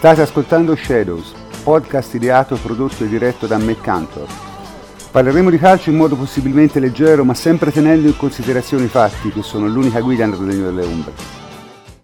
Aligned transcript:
State 0.00 0.22
ascoltando 0.22 0.74
Shadows, 0.74 1.34
podcast 1.62 2.14
ideato, 2.14 2.56
prodotto 2.56 3.04
e 3.04 3.06
diretto 3.06 3.46
da 3.46 3.58
McCantor. 3.58 4.26
Parleremo 5.10 5.50
di 5.50 5.58
calcio 5.58 5.90
in 5.90 5.96
modo 5.96 6.16
possibilmente 6.16 6.80
leggero, 6.80 7.22
ma 7.22 7.34
sempre 7.34 7.70
tenendo 7.70 8.06
in 8.08 8.16
considerazione 8.16 8.84
i 8.84 8.88
fatti, 8.88 9.28
che 9.28 9.42
sono 9.42 9.66
l'unica 9.66 10.00
guida 10.00 10.24
nel 10.24 10.38
regno 10.38 10.64
delle 10.64 10.86
ombre. 10.86 11.12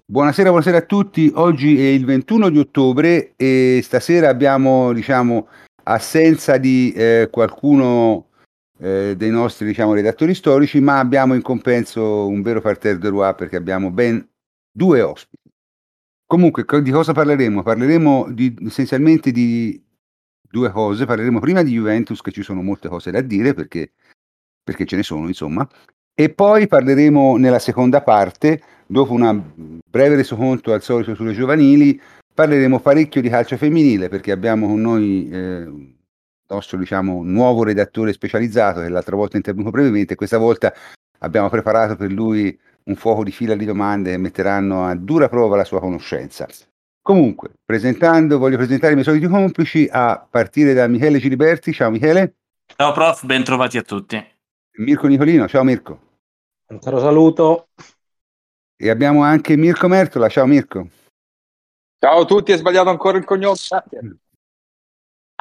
Buonasera, 0.04 0.50
buonasera 0.50 0.76
a 0.76 0.82
tutti. 0.82 1.32
Oggi 1.36 1.80
è 1.80 1.88
il 1.88 2.04
21 2.04 2.50
di 2.50 2.58
ottobre 2.58 3.32
e 3.34 3.80
stasera 3.82 4.28
abbiamo, 4.28 4.92
diciamo, 4.92 5.48
assenza 5.84 6.58
di 6.58 6.92
eh, 6.92 7.28
qualcuno 7.30 8.26
eh, 8.78 9.14
dei 9.16 9.30
nostri 9.30 9.64
diciamo, 9.64 9.94
redattori 9.94 10.34
storici, 10.34 10.80
ma 10.80 10.98
abbiamo 10.98 11.32
in 11.32 11.40
compenso 11.40 12.28
un 12.28 12.42
vero 12.42 12.60
parterre 12.60 12.98
de 12.98 13.08
roi 13.08 13.34
perché 13.34 13.56
abbiamo 13.56 13.90
ben 13.90 14.22
due 14.70 15.00
ospiti. 15.00 15.45
Comunque, 16.26 16.64
di 16.82 16.90
cosa 16.90 17.12
parleremo? 17.12 17.62
Parleremo 17.62 18.26
di, 18.30 18.54
essenzialmente 18.66 19.30
di 19.30 19.80
due 20.50 20.70
cose. 20.70 21.06
Parleremo 21.06 21.38
prima 21.38 21.62
di 21.62 21.72
Juventus, 21.72 22.20
che 22.20 22.32
ci 22.32 22.42
sono 22.42 22.62
molte 22.62 22.88
cose 22.88 23.12
da 23.12 23.20
dire, 23.20 23.54
perché, 23.54 23.92
perché 24.62 24.84
ce 24.84 24.96
ne 24.96 25.02
sono, 25.04 25.28
insomma. 25.28 25.66
E 26.12 26.30
poi 26.30 26.66
parleremo 26.66 27.36
nella 27.36 27.60
seconda 27.60 28.02
parte, 28.02 28.60
dopo 28.86 29.12
un 29.12 29.42
breve 29.88 30.16
resoconto 30.16 30.72
al 30.72 30.82
solito 30.82 31.14
sulle 31.14 31.32
giovanili, 31.32 32.00
parleremo 32.34 32.80
parecchio 32.80 33.20
di 33.20 33.28
calcio 33.28 33.56
femminile, 33.56 34.08
perché 34.08 34.32
abbiamo 34.32 34.66
con 34.66 34.80
noi 34.80 35.28
eh, 35.30 35.60
il 35.60 35.94
nostro 36.48 36.78
diciamo, 36.78 37.22
nuovo 37.22 37.62
redattore 37.62 38.12
specializzato, 38.12 38.80
che 38.80 38.88
l'altra 38.88 39.14
volta 39.14 39.34
è 39.34 39.36
intervenuto 39.36 39.70
brevemente, 39.70 40.16
questa 40.16 40.38
volta 40.38 40.72
abbiamo 41.18 41.48
preparato 41.48 41.96
per 41.96 42.10
lui 42.10 42.58
un 42.86 42.96
fuoco 42.96 43.24
di 43.24 43.32
fila 43.32 43.54
di 43.54 43.64
domande 43.64 44.12
che 44.12 44.16
metteranno 44.16 44.86
a 44.86 44.94
dura 44.94 45.28
prova 45.28 45.56
la 45.56 45.64
sua 45.64 45.80
conoscenza. 45.80 46.46
Comunque, 47.00 47.50
presentando, 47.64 48.38
voglio 48.38 48.56
presentare 48.56 48.92
i 48.92 48.94
miei 48.94 49.06
soliti 49.06 49.26
complici 49.26 49.88
a 49.90 50.26
partire 50.28 50.74
da 50.74 50.88
Michele 50.88 51.18
Giliberti. 51.18 51.72
Ciao 51.72 51.90
Michele. 51.90 52.34
Ciao 52.66 52.92
prof, 52.92 53.24
ben 53.24 53.44
trovati 53.44 53.78
a 53.78 53.82
tutti. 53.82 54.24
Mirko 54.78 55.06
Nicolino, 55.06 55.46
ciao 55.46 55.62
Mirko. 55.62 56.00
Un 56.68 56.78
caro 56.80 56.98
saluto. 56.98 57.68
E 58.76 58.90
abbiamo 58.90 59.22
anche 59.22 59.56
Mirko 59.56 59.88
Mertola, 59.88 60.28
ciao 60.28 60.46
Mirko. 60.46 60.88
Ciao 61.98 62.20
a 62.20 62.24
tutti, 62.24 62.52
hai 62.52 62.58
sbagliato 62.58 62.90
ancora 62.90 63.18
il 63.18 63.24
cognome. 63.24 63.56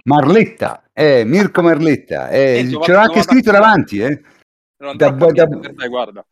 Marletta, 0.05 0.83
eh, 0.93 1.23
Mirko 1.25 1.61
Marletta, 1.61 2.29
eh, 2.29 2.69
ce 2.81 2.91
l'ho 2.91 2.99
anche 2.99 3.23
scritto 3.23 3.51
davanti. 3.51 3.99
Eh. 3.99 4.21
Da, 4.77 4.93
da, 4.93 5.09
da, 5.09 5.47
te, 5.47 5.87
guarda. 5.87 6.25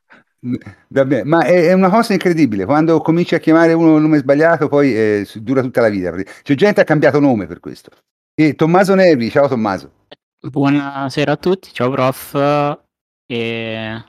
Vabbè, 0.90 1.24
ma 1.24 1.46
è, 1.46 1.68
è, 1.68 1.74
una 1.74 1.90
cosa 1.90 2.12
incredibile, 2.12 2.66
quando 2.66 3.00
cominci 3.00 3.34
a 3.34 3.40
chiamare 3.40 3.72
uno 3.72 3.96
il 3.96 4.02
nome 4.02 4.18
sbagliato 4.18 4.68
poi 4.68 4.94
eh, 4.94 5.28
dura 5.36 5.62
tutta 5.62 5.80
la 5.80 5.88
vita. 5.88 6.12
C'è 6.12 6.56
gente 6.56 6.74
che 6.74 6.81
ha 6.81 6.86
cambiato 6.86 7.20
nome 7.20 7.48
per 7.48 7.62
questo. 7.62 7.92
E 8.36 8.56
Tommaso 8.56 8.94
Nervi, 8.94 9.30
ciao 9.30 9.48
Tommaso. 9.48 9.92
Buonasera 10.42 11.31
a 11.31 11.38
tutti, 11.38 11.70
ciao 11.72 11.90
prof. 11.90 12.34
E... 13.26 14.04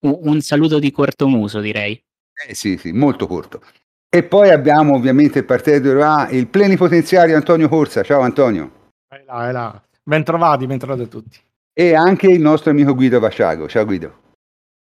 Un 0.00 0.40
saluto 0.42 0.78
di 0.78 0.90
corto 0.90 1.26
muso 1.26 1.60
direi. 1.60 2.00
Eh 2.46 2.54
sì, 2.54 2.76
sì, 2.76 2.92
molto 2.92 3.26
corto. 3.26 3.62
E 4.10 4.22
poi 4.22 4.50
abbiamo 4.50 4.94
ovviamente 4.94 5.40
il 5.40 5.44
partito 5.44 5.92
Roma, 5.92 6.28
il 6.28 6.46
plenipotenziario 6.46 7.36
Antonio 7.36 7.68
Corsa. 7.68 8.02
Ciao 8.02 8.20
Antonio. 8.20 8.90
È 9.08 9.22
là, 9.26 9.48
è 9.48 9.52
là. 9.52 9.82
Ben 10.02 10.22
trovati, 10.24 10.66
ben 10.66 10.78
trovati 10.78 11.02
a 11.02 11.06
tutti. 11.06 11.38
E 11.72 11.94
anche 11.94 12.28
il 12.28 12.40
nostro 12.40 12.70
amico 12.70 12.94
Guido 12.94 13.18
Vasciago. 13.18 13.66
Ciao 13.66 13.84
Guido. 13.84 14.26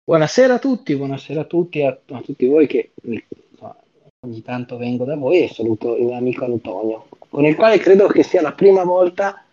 Buonasera 0.09 0.55
a 0.55 0.57
tutti, 0.57 0.95
buonasera 0.95 1.41
a 1.41 1.43
tutti, 1.43 1.83
a, 1.83 1.89
a 1.89 2.21
tutti 2.21 2.47
voi 2.47 2.65
che 2.65 2.93
ogni 4.21 4.41
tanto 4.41 4.75
vengo 4.77 5.05
da 5.05 5.15
voi 5.15 5.43
e 5.43 5.53
saluto 5.53 5.95
il 5.95 6.05
mio 6.05 6.17
amico 6.17 6.45
Antonio, 6.45 7.09
con 7.29 7.45
il 7.45 7.55
quale 7.55 7.77
credo 7.77 8.07
che 8.07 8.23
sia 8.23 8.41
la 8.41 8.53
prima 8.53 8.83
volta 8.83 9.45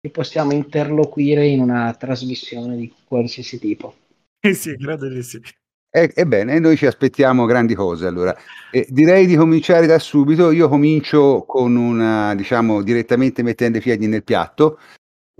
che 0.00 0.08
possiamo 0.08 0.52
interloquire 0.52 1.46
in 1.46 1.60
una 1.60 1.92
trasmissione 1.92 2.76
di 2.76 2.90
qualsiasi 3.04 3.58
tipo. 3.58 3.96
Eh 4.40 4.54
sì, 4.54 4.78
credo 4.78 5.10
di 5.10 5.22
sì. 5.22 5.42
Ebbene, 5.90 6.58
noi 6.58 6.78
ci 6.78 6.86
aspettiamo 6.86 7.44
grandi 7.44 7.74
cose 7.74 8.06
allora. 8.06 8.34
Eh, 8.70 8.86
direi 8.88 9.26
di 9.26 9.36
cominciare 9.36 9.86
da 9.86 9.98
subito. 9.98 10.52
Io 10.52 10.70
comincio 10.70 11.44
con 11.46 11.76
una, 11.76 12.34
diciamo, 12.34 12.82
direttamente 12.82 13.42
mettendo 13.42 13.76
i 13.76 13.82
piedi 13.82 14.06
nel 14.06 14.24
piatto 14.24 14.78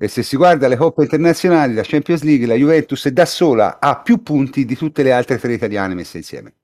e 0.01 0.07
se 0.07 0.23
si 0.23 0.37
guarda 0.37 0.69
le 0.69 0.77
coppe 0.77 1.03
internazionali, 1.03 1.75
la 1.75 1.83
Champions 1.83 2.23
League, 2.23 2.47
la 2.47 2.55
Juventus 2.55 3.09
da 3.09 3.27
sola 3.27 3.81
ha 3.81 4.01
più 4.01 4.23
punti 4.23 4.65
di 4.65 4.77
tutte 4.77 5.03
le 5.03 5.11
altre 5.11 5.39
tre 5.39 5.53
italiane 5.53 5.95
messe 5.95 6.19
insieme. 6.19 6.55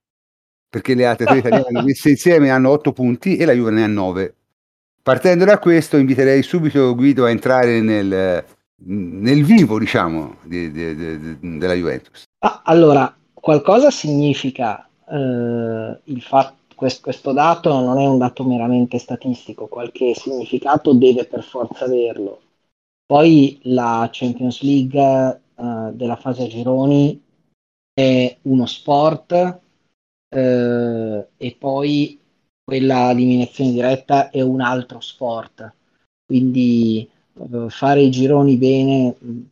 Perché 0.69 0.95
le 0.95 1.05
altre 1.05 1.27
tre 1.27 1.39
italiane 1.43 1.83
messe 1.83 2.11
insieme 2.11 2.51
hanno 2.51 2.71
otto 2.71 2.93
punti 2.93 3.37
e 3.37 3.45
la 3.45 3.53
Juve 3.53 3.73
ne 3.73 3.83
ha 3.83 3.89
nove. 3.89 4.35
Partendo 5.03 5.45
da 5.45 5.59
questo, 5.59 5.97
inviterei 5.97 6.45
subito 6.45 6.95
Guido 6.95 7.25
a 7.25 7.31
entrare 7.31 7.81
nel, 7.81 8.45
nel 8.77 9.45
vivo, 9.45 9.81
diciamo, 9.81 10.37
di, 10.45 10.71
di, 10.71 10.95
di, 10.95 11.59
della 11.59 11.75
Juventus. 11.75 12.23
Ah, 12.39 12.63
allora, 12.65 13.13
qualcosa 13.33 13.91
significa 13.91 14.89
eh, 15.11 15.99
il 16.05 16.23
fatto 16.23 16.63
questo, 16.75 17.33
dato 17.33 17.81
non 17.81 17.99
è 17.99 18.07
un 18.07 18.19
dato 18.19 18.45
meramente 18.45 18.99
statistico, 18.99 19.67
qualche 19.67 20.15
significato 20.15 20.93
deve 20.93 21.25
per 21.25 21.43
forza 21.43 21.85
averlo. 21.85 22.41
Poi 23.07 23.59
la 23.65 24.09
Champions 24.11 24.63
League 24.63 25.41
uh, 25.57 25.93
della 25.93 26.17
fase 26.17 26.45
a 26.45 26.49
gironi 26.49 27.23
è 27.93 28.39
uno 28.43 28.67
sport 28.67 29.33
uh, 29.33 31.27
e 31.37 31.57
poi 31.59 32.19
quella 32.65 33.11
eliminazione 33.11 33.73
diretta 33.73 34.31
è 34.31 34.41
un 34.41 34.61
altro 34.61 35.01
sport. 35.01 35.73
Quindi 36.25 37.09
uh, 37.35 37.69
fare 37.69 38.01
i 38.01 38.11
gironi 38.11 38.57
bene 38.57 39.17
mm, 39.23 39.43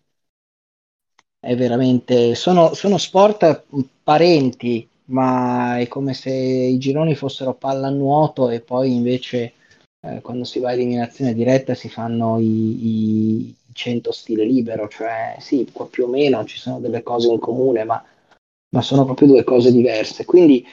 è 1.39 1.55
veramente... 1.57 2.35
Sono, 2.35 2.73
sono 2.75 2.97
sport 2.97 3.65
parenti, 4.03 4.89
ma 5.07 5.79
è 5.79 5.87
come 5.89 6.15
se 6.15 6.33
i 6.33 6.79
gironi 6.79 7.15
fossero 7.15 7.55
pallanuoto 7.55 8.49
e 8.49 8.61
poi 8.61 8.95
invece 8.95 9.53
eh, 10.05 10.21
quando 10.21 10.45
si 10.45 10.59
va 10.59 10.71
a 10.71 10.73
eliminazione 10.73 11.33
diretta 11.33 11.75
si 11.75 11.89
fanno 11.89 12.39
i, 12.39 12.45
i 12.45 13.55
100 13.73 14.13
stile 14.13 14.45
libero, 14.45 14.89
cioè 14.89 15.37
sì, 15.39 15.71
più 15.91 16.05
o 16.05 16.09
meno 16.09 16.45
ci 16.45 16.59
sono 16.59 16.81
delle 16.81 17.03
cose 17.03 17.29
in 17.29 17.39
comune, 17.39 17.85
ma, 17.85 18.03
ma 18.75 18.83
sono 18.83 19.05
proprio 19.05 19.29
due 19.29 19.45
cose 19.45 19.73
diverse. 19.73 20.25
Quindi 20.25 20.67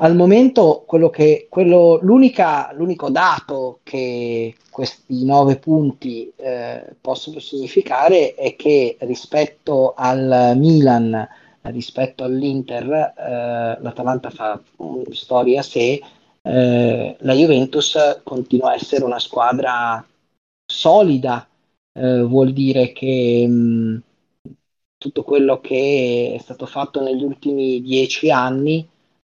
al 0.00 0.14
momento 0.14 0.84
quello 0.86 1.10
che, 1.10 1.46
quello, 1.50 1.98
l'unico 2.02 3.10
dato 3.10 3.80
che 3.82 4.54
questi 4.70 5.24
nove 5.24 5.56
punti 5.56 6.32
eh, 6.36 6.94
possono 7.00 7.40
significare 7.40 8.34
è 8.34 8.54
che 8.54 8.96
rispetto 9.00 9.94
al 9.96 10.52
Milan, 10.56 11.26
rispetto 11.62 12.22
all'Inter, 12.22 12.84
eh, 12.92 13.78
l'Atalanta 13.80 14.30
fa 14.30 14.60
storia 15.10 15.60
a 15.60 15.64
sé 15.64 16.00
eh, 16.48 17.16
la 17.20 17.34
Juventus 17.34 18.22
continua 18.24 18.70
a 18.70 18.74
essere 18.74 19.04
una 19.04 19.18
squadra 19.18 20.02
solida, 20.64 21.46
eh, 21.92 22.22
vuol 22.22 22.52
dire 22.54 22.92
che 22.92 23.46
mh, 23.46 24.02
tutto 24.96 25.24
quello 25.24 25.60
che 25.60 26.32
è 26.36 26.38
stato 26.38 26.64
fatto 26.64 27.02
negli 27.02 27.22
ultimi 27.22 27.82
dieci 27.82 28.30
anni 28.30 28.78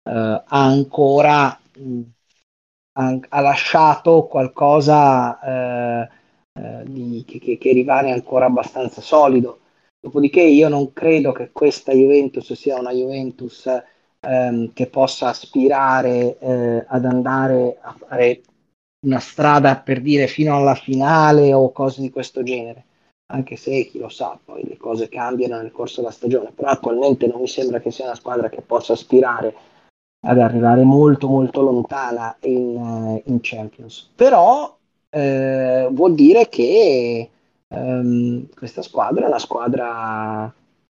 eh, 0.04 0.12
ha 0.12 0.44
ancora 0.48 1.58
mh, 1.78 2.02
ha, 3.00 3.20
ha, 3.30 3.42
lasciato 3.42 4.26
qualcosa 4.28 5.40
eh, 5.40 6.10
eh, 6.60 6.84
di, 6.86 7.24
che, 7.26 7.58
che 7.58 7.72
rimane 7.72 8.12
ancora 8.12 8.46
abbastanza 8.46 9.02
solido. 9.02 9.60
Dopodiché 10.00 10.42
io 10.42 10.68
non 10.68 10.92
credo 10.92 11.32
che 11.32 11.52
questa 11.52 11.94
Juventus 11.94 12.52
sia 12.54 12.78
una 12.78 12.92
Juventus 12.92 13.68
ehm, 14.24 14.74
che 14.74 14.88
possa 14.88 15.28
aspirare 15.30 16.38
eh, 16.40 16.86
ad 16.88 17.06
andare 17.06 17.78
a 17.82 17.96
fare 17.98 18.42
una 19.06 19.20
strada 19.20 19.76
per 19.78 20.02
dire 20.02 20.28
fino 20.28 20.56
alla 20.56 20.76
finale 20.76 21.54
o 21.54 21.72
cose 21.72 22.02
di 22.02 22.10
questo 22.10 22.42
genere, 22.42 22.86
anche 23.34 23.56
se 23.56 23.86
chi 23.86 24.00
lo 24.00 24.10
sa, 24.10 24.38
poi 24.44 24.64
le 24.66 24.78
cose 24.78 25.10
cambiano 25.10 25.58
nel 25.58 25.72
corso 25.72 26.02
della 26.02 26.14
stagione, 26.14 26.52
però 26.52 26.70
attualmente 26.70 27.28
non 27.28 27.42
mi 27.42 27.48
sembra 27.48 27.80
che 27.80 27.92
sia 27.92 28.06
una 28.06 28.16
squadra 28.16 28.50
che 28.50 28.62
possa 28.62 28.94
aspirare 28.94 29.54
ad 30.26 30.40
arrivare 30.40 30.84
molto 30.84 31.28
molto 31.28 31.62
lontana 31.62 32.36
in, 32.42 32.78
eh, 32.78 33.30
in 33.30 33.40
Champions. 33.42 34.10
Però 34.16 34.78
eh, 35.10 35.88
vuol 35.92 36.16
dire 36.16 36.48
che 36.48 37.30
ehm, 37.68 38.50
questa 38.56 38.82
squadra 38.82 39.26
è 39.26 39.28
una 39.28 39.40
squadra 39.40 40.54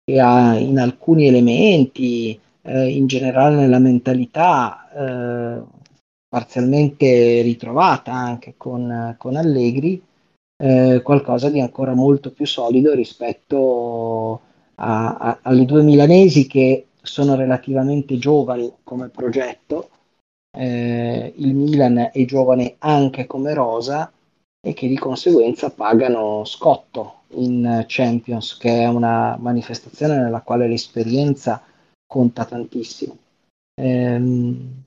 che 0.04 0.20
ha 0.20 0.58
in 0.58 0.78
alcuni 0.78 1.26
elementi 1.26 2.38
eh, 2.64 2.88
in 2.88 3.06
generale 3.06 3.56
nella 3.56 3.78
mentalità 3.78 4.88
eh, 4.90 5.62
parzialmente 6.28 7.42
ritrovata 7.42 8.12
anche 8.12 8.54
con, 8.56 9.14
con 9.18 9.36
Allegri, 9.36 10.02
eh, 10.56 11.00
qualcosa 11.02 11.50
di 11.50 11.60
ancora 11.60 11.94
molto 11.94 12.32
più 12.32 12.46
solido 12.46 12.94
rispetto 12.94 14.40
a, 14.76 15.16
a, 15.16 15.38
alle 15.42 15.64
due 15.64 15.82
milanesi 15.82 16.46
che 16.46 16.86
sono 17.02 17.34
relativamente 17.36 18.18
giovani 18.18 18.72
come 18.82 19.08
progetto, 19.08 19.90
eh, 20.56 21.32
il 21.36 21.54
Milan 21.54 22.10
è 22.12 22.24
giovane 22.24 22.76
anche 22.78 23.26
come 23.26 23.52
rosa 23.52 24.10
e 24.60 24.72
che 24.72 24.88
di 24.88 24.96
conseguenza 24.96 25.70
pagano 25.70 26.44
scotto 26.44 27.22
in 27.36 27.84
Champions, 27.86 28.56
che 28.56 28.82
è 28.82 28.86
una 28.86 29.36
manifestazione 29.38 30.16
nella 30.16 30.40
quale 30.40 30.66
l'esperienza 30.66 31.62
conta 32.14 32.44
tantissimo. 32.44 33.18
Ehm, 33.74 34.84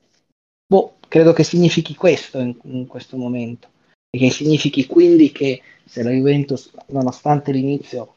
boh, 0.66 0.94
credo 1.08 1.34
che 1.34 1.44
significhi 1.44 1.94
questo 1.94 2.38
in, 2.38 2.56
in 2.62 2.86
questo 2.86 3.18
momento 3.18 3.68
e 4.08 4.18
che 4.18 4.30
significhi 4.30 4.86
quindi 4.86 5.30
che 5.30 5.60
se 5.84 6.02
la 6.02 6.10
Juventus, 6.10 6.72
nonostante 6.86 7.52
l'inizio 7.52 8.14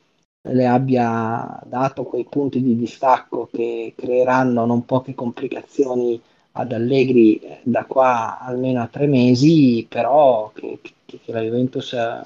le 0.49 0.65
abbia 0.65 1.61
dato 1.65 2.05
quei 2.05 2.23
punti 2.23 2.63
di 2.63 2.77
distacco 2.77 3.49
che 3.51 3.93
creeranno 3.97 4.65
non 4.65 4.85
poche 4.85 5.13
complicazioni 5.13 6.19
ad 6.53 6.71
Allegri 6.71 7.37
eh, 7.39 7.59
da 7.63 7.83
qua 7.83 8.39
almeno 8.39 8.81
a 8.81 8.87
tre 8.87 9.07
mesi, 9.07 9.85
però 9.89 10.51
che, 10.53 10.79
che, 10.81 11.19
che 11.21 11.31
la 11.33 11.41
Juventus 11.41 11.91
eh, 11.93 12.21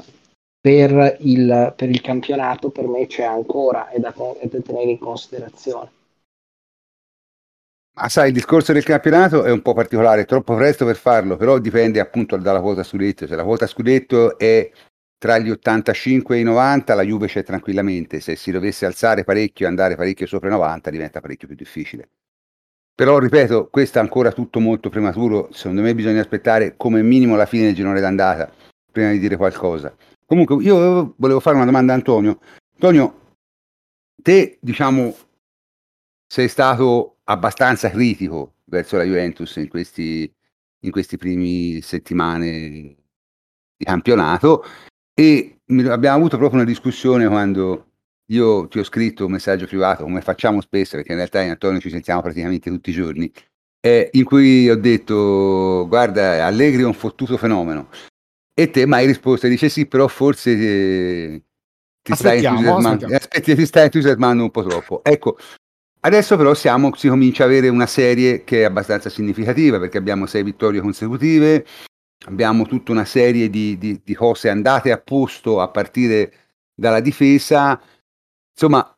per 0.62 1.18
il, 1.22 1.74
per 1.76 1.90
il, 1.90 2.02
campionato 2.02 2.70
per 2.70 2.88
me 2.88 3.08
c'è 3.08 3.24
ancora 3.24 3.90
e 3.90 4.00
da, 4.00 4.14
è 4.40 4.48
da 4.48 4.60
tenere 4.62 4.92
in 4.92 5.00
considerazione. 5.00 5.90
Ma 7.98 8.10
sai, 8.10 8.28
il 8.28 8.34
discorso 8.34 8.74
del 8.74 8.84
campionato 8.84 9.44
è 9.44 9.52
un 9.52 9.62
po' 9.62 9.74
particolare, 9.74 10.22
è 10.22 10.26
troppo 10.26 10.54
presto 10.56 10.86
per 10.86 10.98
farlo, 10.98 11.38
però 11.38 11.60
dipende 11.60 12.02
appunto 12.02 12.36
dalla 12.36 12.60
quota 12.60 12.84
scudetto. 12.84 13.26
Se 13.26 13.36
la 13.36 13.44
quota 13.46 13.68
scudetto 13.68 14.38
è 14.38 14.70
tra 15.18 15.38
gli 15.38 15.50
85 15.50 16.36
e 16.36 16.40
i 16.42 16.44
90 16.44 16.94
la 16.94 17.04
Juve 17.04 17.28
c'è 17.28 17.44
tranquillamente, 17.44 18.20
se 18.20 18.36
si 18.36 18.52
dovesse 18.52 18.86
alzare 18.86 19.24
parecchio 19.24 19.66
e 19.66 19.70
andare 19.70 19.96
parecchio 19.96 20.28
sopra 20.28 20.50
i 20.50 20.52
90 20.52 20.90
diventa 20.90 21.22
parecchio 21.22 21.48
più 21.48 21.56
difficile. 21.56 22.10
Però 22.94 23.18
ripeto, 23.18 23.70
questo 23.70 24.00
è 24.00 24.02
ancora 24.02 24.34
tutto 24.34 24.60
molto 24.60 24.90
prematuro, 24.90 25.48
secondo 25.52 25.82
me 25.82 25.96
bisogna 25.96 26.20
aspettare 26.20 26.76
come 26.76 27.02
minimo 27.02 27.38
la 27.38 27.46
fine 27.46 27.66
del 27.66 27.76
girone 27.76 28.02
d'andata 28.02 28.52
prima 28.92 29.12
di 29.12 29.20
dire 29.20 29.38
qualcosa. 29.38 29.96
Comunque 30.26 30.62
io 30.64 31.14
volevo 31.18 31.40
fare 31.40 31.56
una 31.56 31.66
domanda 31.66 31.94
a 31.94 31.96
Antonio. 31.96 32.40
Antonio, 32.74 33.38
te 34.22 34.58
diciamo 34.60 35.16
sei 36.28 36.48
stato 36.48 37.18
abbastanza 37.26 37.90
critico 37.90 38.56
verso 38.66 38.98
la 38.98 39.04
Juventus 39.04 39.56
in 39.58 39.68
questi, 39.68 40.32
in 40.80 40.92
questi 40.92 41.18
primi 41.18 41.82
settimane 41.82 42.50
di 43.78 43.86
campionato 43.86 44.64
e 45.14 45.60
abbiamo 45.88 46.18
avuto 46.18 46.38
proprio 46.38 46.60
una 46.62 46.70
discussione 46.70 47.28
quando 47.28 47.92
io 48.30 48.68
ti 48.68 48.80
ho 48.80 48.84
scritto 48.84 49.26
un 49.26 49.32
messaggio 49.32 49.68
privato, 49.68 50.04
come 50.04 50.22
facciamo 50.22 50.62
spesso, 50.62 50.96
perché 50.96 51.12
in 51.12 51.18
realtà 51.18 51.42
in 51.42 51.52
Antonio 51.52 51.80
ci 51.80 51.90
sentiamo 51.90 52.22
praticamente 52.22 52.70
tutti 52.70 52.90
i 52.90 52.94
giorni, 52.94 53.32
eh, 53.80 54.10
in 54.14 54.24
cui 54.24 54.70
ho 54.70 54.76
detto, 54.76 55.86
guarda, 55.88 56.46
Allegri 56.46 56.82
è 56.82 56.86
un 56.86 56.94
fottuto 56.94 57.38
fenomeno. 57.38 57.90
E 58.54 58.72
te 58.72 58.88
mi 58.88 58.94
hai 58.94 59.06
risposto, 59.06 59.48
dice 59.48 59.70
sì, 59.70 59.86
però 59.86 60.08
forse 60.08 60.52
eh, 60.52 61.44
ti, 62.02 62.16
stai 62.16 62.44
entusiasmando, 62.44 63.06
aspetti, 63.14 63.54
ti 63.54 63.66
stai 63.66 63.84
entusiasmando 63.84 64.44
un 64.44 64.52
po' 64.52 64.64
troppo. 64.64 65.04
Ecco, 65.04 65.38
adesso 66.06 66.38
però 66.38 66.54
siamo, 66.54 66.94
si 66.96 67.08
comincia 67.08 67.44
ad 67.44 67.50
avere 67.50 67.68
una 67.68 67.88
serie 67.88 68.44
che 68.44 68.62
è 68.62 68.64
abbastanza 68.64 69.10
significativa, 69.10 69.80
perché 69.80 69.98
abbiamo 69.98 70.28
sei 70.28 70.44
vittorie 70.44 70.80
consecutive, 70.80 71.66
abbiamo 72.28 72.66
tutta 72.66 72.92
una 72.92 73.06
serie 73.06 73.50
di, 73.50 73.78
di, 73.78 74.00
di 74.04 74.14
cose 74.14 74.50
andate 74.50 74.92
a 74.92 75.00
posto 75.00 75.60
a 75.62 75.70
partire 75.70 76.32
dalla 76.74 77.00
difesa. 77.00 77.82
Insomma, 78.52 78.96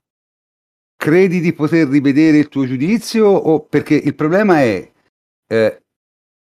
credi 0.95 1.39
di 1.39 1.53
poter 1.53 1.87
rivedere 1.87 2.39
il 2.39 2.49
tuo 2.49 2.65
giudizio? 2.65 3.27
O 3.27 3.61
perché 3.61 3.95
il 3.95 4.13
problema 4.13 4.61
è, 4.61 4.91
eh, 5.47 5.83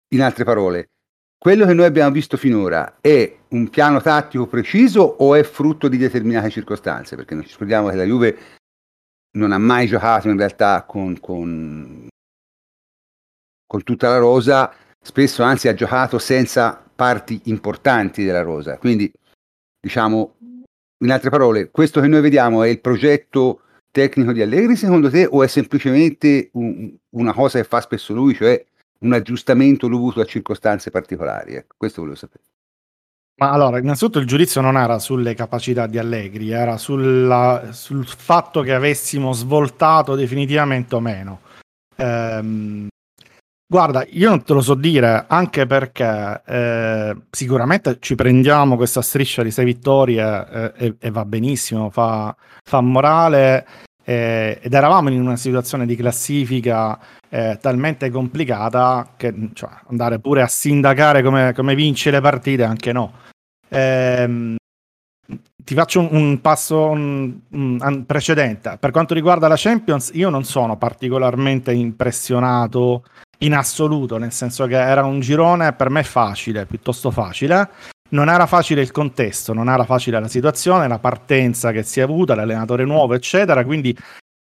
in 0.09 0.23
altre 0.23 0.43
parole, 0.43 0.91
quello 1.39 1.67
che 1.67 1.75
noi 1.75 1.87
abbiamo 1.87 2.11
visto 2.11 2.37
finora 2.37 2.99
è 3.01 3.33
un 3.51 3.69
piano 3.69 4.01
tattico 4.01 4.49
preciso 4.49 5.03
o 5.03 5.37
è 5.37 5.45
frutto 5.45 5.87
di 5.87 5.97
determinate 5.97 6.51
circostanze? 6.51 7.15
Perché 7.15 7.35
non 7.35 7.45
ci 7.45 7.51
scordiamo 7.51 7.89
che 7.91 7.95
la 7.95 8.05
Juve 8.05 8.39
non 9.33 9.53
ha 9.53 9.59
mai 9.59 9.87
giocato 9.87 10.29
in 10.29 10.37
realtà 10.37 10.85
con, 10.85 11.19
con, 11.21 12.09
con 13.67 13.83
tutta 13.83 14.09
la 14.09 14.19
rosa 14.19 14.73
spesso 15.01 15.43
anzi 15.43 15.69
ha 15.69 15.75
giocato 15.75 16.19
senza 16.19 16.83
parti 16.95 17.41
importanti 17.45 18.25
della 18.25 18.43
rosa. 18.43 18.77
Quindi, 18.79 19.11
diciamo, 19.81 20.37
in 21.05 21.11
altre 21.11 21.31
parole, 21.31 21.71
questo 21.71 22.01
che 22.01 22.09
noi 22.09 22.21
vediamo 22.21 22.63
è 22.63 22.69
il 22.69 22.81
progetto 22.81 23.63
tecnico 23.91 24.33
di 24.33 24.43
Allegri 24.43 24.77
secondo 24.77 25.09
te 25.09 25.27
o 25.31 25.43
è 25.43 25.47
semplicemente 25.47 26.51
un, 26.53 26.93
una 27.11 27.33
cosa 27.33 27.59
che 27.59 27.65
fa 27.65 27.81
spesso 27.81 28.13
lui, 28.13 28.35
cioè 28.35 28.63
un 29.01 29.13
aggiustamento 29.13 29.89
dovuto 29.89 30.21
a 30.21 30.25
circostanze 30.25 30.91
particolari? 30.91 31.55
Ecco, 31.55 31.75
questo 31.79 32.01
volevo 32.01 32.19
sapere. 32.19 32.45
Ma 33.41 33.51
allora, 33.53 33.79
innanzitutto 33.79 34.19
il 34.19 34.27
giudizio 34.27 34.61
non 34.61 34.77
era 34.77 34.99
sulle 34.99 35.35
capacità 35.35 35.87
di 35.87 35.97
Allegri, 35.99 36.51
era 36.51 36.77
sulla, 36.77 37.69
sul 37.71 38.05
fatto 38.05 38.63
che 38.63 38.75
avessimo 38.75 39.33
svoltato 39.33 40.17
definitivamente 40.17 40.95
o 40.97 41.01
meno. 41.01 41.41
Ehm, 41.97 42.89
Guarda, 43.71 44.03
io 44.09 44.31
non 44.31 44.43
te 44.45 44.55
lo 44.55 44.63
so 44.63 44.73
dire, 44.73 45.27
anche 45.29 45.67
perché 45.67 46.41
eh, 46.47 47.15
sicuramente 47.31 47.99
ci 48.01 48.15
prendiamo 48.15 48.77
questa 48.77 49.03
striscia 49.03 49.43
di 49.43 49.51
sei 49.51 49.67
vittorie 49.67 50.47
eh, 50.51 50.73
e, 50.75 50.95
e, 50.99 51.11
va 51.11 51.27
benissimo, 51.27 51.91
fa, 51.91 52.35
fa 52.65 52.81
morale 52.81 53.67
eh, 54.03 54.59
ed 54.63 54.73
eravamo 54.73 55.11
in 55.11 55.21
una 55.21 55.37
situazione 55.37 55.85
di 55.85 55.97
classifica 55.97 56.99
eh, 57.29 57.59
talmente 57.61 58.09
complicata 58.09 59.13
che 59.19 59.51
cioè, 59.53 59.69
andare 59.89 60.19
pure 60.19 60.41
a 60.41 60.47
sindacare 60.47 61.23
come, 61.23 61.53
come 61.53 61.75
vince 61.75 62.11
le 62.11 62.23
partite, 62.23 62.65
anche 62.65 62.91
no. 62.95 63.13
Ehm, 63.69 64.57
ti 65.69 65.75
faccio 65.75 66.01
un, 66.01 66.41
passo 66.41 66.89
un, 66.89 67.41
un, 67.51 68.05
precedente. 68.07 68.79
Per 68.81 68.91
quanto 68.91 69.13
riguarda 69.13 69.49
la 69.49 69.57
Champions, 69.57 70.11
io 70.15 70.31
non 70.31 70.45
sono 70.45 70.79
particolarmente 70.79 71.73
impressionato 71.73 73.05
in 73.41 73.55
assoluto, 73.55 74.17
nel 74.17 74.33
senso 74.33 74.67
che 74.67 74.77
era 74.77 75.05
un 75.05 75.21
girone 75.21 75.75
per 75.75 75.91
me 75.91 76.03
facile, 76.05 76.65
piuttosto 76.65 77.11
facile. 77.11 77.69
Non 78.11 78.31
era 78.31 78.47
facile 78.47 78.81
il 78.81 78.91
contesto, 78.91 79.53
non 79.53 79.69
era 79.69 79.85
facile 79.85 80.19
la 80.19 80.29
situazione, 80.29 80.89
la 80.89 80.99
partenza 80.99 81.71
che 81.71 81.83
si 81.83 82.01
è 82.01 82.05
avuta, 82.05 82.35
l'allenatore 82.35 82.85
nuovo, 82.87 83.13
eccetera. 83.13 83.63
Quindi 83.67 83.95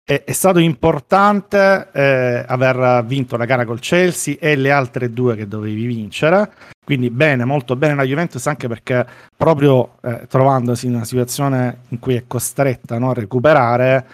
è, 0.07 0.23
è 0.23 0.31
stato 0.31 0.59
importante 0.59 1.89
eh, 1.91 2.45
aver 2.47 3.03
vinto 3.03 3.35
la 3.35 3.43
gara 3.43 3.65
col 3.65 3.81
Chelsea 3.81 4.37
e 4.39 4.55
le 4.55 4.71
altre 4.71 5.11
due 5.11 5.35
che 5.35 5.49
dovevi 5.49 5.85
vincere. 5.85 6.49
Quindi 6.81 7.09
bene, 7.09 7.43
molto 7.43 7.75
bene 7.75 7.95
la 7.95 8.03
Juventus, 8.03 8.47
anche 8.47 8.69
perché 8.69 9.05
proprio 9.35 9.97
eh, 10.01 10.21
trovandosi 10.29 10.85
in 10.85 10.95
una 10.95 11.03
situazione 11.03 11.79
in 11.89 11.99
cui 11.99 12.15
è 12.15 12.23
costretta 12.25 12.97
no, 12.97 13.09
a 13.09 13.13
recuperare, 13.15 14.05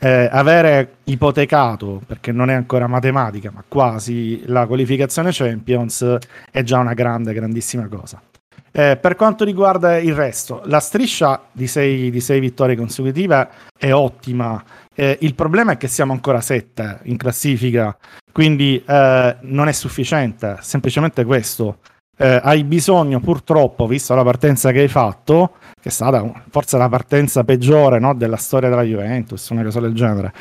eh, 0.00 0.28
avere 0.30 0.98
ipotecato, 1.04 2.00
perché 2.06 2.30
non 2.30 2.48
è 2.48 2.54
ancora 2.54 2.86
matematica, 2.86 3.50
ma 3.52 3.64
quasi 3.66 4.44
la 4.46 4.66
qualificazione 4.66 5.30
Champions 5.32 6.16
è 6.52 6.62
già 6.62 6.78
una 6.78 6.94
grande, 6.94 7.32
grandissima 7.32 7.88
cosa. 7.88 8.22
Eh, 8.72 8.96
per 8.96 9.16
quanto 9.16 9.44
riguarda 9.44 9.98
il 9.98 10.14
resto, 10.14 10.62
la 10.66 10.78
striscia 10.78 11.42
di 11.50 11.66
sei, 11.66 12.10
di 12.10 12.20
sei 12.20 12.38
vittorie 12.38 12.76
consecutive 12.76 13.48
è 13.76 13.92
ottima. 13.92 14.62
Eh, 14.94 15.18
il 15.22 15.34
problema 15.34 15.72
è 15.72 15.76
che 15.76 15.88
siamo 15.88 16.12
ancora 16.12 16.40
sette 16.40 17.00
in 17.04 17.16
classifica, 17.16 17.96
quindi 18.32 18.82
eh, 18.86 19.36
non 19.40 19.68
è 19.68 19.72
sufficiente, 19.72 20.58
semplicemente 20.60 21.24
questo. 21.24 21.78
Eh, 22.16 22.38
hai 22.42 22.64
bisogno, 22.64 23.18
purtroppo, 23.18 23.86
visto 23.86 24.14
la 24.14 24.22
partenza 24.22 24.72
che 24.72 24.80
hai 24.80 24.88
fatto, 24.88 25.54
che 25.80 25.88
è 25.88 25.92
stata 25.92 26.44
forse 26.50 26.76
la 26.76 26.88
partenza 26.88 27.44
peggiore 27.44 27.98
no, 27.98 28.14
della 28.14 28.36
storia 28.36 28.68
della 28.68 28.82
Juventus, 28.82 29.48
una 29.48 29.62
cosa 29.64 29.80
del 29.80 29.94
genere. 29.94 30.32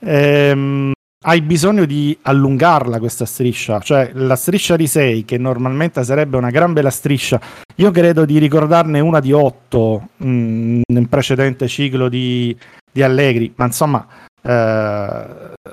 Ehm, 0.00 0.92
hai 1.22 1.40
bisogno 1.40 1.84
di 1.84 2.16
allungarla 2.22 2.98
questa 2.98 3.24
striscia, 3.24 3.80
cioè 3.80 4.10
la 4.14 4.36
striscia 4.36 4.76
di 4.76 4.86
6 4.86 5.24
che 5.24 5.38
normalmente 5.38 6.02
sarebbe 6.02 6.36
una 6.36 6.50
gran 6.50 6.72
bella 6.72 6.90
striscia, 6.90 7.40
io 7.76 7.90
credo 7.90 8.24
di 8.24 8.38
ricordarne 8.38 9.00
una 9.00 9.20
di 9.20 9.32
8 9.32 10.08
mm, 10.24 10.80
nel 10.86 11.08
precedente 11.08 11.68
ciclo 11.68 12.08
di, 12.08 12.56
di 12.90 13.02
Allegri, 13.02 13.52
ma 13.56 13.66
insomma 13.66 14.06
eh, 14.42 15.26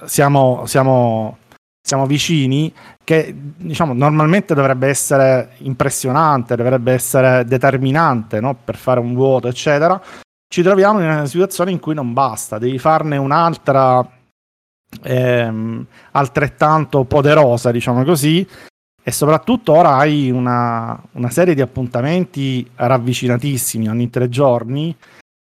siamo, 0.05 0.65
siamo, 0.67 1.37
siamo 1.81 2.05
vicini 2.05 2.71
che 3.03 3.33
diciamo, 3.35 3.93
normalmente 3.93 4.53
dovrebbe 4.53 4.87
essere 4.87 5.53
impressionante, 5.59 6.55
dovrebbe 6.55 6.93
essere 6.93 7.43
determinante 7.45 8.39
no? 8.39 8.55
per 8.55 8.75
fare 8.75 8.99
un 8.99 9.15
vuoto, 9.15 9.47
eccetera. 9.47 9.99
Ci 10.47 10.61
troviamo 10.61 10.99
in 10.99 11.05
una 11.05 11.25
situazione 11.25 11.71
in 11.71 11.79
cui 11.79 11.93
non 11.95 12.13
basta, 12.13 12.59
devi 12.59 12.77
farne 12.79 13.17
un'altra 13.17 14.07
ehm, 15.03 15.85
altrettanto 16.11 17.03
poderosa, 17.03 17.71
diciamo 17.71 18.03
così, 18.03 18.47
e 19.01 19.11
soprattutto 19.11 19.73
ora 19.73 19.95
hai 19.95 20.29
una, 20.29 21.01
una, 21.13 21.29
serie 21.29 21.55
di 21.55 21.61
appuntamenti 21.61 22.69
ravvicinatissimi 22.75 23.87
ogni 23.87 24.09
tre 24.09 24.29
giorni, 24.29 24.95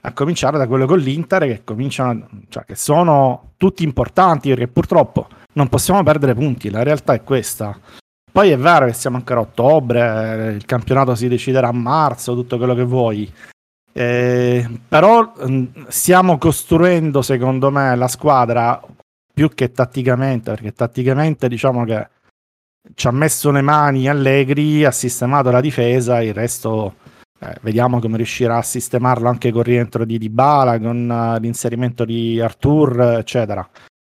a 0.02 0.12
cominciare 0.12 0.56
da 0.56 0.66
quello 0.66 0.86
con 0.86 0.98
l'Inter, 0.98 1.42
che, 1.42 1.62
cominciano, 1.64 2.26
cioè, 2.48 2.64
che 2.64 2.74
sono 2.74 3.52
tutti 3.56 3.84
importanti, 3.84 4.48
perché 4.48 4.68
purtroppo 4.68 5.28
non 5.54 5.68
possiamo 5.68 6.02
perdere 6.02 6.34
punti, 6.34 6.70
la 6.70 6.82
realtà 6.82 7.12
è 7.12 7.22
questa. 7.22 7.78
Poi 8.32 8.50
è 8.50 8.56
vero 8.56 8.86
che 8.86 8.92
siamo 8.92 9.16
ancora 9.16 9.40
a 9.40 9.42
ottobre, 9.42 10.52
il 10.54 10.64
campionato 10.64 11.14
si 11.14 11.28
deciderà 11.28 11.68
a 11.68 11.72
marzo, 11.72 12.34
tutto 12.34 12.56
quello 12.56 12.74
che 12.74 12.84
vuoi. 12.84 13.30
Eh, 13.92 14.66
però 14.88 15.32
stiamo 15.88 16.38
costruendo, 16.38 17.22
secondo 17.22 17.70
me, 17.70 17.96
la 17.96 18.08
squadra 18.08 18.80
più 19.40 19.48
che 19.54 19.72
tatticamente, 19.72 20.50
perché 20.50 20.72
tatticamente 20.72 21.48
diciamo 21.48 21.86
che 21.86 22.08
ci 22.94 23.06
ha 23.06 23.10
messo 23.10 23.50
le 23.50 23.62
mani 23.62 24.06
Allegri, 24.06 24.84
ha 24.84 24.90
sistemato 24.90 25.50
la 25.50 25.62
difesa, 25.62 26.20
il 26.20 26.34
resto 26.34 26.96
eh, 27.38 27.56
vediamo 27.62 28.00
come 28.00 28.18
riuscirà 28.18 28.58
a 28.58 28.62
sistemarlo 28.62 29.30
anche 29.30 29.50
con 29.50 29.60
il 29.60 29.66
rientro 29.66 30.04
di 30.04 30.18
Dybala, 30.18 30.78
con 30.78 31.08
uh, 31.08 31.40
l'inserimento 31.40 32.04
di 32.04 32.38
Artur, 32.38 33.00
eccetera. 33.18 33.66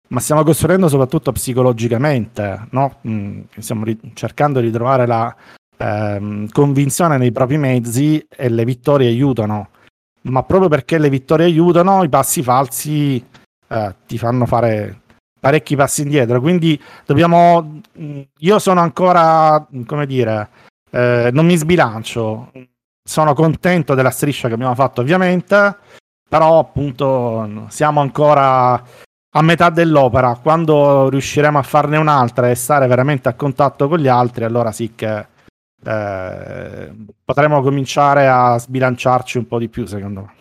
Ma 0.10 0.20
stiamo 0.20 0.44
costruendo 0.44 0.90
soprattutto 0.90 1.32
psicologicamente, 1.32 2.68
no? 2.72 2.98
mm, 3.08 3.42
stiamo 3.60 3.86
ri- 3.86 4.12
cercando 4.16 4.60
di 4.60 4.72
trovare 4.72 5.08
la 5.08 5.34
ehm, 5.78 6.50
convinzione 6.50 7.18
nei 7.18 7.32
propri 7.32 7.58
mezzi 7.58 8.22
e 8.30 8.50
le 8.50 8.66
vittorie 8.66 9.08
aiutano. 9.08 9.70
Ma 10.24 10.44
proprio 10.44 10.68
perché 10.68 10.98
le 10.98 11.10
vittorie 11.10 11.46
aiutano, 11.46 12.04
i 12.04 12.10
passi 12.10 12.44
falsi 12.44 13.26
eh, 13.74 13.96
ti 14.06 14.18
fanno 14.18 14.46
fare 14.46 15.03
parecchi 15.44 15.76
passi 15.76 16.04
indietro. 16.04 16.40
Quindi 16.40 16.82
dobbiamo. 17.06 17.82
Mm, 18.00 18.22
io 18.40 18.60
sono 18.60 18.80
ancora, 18.80 19.68
come 19.86 20.06
dire, 20.06 20.50
eh, 20.90 21.32
non 21.34 21.46
mi 21.46 21.58
sbilancio. 21.58 22.50
Sono 23.06 23.34
contento 23.34 23.94
della 23.94 24.10
striscia 24.10 24.48
che 24.48 24.54
abbiamo 24.54 24.74
fatto, 24.74 25.02
ovviamente, 25.02 25.76
però 26.30 26.60
appunto 26.60 27.66
siamo 27.68 28.00
ancora 28.00 28.82
a 29.36 29.42
metà 29.42 29.70
dell'opera. 29.70 30.40
Quando 30.42 31.10
riusciremo 31.10 31.58
a 31.58 31.64
farne 31.64 31.98
un'altra 31.98 32.50
e 32.50 32.56
stare 32.56 32.88
veramente 32.88 33.28
a 33.28 33.34
contatto 33.34 33.90
con 33.90 34.00
gli 34.00 34.08
altri, 34.08 34.46
allora 34.46 34.72
sì 34.72 34.94
che 34.96 35.28
eh, 35.84 36.94
potremo 37.26 37.62
cominciare 37.62 38.30
a 38.30 38.58
sbilanciarci 38.58 39.38
un 39.40 39.48
po' 39.48 39.60
di 39.60 39.68
più, 39.68 39.86
secondo 39.86 40.22
me. 40.22 40.34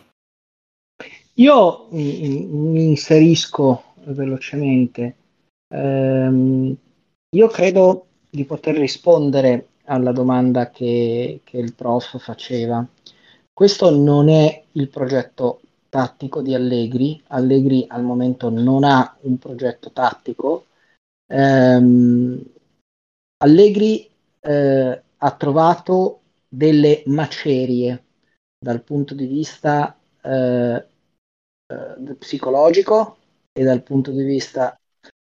Io 1.37 1.89
mi, 1.91 2.47
mi 2.47 2.85
inserisco 2.91 3.92
velocemente. 4.07 5.17
Um, 5.69 6.77
io 7.35 7.49
credo 7.49 8.07
di 8.29 8.45
poter 8.45 8.77
rispondere 8.77 9.69
alla 9.85 10.13
domanda 10.13 10.71
che, 10.71 11.41
che, 11.45 11.59
il 11.59 11.75
prof 11.75 12.19
faceva. 12.19 12.87
Questo 13.53 13.91
non 13.91 14.29
è 14.29 14.65
il 14.73 14.89
progetto 14.89 15.61
tattico 15.89 16.43
di 16.43 16.55
Allegri. 16.55 17.23
Allegri 17.29 17.85
al 17.89 18.03
momento 18.03 18.49
non 18.49 18.85
ha 18.85 19.17
un 19.23 19.39
progetto 19.39 19.91
tattico. 19.93 20.67
Um, 21.27 22.43
Allegri 23.43 24.09
eh, 24.41 25.03
ha 25.17 25.31
trovato 25.33 26.21
delle 26.49 27.03
macerie 27.07 28.05
dal 28.59 28.83
punto 28.83 29.15
di 29.15 29.27
vista 29.27 29.97
eh, 30.21 30.87
eh, 31.67 32.15
psicologico, 32.19 33.17
e 33.53 33.63
dal 33.63 33.83
punto 33.83 34.11
di 34.11 34.23
vista, 34.23 34.79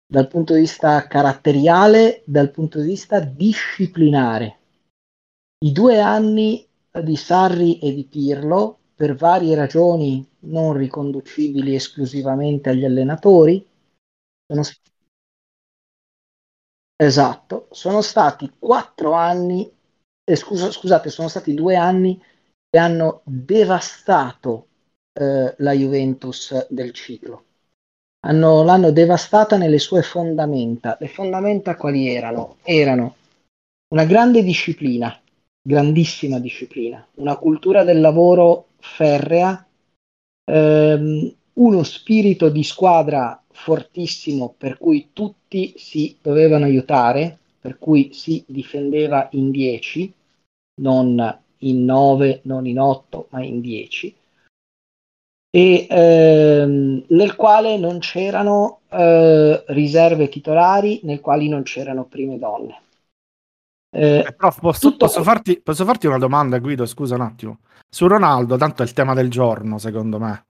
dal 0.05 0.29
punto 0.29 0.55
di 0.55 0.61
vista 0.61 1.07
caratteriale, 1.07 2.23
dal 2.27 2.51
punto 2.51 2.81
di 2.81 2.89
vista 2.89 3.21
disciplinare. 3.21 4.59
I 5.65 5.73
due 5.73 6.01
anni 6.01 6.67
di 7.03 7.17
Sarri 7.17 7.79
e 7.79 7.95
di 7.95 8.05
Pirlo, 8.05 8.79
per 8.95 9.15
varie 9.15 9.55
ragioni 9.55 10.27
non 10.41 10.73
riconducibili 10.73 11.75
esclusivamente 11.75 12.71
agli 12.71 12.85
allenatori, 12.85 13.65
sono, 14.47 14.63
esatto, 16.97 17.69
sono 17.71 18.01
stati 18.01 18.51
quattro 18.59 19.13
anni, 19.13 19.71
eh, 20.25 20.37
scusa, 20.37 20.71
scusate, 20.71 21.11
sono 21.11 21.29
stati 21.29 21.55
due 21.55 21.77
anni 21.77 22.21
che 22.69 22.79
hanno 22.79 23.23
devastato 23.25 24.69
eh, 25.13 25.55
la 25.59 25.73
Juventus 25.73 26.67
del 26.71 26.93
ciclo 26.93 27.46
hanno, 28.21 28.63
l'hanno 28.63 28.91
devastata 28.91 29.57
nelle 29.57 29.79
sue 29.79 30.03
fondamenta. 30.03 30.97
Le 31.01 31.09
fondamenta 31.09 31.77
quali 31.77 32.09
erano? 32.09 32.57
Erano 32.63 33.17
una 33.89 34.05
grande 34.05 34.43
disciplina, 34.43 35.19
grandissima 35.63 36.39
disciplina, 36.41 37.07
una 37.15 37.37
cultura 37.37 37.85
del 37.85 38.01
lavoro 38.01 38.69
ferrea, 38.79 39.65
ehm, 40.45 41.35
uno 41.55 41.83
spirito 41.83 42.49
di 42.49 42.63
squadra 42.63 43.41
fortissimo 43.49 44.55
per 44.57 44.77
cui 44.77 45.11
tutti 45.13 45.75
si 45.77 46.17
dovevano 46.21 46.65
aiutare, 46.65 47.39
per 47.61 47.79
cui 47.79 48.13
si 48.13 48.45
difendeva 48.47 49.29
in 49.33 49.51
10, 49.51 50.13
non 50.83 51.39
in 51.59 51.85
9, 51.85 52.41
non 52.43 52.67
in 52.67 52.79
8, 52.79 53.29
ma 53.31 53.43
in 53.43 53.61
10 53.61 54.15
e 55.57 55.87
ehm, 55.89 57.05
nel 57.09 57.35
quale 57.35 57.79
non 57.79 57.99
c'erano 57.99 58.81
eh, 58.91 59.65
riserve 59.69 60.29
titolari, 60.29 61.01
nel 61.05 61.23
quale 61.23 61.49
non 61.49 61.63
c'erano 61.63 62.05
prime 62.05 62.39
donne. 62.39 62.83
Eh, 63.89 64.19
eh, 64.19 64.35
prof, 64.35 64.61
posso, 64.61 64.95
posso, 64.99 65.23
farti, 65.23 65.63
posso, 65.63 65.87
farti, 65.87 66.07
una 66.07 66.19
domanda, 66.19 66.59
Guido? 66.59 66.85
Scusa 66.85 67.15
un 67.15 67.23
attimo. 67.23 67.61
Su 67.89 68.07
Ronaldo, 68.07 68.59
tanto 68.59 68.83
è 68.83 68.85
il 68.85 68.93
tema 68.93 69.15
del 69.15 69.31
giorno, 69.31 69.79
secondo 69.79 70.19
me. 70.19 70.45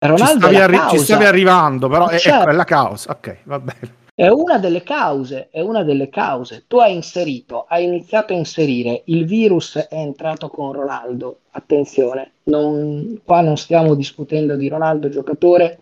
Ronaldo 0.00 0.32
ci 0.32 0.38
stavi, 0.38 0.56
arri- 0.56 0.88
ci 0.90 0.98
stavi 0.98 1.24
arrivando, 1.24 1.88
però 1.88 2.08
certo. 2.10 2.28
ecco, 2.28 2.50
è 2.50 2.52
la 2.52 2.64
causa. 2.64 3.10
Ok, 3.12 3.38
va 3.44 3.58
bene. 3.58 4.06
È 4.18 4.26
una 4.26 4.58
delle 4.58 4.82
cause, 4.82 5.46
è 5.48 5.60
una 5.60 5.84
delle 5.84 6.08
cause. 6.08 6.64
Tu 6.66 6.78
hai 6.78 6.92
inserito, 6.92 7.66
hai 7.68 7.84
iniziato 7.84 8.32
a 8.32 8.36
inserire, 8.36 9.02
il 9.04 9.24
virus 9.24 9.76
è 9.76 9.94
entrato 9.94 10.48
con 10.48 10.72
Ronaldo. 10.72 11.42
Attenzione, 11.50 12.32
non, 12.46 13.20
qua 13.24 13.42
non 13.42 13.56
stiamo 13.56 13.94
discutendo 13.94 14.56
di 14.56 14.66
Ronaldo 14.66 15.08
giocatore, 15.08 15.78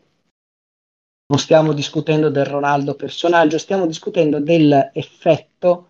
non 1.28 1.38
stiamo 1.38 1.73
discutendo 1.73 2.28
del 2.28 2.45
Ronaldo 2.45 2.95
personaggio, 2.95 3.57
stiamo 3.57 3.87
discutendo 3.87 4.38
dell'effetto 4.38 5.88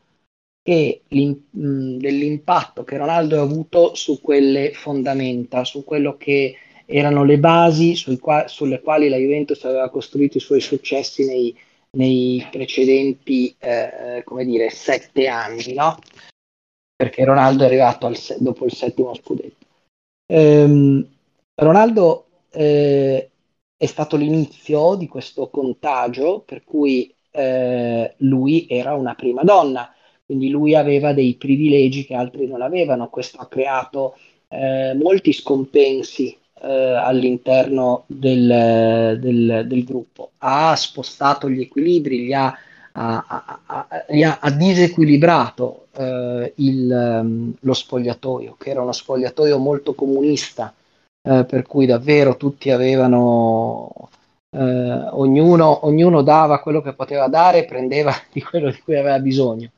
e 0.63 1.03
dell'impatto 1.09 2.85
che 2.85 2.97
Ronaldo 2.97 3.41
ha 3.41 3.43
avuto 3.43 3.97
su 3.97 4.21
quelle 4.21 4.71
fondamenta, 4.73 5.65
su 5.65 5.83
quello 5.83 6.17
che 6.17 6.55
erano 6.87 7.25
le 7.25 7.39
basi 7.41 8.01
qua- 8.21 8.47
sulle 8.47 8.81
quali 8.81 9.09
la 9.09 9.17
Juventus 9.17 9.65
aveva 9.65 9.91
costruito 9.91 10.37
i 10.37 10.41
suoi 10.41 10.61
successi 10.61 11.27
nei 11.27 11.53
nei 11.97 12.47
precedenti, 12.51 13.55
eh, 13.59 14.23
come 14.25 14.45
dire, 14.45 14.71
sette 14.71 15.27
anni, 15.29 15.75
no? 15.75 15.99
Perché 16.95 17.25
Ronaldo 17.25 17.65
è 17.65 17.67
arrivato 17.67 18.13
se- 18.15 18.37
dopo 18.39 18.65
il 18.65 18.73
settimo 18.73 19.15
scudetto. 19.15 19.67
Ehm, 20.27 21.07
Ronaldo 21.55 22.27
eh, 22.51 23.31
è 23.77 23.87
stato 23.87 24.17
l'inizio 24.17 24.95
di 24.95 25.07
questo 25.09 25.49
contagio 25.49 26.41
per 26.41 26.65
cui 26.65 27.13
eh, 27.31 28.15
lui 28.19 28.67
era 28.69 28.95
una 28.95 29.15
prima 29.15 29.43
donna, 29.43 29.93
quindi 30.25 30.49
lui 30.49 30.75
aveva 30.75 31.13
dei 31.13 31.35
privilegi 31.35 32.05
che 32.05 32.15
altri 32.15 32.47
non 32.47 32.63
avevano. 32.63 33.09
Questo 33.09 33.39
ha 33.39 33.47
creato 33.47 34.17
eh, 34.49 34.95
molti 34.95 35.33
scompensi 35.33 36.37
eh, 36.63 36.69
all'interno 36.69 38.05
del, 38.07 39.19
del, 39.21 39.65
del, 39.67 39.85
gruppo, 39.85 40.31
ha 40.39 40.75
spostato 40.77 41.51
gli 41.51 41.61
equilibri, 41.61 42.25
li 42.25 42.35
ha, 42.35 42.57
ha, 42.93 43.61
ha, 43.67 44.39
ha 44.41 44.51
disequilibrato 44.51 45.87
eh, 45.97 46.53
il, 46.57 46.91
ehm, 46.91 47.55
lo 47.61 47.75
spogliatoio, 47.75 48.57
che 48.59 48.71
era 48.71 48.83
uno 48.83 48.93
spogliatoio 48.93 49.59
molto 49.59 49.95
comunista, 49.95 50.73
eh, 51.23 51.45
per 51.45 51.63
cui 51.67 51.87
davvero 51.87 52.37
tutti 52.37 52.71
avevano, 52.71 54.11
eh, 54.51 54.61
ognuno, 54.61 55.87
ognuno 55.87 56.23
dava 56.23 56.61
quello 56.61 56.81
che 56.81 56.95
poteva 56.95 57.29
dare 57.29 57.61
e 57.61 57.65
prendeva 57.65 58.13
di 58.33 58.43
quello 58.43 58.71
di 58.71 58.81
cui 58.81 58.97
aveva 58.97 59.19
bisogno. 59.19 59.71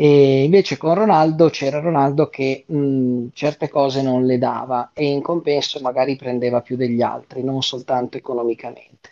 E 0.00 0.44
invece 0.44 0.76
con 0.76 0.94
Ronaldo 0.94 1.48
c'era 1.50 1.80
Ronaldo 1.80 2.28
che 2.28 2.62
mh, 2.64 3.30
certe 3.32 3.68
cose 3.68 4.00
non 4.00 4.26
le 4.26 4.38
dava 4.38 4.92
e 4.94 5.06
in 5.06 5.20
compenso 5.20 5.80
magari 5.80 6.14
prendeva 6.14 6.60
più 6.60 6.76
degli 6.76 7.02
altri, 7.02 7.42
non 7.42 7.62
soltanto 7.62 8.16
economicamente. 8.16 9.08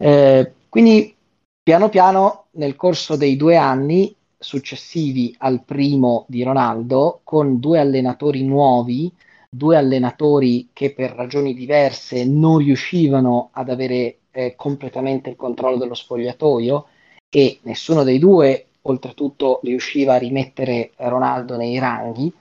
Eh, 0.00 0.52
quindi 0.68 1.12
piano 1.60 1.88
piano 1.88 2.44
nel 2.52 2.76
corso 2.76 3.16
dei 3.16 3.36
due 3.36 3.56
anni 3.56 4.14
successivi 4.38 5.34
al 5.38 5.64
primo 5.64 6.26
di 6.28 6.44
Ronaldo, 6.44 7.18
con 7.24 7.58
due 7.58 7.80
allenatori 7.80 8.44
nuovi, 8.44 9.12
due 9.50 9.76
allenatori 9.76 10.68
che 10.72 10.92
per 10.92 11.10
ragioni 11.10 11.54
diverse 11.54 12.24
non 12.24 12.58
riuscivano 12.58 13.48
ad 13.50 13.68
avere 13.68 14.18
eh, 14.30 14.54
completamente 14.54 15.30
il 15.30 15.34
controllo 15.34 15.76
dello 15.76 15.94
spogliatoio 15.94 16.86
e 17.28 17.58
nessuno 17.62 18.04
dei 18.04 18.20
due 18.20 18.67
oltretutto 18.90 19.60
riusciva 19.62 20.14
a 20.14 20.18
rimettere 20.18 20.92
Ronaldo 20.96 21.56
nei 21.56 21.78
ranghi, 21.78 22.32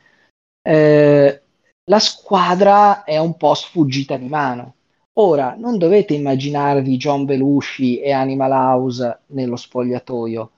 eh, 0.62 1.42
la 1.86 2.00
squadra 2.00 3.04
è 3.04 3.18
un 3.18 3.38
po' 3.38 3.54
sfuggita 3.54 4.18
di 4.18 4.28
mano. 4.28 4.76
Ora, 5.20 5.56
non 5.58 5.78
dovete 5.78 6.14
immaginarvi 6.14 6.98
John 6.98 7.26
Belushi 7.26 8.00
e 8.00 8.12
Animal 8.12 8.52
House 8.52 9.20
nello 9.28 9.56
spogliatoio. 9.56 10.52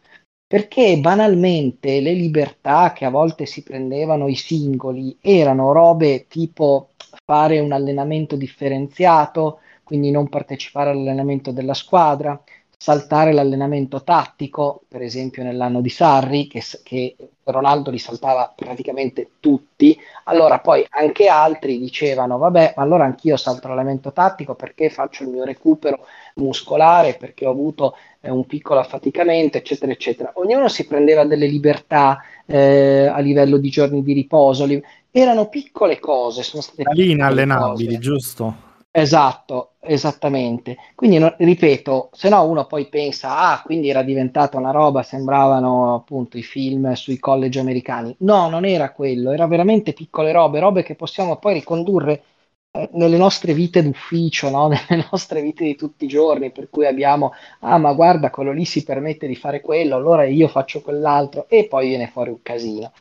perché 0.47 0.99
banalmente 0.99 2.01
le 2.01 2.13
libertà 2.13 2.91
che 2.93 3.05
a 3.05 3.09
volte 3.09 3.45
si 3.45 3.61
prendevano 3.63 4.27
i 4.27 4.35
singoli 4.35 5.17
erano 5.21 5.71
robe 5.71 6.25
tipo 6.27 6.89
fare 7.25 7.59
un 7.59 7.71
allenamento 7.71 8.35
differenziato, 8.35 9.59
quindi 9.83 10.11
non 10.11 10.27
partecipare 10.27 10.89
all'allenamento 10.91 11.51
della 11.51 11.73
squadra, 11.75 12.41
saltare 12.81 13.33
l'allenamento 13.33 14.03
tattico, 14.03 14.83
per 14.87 15.01
esempio 15.01 15.43
nell'anno 15.43 15.81
di 15.81 15.89
Sarri, 15.89 16.47
che, 16.47 16.63
che, 16.81 17.13
Ronaldo 17.43 17.91
li 17.91 17.99
saltava 17.99 18.53
praticamente 18.55 19.31
tutti, 19.41 19.99
allora 20.25 20.59
poi 20.59 20.85
anche 20.91 21.27
altri 21.27 21.77
dicevano, 21.77 22.37
vabbè, 22.37 22.75
ma 22.77 22.83
allora 22.83 23.03
anch'io 23.03 23.35
salto 23.35 23.67
l'allenamento 23.67 24.13
tattico 24.13 24.55
perché 24.55 24.89
faccio 24.89 25.23
il 25.23 25.29
mio 25.29 25.43
recupero 25.43 26.05
muscolare, 26.35 27.15
perché 27.15 27.45
ho 27.45 27.51
avuto 27.51 27.97
eh, 28.21 28.29
un 28.29 28.45
piccolo 28.45 28.79
affaticamento, 28.79 29.57
eccetera, 29.57 29.91
eccetera. 29.91 30.31
Ognuno 30.35 30.69
si 30.69 30.87
prendeva 30.87 31.25
delle 31.25 31.47
libertà 31.47 32.23
eh, 32.45 33.07
a 33.07 33.19
livello 33.19 33.57
di 33.57 33.69
giorni 33.69 34.01
di 34.01 34.13
riposo, 34.13 34.63
li... 34.63 34.81
erano 35.11 35.49
piccole 35.49 35.99
cose, 35.99 36.43
sono 36.43 36.61
state... 36.61 36.83
Inallenabili, 36.93 37.97
giusto? 37.97 38.67
Esatto, 38.91 39.75
esattamente. 39.81 40.75
Quindi, 40.95 41.19
no, 41.19 41.33
ripeto, 41.37 42.09
se 42.11 42.27
no 42.29 42.43
uno 42.43 42.65
poi 42.65 42.87
pensa, 42.89 43.37
ah, 43.51 43.61
quindi 43.61 43.89
era 43.89 44.01
diventata 44.01 44.57
una 44.57 44.71
roba, 44.71 45.03
sembravano 45.03 45.93
appunto 45.95 46.37
i 46.37 46.43
film 46.43 46.91
sui 46.93 47.19
college 47.19 47.59
americani. 47.59 48.15
No, 48.19 48.49
non 48.49 48.65
era 48.65 48.91
quello, 48.91 49.31
era 49.31 49.45
veramente 49.47 49.93
piccole 49.93 50.31
robe, 50.31 50.59
robe 50.59 50.83
che 50.83 50.95
possiamo 50.95 51.37
poi 51.37 51.53
ricondurre 51.53 52.23
eh, 52.71 52.89
nelle 52.93 53.17
nostre 53.17 53.53
vite 53.53 53.83
d'ufficio, 53.83 54.49
no? 54.49 54.67
nelle 54.89 55.07
nostre 55.11 55.41
vite 55.41 55.63
di 55.63 55.75
tutti 55.75 56.05
i 56.05 56.07
giorni, 56.07 56.51
per 56.51 56.69
cui 56.69 56.85
abbiamo, 56.87 57.33
ah, 57.61 57.77
ma 57.77 57.93
guarda, 57.93 58.31
quello 58.31 58.51
lì 58.51 58.65
si 58.65 58.83
permette 58.83 59.27
di 59.27 59.35
fare 59.35 59.61
quello, 59.61 59.95
allora 59.95 60.25
io 60.25 60.47
faccio 60.47 60.81
quell'altro, 60.81 61.47
e 61.47 61.67
poi 61.67 61.87
viene 61.89 62.07
fuori 62.07 62.31
un 62.31 62.41
casino. 62.41 62.91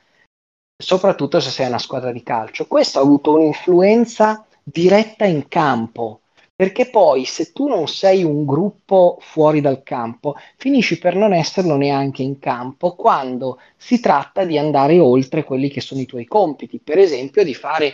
Soprattutto 0.80 1.40
se 1.40 1.50
sei 1.50 1.66
una 1.66 1.78
squadra 1.78 2.12
di 2.12 2.22
calcio. 2.22 2.66
Questo 2.66 2.98
ha 2.98 3.02
avuto 3.02 3.34
un'influenza 3.34 4.46
diretta 4.72 5.24
in 5.24 5.48
campo, 5.48 6.20
perché 6.58 6.90
poi 6.90 7.24
se 7.24 7.52
tu 7.52 7.68
non 7.68 7.86
sei 7.86 8.24
un 8.24 8.44
gruppo 8.44 9.18
fuori 9.20 9.60
dal 9.60 9.84
campo, 9.84 10.34
finisci 10.56 10.98
per 10.98 11.14
non 11.14 11.32
esserlo 11.32 11.76
neanche 11.76 12.22
in 12.22 12.40
campo 12.40 12.96
quando 12.96 13.60
si 13.76 14.00
tratta 14.00 14.44
di 14.44 14.58
andare 14.58 14.98
oltre 14.98 15.44
quelli 15.44 15.68
che 15.68 15.80
sono 15.80 16.00
i 16.00 16.06
tuoi 16.06 16.24
compiti, 16.26 16.80
per 16.82 16.98
esempio 16.98 17.44
di 17.44 17.54
fare 17.54 17.92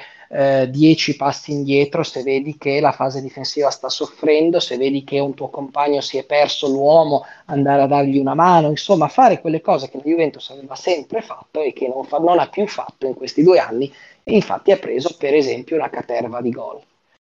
10 0.69 1.11
eh, 1.11 1.17
passi 1.17 1.53
indietro 1.53 2.03
se 2.03 2.23
vedi 2.23 2.57
che 2.57 2.81
la 2.81 2.93
fase 2.93 3.21
difensiva 3.21 3.69
sta 3.69 3.91
soffrendo, 3.91 4.59
se 4.59 4.77
vedi 4.77 5.05
che 5.05 5.19
un 5.19 5.35
tuo 5.35 5.49
compagno 5.49 6.01
si 6.01 6.17
è 6.17 6.25
perso 6.25 6.67
l'uomo, 6.67 7.25
andare 7.45 7.83
a 7.83 7.87
dargli 7.87 8.17
una 8.17 8.35
mano, 8.35 8.71
insomma 8.71 9.09
fare 9.09 9.41
quelle 9.41 9.61
cose 9.61 9.91
che 9.91 9.99
la 9.99 10.05
Juventus 10.05 10.49
aveva 10.51 10.75
sempre 10.75 11.21
fatto 11.21 11.61
e 11.61 11.73
che 11.75 11.87
non, 11.87 12.05
fa, 12.05 12.17
non 12.17 12.39
ha 12.39 12.49
più 12.49 12.67
fatto 12.67 13.07
in 13.07 13.15
questi 13.15 13.43
due 13.43 13.59
anni 13.59 13.93
infatti 14.33 14.73
ha 14.73 14.79
preso 14.79 15.17
per 15.19 15.35
esempio 15.35 15.77
una 15.77 15.91
caterva 15.91 16.41
di 16.41 16.51
gol. 16.51 16.81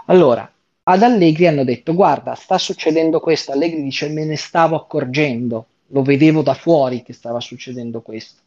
Allora, 0.06 0.50
ad 0.84 1.04
Allegri 1.04 1.47
hanno 1.47 1.63
detto 1.63 1.93
guarda, 1.93 2.34
sta 2.36 2.58
succedendo 2.58 3.19
questo, 3.19 3.52
Allegri 3.52 3.84
dice 3.84 4.08
me 4.08 4.23
ne 4.23 4.38
stavo 4.38 4.76
accorgendo, 4.76 5.65
lo 5.88 6.02
vedevo 6.02 6.41
da 6.41 6.54
fuori 6.54 7.04
che 7.04 7.13
stava 7.13 7.39
succedendo 7.39 8.02
questo. 8.02 8.41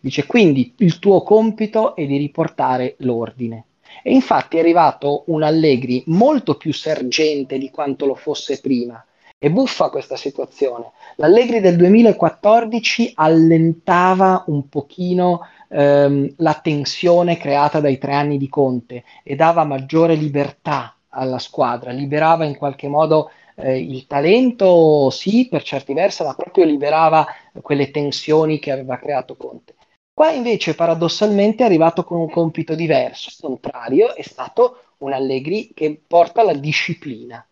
Dice 0.00 0.26
quindi 0.26 0.74
il 0.78 0.98
tuo 0.98 1.22
compito 1.22 1.94
è 1.94 2.04
di 2.06 2.16
riportare 2.16 2.96
l'ordine. 2.98 3.66
E 4.02 4.12
infatti 4.12 4.56
è 4.56 4.60
arrivato 4.60 5.24
un 5.26 5.42
Allegri 5.42 6.02
molto 6.06 6.56
più 6.56 6.72
sergente 6.72 7.58
di 7.58 7.70
quanto 7.70 8.06
lo 8.06 8.14
fosse 8.14 8.60
prima. 8.60 9.04
È 9.42 9.50
buffa 9.50 9.90
questa 9.90 10.16
situazione. 10.16 10.92
L'Allegri 11.16 11.58
del 11.58 11.76
2014 11.76 13.12
allentava 13.16 14.44
un 14.46 14.68
pochino 14.68 15.40
ehm, 15.72 16.34
la 16.36 16.54
tensione 16.54 17.36
creata 17.38 17.80
dai 17.80 17.98
tre 17.98 18.12
anni 18.12 18.38
di 18.38 18.48
Conte 18.48 19.04
e 19.22 19.34
dava 19.34 19.64
maggiore 19.64 20.14
libertà 20.14 20.96
alla 21.08 21.38
squadra, 21.38 21.90
liberava 21.90 22.44
in 22.44 22.56
qualche 22.56 22.88
modo 22.88 23.30
eh, 23.56 23.78
il 23.78 24.06
talento, 24.06 25.10
sì, 25.10 25.48
per 25.48 25.62
certi 25.62 25.92
versi, 25.92 26.22
ma 26.22 26.34
proprio 26.34 26.64
liberava 26.64 27.26
quelle 27.60 27.90
tensioni 27.90 28.58
che 28.58 28.70
aveva 28.70 28.98
creato 28.98 29.36
Conte. 29.36 29.74
Qua 30.14 30.30
invece 30.30 30.74
paradossalmente 30.74 31.62
è 31.62 31.66
arrivato 31.66 32.04
con 32.04 32.18
un 32.18 32.30
compito 32.30 32.74
diverso, 32.74 33.30
contrario, 33.40 34.14
è 34.14 34.22
stato 34.22 34.82
un 34.98 35.12
Allegri 35.12 35.72
che 35.74 36.00
porta 36.06 36.42
la 36.42 36.54
disciplina. 36.54 37.44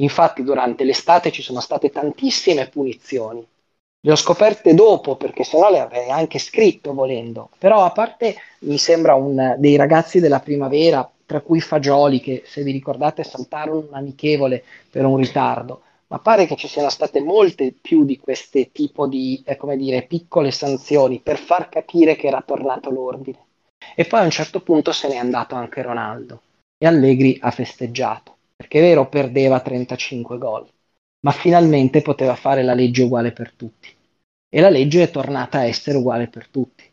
Infatti 0.00 0.42
durante 0.42 0.84
l'estate 0.84 1.30
ci 1.30 1.42
sono 1.42 1.60
state 1.60 1.90
tantissime 1.90 2.68
punizioni, 2.68 3.46
le 4.00 4.12
ho 4.12 4.16
scoperte 4.16 4.74
dopo 4.74 5.16
perché 5.16 5.42
sennò 5.42 5.70
le 5.70 5.80
avrei 5.80 6.10
anche 6.10 6.38
scritto 6.38 6.94
volendo. 6.94 7.50
Però 7.58 7.84
a 7.84 7.90
parte 7.90 8.36
mi 8.60 8.78
sembra 8.78 9.14
un, 9.14 9.56
dei 9.58 9.76
ragazzi 9.76 10.20
della 10.20 10.40
primavera, 10.40 11.08
tra 11.26 11.40
cui 11.40 11.60
Fagioli, 11.60 12.20
che 12.20 12.42
se 12.46 12.62
vi 12.62 12.72
ricordate 12.72 13.24
saltarono 13.24 13.86
un 13.88 13.94
amichevole 13.94 14.64
per 14.90 15.04
un 15.04 15.16
ritardo, 15.16 15.82
ma 16.08 16.18
pare 16.20 16.46
che 16.46 16.56
ci 16.56 16.68
siano 16.68 16.88
state 16.88 17.20
molte 17.20 17.74
più 17.78 18.04
di 18.04 18.18
queste 18.18 18.72
tipo 18.72 19.06
di, 19.06 19.42
eh, 19.44 19.56
come 19.56 19.76
dire, 19.76 20.02
piccole 20.02 20.50
sanzioni 20.50 21.20
per 21.20 21.38
far 21.38 21.68
capire 21.68 22.16
che 22.16 22.28
era 22.28 22.42
tornato 22.42 22.90
l'ordine. 22.90 23.46
E 23.94 24.04
poi 24.04 24.20
a 24.20 24.24
un 24.24 24.30
certo 24.30 24.60
punto 24.60 24.92
se 24.92 25.08
n'è 25.08 25.16
andato 25.16 25.54
anche 25.54 25.82
Ronaldo 25.82 26.40
e 26.78 26.86
Allegri 26.86 27.36
ha 27.40 27.50
festeggiato, 27.50 28.36
perché 28.56 28.78
è 28.78 28.82
vero 28.82 29.08
perdeva 29.08 29.60
35 29.60 30.38
gol, 30.38 30.66
ma 31.20 31.32
finalmente 31.32 32.02
poteva 32.02 32.34
fare 32.34 32.62
la 32.62 32.74
legge 32.74 33.02
uguale 33.02 33.32
per 33.32 33.52
tutti. 33.52 33.88
E 34.48 34.60
la 34.60 34.70
legge 34.70 35.02
è 35.02 35.10
tornata 35.10 35.58
a 35.58 35.64
essere 35.64 35.98
uguale 35.98 36.28
per 36.28 36.48
tutti 36.48 36.84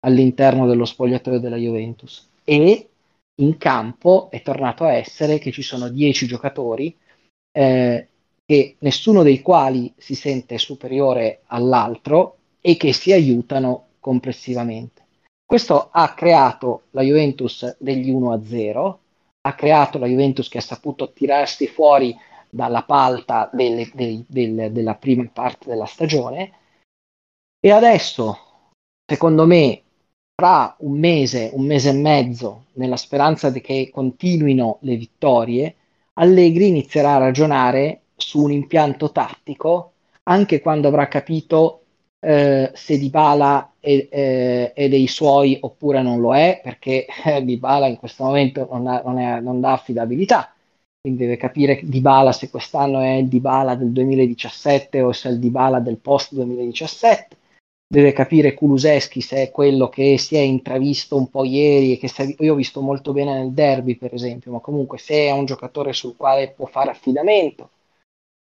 all'interno 0.00 0.66
dello 0.66 0.84
spogliatoio 0.84 1.38
della 1.38 1.56
Juventus. 1.56 2.28
E 2.44 2.88
in 3.40 3.56
campo 3.56 4.28
è 4.30 4.42
tornato 4.42 4.84
a 4.84 4.92
essere 4.92 5.38
che 5.38 5.50
ci 5.52 5.62
sono 5.62 5.88
10 5.88 6.26
giocatori, 6.26 6.96
eh, 7.52 8.08
e 8.50 8.76
nessuno 8.78 9.22
dei 9.22 9.42
quali 9.42 9.92
si 9.98 10.14
sente 10.14 10.56
superiore 10.56 11.42
all'altro 11.48 12.36
e 12.62 12.78
che 12.78 12.94
si 12.94 13.12
aiutano 13.12 13.88
complessivamente. 14.00 15.02
Questo 15.44 15.90
ha 15.92 16.14
creato 16.14 16.84
la 16.92 17.02
Juventus 17.02 17.76
degli 17.78 18.10
1-0, 18.10 18.96
ha 19.42 19.54
creato 19.54 19.98
la 19.98 20.06
Juventus 20.06 20.48
che 20.48 20.58
ha 20.58 20.62
saputo 20.62 21.12
tirarsi 21.12 21.66
fuori 21.66 22.16
dalla 22.50 22.82
palta 22.82 23.50
delle, 23.52 23.90
del, 23.94 24.24
del, 24.28 24.72
della 24.72 24.94
prima 24.94 25.28
parte 25.32 25.68
della 25.68 25.86
stagione. 25.86 26.52
E 27.60 27.70
adesso, 27.70 28.38
secondo 29.04 29.46
me, 29.46 29.82
tra 30.34 30.76
un 30.80 30.98
mese, 30.98 31.50
un 31.52 31.66
mese 31.66 31.90
e 31.90 31.94
mezzo, 31.94 32.66
nella 32.74 32.96
speranza 32.96 33.50
che 33.50 33.90
continuino 33.92 34.78
le 34.82 34.96
vittorie, 34.96 35.74
Allegri 36.14 36.68
inizierà 36.68 37.14
a 37.14 37.18
ragionare 37.18 38.02
su 38.16 38.42
un 38.42 38.52
impianto 38.52 39.10
tattico 39.12 39.92
anche 40.24 40.60
quando 40.60 40.88
avrà 40.88 41.08
capito 41.08 41.82
eh, 42.20 42.70
se 42.74 42.98
Dybala 42.98 43.74
è, 43.80 44.08
è, 44.08 44.72
è, 44.74 44.88
dei 44.88 45.06
suoi 45.06 45.56
oppure 45.60 46.02
non 46.02 46.20
lo 46.20 46.34
è, 46.34 46.60
perché 46.62 47.06
eh, 47.24 47.42
Dybala 47.42 47.86
in 47.86 47.96
questo 47.96 48.24
momento 48.24 48.68
non, 48.70 48.86
ha, 48.86 49.02
non, 49.04 49.18
è, 49.18 49.40
non 49.40 49.60
dà 49.60 49.72
affidabilità 49.72 50.52
quindi 51.08 51.16
deve 51.16 51.36
capire 51.36 51.80
Dybala 51.82 52.32
se 52.32 52.50
quest'anno 52.50 53.00
è 53.00 53.14
il 53.14 53.28
Dybala 53.28 53.74
del 53.74 53.90
2017 53.90 55.00
o 55.00 55.12
se 55.12 55.28
è 55.28 55.32
il 55.32 55.38
Dybala 55.38 55.80
del 55.80 55.96
post 55.96 56.34
2017 56.34 57.36
deve 57.86 58.12
capire 58.12 58.52
Kuluseschi 58.52 59.22
se 59.22 59.42
è 59.44 59.50
quello 59.50 59.88
che 59.88 60.18
si 60.18 60.36
è 60.36 60.40
intravisto 60.40 61.16
un 61.16 61.30
po' 61.30 61.44
ieri 61.44 61.92
e 61.92 61.98
che 61.98 62.08
se, 62.08 62.36
io 62.38 62.52
ho 62.52 62.56
visto 62.56 62.82
molto 62.82 63.12
bene 63.12 63.32
nel 63.32 63.52
derby 63.52 63.96
per 63.96 64.12
esempio 64.12 64.52
ma 64.52 64.58
comunque 64.60 64.98
se 64.98 65.14
è 65.14 65.30
un 65.30 65.46
giocatore 65.46 65.94
sul 65.94 66.16
quale 66.16 66.50
può 66.50 66.66
fare 66.66 66.90
affidamento 66.90 67.70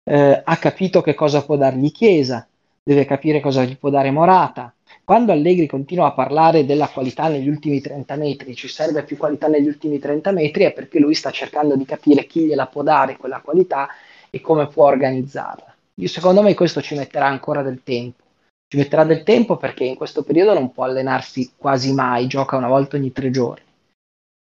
eh, 0.04 0.42
ha 0.44 0.56
capito 0.58 1.00
che 1.00 1.14
cosa 1.14 1.44
può 1.44 1.56
dargli 1.56 1.90
Chiesa 1.90 2.46
deve 2.82 3.04
capire 3.04 3.40
cosa 3.40 3.64
gli 3.64 3.76
può 3.76 3.90
dare 3.90 4.10
Morata 4.10 4.74
quando 5.04 5.32
Allegri 5.32 5.66
continua 5.66 6.06
a 6.06 6.12
parlare 6.12 6.64
della 6.64 6.88
qualità 6.88 7.26
negli 7.28 7.48
ultimi 7.48 7.80
30 7.80 8.14
metri, 8.16 8.54
ci 8.54 8.68
serve 8.68 9.02
più 9.02 9.16
qualità 9.16 9.48
negli 9.48 9.66
ultimi 9.66 9.98
30 9.98 10.30
metri, 10.30 10.62
è 10.64 10.72
perché 10.72 11.00
lui 11.00 11.14
sta 11.14 11.30
cercando 11.30 11.76
di 11.76 11.84
capire 11.84 12.24
chi 12.24 12.46
gliela 12.46 12.66
può 12.66 12.82
dare 12.82 13.16
quella 13.16 13.40
qualità 13.40 13.88
e 14.30 14.40
come 14.40 14.68
può 14.68 14.86
organizzarla. 14.86 15.74
Io, 15.96 16.08
secondo 16.08 16.40
me 16.40 16.54
questo 16.54 16.80
ci 16.80 16.94
metterà 16.94 17.26
ancora 17.26 17.62
del 17.62 17.82
tempo. 17.82 18.22
Ci 18.68 18.76
metterà 18.76 19.04
del 19.04 19.24
tempo 19.24 19.56
perché 19.56 19.84
in 19.84 19.96
questo 19.96 20.22
periodo 20.22 20.54
non 20.54 20.72
può 20.72 20.84
allenarsi 20.84 21.52
quasi 21.56 21.92
mai, 21.92 22.26
gioca 22.28 22.56
una 22.56 22.68
volta 22.68 22.96
ogni 22.96 23.12
tre 23.12 23.30
giorni. 23.30 23.64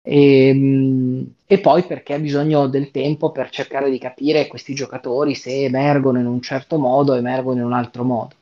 E, 0.08 0.48
ehm, 0.48 1.34
e, 1.46 1.58
poi 1.58 1.82
perché 1.82 2.14
ha 2.14 2.18
bisogno 2.20 2.68
del 2.68 2.92
tempo 2.92 3.32
per 3.32 3.50
cercare 3.50 3.90
di 3.90 3.98
capire 3.98 4.46
questi 4.46 4.72
giocatori 4.72 5.34
se 5.34 5.64
emergono 5.64 6.20
in 6.20 6.26
un 6.26 6.40
certo 6.40 6.78
modo 6.78 7.12
o 7.12 7.16
emergono 7.16 7.58
in 7.58 7.64
un 7.64 7.72
altro 7.72 8.04
modo. 8.04 8.34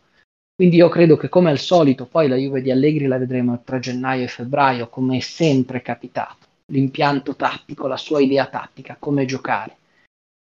Quindi 0.54 0.76
io 0.76 0.88
credo 0.90 1.16
che 1.16 1.30
come 1.30 1.50
al 1.50 1.58
solito 1.58 2.04
poi 2.04 2.28
la 2.28 2.36
Juve 2.36 2.60
di 2.60 2.70
Allegri 2.70 3.06
la 3.06 3.18
vedremo 3.18 3.62
tra 3.64 3.78
gennaio 3.78 4.24
e 4.24 4.28
febbraio 4.28 4.88
come 4.88 5.16
è 5.16 5.20
sempre 5.20 5.80
capitato, 5.80 6.46
l'impianto 6.66 7.34
tattico, 7.34 7.86
la 7.86 7.96
sua 7.96 8.20
idea 8.20 8.46
tattica, 8.46 8.96
come 8.98 9.24
giocare. 9.24 9.76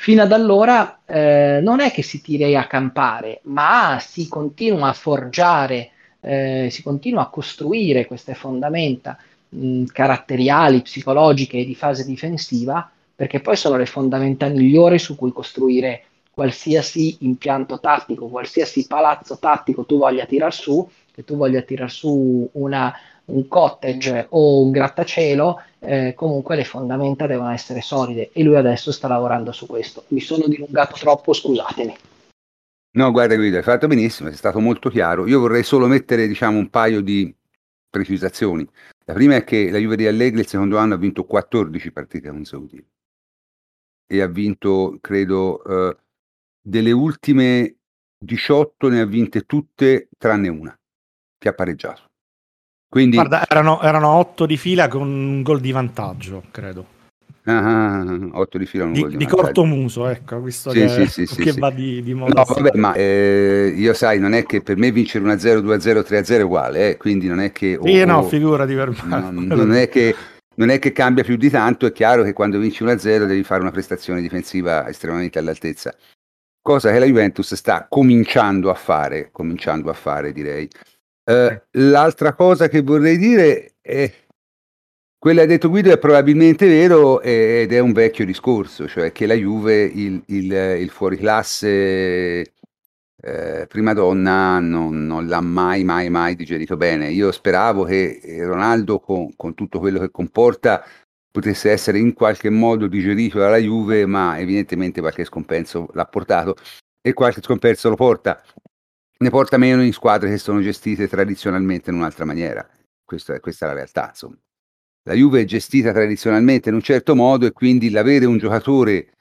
Fino 0.00 0.22
ad 0.22 0.32
allora 0.32 1.00
eh, 1.06 1.60
non 1.62 1.80
è 1.80 1.90
che 1.90 2.02
si 2.02 2.20
tiri 2.20 2.54
a 2.54 2.66
campare, 2.66 3.40
ma 3.44 3.98
si 4.00 4.28
continua 4.28 4.88
a 4.88 4.92
forgiare, 4.92 5.90
eh, 6.20 6.68
si 6.70 6.82
continua 6.82 7.22
a 7.22 7.30
costruire 7.30 8.06
queste 8.06 8.34
fondamenta 8.34 9.18
mh, 9.56 9.84
caratteriali, 9.86 10.82
psicologiche 10.82 11.58
e 11.58 11.64
di 11.64 11.74
fase 11.74 12.04
difensiva, 12.04 12.90
perché 13.14 13.40
poi 13.40 13.56
sono 13.56 13.76
le 13.76 13.86
fondamenta 13.86 14.48
migliori 14.48 14.98
su 14.98 15.16
cui 15.16 15.32
costruire 15.32 16.04
qualsiasi 16.30 17.16
impianto 17.20 17.80
tattico, 17.80 18.28
qualsiasi 18.28 18.86
palazzo 18.86 19.38
tattico 19.38 19.86
tu 19.86 19.96
voglia 19.96 20.26
tirar 20.26 20.52
su, 20.52 20.86
che 21.10 21.24
tu 21.24 21.34
voglia 21.36 21.62
tirar 21.62 21.90
su 21.90 22.46
una, 22.52 22.92
un 23.26 23.48
cottage 23.48 24.26
o 24.30 24.60
un 24.60 24.70
grattacielo, 24.70 25.62
eh, 25.78 26.12
comunque 26.14 26.56
le 26.56 26.64
fondamenta 26.64 27.26
devono 27.26 27.50
essere 27.50 27.80
solide 27.80 28.30
e 28.32 28.42
lui 28.42 28.56
adesso 28.56 28.92
sta 28.92 29.08
lavorando 29.08 29.50
su 29.52 29.66
questo. 29.66 30.04
Mi 30.08 30.20
sono 30.20 30.46
dilungato 30.46 30.96
troppo, 30.96 31.32
scusatemi. 31.32 31.96
No, 32.96 33.10
guarda 33.10 33.34
Guido, 33.36 33.56
hai 33.56 33.62
fatto 33.62 33.86
benissimo, 33.86 34.28
sei 34.28 34.38
stato 34.38 34.58
molto 34.58 34.90
chiaro. 34.90 35.26
Io 35.26 35.40
vorrei 35.40 35.62
solo 35.62 35.86
mettere, 35.86 36.26
diciamo, 36.26 36.58
un 36.58 36.68
paio 36.68 37.00
di 37.00 37.34
precisazioni. 37.88 38.66
La 39.08 39.14
prima 39.14 39.36
è 39.36 39.44
che 39.44 39.70
la 39.70 39.78
Juve 39.78 39.96
di 39.96 40.06
Allegri 40.06 40.40
il 40.40 40.48
secondo 40.48 40.78
anno 40.78 40.94
ha 40.94 40.98
vinto 40.98 41.24
14 41.24 41.92
partite 41.92 42.28
consecutive 42.28 42.86
e 44.04 44.20
ha 44.20 44.26
vinto, 44.26 44.98
credo, 45.00 45.62
eh, 45.64 45.96
delle 46.60 46.90
ultime 46.90 47.76
18 48.18 48.88
ne 48.88 49.00
ha 49.00 49.04
vinte 49.04 49.42
tutte 49.42 50.08
tranne 50.18 50.48
una, 50.48 50.76
che 51.38 51.48
ha 51.48 51.52
pareggiato. 51.52 52.02
Quindi... 52.88 53.16
Guarda, 53.16 53.46
erano, 53.48 53.80
erano 53.80 54.08
8 54.08 54.46
di 54.46 54.56
fila 54.56 54.88
con 54.88 55.02
un 55.02 55.42
gol 55.42 55.60
di 55.60 55.70
vantaggio, 55.70 56.42
credo. 56.50 56.94
Ah, 57.48 58.04
8 58.32 58.58
di 58.58 58.66
fila 58.66 58.84
un 58.84 58.92
di, 58.92 59.06
di, 59.06 59.16
di 59.18 59.26
cortomuso, 59.26 60.08
ecco, 60.08 60.40
visto 60.40 60.70
sì, 60.70 60.80
che, 60.80 61.06
sì, 61.06 61.26
sì, 61.26 61.42
che 61.42 61.52
sì, 61.52 61.60
va 61.60 61.70
di, 61.70 62.02
di 62.02 62.12
moda. 62.12 62.44
No, 62.44 62.44
vabbè, 62.44 62.76
ma 62.76 62.92
eh, 62.94 63.72
io 63.76 63.94
sai, 63.94 64.18
non 64.18 64.32
è 64.32 64.44
che 64.44 64.62
per 64.62 64.76
me 64.76 64.90
vincere 64.90 65.24
1-0, 65.24 65.58
2-0, 65.58 66.00
3-0 66.00 66.26
è 66.26 66.42
uguale, 66.42 66.90
eh, 66.90 66.96
quindi 66.96 67.28
non 67.28 67.38
è 67.38 67.52
che... 67.52 67.78
Sì, 67.80 68.00
oh, 68.00 68.04
no, 68.04 68.22
figurati 68.24 68.74
per 68.74 68.90
me. 68.90 69.20
Non, 69.30 69.46
non 69.46 69.74
è 69.74 69.88
che 69.88 70.14
non 70.56 70.70
è 70.70 70.78
che 70.78 70.92
cambia 70.92 71.22
più 71.22 71.36
di 71.36 71.50
tanto, 71.50 71.86
è 71.86 71.92
chiaro 71.92 72.22
che 72.22 72.32
quando 72.32 72.58
vinci 72.58 72.82
1-0 72.82 73.26
devi 73.26 73.44
fare 73.44 73.60
una 73.60 73.70
prestazione 73.70 74.20
difensiva 74.20 74.88
estremamente 74.88 75.38
all'altezza, 75.38 75.94
cosa 76.60 76.90
che 76.90 76.98
la 76.98 77.06
Juventus 77.06 77.54
sta 77.54 77.86
cominciando 77.88 78.70
a 78.70 78.74
fare, 78.74 79.28
cominciando 79.30 79.90
a 79.90 79.94
fare 79.94 80.32
direi. 80.32 80.68
Eh, 81.24 81.62
l'altra 81.72 82.34
cosa 82.34 82.68
che 82.68 82.82
vorrei 82.82 83.18
dire 83.18 83.74
è 83.80 84.10
quella 85.18 85.40
che 85.40 85.46
ha 85.46 85.48
detto 85.48 85.68
Guido 85.68 85.90
è 85.90 85.98
probabilmente 85.98 86.66
vero 86.68 87.20
ed 87.20 87.72
è 87.72 87.78
un 87.78 87.92
vecchio 87.92 88.24
discorso, 88.24 88.86
cioè 88.86 89.12
che 89.12 89.26
la 89.26 89.34
Juve, 89.34 89.82
il, 89.82 90.22
il, 90.26 90.52
il 90.52 90.90
fuoriclasse 90.90 92.52
eh, 93.26 93.66
prima 93.66 93.92
donna 93.92 94.60
non, 94.60 95.06
non, 95.06 95.26
l'ha 95.26 95.40
mai, 95.40 95.84
mai, 95.84 96.10
mai 96.10 96.36
digerito 96.36 96.76
bene. 96.76 97.10
Io 97.10 97.32
speravo 97.32 97.84
che 97.84 98.20
Ronaldo, 98.40 99.00
con, 99.00 99.34
con, 99.34 99.54
tutto 99.54 99.78
quello 99.78 99.98
che 99.98 100.10
comporta, 100.10 100.84
potesse 101.30 101.70
essere 101.70 101.98
in 101.98 102.12
qualche 102.12 102.50
modo 102.50 102.86
digerito 102.86 103.38
dalla 103.38 103.56
Juve, 103.58 104.06
ma 104.06 104.38
evidentemente 104.38 105.00
qualche 105.00 105.24
scompenso 105.24 105.88
l'ha 105.94 106.06
portato 106.06 106.54
e 107.00 107.12
qualche 107.14 107.42
scompenso 107.42 107.88
lo 107.88 107.96
porta. 107.96 108.40
Ne 109.18 109.30
porta 109.30 109.56
meno 109.56 109.82
in 109.82 109.92
squadre 109.92 110.28
che 110.30 110.38
sono 110.38 110.60
gestite 110.60 111.08
tradizionalmente 111.08 111.90
in 111.90 111.96
un'altra 111.96 112.24
maniera. 112.24 112.68
Questa 113.04 113.40
questa 113.40 113.66
è 113.66 113.68
la 113.68 113.74
realtà, 113.74 114.08
insomma. 114.10 114.36
La 115.06 115.14
Juve 115.14 115.42
è 115.42 115.44
gestita 115.44 115.92
tradizionalmente 115.92 116.68
in 116.68 116.74
un 116.74 116.82
certo 116.82 117.14
modo 117.14 117.46
e 117.46 117.52
quindi 117.52 117.90
l'avere 117.90 118.24
un 118.26 118.38
giocatore 118.38 119.14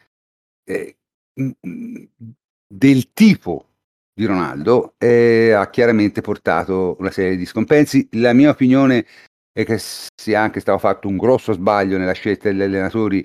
eh, 0.64 0.98
del 2.68 3.14
tipo 3.14 3.70
di 4.12 4.26
Ronaldo 4.26 4.96
eh, 4.98 5.52
ha 5.52 5.70
chiaramente 5.70 6.22
portato 6.22 6.96
una 7.00 7.12
serie 7.12 7.38
di 7.38 7.46
scompensi. 7.46 8.08
La 8.14 8.34
mia 8.34 8.50
opinione 8.50 9.06
è 9.52 9.64
che 9.64 9.78
sia 9.80 10.42
anche 10.42 10.60
stato 10.60 10.80
fatto 10.80 11.08
un 11.08 11.18
grosso 11.18 11.54
sbaglio 11.54 11.98
nella 11.98 12.14
scelta 12.14 12.50
degli 12.50 12.62
allenatori 12.62 13.24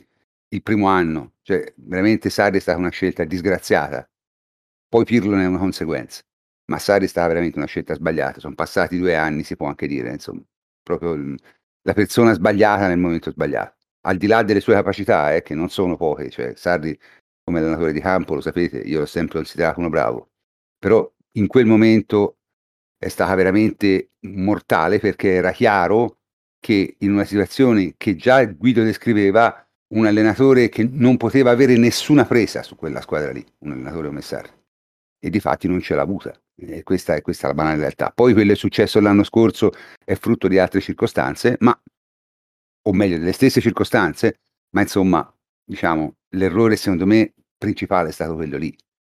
il 0.53 0.63
primo 0.63 0.87
anno, 0.89 1.35
cioè 1.43 1.73
veramente 1.77 2.29
Sarri 2.29 2.59
è 2.59 2.61
stata 2.61 2.77
una 2.77 2.91
scelta 2.91 3.25
disgraziata. 3.25 4.07
Poi 4.87 5.05
Pirlo 5.05 5.35
ne 5.35 5.45
è 5.45 5.47
una 5.47 5.59
conseguenza, 5.59 6.21
ma 6.67 6.79
Sarri 6.79 7.07
è 7.07 7.09
stata 7.09 7.29
veramente 7.29 7.57
una 7.57 7.69
scelta 7.69 7.95
sbagliata. 7.95 8.41
Sono 8.41 8.55
passati 8.55 8.99
due 8.99 9.17
anni, 9.17 9.45
si 9.45 9.57
può 9.57 9.69
anche 9.69 9.87
dire, 9.87 10.11
insomma, 10.11 10.43
proprio 10.83 11.37
la 11.83 11.95
persona 11.95 12.33
sbagliata 12.33 12.89
nel 12.89 12.99
momento 12.99 13.31
sbagliato. 13.31 13.77
Al 14.03 14.17
di 14.17 14.27
là 14.27 14.43
delle 14.43 14.61
sue 14.61 14.75
capacità, 14.75 15.35
eh, 15.35 15.43
che 15.43 15.55
non 15.55 15.69
sono 15.69 15.97
poche, 15.97 16.31
cioè 16.31 16.55
Sarri 16.57 16.99
come 17.45 17.59
allenatore 17.59 17.93
di 17.93 18.01
campo, 18.01 18.35
lo 18.35 18.41
sapete, 18.41 18.79
io 18.79 19.01
l'ho 19.01 19.07
sempre 19.07 19.39
considerato 19.39 19.81
uno 19.81 19.89
bravo, 19.89 20.31
però 20.79 21.11
in 21.33 21.47
quel 21.47 21.67
momento 21.67 22.39
è 22.99 23.09
stata 23.09 23.35
veramente 23.35 24.13
mortale 24.21 24.99
perché 24.99 25.33
era 25.33 25.53
chiaro 25.53 26.19
che 26.61 26.97
in 26.99 27.13
una 27.13 27.25
situazione 27.25 27.95
che 27.97 28.15
già 28.17 28.45
Guido 28.45 28.83
descriveva, 28.83 29.67
un 29.95 30.07
allenatore 30.07 30.69
che 30.69 30.89
non 30.89 31.17
poteva 31.17 31.51
avere 31.51 31.77
nessuna 31.77 32.25
presa 32.25 32.63
su 32.63 32.77
quella 32.77 33.01
squadra 33.01 33.33
lì, 33.33 33.45
un 33.61 33.73
allenatore 33.73 34.09
come 34.09 34.21
Sarri, 34.21 34.51
e 35.19 35.31
di 35.31 35.41
fatti 35.41 35.67
non 35.67 35.81
ce 35.81 35.95
l'ha 35.95 36.03
avuta. 36.03 36.33
E 36.63 36.83
questa 36.83 37.15
è, 37.15 37.23
questa 37.23 37.47
è 37.47 37.49
la 37.49 37.55
banale 37.55 37.79
realtà. 37.79 38.13
Poi 38.15 38.33
quello 38.33 38.49
che 38.49 38.55
è 38.55 38.57
successo 38.57 39.01
l'anno 39.01 39.25
scorso 39.25 39.73
è 40.05 40.15
frutto 40.15 40.47
di 40.47 40.59
altre 40.59 40.81
circostanze, 40.81 41.57
ma, 41.61 41.79
o 42.83 42.93
meglio, 42.93 43.19
delle 43.19 43.33
stesse 43.33 43.61
circostanze, 43.61 44.41
ma 44.75 44.83
insomma, 44.83 45.35
diciamo, 45.65 46.15
l'errore 46.35 46.77
secondo 46.77 47.07
me 47.07 47.33
principale 47.57 48.11
è 48.11 48.13
stato 48.13 48.35
quello 48.35 48.59
lì, 48.59 48.75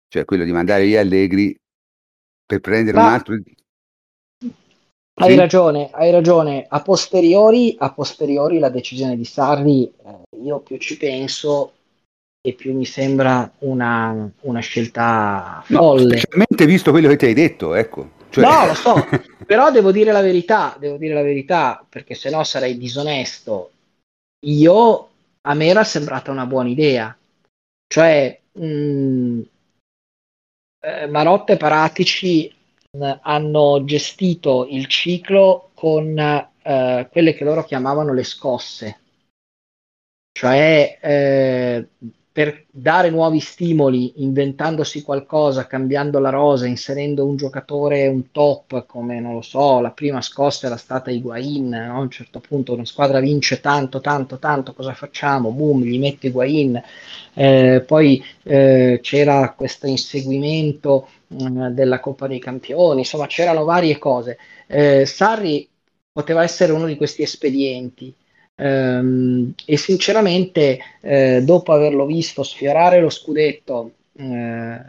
cioè 0.09 0.25
quello 0.25 0.45
di 0.45 0.53
mandare 0.53 0.85
via 0.85 1.01
Allegri 1.01 1.55
per 2.47 2.61
prendere 2.61 2.97
ma... 2.97 3.07
un 3.07 3.13
altro... 3.13 3.39
Hai 5.17 5.31
sì? 5.31 5.37
ragione, 5.37 5.91
hai 5.93 6.11
ragione. 6.11 6.67
A 6.69 6.83
posteriori, 6.83 7.77
a 7.79 7.93
posteriori 7.93 8.59
la 8.59 8.69
decisione 8.69 9.17
di 9.17 9.25
Sarri, 9.25 9.85
eh, 9.85 10.39
io 10.43 10.59
più 10.59 10.77
ci 10.79 10.97
penso 10.97 11.73
e 12.47 12.53
più 12.53 12.75
mi 12.75 12.85
sembra 12.85 13.51
una, 13.61 14.31
una 14.41 14.61
scelta 14.61 15.63
folle. 15.65 16.03
No, 16.03 16.09
specialmente 16.11 16.67
visto 16.67 16.91
quello 16.91 17.09
che 17.09 17.17
ti 17.17 17.25
hai 17.25 17.33
detto, 17.33 17.75
ecco. 17.75 18.11
Cioè... 18.29 18.45
No, 18.45 18.67
lo 18.67 18.75
so, 18.75 18.97
però 19.47 19.71
devo 19.71 19.91
dire 19.91 20.13
la 20.13 20.21
verità, 20.21 20.77
devo 20.79 20.99
dire 20.99 21.15
la 21.15 21.23
verità, 21.23 21.83
perché 21.89 22.15
se 22.15 22.29
no 22.29 22.45
sarei 22.45 22.77
disonesto. 22.77 23.71
Io, 24.45 25.09
a 25.41 25.55
me 25.55 25.67
era 25.67 25.85
sembrata 25.85 26.31
una 26.31 26.45
buona 26.45 26.69
idea. 26.69 27.17
Cioè, 27.87 28.39
mh, 28.53 28.67
mm, 28.67 29.41
eh, 30.81 31.07
Marotta 31.07 31.55
e 31.55 31.57
Paratici 31.57 32.55
mh, 32.91 33.07
mm, 33.07 33.11
hanno 33.23 33.85
gestito 33.87 34.67
il 34.69 34.87
ciclo 34.87 35.71
con 35.73 36.19
eh, 36.19 37.09
quelle 37.11 37.33
che 37.33 37.45
loro 37.45 37.65
chiamavano 37.65 38.13
le 38.13 38.23
scosse. 38.23 38.99
Cioè, 40.31 40.99
eh, 41.01 41.89
per 42.35 42.65
dare 42.69 43.11
nuovi 43.11 43.39
stimoli, 43.39 44.25
inventandosi 44.25 45.03
qualcosa, 45.03 45.69
cambiando 45.69 46.19
la 46.19 46.31
rosa, 46.31 46.67
inserendo 46.67 47.25
un 47.25 47.37
giocatore, 47.37 48.09
un 48.09 48.33
top, 48.33 48.87
come 48.87 49.21
non 49.21 49.35
lo 49.35 49.41
so, 49.41 49.79
la 49.79 49.93
prima 49.93 50.21
scossa 50.21 50.67
era 50.67 50.77
stata 50.77 51.13
Higuain, 51.13 51.69
no? 51.69 51.95
a 51.97 52.01
un 52.01 52.11
certo 52.11 52.41
punto 52.41 52.73
una 52.73 52.85
squadra 52.85 53.21
vince 53.21 53.61
tanto, 53.61 54.01
tanto, 54.01 54.41
tanto, 54.41 54.73
cosa 54.75 54.95
facciamo? 54.95 55.53
Boom, 55.53 55.85
gli 55.85 55.97
mette 56.01 56.27
Higuain, 56.27 56.83
eh, 57.35 57.85
poi 57.87 58.21
eh, 58.43 58.99
c'era 59.01 59.55
questo 59.57 59.87
inseguimento 59.87 61.09
mh, 61.29 61.69
della 61.69 62.01
Coppa 62.01 62.27
dei 62.27 62.41
Campioni, 62.41 63.01
insomma 63.01 63.27
c'erano 63.29 63.63
varie 63.63 63.97
cose. 63.99 64.39
Eh, 64.67 65.07
Sarri 65.07 65.69
poteva 66.11 66.43
essere 66.43 66.73
uno 66.73 66.87
di 66.87 66.97
questi 66.97 67.23
espedienti, 67.23 68.13
e 68.57 69.77
sinceramente, 69.77 70.79
eh, 71.01 71.43
dopo 71.43 71.73
averlo 71.73 72.07
visto 72.07 72.43
sfiorare 72.43 73.01
lo 73.01 73.11
scudetto 73.11 73.93
eh, 74.17 74.81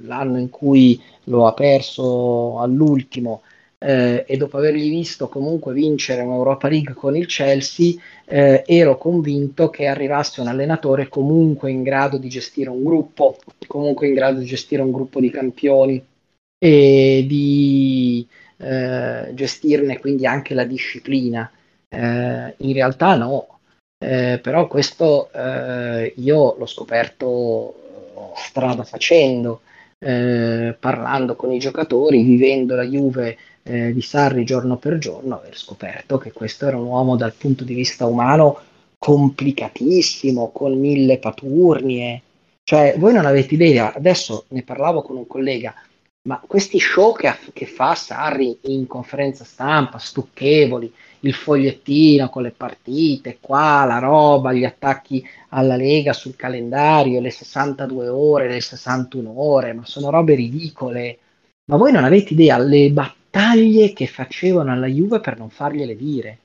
l'anno 0.00 0.38
in 0.38 0.50
cui 0.50 1.00
lo 1.24 1.46
ha 1.46 1.54
perso 1.54 2.58
all'ultimo 2.60 3.42
eh, 3.78 4.24
e 4.26 4.36
dopo 4.36 4.58
avergli 4.58 4.90
visto 4.90 5.28
comunque 5.28 5.72
vincere 5.72 6.20
un'Europa 6.20 6.68
League 6.68 6.92
con 6.92 7.16
il 7.16 7.26
Chelsea, 7.26 7.94
eh, 8.26 8.62
ero 8.66 8.98
convinto 8.98 9.70
che 9.70 9.86
arrivasse 9.86 10.42
un 10.42 10.48
allenatore 10.48 11.08
comunque 11.08 11.70
in 11.70 11.82
grado 11.82 12.18
di 12.18 12.28
gestire 12.28 12.68
un 12.68 12.84
gruppo, 12.84 13.38
comunque 13.66 14.08
in 14.08 14.14
grado 14.14 14.40
di 14.40 14.44
gestire 14.44 14.82
un 14.82 14.92
gruppo 14.92 15.18
di 15.20 15.30
campioni 15.30 16.04
e 16.58 17.24
di 17.26 18.26
eh, 18.58 19.30
gestirne 19.32 19.98
quindi 19.98 20.26
anche 20.26 20.52
la 20.52 20.64
disciplina. 20.64 21.50
Eh, 21.92 22.54
in 22.56 22.72
realtà 22.72 23.16
no, 23.16 23.58
eh, 23.98 24.38
però 24.40 24.66
questo 24.68 25.30
eh, 25.32 26.14
io 26.16 26.56
l'ho 26.56 26.66
scoperto 26.66 27.74
eh, 27.74 28.20
strada 28.36 28.84
facendo, 28.84 29.62
eh, 29.98 30.74
parlando 30.78 31.36
con 31.36 31.52
i 31.52 31.58
giocatori, 31.58 32.22
vivendo 32.22 32.76
la 32.76 32.84
Juve 32.84 33.36
eh, 33.62 33.92
di 33.92 34.00
Sarri 34.00 34.44
giorno 34.44 34.76
per 34.76 34.98
giorno, 34.98 35.36
aver 35.36 35.56
scoperto 35.56 36.16
che 36.16 36.32
questo 36.32 36.66
era 36.66 36.76
un 36.76 36.86
uomo 36.86 37.16
dal 37.16 37.34
punto 37.34 37.64
di 37.64 37.74
vista 37.74 38.06
umano 38.06 38.60
complicatissimo, 38.98 40.50
con 40.50 40.78
mille 40.78 41.18
paturnie. 41.18 42.22
Cioè, 42.62 42.94
voi 42.98 43.12
non 43.12 43.26
avete 43.26 43.54
idea, 43.54 43.92
adesso 43.92 44.44
ne 44.48 44.62
parlavo 44.62 45.02
con 45.02 45.16
un 45.16 45.26
collega, 45.26 45.74
ma 46.28 46.40
questi 46.46 46.78
show 46.78 47.14
che, 47.16 47.34
che 47.52 47.66
fa 47.66 47.94
Sarri 47.94 48.58
in 48.62 48.86
conferenza 48.86 49.44
stampa, 49.44 49.98
stucchevoli, 49.98 50.92
il 51.20 51.34
fogliettino 51.34 52.28
con 52.28 52.42
le 52.42 52.50
partite, 52.50 53.38
qua 53.40 53.84
la 53.84 53.98
roba, 53.98 54.52
gli 54.52 54.64
attacchi 54.64 55.24
alla 55.50 55.76
Lega 55.76 56.12
sul 56.12 56.36
calendario, 56.36 57.20
le 57.20 57.30
62 57.30 58.08
ore, 58.08 58.48
le 58.48 58.60
61 58.60 59.32
ore, 59.36 59.72
ma 59.72 59.84
sono 59.84 60.10
robe 60.10 60.34
ridicole. 60.34 61.18
Ma 61.70 61.76
voi 61.76 61.92
non 61.92 62.04
avete 62.04 62.32
idea 62.32 62.58
le 62.58 62.90
battaglie 62.90 63.92
che 63.92 64.06
facevano 64.06 64.72
alla 64.72 64.86
Juve 64.86 65.20
per 65.20 65.38
non 65.38 65.50
fargliele 65.50 65.96
dire. 65.96 66.38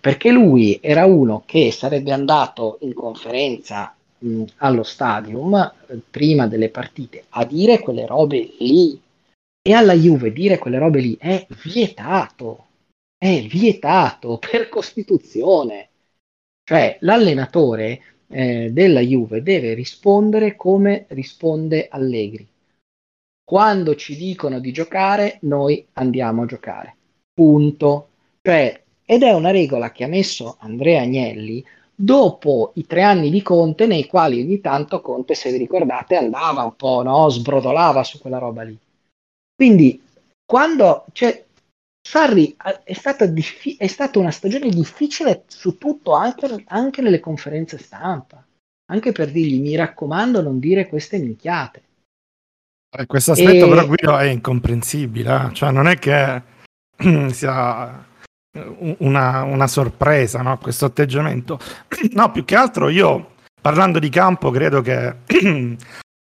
Perché 0.00 0.30
lui 0.30 0.78
era 0.80 1.04
uno 1.04 1.42
che 1.44 1.70
sarebbe 1.72 2.12
andato 2.12 2.78
in 2.80 2.94
conferenza 2.94 3.94
mh, 4.18 4.44
allo 4.58 4.82
stadium 4.82 5.54
eh, 5.86 6.00
prima 6.08 6.46
delle 6.46 6.70
partite 6.70 7.24
a 7.30 7.44
dire 7.44 7.80
quelle 7.80 8.06
robe 8.06 8.54
lì. 8.58 8.98
E 9.62 9.74
alla 9.74 9.92
Juve 9.92 10.32
dire 10.32 10.56
quelle 10.58 10.78
robe 10.78 11.00
lì 11.00 11.16
è 11.20 11.46
vietato 11.62 12.68
è 13.22 13.42
vietato 13.42 14.38
per 14.38 14.70
Costituzione. 14.70 15.88
Cioè 16.64 16.96
l'allenatore 17.00 18.00
eh, 18.28 18.70
della 18.72 19.00
Juve 19.00 19.42
deve 19.42 19.74
rispondere 19.74 20.56
come 20.56 21.04
risponde 21.08 21.88
Allegri. 21.90 22.48
Quando 23.44 23.94
ci 23.94 24.16
dicono 24.16 24.58
di 24.58 24.72
giocare, 24.72 25.36
noi 25.42 25.86
andiamo 25.94 26.42
a 26.42 26.46
giocare. 26.46 26.96
Punto. 27.34 28.08
Cioè, 28.40 28.82
ed 29.04 29.22
è 29.22 29.32
una 29.34 29.50
regola 29.50 29.92
che 29.92 30.04
ha 30.04 30.08
messo 30.08 30.56
Andrea 30.60 31.02
Agnelli 31.02 31.62
dopo 31.94 32.70
i 32.76 32.86
tre 32.86 33.02
anni 33.02 33.28
di 33.28 33.42
Conte, 33.42 33.86
nei 33.86 34.06
quali 34.06 34.40
ogni 34.40 34.62
tanto 34.62 35.02
Conte, 35.02 35.34
se 35.34 35.50
vi 35.50 35.58
ricordate, 35.58 36.16
andava 36.16 36.62
un 36.62 36.74
po', 36.74 37.02
no? 37.02 37.28
sbrodolava 37.28 38.02
su 38.02 38.18
quella 38.18 38.38
roba 38.38 38.62
lì. 38.62 38.78
Quindi, 39.54 40.00
quando 40.46 41.04
cioè, 41.12 41.44
Sarri 42.02 42.56
è 42.84 42.92
stata, 42.92 43.26
diffi- 43.26 43.76
è 43.76 43.86
stata, 43.86 44.18
una 44.18 44.30
stagione 44.30 44.68
difficile 44.68 45.44
su 45.46 45.76
tutto, 45.76 46.12
anche, 46.14 46.64
anche, 46.66 47.02
nelle 47.02 47.20
conferenze 47.20 47.78
stampa, 47.78 48.44
anche 48.90 49.12
per 49.12 49.30
dirgli 49.30 49.60
mi 49.60 49.76
raccomando 49.76 50.40
non 50.40 50.58
dire 50.58 50.88
queste 50.88 51.18
minchiate. 51.18 51.82
Eh, 52.98 53.06
questo 53.06 53.32
aspetto 53.32 53.66
e... 53.66 53.68
però 53.68 53.86
Guido 53.86 54.16
è 54.18 54.24
incomprensibile, 54.24 55.46
eh? 55.46 55.54
cioè 55.54 55.70
non 55.70 55.86
è 55.86 55.98
che 55.98 56.42
sia 57.32 58.08
una, 58.98 59.42
una 59.44 59.66
sorpresa 59.66 60.42
no? 60.42 60.58
questo 60.58 60.86
atteggiamento. 60.86 61.58
No, 62.12 62.30
più 62.32 62.44
che 62.44 62.56
altro 62.56 62.88
io 62.88 63.34
parlando 63.60 63.98
di 63.98 64.08
campo 64.08 64.50
credo 64.50 64.80
che 64.80 65.16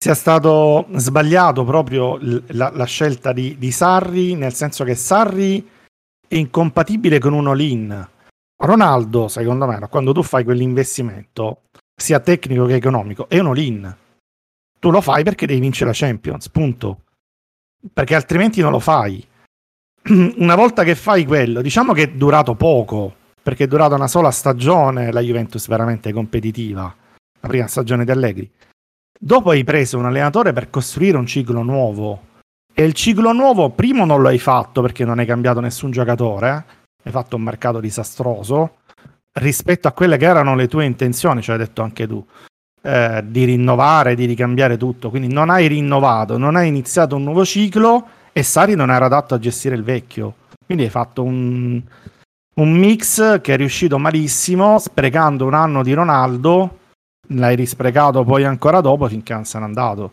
sia 0.05 0.13
stato 0.13 0.87
sbagliato 0.97 1.65
proprio 1.65 2.19
la, 2.49 2.71
la 2.75 2.85
scelta 2.85 3.33
di, 3.33 3.57
di, 3.57 3.71
Sarri, 3.71 4.35
nel 4.35 4.53
senso 4.53 4.85
che 4.85 4.95
Sarri 4.95 5.67
è 6.29 6.35
incompatibile 6.35 7.19
con 7.19 7.33
un 7.33 7.49
all-in. 7.49 8.09
Ronaldo, 8.55 9.29
secondo 9.29 9.67
me, 9.67 9.79
quando 9.89 10.13
tu 10.13 10.23
fai 10.23 10.45
quell'investimento, 10.45 11.63
sia 11.97 12.21
tecnico 12.21 12.67
che 12.67 12.75
economico, 12.75 13.31
è 13.31 13.39
un 13.39 13.47
all-in. 13.47 13.97
Tu 14.79 14.91
lo 14.91 15.01
fai 15.01 15.25
perché 15.25 15.47
devi 15.47 15.61
vincere 15.61 15.87
la 15.87 15.97
Champions, 15.97 16.51
punto. 16.51 17.05
Perché 17.91 18.15
altrimenti 18.15 18.61
non 18.61 18.73
lo 18.73 18.81
fai. 18.81 19.27
Una 20.37 20.55
volta 20.55 20.85
che 20.85 20.97
fai 20.97 21.25
quello, 21.25 21.63
diciamo 21.63 21.95
che 21.95 22.03
è 22.03 22.11
durato 22.11 22.55
poco, 22.57 23.15
perché 23.43 23.65
è 23.65 23.67
durata 23.67 23.95
una 23.95 24.09
sola 24.09 24.31
stagione 24.31 25.13
la 25.13 25.21
Juventus 25.21 25.67
veramente 25.67 26.13
competitiva, 26.13 26.95
la 27.41 27.49
prima 27.49 27.67
stagione 27.69 28.05
di 28.05 28.11
Allegri 28.11 28.51
Dopo 29.19 29.51
hai 29.51 29.65
preso 29.65 29.97
un 29.99 30.07
allenatore 30.07 30.53
per 30.53 30.71
costruire 30.71 31.17
un 31.17 31.27
ciclo 31.27 31.63
nuovo. 31.63 32.33
E 32.75 32.85
il 32.85 32.93
ciclo 32.93 33.33
nuovo, 33.33 33.71
primo, 33.71 34.05
non 34.05 34.21
lo 34.21 34.29
hai 34.29 34.39
fatto 34.39 34.83
perché 34.83 35.05
non 35.05 35.19
hai 35.19 35.27
cambiato 35.27 35.61
nessun 35.61 35.93
giocatore. 35.93 36.65
Hai 37.03 37.13
fatto 37.13 37.37
un 37.37 37.43
mercato 37.43 37.81
disastroso 37.81 38.79
rispetto 39.35 39.89
a 39.89 39.93
quelle 39.93 40.17
che 40.17 40.27
erano 40.27 40.55
le 40.55 40.69
tue 40.69 40.85
intenzioni, 40.85 41.43
cioè 41.43 41.57
hai 41.57 41.65
detto 41.65 41.83
anche 41.83 42.07
tu, 42.07 42.25
eh, 42.83 43.23
di 43.25 43.45
rinnovare, 43.45 44.15
di 44.15 44.25
ricambiare 44.25 44.77
tutto. 44.77 45.11
Quindi 45.11 45.33
non 45.33 45.49
hai 45.49 45.69
rinnovato, 45.69 46.37
non 46.37 46.57
hai 46.57 46.69
iniziato 46.69 47.17
un 47.17 47.23
nuovo 47.23 47.45
ciclo 47.45 48.07
e 48.33 48.43
Sari 48.43 48.75
non 48.75 48.91
era 48.91 49.05
adatto 49.05 49.35
a 49.35 49.39
gestire 49.39 49.77
il 49.77 49.85
vecchio. 49.85 50.35
Quindi 50.67 50.85
hai 50.85 50.91
fatto 50.91 51.23
un, 51.23 51.81
un 52.57 52.73
mix 52.73 53.41
che 53.41 53.55
è 53.55 53.57
riuscito 53.57 53.99
malissimo, 53.99 54.79
sprecando 54.79 55.47
un 55.47 55.55
anno 55.55 55.83
di 55.83 55.93
Ronaldo 55.93 56.79
l'hai 57.29 57.57
risprecato 57.57 58.25
poi 58.25 58.45
ancora 58.45 58.81
dopo 58.81 59.09
finché 59.09 59.33
non 59.33 59.45
se 59.45 59.59
n'è 59.59 59.65
andato. 59.65 60.13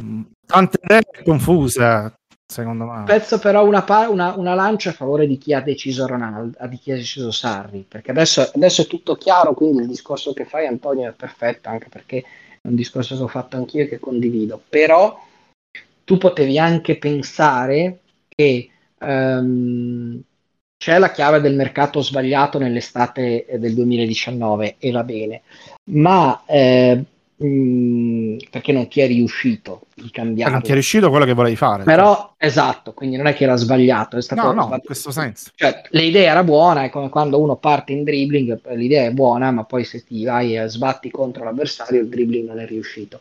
Mm, 0.00 0.22
tante 0.46 0.78
idee 0.82 1.24
confuse, 1.24 2.14
secondo 2.46 2.84
me. 2.84 3.04
Penso 3.04 3.38
però 3.38 3.64
una, 3.64 3.84
una, 4.08 4.34
una, 4.36 4.54
lancia 4.54 4.90
a 4.90 4.94
favore 4.94 5.26
di 5.26 5.38
chi 5.38 5.52
ha 5.52 5.60
deciso 5.60 6.06
Ronaldo, 6.06 6.56
di 6.68 6.76
chi 6.78 6.92
ha 6.92 6.96
deciso 6.96 7.30
Sarri, 7.30 7.84
perché 7.86 8.10
adesso, 8.10 8.50
adesso, 8.54 8.82
è 8.82 8.86
tutto 8.86 9.16
chiaro, 9.16 9.54
quindi 9.54 9.82
il 9.82 9.88
discorso 9.88 10.32
che 10.32 10.44
fai 10.44 10.66
Antonio 10.66 11.08
è 11.08 11.12
perfetto, 11.12 11.68
anche 11.68 11.88
perché 11.88 12.18
è 12.60 12.68
un 12.68 12.74
discorso 12.74 13.16
che 13.16 13.22
ho 13.22 13.28
fatto 13.28 13.56
anch'io 13.56 13.84
e 13.84 13.88
che 13.88 13.98
condivido. 13.98 14.62
Però 14.68 15.18
tu 16.04 16.18
potevi 16.18 16.58
anche 16.58 16.98
pensare 16.98 18.00
che 18.28 18.70
um, 19.00 20.22
c'è 20.78 20.98
la 20.98 21.10
chiave 21.10 21.40
del 21.40 21.54
mercato 21.54 22.02
sbagliato 22.02 22.58
nell'estate 22.58 23.46
del 23.58 23.74
2019 23.74 24.76
e 24.78 24.90
va 24.90 25.02
bene, 25.02 25.42
ma 25.84 26.42
eh, 26.46 27.02
mh, 27.36 27.46
mm, 27.46 28.36
perché 28.50 28.72
non 28.72 28.88
ti 28.88 29.00
è 29.00 29.06
riuscito 29.06 29.82
di 29.94 30.10
cambiare. 30.10 30.52
Non 30.52 30.62
ti 30.62 30.70
è 30.70 30.74
riuscito 30.74 31.08
quello 31.10 31.24
che 31.24 31.32
volevi 31.32 31.56
fare. 31.56 31.84
Però, 31.84 32.14
cioè. 32.14 32.46
esatto, 32.46 32.92
quindi 32.92 33.16
non 33.16 33.26
è 33.26 33.34
che 33.34 33.44
era 33.44 33.56
sbagliato. 33.56 34.16
È 34.16 34.22
stato, 34.22 34.42
no, 34.42 34.48
no, 34.48 34.52
sbagliato. 34.52 34.74
in 34.74 34.82
questo 34.82 35.10
senso. 35.10 35.50
Cioè, 35.54 35.82
l'idea 35.90 36.30
era 36.30 36.44
buona, 36.44 36.84
è 36.84 36.90
come 36.90 37.08
quando 37.08 37.40
uno 37.40 37.56
parte 37.56 37.92
in 37.92 38.04
dribbling, 38.04 38.60
l'idea 38.74 39.06
è 39.06 39.12
buona, 39.12 39.50
ma 39.50 39.64
poi 39.64 39.84
se 39.84 40.04
ti 40.04 40.24
vai 40.24 40.56
e 40.56 40.68
sbatti 40.68 41.10
contro 41.10 41.44
l'avversario, 41.44 42.00
il 42.00 42.08
dribbling 42.08 42.48
non 42.48 42.60
è 42.60 42.66
riuscito. 42.66 43.20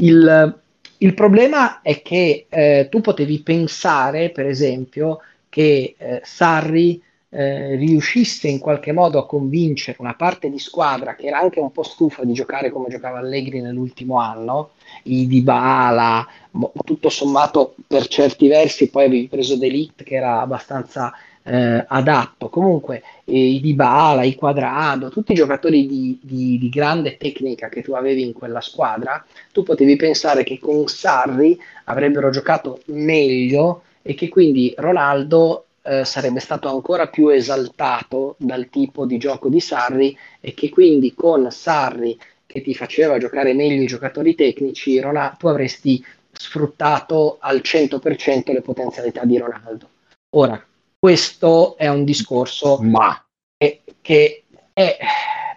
Il, 0.00 0.58
il 0.98 1.14
problema 1.14 1.82
è 1.82 2.02
che 2.02 2.46
eh, 2.48 2.88
tu 2.90 3.00
potevi 3.00 3.40
pensare, 3.40 4.30
per 4.30 4.46
esempio, 4.46 5.20
che 5.54 5.94
eh, 5.96 6.20
Sarri 6.24 7.00
eh, 7.28 7.76
riuscisse 7.76 8.48
in 8.48 8.58
qualche 8.58 8.90
modo 8.90 9.20
a 9.20 9.26
convincere 9.26 9.98
una 10.00 10.14
parte 10.14 10.50
di 10.50 10.58
squadra 10.58 11.14
che 11.14 11.26
era 11.26 11.38
anche 11.38 11.60
un 11.60 11.70
po' 11.70 11.84
stufa 11.84 12.24
di 12.24 12.32
giocare 12.32 12.70
come 12.70 12.88
giocava 12.88 13.18
Allegri 13.18 13.60
nell'ultimo 13.60 14.18
anno, 14.18 14.70
i 15.04 15.28
Dybala, 15.28 16.26
tutto 16.84 17.08
sommato 17.08 17.76
per 17.86 18.08
certi 18.08 18.48
versi 18.48 18.90
poi 18.90 19.04
avevi 19.04 19.28
preso 19.28 19.56
Delict 19.56 20.02
che 20.02 20.16
era 20.16 20.40
abbastanza 20.40 21.12
eh, 21.44 21.84
adatto, 21.86 22.48
comunque 22.48 23.04
eh, 23.24 23.38
i 23.38 23.60
Dybala, 23.60 24.24
i 24.24 24.34
Quadrado, 24.34 25.08
tutti 25.08 25.30
i 25.30 25.36
giocatori 25.36 25.86
di, 25.86 26.18
di, 26.20 26.58
di 26.58 26.68
grande 26.68 27.16
tecnica 27.16 27.68
che 27.68 27.82
tu 27.82 27.92
avevi 27.92 28.24
in 28.24 28.32
quella 28.32 28.60
squadra, 28.60 29.24
tu 29.52 29.62
potevi 29.62 29.94
pensare 29.94 30.42
che 30.42 30.58
con 30.58 30.88
Sarri 30.88 31.56
avrebbero 31.84 32.30
giocato 32.30 32.80
meglio 32.86 33.82
e 34.06 34.12
che 34.14 34.28
quindi 34.28 34.74
Ronaldo 34.76 35.64
eh, 35.82 36.04
sarebbe 36.04 36.38
stato 36.38 36.68
ancora 36.68 37.08
più 37.08 37.28
esaltato 37.28 38.36
dal 38.38 38.68
tipo 38.68 39.06
di 39.06 39.16
gioco 39.16 39.48
di 39.48 39.60
Sarri 39.60 40.16
e 40.40 40.52
che 40.52 40.68
quindi 40.68 41.14
con 41.14 41.50
Sarri 41.50 42.18
che 42.44 42.60
ti 42.60 42.74
faceva 42.74 43.16
giocare 43.16 43.54
meglio 43.54 43.82
i 43.82 43.86
giocatori 43.86 44.34
tecnici, 44.34 45.00
Ronaldo, 45.00 45.36
tu 45.38 45.46
avresti 45.46 46.04
sfruttato 46.32 47.38
al 47.40 47.62
100% 47.64 48.52
le 48.52 48.60
potenzialità 48.60 49.24
di 49.24 49.38
Ronaldo. 49.38 49.88
Ora, 50.36 50.62
questo 50.98 51.76
è 51.78 51.88
un 51.88 52.04
discorso 52.04 52.78
Ma. 52.82 53.24
che, 53.56 53.82
che 54.02 54.44
è 54.72 54.98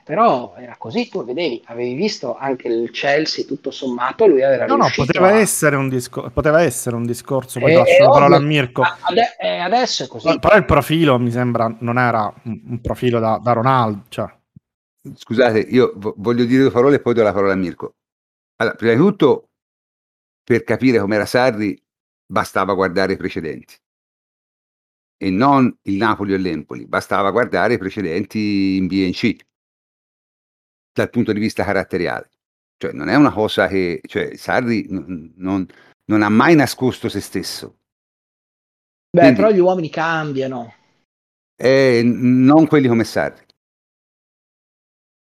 però 0.07 0.55
era 0.55 0.77
così, 0.77 1.09
tu 1.09 1.25
vedevi, 1.25 1.61
avevi 1.65 1.93
visto 1.93 2.37
anche 2.37 2.69
il 2.69 2.91
Chelsea 2.91 3.43
tutto 3.43 3.71
sommato, 3.71 4.25
lui 4.25 4.41
aveva 4.41 4.65
No, 4.65 4.77
no, 4.77 4.87
poteva, 4.95 5.27
a... 5.27 5.37
essere 5.37 5.75
un 5.75 5.89
discor- 5.89 6.31
poteva 6.31 6.61
essere 6.61 6.95
un 6.95 7.05
discorso, 7.05 7.59
poi 7.59 7.73
eh, 7.73 7.75
lascio 7.75 8.03
la 8.03 8.09
parola 8.09 8.37
a 8.37 8.39
Mirko. 8.39 8.83
Ade- 8.83 9.35
eh, 9.37 9.57
adesso 9.57 10.05
è 10.05 10.07
così. 10.07 10.39
Però 10.39 10.55
il 10.55 10.63
profilo 10.63 11.19
mi 11.19 11.29
sembra 11.29 11.75
non 11.79 11.99
era 11.99 12.33
un, 12.43 12.79
profilo 12.79 13.19
da, 13.19 13.37
da 13.43 13.51
Ronaldo, 13.51 14.03
cioè. 14.07 14.33
Scusate, 15.13 15.59
io 15.59 15.91
voglio 15.97 16.45
dire 16.45 16.61
due 16.61 16.71
parole 16.71 16.95
e 16.95 16.99
poi 17.01 17.13
do 17.13 17.23
la 17.23 17.33
parola 17.33 17.51
a 17.51 17.57
Mirko. 17.57 17.95
Allora, 18.61 18.75
prima 18.77 18.93
di 18.93 18.99
tutto, 18.99 19.49
per 20.41 20.63
capire 20.63 20.99
com'era 20.99 21.25
Sarri, 21.25 21.77
bastava 22.25 22.73
guardare 22.73 23.11
i 23.11 23.17
precedenti 23.17 23.75
e 25.17 25.29
non 25.29 25.75
il 25.81 25.95
Napoli 25.95 26.33
o 26.33 26.37
l'Empoli, 26.37 26.85
bastava 26.85 27.29
guardare 27.29 27.73
i 27.73 27.77
precedenti 27.77 28.77
in 28.77 28.87
B 28.87 28.91
e 28.93 29.05
in 29.07 29.11
C 29.11 29.35
dal 31.01 31.09
punto 31.09 31.33
di 31.33 31.39
vista 31.39 31.63
caratteriale. 31.63 32.29
Cioè, 32.77 32.91
non 32.91 33.09
è 33.09 33.15
una 33.15 33.31
cosa 33.31 33.67
che 33.67 34.01
cioè, 34.05 34.35
Sarri 34.35 34.85
non, 34.89 35.33
non, 35.37 35.65
non 36.05 36.21
ha 36.21 36.29
mai 36.29 36.55
nascosto 36.55 37.09
se 37.09 37.21
stesso. 37.21 37.77
Beh, 39.09 39.21
Quindi, 39.21 39.35
però 39.35 39.51
gli 39.51 39.59
uomini 39.59 39.89
cambiano. 39.89 40.73
Eh, 41.55 42.01
non 42.03 42.67
quelli 42.67 42.87
come 42.87 43.03
Sarri. 43.03 43.45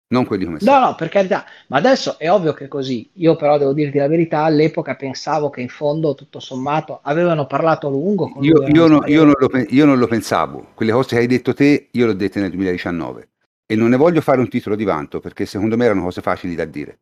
non 0.08 0.24
quelli 0.24 0.44
come 0.44 0.58
No, 0.62 0.78
no, 0.80 0.94
per 0.96 1.08
carità, 1.08 1.44
ma 1.68 1.76
adesso 1.76 2.18
è 2.18 2.28
ovvio 2.28 2.54
che 2.54 2.64
è 2.64 2.68
così. 2.68 3.08
Io 3.14 3.37
però 3.37 3.56
devo 3.56 3.72
dirti 3.72 3.98
la 3.98 4.08
verità, 4.08 4.42
all'epoca 4.42 4.96
pensavo 4.96 5.50
che 5.50 5.60
in 5.60 5.68
fondo, 5.68 6.14
tutto 6.14 6.40
sommato, 6.40 7.00
avevano 7.02 7.46
parlato 7.46 7.87
a 7.87 7.90
lungo. 7.90 8.30
Con 8.30 8.42
io, 8.42 8.66
io, 8.66 8.87
no, 8.88 9.06
io, 9.06 9.24
non 9.24 9.34
lo, 9.38 9.48
io, 9.68 9.84
non 9.84 9.98
lo, 9.98 10.06
pensavo. 10.08 10.70
Quelle 10.74 10.90
cose 10.90 11.10
che 11.10 11.18
hai 11.18 11.26
detto 11.28 11.54
te, 11.54 11.88
io 11.92 12.06
le 12.06 12.12
ho 12.12 12.14
dette 12.14 12.40
nel 12.40 12.50
2019. 12.50 13.28
E 13.66 13.77
non 13.77 13.90
ne 13.90 13.96
voglio 13.96 14.20
fare 14.20 14.40
un 14.40 14.48
titolo 14.48 14.77
di 14.77 14.85
vanto, 14.85 15.20
perché 15.20 15.46
secondo 15.46 15.77
me 15.77 15.87
erano 15.87 16.03
cose 16.03 16.20
facili 16.20 16.55
da 16.55 16.64
dire. 16.64 17.00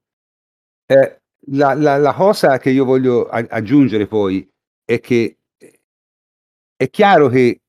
Eh, 0.87 1.21
la, 1.47 1.75
la, 1.75 1.97
la, 1.97 2.13
cosa 2.15 2.59
che 2.59 2.71
io 2.71 2.85
voglio 2.85 3.27
aggiungere 3.29 4.07
poi 4.07 4.49
è 4.85 5.01
che 5.01 5.39
è 6.77 6.91
chiaro 6.91 7.29
che 7.29 7.61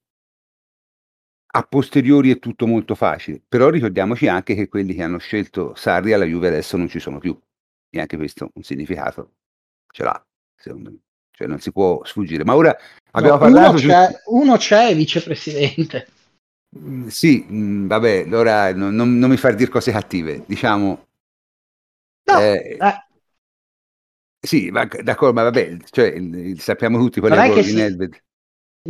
a 1.56 1.64
posteriori 1.64 2.32
è 2.32 2.40
tutto 2.40 2.66
molto 2.66 2.96
facile, 2.96 3.42
però 3.48 3.70
ricordiamoci 3.70 4.28
anche 4.28 4.56
che 4.56 4.68
quelli 4.68 4.96
che 4.96 5.04
hanno 5.04 5.20
scelto 5.20 5.76
Sarri 5.76 6.14
alla 6.14 6.26
Juve 6.26 6.48
adesso 6.48 6.78
non 6.78 6.88
ci 6.88 7.00
sono 7.00 7.20
più, 7.20 7.40
e 7.90 8.00
anche 8.00 8.18
questo 8.18 8.50
un 8.54 8.64
significato 8.64 9.34
ce 9.92 10.04
l'ha, 10.04 10.26
secondo 10.56 10.90
me, 10.90 10.98
cioè 11.30 11.48
non 11.48 11.60
si 11.60 11.72
può 11.72 12.04
sfuggire. 12.04 12.44
Ma 12.44 12.56
ora 12.56 12.76
abbiamo 13.12 13.36
no, 13.36 13.42
parlato... 13.44 13.70
Uno 13.70 13.80
c'è, 13.80 14.22
uno 14.26 14.58
c'è 14.58 14.96
vicepresidente. 14.96 16.08
Mm, 16.78 17.08
sì, 17.08 17.46
mh, 17.48 17.56
mm, 17.56 17.88
vabbè, 17.88 18.24
allora 18.26 18.74
non, 18.74 18.96
non, 18.96 19.18
non, 19.18 19.30
mi 19.30 19.38
far 19.38 19.56
dire 19.56 19.70
cose 19.70 19.92
cattive, 19.92 20.44
diciamo... 20.46 21.06
No, 22.26 22.40
eh, 22.40 22.78
eh. 22.80 23.08
Sì, 24.40 24.72
ma, 24.72 24.86
d'accordo, 24.86 25.34
ma 25.34 25.44
vabbè, 25.44 25.78
cioè, 25.90 26.16
sappiamo 26.58 26.98
tutti 26.98 27.20
qual 27.20 27.34
è 27.34 27.36
il 27.38 27.46
ruolo 27.46 27.62
di 27.62 27.74
Nedved. 27.74 28.22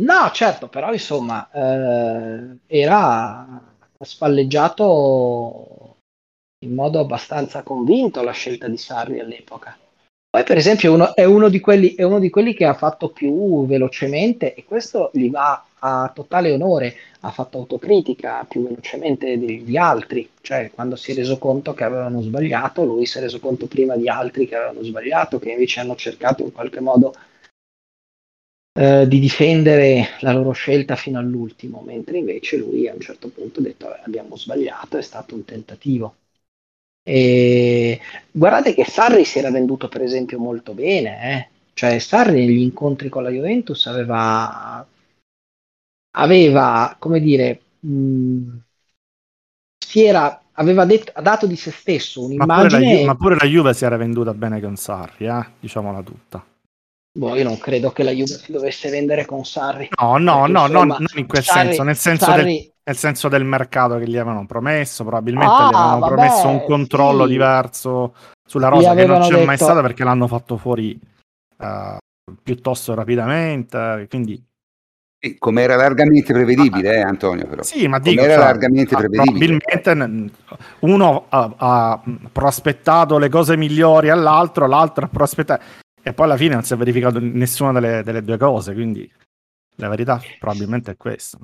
No, 0.00 0.30
certo, 0.32 0.68
però 0.68 0.92
insomma 0.92 1.48
eh, 1.52 2.58
era 2.66 3.62
spalleggiato 4.00 5.98
in 6.64 6.74
modo 6.74 6.98
abbastanza 6.98 7.62
convinto 7.62 8.22
la 8.22 8.32
scelta 8.32 8.66
di 8.66 8.76
Sarri 8.76 9.20
all'epoca. 9.20 9.78
Poi, 10.34 10.42
per 10.42 10.56
esempio, 10.56 10.92
uno, 10.92 11.14
è, 11.14 11.22
uno 11.22 11.48
quelli, 11.60 11.94
è, 11.94 12.02
uno 12.02 12.18
di 12.18 12.28
quelli, 12.28 12.54
che 12.54 12.64
ha 12.64 12.74
fatto 12.74 13.10
più 13.10 13.66
velocemente, 13.66 14.52
e 14.54 14.64
questo 14.64 15.10
gli 15.12 15.30
va 15.30 15.64
a 15.78 16.10
totale 16.12 16.50
onore, 16.50 16.96
ha 17.20 17.30
fatto 17.30 17.58
autocritica 17.58 18.44
più 18.48 18.66
velocemente 18.66 19.38
degli 19.38 19.76
altri, 19.76 20.28
cioè 20.40 20.72
quando 20.74 20.96
si 20.96 21.12
è 21.12 21.14
reso 21.14 21.38
conto 21.38 21.72
che 21.72 21.84
avevano 21.84 22.20
sbagliato, 22.20 22.82
lui 22.82 23.06
si 23.06 23.18
è 23.18 23.20
reso 23.20 23.38
conto 23.38 23.66
prima 23.66 23.96
di 23.96 24.08
altri 24.08 24.48
che 24.48 24.56
avevano 24.56 24.82
sbagliato, 24.82 25.38
che 25.38 25.52
invece 25.52 25.78
hanno 25.78 25.94
cercato 25.94 26.42
in 26.42 26.50
qualche 26.50 26.80
modo 26.80 27.14
eh, 28.76 29.06
di 29.06 29.20
difendere 29.20 30.16
la 30.18 30.32
loro 30.32 30.50
scelta 30.50 30.96
fino 30.96 31.20
all'ultimo, 31.20 31.80
mentre 31.86 32.18
invece 32.18 32.56
lui 32.56 32.88
a 32.88 32.92
un 32.92 32.98
certo 33.00 33.28
punto 33.28 33.60
ha 33.60 33.62
detto 33.62 33.86
abbiamo 34.04 34.36
sbagliato, 34.36 34.96
è 34.96 35.02
stato 35.02 35.36
un 35.36 35.44
tentativo. 35.44 36.16
E 37.06 38.00
guardate 38.30 38.72
che 38.72 38.84
Sarri 38.84 39.26
si 39.26 39.38
era 39.38 39.50
venduto 39.50 39.88
per 39.88 40.00
esempio 40.00 40.38
molto 40.38 40.72
bene, 40.72 41.32
eh? 41.32 41.48
cioè 41.74 41.98
Sarri 41.98 42.46
negli 42.46 42.62
incontri 42.62 43.10
con 43.10 43.22
la 43.22 43.28
Juventus 43.28 43.84
aveva, 43.86 44.86
aveva 46.12 46.96
come 46.98 47.20
dire, 47.20 47.60
mh, 47.80 48.56
si 49.84 50.02
era, 50.02 50.42
aveva 50.52 50.86
detto, 50.86 51.12
ha 51.14 51.20
dato 51.20 51.46
di 51.46 51.56
se 51.56 51.72
stesso 51.72 52.24
un'immagine... 52.24 52.46
Ma 52.46 52.68
pure, 52.68 53.00
la, 53.00 53.04
ma 53.04 53.14
pure 53.16 53.36
la 53.36 53.46
Juve 53.46 53.74
si 53.74 53.84
era 53.84 53.98
venduta 53.98 54.32
bene 54.32 54.62
con 54.62 54.76
Sarri, 54.76 55.26
eh? 55.26 55.46
diciamola 55.60 56.02
tutta. 56.02 56.42
Boh, 57.16 57.36
io 57.36 57.44
non 57.44 57.58
credo 57.58 57.92
che 57.92 58.02
la 58.02 58.12
Juve 58.12 58.38
si 58.38 58.50
dovesse 58.50 58.88
vendere 58.88 59.26
con 59.26 59.44
Sarri. 59.44 59.90
No, 60.00 60.16
no, 60.16 60.46
no, 60.46 60.66
insomma, 60.66 60.84
non, 60.84 61.06
in 61.16 61.26
quel 61.26 61.44
Sarri, 61.44 61.66
senso, 61.66 61.82
nel 61.82 61.96
senso, 61.96 62.24
Sarri... 62.24 62.44
del, 62.44 62.73
nel 62.84 62.96
senso, 62.96 63.28
del, 63.28 63.44
mercato 63.44 63.98
che 63.98 64.06
gli 64.06 64.16
avevano 64.16 64.46
promesso, 64.46 65.04
probabilmente 65.04 65.52
ah, 65.52 65.70
gli 65.70 65.74
avevano 65.74 65.98
vabbè, 66.00 66.14
promesso 66.14 66.48
un 66.48 66.64
controllo 66.64 67.24
sì. 67.24 67.30
diverso 67.30 68.14
sulla 68.46 68.68
rosa 68.68 68.94
che 68.94 69.06
non 69.06 69.20
c'è 69.22 69.30
detto... 69.30 69.44
mai 69.44 69.56
stata 69.56 69.80
perché 69.80 70.04
l'hanno 70.04 70.26
fatto 70.26 70.56
fuori 70.58 70.98
uh, 71.58 71.96
piuttosto 72.42 72.94
rapidamente, 72.94 74.06
quindi... 74.08 74.42
Come 75.38 75.62
era 75.62 75.76
largamente 75.76 76.34
prevedibile, 76.34 76.96
eh, 76.96 77.00
Antonio, 77.00 77.46
però. 77.46 77.62
Sì, 77.62 77.88
ma 77.88 77.98
dico, 77.98 78.20
era 78.20 78.34
cioè, 78.34 78.44
largamente 78.44 78.94
prevedibile. 78.94 79.56
Probabilmente 79.56 80.34
uno 80.80 81.24
ha, 81.30 81.54
ha 81.56 82.02
prospettato 82.30 83.16
le 83.16 83.30
cose 83.30 83.56
migliori 83.56 84.10
all'altro, 84.10 84.66
l'altro 84.66 85.06
ha 85.06 85.08
prospettato 85.08 85.64
e 86.06 86.12
poi 86.12 86.26
alla 86.26 86.36
fine 86.36 86.52
non 86.52 86.62
si 86.62 86.74
è 86.74 86.76
verificato 86.76 87.18
nessuna 87.18 87.72
delle, 87.72 88.02
delle 88.02 88.22
due 88.22 88.36
cose, 88.36 88.74
quindi 88.74 89.10
la 89.76 89.88
verità 89.88 90.20
probabilmente 90.38 90.90
è 90.90 90.96
questa. 90.98 91.38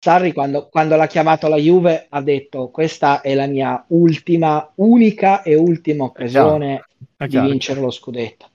Sarri 0.00 0.32
quando, 0.32 0.68
quando, 0.68 0.96
l'ha 0.96 1.06
chiamato 1.06 1.48
la 1.48 1.56
Juve 1.56 2.06
ha 2.08 2.22
detto 2.22 2.68
questa 2.68 3.20
è 3.20 3.34
la 3.34 3.46
mia 3.46 3.84
ultima, 3.88 4.70
unica 4.76 5.42
e 5.42 5.56
ultima 5.56 6.04
occasione 6.04 6.86
di 7.16 7.38
vincere 7.38 7.80
lo 7.80 7.90
scudetto 7.90 8.48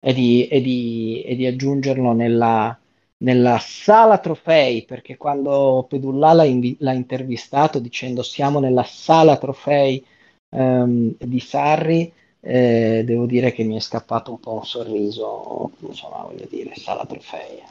e 0.00 0.12
di, 0.12 0.46
e 0.46 0.60
di, 0.60 1.22
e 1.22 1.34
di 1.34 1.46
aggiungerlo 1.46 2.12
nella, 2.12 2.78
nella, 3.18 3.58
sala 3.58 4.18
trofei 4.18 4.84
perché 4.84 5.16
quando 5.16 5.84
Pedulla 5.88 6.32
l'ha, 6.32 6.44
invi- 6.44 6.76
l'ha, 6.78 6.92
intervistato 6.92 7.80
dicendo 7.80 8.22
siamo 8.22 8.60
nella 8.60 8.84
sala 8.84 9.36
trofei 9.36 10.04
um, 10.50 11.12
di 11.18 11.40
Sarri 11.40 12.12
eh, 12.46 13.02
devo 13.04 13.24
dire 13.24 13.52
che 13.52 13.64
mi 13.64 13.76
è 13.76 13.80
scappato 13.80 14.30
un 14.30 14.38
po' 14.38 14.52
un 14.52 14.66
sorriso, 14.66 15.70
insomma, 15.80 16.18
voglio 16.18 16.46
dire, 16.50 16.74
sala 16.76 17.06
trofei. 17.06 17.62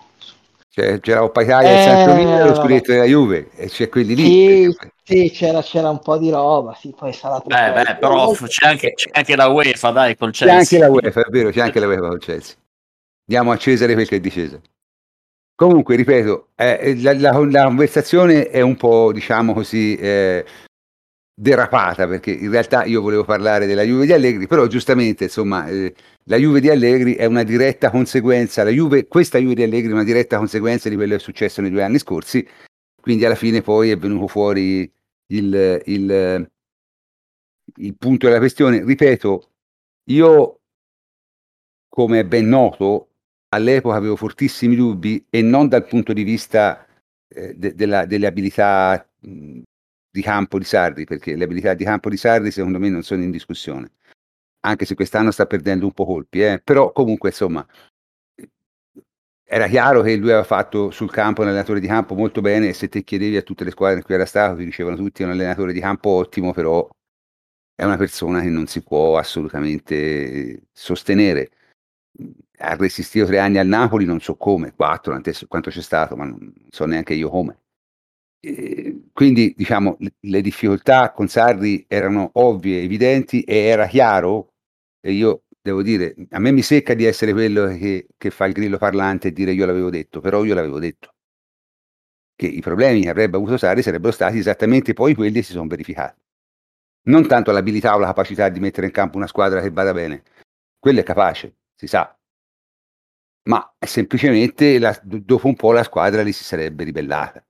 Cioè, 0.75 0.99
c'era 1.01 1.21
e 1.62 1.81
eh, 1.81 1.83
San 1.83 2.07
Giovino 2.07 2.39
e 2.39 2.47
lo 2.47 2.55
scudetto 2.55 2.91
della 2.91 3.03
Juve 3.03 3.51
e 3.53 3.67
c'è 3.67 3.89
quelli 3.89 4.15
lì. 4.15 4.23
Sì, 4.23 4.77
sì 5.03 5.29
c'era, 5.29 5.62
c'era, 5.62 5.91
un 5.91 5.99
po' 5.99 6.17
di 6.17 6.31
roba, 6.31 6.73
sì, 6.73 6.91
poi 6.97 7.12
trofei. 7.39 7.73
Beh, 7.73 7.83
beh, 7.83 7.97
però 7.97 8.31
c'è 8.31 8.69
anche, 8.69 8.93
c'è 8.95 9.12
anche, 9.13 9.36
la 9.36 9.49
UEFA, 9.49 9.91
dai, 9.91 10.17
col 10.17 10.31
Chelsea. 10.31 10.47
C'è 10.47 10.62
anche 10.62 10.77
la 10.79 10.89
UEFA, 10.89 11.21
è 11.27 11.29
vero, 11.29 11.51
c'è 11.51 11.62
anche 11.62 11.79
la 11.79 11.86
UEFA 11.86 12.07
col 12.07 12.19
Chelsea. 12.19 12.55
Diamo 13.23 13.51
a 13.51 13.57
Cesare 13.57 13.93
quel 13.93 14.07
che 14.07 14.15
è 14.15 14.19
di 14.19 14.31
Cesare. 14.31 14.62
Comunque, 15.53 15.95
ripeto, 15.95 16.47
eh, 16.55 16.99
la, 17.03 17.13
la, 17.19 17.38
la, 17.38 17.63
conversazione 17.65 18.49
è 18.49 18.61
un 18.61 18.76
po', 18.76 19.11
diciamo 19.13 19.53
così, 19.53 19.95
eh, 19.95 20.43
derapata 21.36 22.07
perché 22.07 22.31
in 22.31 22.51
realtà 22.51 22.86
io 22.86 23.01
volevo 23.01 23.23
parlare 23.23 23.65
della 23.65 23.81
Juve 23.81 24.05
di 24.05 24.13
Allegri 24.13 24.45
però 24.45 24.67
giustamente 24.67 25.23
insomma 25.23 25.67
eh, 25.67 25.93
la 26.25 26.38
Juve 26.38 26.59
di 26.59 26.69
Allegri 26.69 27.15
è 27.15 27.25
una 27.25 27.43
diretta 27.43 27.89
conseguenza 27.89 28.63
Juve, 28.65 29.07
questa 29.07 29.39
Juve 29.39 29.55
di 29.55 29.63
Allegri 29.63 29.89
è 29.89 29.93
una 29.93 30.03
diretta 30.03 30.38
conseguenza 30.38 30.89
di 30.89 30.95
quello 30.95 31.11
che 31.11 31.17
è 31.17 31.23
successo 31.23 31.61
nei 31.61 31.71
due 31.71 31.84
anni 31.84 31.97
scorsi 31.97 32.47
quindi 33.03 33.25
alla 33.25 33.36
fine 33.36 33.61
poi 33.61 33.89
è 33.89 33.97
venuto 33.97 34.27
fuori 34.27 34.89
il, 35.34 35.81
il, 35.86 36.49
il 37.75 37.97
punto 37.97 38.27
della 38.27 38.39
questione. 38.39 38.81
Ripeto 38.81 39.49
io 40.05 40.61
come 41.89 42.19
è 42.19 42.25
ben 42.25 42.47
noto 42.47 43.09
all'epoca 43.49 43.97
avevo 43.97 44.15
fortissimi 44.15 44.77
dubbi 44.77 45.25
e 45.29 45.41
non 45.41 45.67
dal 45.67 45.86
punto 45.86 46.13
di 46.13 46.23
vista 46.23 46.88
eh, 47.27 47.53
de, 47.55 47.75
della, 47.75 48.05
delle 48.05 48.25
abilità 48.25 49.05
di 50.14 50.22
campo 50.22 50.59
di 50.59 50.64
Sarri, 50.64 51.05
perché 51.05 51.36
le 51.36 51.43
abilità 51.43 51.74
di 51.74 51.84
campo 51.84 52.07
di 52.07 52.18
Sarri 52.18 52.51
secondo 52.51 52.78
me 52.78 52.89
non 52.89 53.01
sono 53.01 53.24
in 53.24 53.32
discussione, 53.32 53.93
anche 54.61 54.86
se 54.86 54.93
quest'anno 54.93 55.32
sta 55.32 55.47
perdendo 55.47 55.86
un 55.86 55.91
po' 55.91 56.05
colpi, 56.05 56.43
eh? 56.43 56.61
però 56.64 56.91
comunque 56.91 57.30
insomma 57.30 57.66
era 59.45 59.68
chiaro 59.68 60.01
che 60.01 60.16
lui 60.16 60.30
aveva 60.30 60.43
fatto 60.43 60.89
sul 60.91 61.11
campo 61.11 61.41
un 61.41 61.47
allenatore 61.47 61.80
di 61.80 61.88
campo 61.88 62.16
molto 62.16 62.41
bene 62.41 62.70
e 62.70 62.74
se 62.74 62.89
te 62.89 63.03
chiedevi 63.03 63.38
a 63.38 63.41
tutte 63.41 63.64
le 63.64 63.72
squadre 63.72 63.97
in 63.97 64.03
cui 64.03 64.16
era 64.16 64.26
stato 64.26 64.57
ti 64.57 64.66
dicevano 64.66 64.95
tutti 64.95 65.22
è 65.22 65.26
un 65.26 65.32
allenatore 65.32 65.74
di 65.74 65.80
campo 65.80 66.09
ottimo, 66.09 66.53
però 66.53 66.88
è 67.76 67.84
una 67.84 67.97
persona 67.97 68.41
che 68.41 68.49
non 68.49 68.68
si 68.68 68.82
può 68.84 69.18
assolutamente 69.18 70.68
sostenere. 70.72 71.51
Ha 72.57 72.76
resistito 72.76 73.26
tre 73.26 73.39
anni 73.39 73.57
al 73.57 73.68
Napoli, 73.68 74.05
non 74.05 74.20
so 74.22 74.36
come, 74.36 74.74
quattro, 74.74 75.20
quanto 75.47 75.70
c'è 75.70 75.82
stato, 75.82 76.16
ma 76.16 76.26
non 76.26 76.53
so 76.70 76.86
neanche 76.86 77.14
io 77.14 77.30
come. 77.30 77.62
Ehm, 78.45 79.09
quindi 79.13 79.53
diciamo 79.55 79.97
le 80.19 80.41
difficoltà 80.41 81.11
con 81.13 81.27
Sarri 81.29 81.85
erano 81.87 82.29
ovvie, 82.33 82.81
evidenti 82.81 83.41
e 83.43 83.55
era 83.57 83.87
chiaro, 83.87 84.53
e 84.99 85.11
io 85.13 85.43
devo 85.61 85.81
dire, 85.81 86.13
a 86.31 86.39
me 86.39 86.51
mi 86.51 86.61
secca 86.61 86.93
di 86.93 87.05
essere 87.05 87.31
quello 87.31 87.67
che, 87.67 88.07
che 88.17 88.31
fa 88.31 88.45
il 88.45 88.53
grillo 88.53 88.77
parlante 88.77 89.29
e 89.29 89.31
dire 89.31 89.53
io 89.53 89.65
l'avevo 89.65 89.89
detto, 89.89 90.19
però 90.19 90.43
io 90.43 90.53
l'avevo 90.55 90.79
detto. 90.79 91.13
Che 92.35 92.47
i 92.47 92.61
problemi 92.61 93.01
che 93.01 93.09
avrebbe 93.09 93.37
avuto 93.37 93.57
Sarri 93.57 93.81
sarebbero 93.81 94.11
stati 94.11 94.37
esattamente 94.37 94.93
poi 94.93 95.15
quelli 95.15 95.35
che 95.35 95.43
si 95.43 95.53
sono 95.53 95.67
verificati. 95.67 96.19
Non 97.05 97.27
tanto 97.27 97.51
l'abilità 97.51 97.95
o 97.95 97.99
la 97.99 98.07
capacità 98.07 98.49
di 98.49 98.59
mettere 98.59 98.87
in 98.87 98.93
campo 98.93 99.17
una 99.17 99.27
squadra 99.27 99.61
che 99.61 99.71
vada 99.71 99.93
bene, 99.93 100.23
quello 100.79 100.99
è 101.01 101.03
capace, 101.03 101.55
si 101.75 101.87
sa, 101.87 102.17
ma 103.43 103.73
semplicemente 103.79 104.79
la, 104.79 104.97
dopo 105.01 105.47
un 105.47 105.55
po' 105.55 105.71
la 105.71 105.83
squadra 105.83 106.21
li 106.23 106.33
si 106.33 106.43
sarebbe 106.43 106.83
ribellata. 106.83 107.41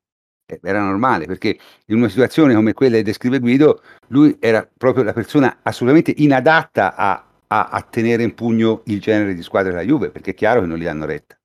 Eh, 0.54 0.60
era 0.62 0.82
normale 0.82 1.26
perché 1.26 1.58
in 1.88 1.98
una 1.98 2.10
situazione 2.10 2.54
come 2.54 2.74
quella 2.74 2.98
che 2.98 3.04
descrive 3.04 3.40
Guido, 3.40 3.82
lui 4.08 4.38
era 4.40 4.68
proprio 4.78 5.04
la 5.04 5.14
persona 5.14 5.60
assolutamente 5.62 6.14
inadatta 6.18 6.96
a, 6.96 7.26
a, 7.48 7.70
a 7.70 7.82
tenere 7.82 8.24
in 8.24 8.34
pugno 8.34 8.82
il 8.86 9.00
genere 9.00 9.34
di 9.34 9.42
squadra 9.42 9.72
della 9.72 9.84
Juve, 9.84 10.10
perché 10.10 10.32
è 10.32 10.34
chiaro 10.34 10.62
che 10.62 10.68
non 10.68 10.78
li 10.78 10.88
hanno 10.88 11.06
retta. 11.06 11.38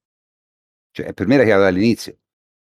Cioè, 0.90 1.12
per 1.12 1.26
me 1.26 1.34
era 1.34 1.44
chiaro 1.44 1.62
dall'inizio. 1.62 2.16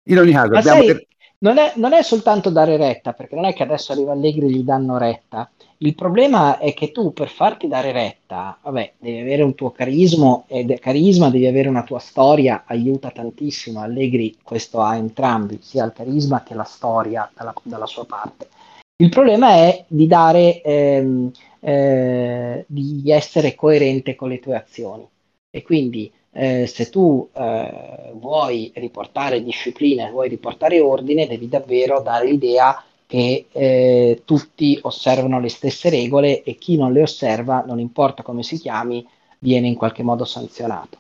In 0.05 0.19
ogni 0.19 0.33
caso, 0.33 0.55
abbiamo... 0.55 0.83
sai, 0.83 1.07
non 1.43 1.59
è, 1.59 1.73
non 1.77 1.93
è 1.93 2.03
soltanto 2.03 2.51
dare 2.51 2.77
retta, 2.77 3.13
perché 3.13 3.35
non 3.35 3.45
è 3.45 3.53
che 3.53 3.63
adesso 3.63 3.93
arriva 3.93 4.13
Allegri 4.13 4.47
e 4.47 4.51
gli 4.51 4.63
danno 4.63 4.97
retta. 4.97 5.51
Il 5.79 5.95
problema 5.95 6.59
è 6.59 6.73
che 6.75 6.93
tu 6.93 7.13
per 7.13 7.29
farti 7.29 7.67
dare 7.67 7.91
retta, 7.91 8.57
vabbè, 8.63 8.93
devi 8.99 9.19
avere 9.19 9.43
un 9.43 9.55
tuo 9.55 9.73
carisma, 9.73 10.45
ed 10.47 10.79
carisma, 10.79 11.31
devi 11.31 11.47
avere 11.47 11.69
una 11.69 11.83
tua 11.83 11.99
storia, 11.99 12.63
aiuta 12.67 13.11
tantissimo. 13.11 13.81
Allegri 13.81 14.37
questo 14.43 14.81
ha 14.81 14.95
entrambi, 14.97 15.59
sia 15.61 15.85
il 15.85 15.93
carisma 15.93 16.45
che 16.45 16.55
la 16.55 16.63
storia 16.65 17.29
dalla, 17.35 17.53
dalla 17.65 17.87
sua 17.87 18.05
parte. 18.05 18.49
Il 18.97 19.09
problema 19.09 19.55
è 19.55 19.85
di 19.89 20.07
dare, 20.07 20.63
ehm, 20.63 21.33
eh, 21.59 22.65
di 22.69 23.03
essere 23.11 23.57
coerente 23.57 24.15
con 24.15 24.29
le 24.29 24.39
tue 24.39 24.55
azioni. 24.55 25.05
E 25.51 25.63
quindi 25.63 26.11
eh, 26.33 26.67
se 26.67 26.89
tu 26.89 27.29
eh, 27.33 28.13
vuoi 28.15 28.73
riportare 28.75 29.43
disciplina, 29.43 30.11
vuoi 30.11 30.29
riportare 30.29 30.81
ordine, 30.81 31.27
devi 31.27 31.49
davvero 31.49 32.01
dare 32.01 32.27
l'idea 32.27 32.83
che 33.07 33.47
eh, 33.53 34.23
tutti 34.25 34.79
osservano 34.83 35.39
le 35.39 35.51
stesse 35.51 35.91
regole 35.91 36.43
e 36.43 36.55
chi 36.55 36.77
non 36.77 36.93
le 36.93 37.03
osserva, 37.03 37.63
non 37.67 37.79
importa 37.79 38.23
come 38.23 38.43
si 38.43 38.59
chiami, 38.59 39.07
viene 39.39 39.69
in 39.69 39.75
qualche 39.75 40.03
modo 40.03 40.25
sanzionato. 40.25 40.99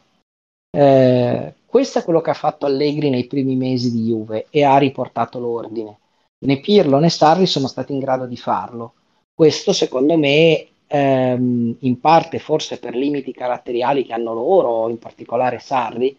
Eh, 0.71 1.55
questo 1.65 1.99
è 1.99 2.05
quello 2.05 2.21
che 2.21 2.31
ha 2.31 2.35
fatto 2.35 2.67
Allegri 2.67 3.09
nei 3.09 3.27
primi 3.27 3.57
mesi 3.57 3.91
di 3.91 4.05
Juve 4.05 4.47
e 4.51 4.63
ha 4.63 4.77
riportato 4.77 5.39
l'ordine. 5.39 5.99
Né 6.45 6.61
Pirlo 6.61 6.99
né 6.99 7.09
Sarri 7.09 7.47
sono 7.47 7.67
stati 7.67 7.93
in 7.93 7.99
grado 7.99 8.27
di 8.27 8.37
farlo. 8.37 8.95
Questo 9.35 9.73
secondo 9.73 10.19
me 10.19 10.67
ehm, 10.93 11.77
in 11.81 12.01
parte 12.01 12.39
forse 12.39 12.79
per 12.79 12.95
limiti 12.95 13.33
caratteriali 13.33 14.05
che 14.05 14.13
hanno 14.13 14.35
loro, 14.35 14.91
in 14.91 14.99
particolare 14.99 15.59
Sarri, 15.59 16.17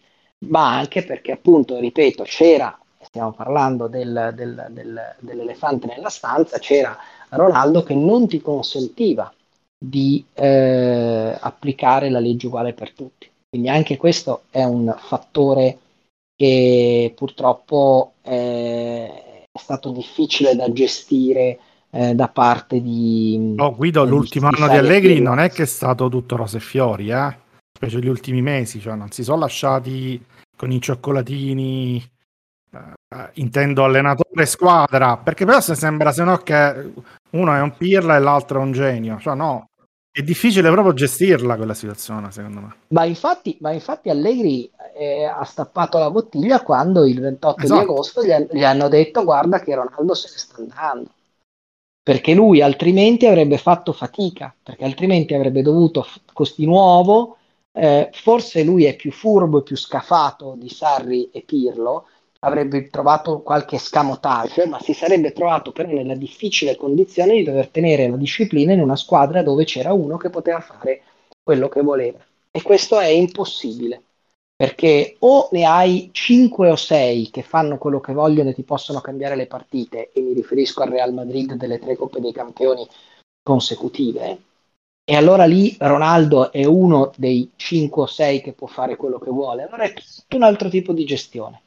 ma 0.48 0.76
anche 0.76 1.04
perché 1.04 1.32
appunto, 1.32 1.78
ripeto, 1.78 2.24
c'era, 2.24 2.76
stiamo 3.00 3.32
parlando 3.32 3.86
del, 3.86 4.32
del, 4.34 4.66
del, 4.70 5.16
dell'elefante 5.20 5.86
nella 5.86 6.08
stanza, 6.08 6.58
c'era 6.58 6.96
Ronaldo 7.30 7.82
che 7.84 7.94
non 7.94 8.26
ti 8.26 8.40
consentiva 8.40 9.32
di 9.78 10.24
eh, 10.34 11.36
applicare 11.38 12.10
la 12.10 12.18
legge 12.18 12.48
uguale 12.48 12.72
per 12.72 12.92
tutti. 12.92 13.30
Quindi 13.48 13.68
anche 13.68 13.96
questo 13.96 14.42
è 14.50 14.64
un 14.64 14.92
fattore 14.98 15.78
che 16.34 17.12
purtroppo 17.14 18.14
è, 18.22 19.46
è 19.52 19.58
stato 19.58 19.90
difficile 19.90 20.56
da 20.56 20.72
gestire 20.72 21.58
eh, 21.94 22.14
da 22.14 22.28
parte 22.28 22.82
di... 22.82 23.54
Oh, 23.56 23.76
Guido, 23.76 24.02
eh, 24.02 24.08
l'ultimo 24.08 24.48
anno 24.48 24.68
di 24.68 24.76
Allegri 24.76 25.20
non 25.20 25.38
è 25.38 25.48
che 25.50 25.62
è 25.62 25.66
stato 25.66 26.08
tutto 26.08 26.34
rose 26.34 26.56
e 26.56 26.60
fiori, 26.60 27.10
eh? 27.10 27.38
specie 27.76 28.00
gli 28.00 28.08
ultimi 28.08 28.42
mesi, 28.42 28.80
cioè 28.80 28.96
non 28.96 29.10
si 29.12 29.22
sono 29.22 29.40
lasciati 29.40 30.22
con 30.56 30.72
i 30.72 30.80
cioccolatini, 30.80 32.04
eh, 32.72 33.30
intendo 33.34 33.84
allenatore 33.84 34.42
e 34.42 34.46
squadra, 34.46 35.16
perché 35.18 35.44
però 35.44 35.60
se 35.60 35.76
sembra 35.76 36.10
se 36.10 36.24
no 36.24 36.36
che 36.38 36.92
uno 37.30 37.54
è 37.54 37.60
un 37.60 37.76
pirla 37.76 38.16
e 38.16 38.20
l'altro 38.20 38.58
è 38.58 38.62
un 38.62 38.72
genio, 38.72 39.18
cioè 39.20 39.36
no, 39.36 39.68
è 40.10 40.22
difficile 40.22 40.70
proprio 40.70 40.94
gestirla 40.94 41.56
quella 41.56 41.74
situazione, 41.74 42.32
secondo 42.32 42.60
me. 42.60 42.74
Ma 42.88 43.04
infatti, 43.04 43.56
ma 43.60 43.70
infatti 43.70 44.10
Allegri 44.10 44.68
eh, 44.96 45.24
ha 45.24 45.44
stappato 45.44 45.98
la 45.98 46.10
bottiglia 46.10 46.60
quando 46.62 47.04
il 47.04 47.20
28 47.20 47.62
esatto. 47.62 47.78
di 47.80 47.84
agosto 47.84 48.24
gli, 48.24 48.48
gli, 48.50 48.64
hanno 48.64 48.88
detto 48.88 49.22
guarda 49.22 49.60
che 49.60 49.74
Ronaldo 49.74 50.14
se 50.14 50.28
ne 50.30 50.38
sta 50.38 50.56
andando 50.58 51.10
perché 52.04 52.34
lui 52.34 52.60
altrimenti 52.60 53.26
avrebbe 53.26 53.56
fatto 53.56 53.92
fatica, 53.92 54.54
perché 54.62 54.84
altrimenti 54.84 55.32
avrebbe 55.32 55.62
dovuto 55.62 56.06
costi 56.34 56.66
nuovo, 56.66 57.38
eh, 57.72 58.10
forse 58.12 58.62
lui 58.62 58.84
è 58.84 58.94
più 58.94 59.10
furbo 59.10 59.60
e 59.60 59.62
più 59.62 59.74
scafato 59.74 60.54
di 60.58 60.68
Sarri 60.68 61.30
e 61.32 61.40
Pirlo, 61.40 62.06
avrebbe 62.40 62.90
trovato 62.90 63.40
qualche 63.40 63.78
scamotage, 63.78 64.66
ma 64.66 64.78
si 64.80 64.92
sarebbe 64.92 65.32
trovato 65.32 65.72
però 65.72 65.88
nella 65.88 66.14
difficile 66.14 66.76
condizione 66.76 67.36
di 67.36 67.42
dover 67.42 67.68
tenere 67.68 68.06
la 68.06 68.16
disciplina 68.16 68.74
in 68.74 68.80
una 68.80 68.96
squadra 68.96 69.42
dove 69.42 69.64
c'era 69.64 69.94
uno 69.94 70.18
che 70.18 70.28
poteva 70.28 70.60
fare 70.60 71.00
quello 71.42 71.68
che 71.70 71.80
voleva. 71.80 72.18
E 72.50 72.60
questo 72.60 73.00
è 73.00 73.06
impossibile 73.06 74.02
perché 74.56 75.16
o 75.20 75.48
ne 75.52 75.64
hai 75.64 76.10
5 76.12 76.70
o 76.70 76.76
6 76.76 77.30
che 77.30 77.42
fanno 77.42 77.76
quello 77.76 78.00
che 78.00 78.12
vogliono 78.12 78.50
e 78.50 78.54
ti 78.54 78.62
possono 78.62 79.00
cambiare 79.00 79.36
le 79.36 79.46
partite, 79.46 80.10
e 80.12 80.20
mi 80.20 80.32
riferisco 80.32 80.82
al 80.82 80.90
Real 80.90 81.12
Madrid 81.12 81.54
delle 81.54 81.78
tre 81.78 81.96
Coppe 81.96 82.20
dei 82.20 82.32
Campioni 82.32 82.86
consecutive, 83.42 84.38
e 85.04 85.16
allora 85.16 85.44
lì 85.44 85.76
Ronaldo 85.78 86.50
è 86.50 86.64
uno 86.64 87.12
dei 87.16 87.50
5 87.56 88.02
o 88.02 88.06
6 88.06 88.40
che 88.40 88.52
può 88.52 88.66
fare 88.66 88.96
quello 88.96 89.18
che 89.18 89.30
vuole, 89.30 89.64
allora 89.64 89.84
è 89.84 89.92
tutto 89.92 90.36
un 90.36 90.42
altro 90.44 90.68
tipo 90.68 90.92
di 90.92 91.04
gestione. 91.04 91.60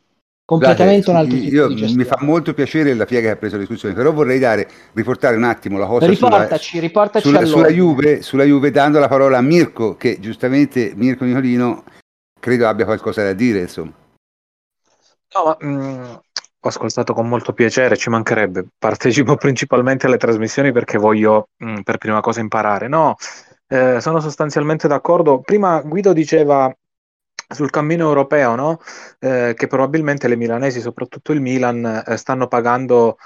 Completamente 0.47 1.11
Guarda, 1.11 1.19
un 1.19 1.25
altro 1.25 1.39
tipo 1.39 1.55
io, 1.55 1.67
di 1.67 1.75
gestione. 1.75 2.03
Mi 2.03 2.09
fa 2.09 2.17
molto 2.21 2.53
piacere 2.53 2.93
la 2.93 3.03
piega 3.03 3.27
che 3.27 3.33
ha 3.33 3.38
preso 3.38 3.55
la 3.55 3.61
discussione, 3.63 3.93
però 3.93 4.13
vorrei 4.13 4.39
dare, 4.39 4.67
riportare 4.93 5.35
un 5.35 5.43
attimo 5.43 5.77
la 5.77 5.85
cosa 5.85 6.07
riportaci, 6.07 6.69
sulla, 6.69 6.81
riportaci 6.81 7.27
sulla, 7.27 7.45
sulla, 7.45 7.67
Juve, 7.67 8.21
sulla 8.21 8.45
Juve, 8.45 8.71
dando 8.71 8.97
la 8.97 9.09
parola 9.09 9.38
a 9.38 9.41
Mirko, 9.41 9.97
che 9.97 10.19
giustamente 10.21 10.93
Mirko 10.95 11.25
Nicolino 11.25 11.83
credo 12.39 12.67
abbia 12.67 12.85
qualcosa 12.85 13.23
da 13.23 13.33
dire, 13.33 13.59
insomma. 13.59 13.93
No, 15.35 15.43
ma, 15.43 15.57
mh, 15.59 15.67
mm, 15.67 16.13
ho 16.59 16.67
ascoltato 16.67 17.13
con 17.13 17.27
molto 17.27 17.53
piacere, 17.53 17.97
ci 17.97 18.09
mancherebbe. 18.09 18.67
Partecipo 18.77 19.35
principalmente 19.38 20.05
alle 20.05 20.17
trasmissioni 20.17 20.71
perché 20.71 20.97
voglio 20.97 21.49
mh, 21.57 21.69
mm, 21.71 21.79
per 21.81 21.97
prima 21.97 22.21
cosa 22.21 22.39
imparare. 22.39 22.88
No, 22.88 23.15
eh, 23.67 23.99
sono 24.01 24.19
sostanzialmente 24.19 24.88
d'accordo. 24.88 25.41
Prima 25.41 25.81
Guido 25.81 26.13
diceva 26.13 26.73
sul 27.49 27.69
cammino 27.69 28.07
europeo, 28.07 28.55
no? 28.55 28.79
eh, 29.19 29.53
che 29.55 29.67
probabilmente 29.67 30.27
le 30.27 30.35
milanesi, 30.35 30.81
soprattutto 30.81 31.31
il 31.31 31.41
Milan, 31.41 32.03
eh, 32.05 32.17
stanno 32.17 32.47
pagando 32.47 33.17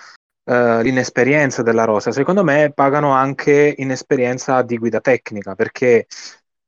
eh, 0.46 0.84
l'inesperienza 0.84 1.64
della 1.64 1.86
rosa. 1.86 2.12
Secondo 2.12 2.44
me 2.44 2.72
pagano 2.74 3.12
anche 3.12 3.74
inesperienza 3.78 4.62
di 4.62 4.78
guida 4.78 5.00
tecnica, 5.00 5.56
perché 5.56 6.08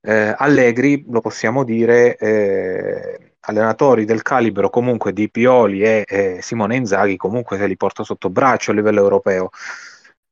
eh, 0.06 0.34
Allegri, 0.38 1.06
lo 1.10 1.22
possiamo 1.22 1.64
dire, 1.64 2.18
eh, 2.18 3.36
allenatori 3.42 4.06
del 4.06 4.22
calibro 4.22 4.70
comunque 4.70 5.14
di 5.14 5.30
Pioli 5.30 5.82
e, 5.82 6.04
e 6.08 6.40
Simone 6.42 6.76
Inzaghi 6.76 7.18
comunque 7.18 7.58
se 7.58 7.68
li 7.68 7.78
porta 7.78 8.04
sotto 8.04 8.30
braccio 8.30 8.72
a 8.72 8.74
livello 8.74 9.02
europeo. 9.02 9.50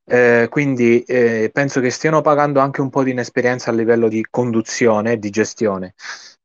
Eh, 0.04 0.48
quindi 0.50 1.02
eh, 1.04 1.50
penso 1.54 1.80
che 1.80 1.90
stiano 1.90 2.22
pagando 2.22 2.60
anche 2.60 2.82
un 2.82 2.90
po' 2.90 3.04
di 3.04 3.12
inesperienza 3.12 3.70
a 3.72 3.74
livello 3.74 4.10
di 4.10 4.26
conduzione 4.30 5.14
e 5.14 5.20
di 5.20 5.30
gestione. 5.30 5.94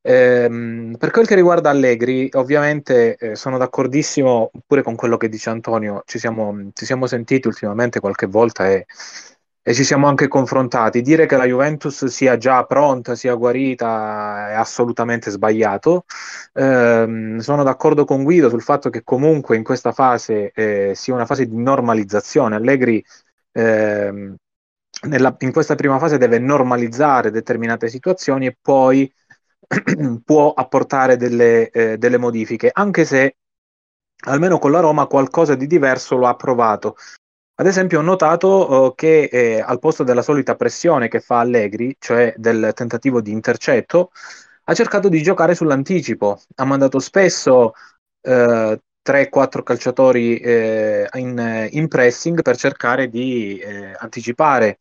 Eh, 0.03 0.95
per 0.97 1.11
quel 1.11 1.27
che 1.27 1.35
riguarda 1.35 1.71
Allegri, 1.71 2.29
ovviamente 2.35 3.17
eh, 3.17 3.35
sono 3.35 3.59
d'accordissimo 3.59 4.53
pure 4.65 4.83
con 4.83 4.95
quello 4.95 5.17
che 5.17 5.29
dice 5.29 5.51
Antonio, 5.51 6.03
ci 6.07 6.21
siamo, 6.21 6.71
ci 6.75 6.85
siamo 6.85 7.07
sentiti 7.09 7.49
ultimamente 7.49 7.99
qualche 7.99 8.27
volta 8.27 8.71
e 8.71 8.87
e 9.69 9.75
ci 9.75 9.83
siamo 9.83 10.07
anche 10.07 10.29
confrontati. 10.29 11.03
Dire 11.03 11.27
che 11.27 11.37
la 11.37 11.45
Juventus 11.45 12.05
sia 12.05 12.37
già 12.37 12.63
pronta, 12.65 13.17
sia 13.17 13.35
guarita 13.35 14.51
è 14.51 14.55
assolutamente 14.55 15.29
sbagliato. 15.33 16.05
Eh, 16.53 17.37
sono 17.41 17.63
d'accordo 17.65 18.05
con 18.05 18.23
Guido 18.23 18.49
sul 18.49 18.63
fatto 18.63 18.91
che 18.91 19.03
comunque 19.03 19.57
in 19.57 19.65
questa 19.65 19.91
fase 19.91 20.53
eh, 20.53 20.93
sia 20.95 21.15
una 21.15 21.27
fase 21.27 21.49
di 21.49 21.57
normalizzazione. 21.57 22.55
Allegri 22.55 23.05
eh, 23.51 24.35
nella, 25.09 25.37
in 25.41 25.51
questa 25.53 25.75
prima 25.75 25.99
fase 25.99 26.17
deve 26.17 26.39
normalizzare 26.39 27.33
determinate 27.33 27.89
situazioni 27.89 28.47
e 28.47 28.57
poi 28.61 29.13
può 30.25 30.53
apportare 30.53 31.17
delle, 31.17 31.71
eh, 31.71 31.99
delle 31.99 32.19
modifiche, 32.19 32.71
anche 32.73 33.05
se 33.05 33.37
almeno 34.27 34.59
con 34.59 34.71
la 34.71 34.79
Roma 34.79 35.07
qualcosa 35.07 35.57
di 35.57 35.67
diverso 35.67 36.15
lo 36.15 36.29
ha 36.29 36.37
provato. 36.37 36.95
Ad 37.59 37.67
esempio, 37.67 38.01
ho 38.01 38.03
notato 38.03 38.87
uh, 38.89 38.95
che 38.95 39.25
eh, 39.33 39.61
al 39.61 39.79
posto 39.79 40.03
della 40.05 40.21
solita 40.21 40.57
pressione 40.57 41.09
che 41.09 41.21
fa 41.21 41.39
Allegri, 41.41 41.97
cioè 41.99 42.35
del 42.37 42.73
tentativo 42.75 43.23
di 43.23 43.31
intercetto, 43.31 44.11
ha 44.65 44.75
cercato 44.75 45.09
di 45.09 45.23
giocare 45.23 45.55
sull'anticipo. 45.55 46.39
Ha 46.57 46.65
mandato 46.67 46.99
spesso 46.99 47.73
uh, 48.21 48.79
3-4 49.07 49.63
calciatori 49.63 50.37
eh, 50.39 51.09
in, 51.15 51.69
in, 51.71 51.89
pressing 51.89 52.43
per 52.43 52.57
cercare 52.57 53.09
di 53.09 53.57
eh, 53.59 53.95
anticipare 53.97 54.79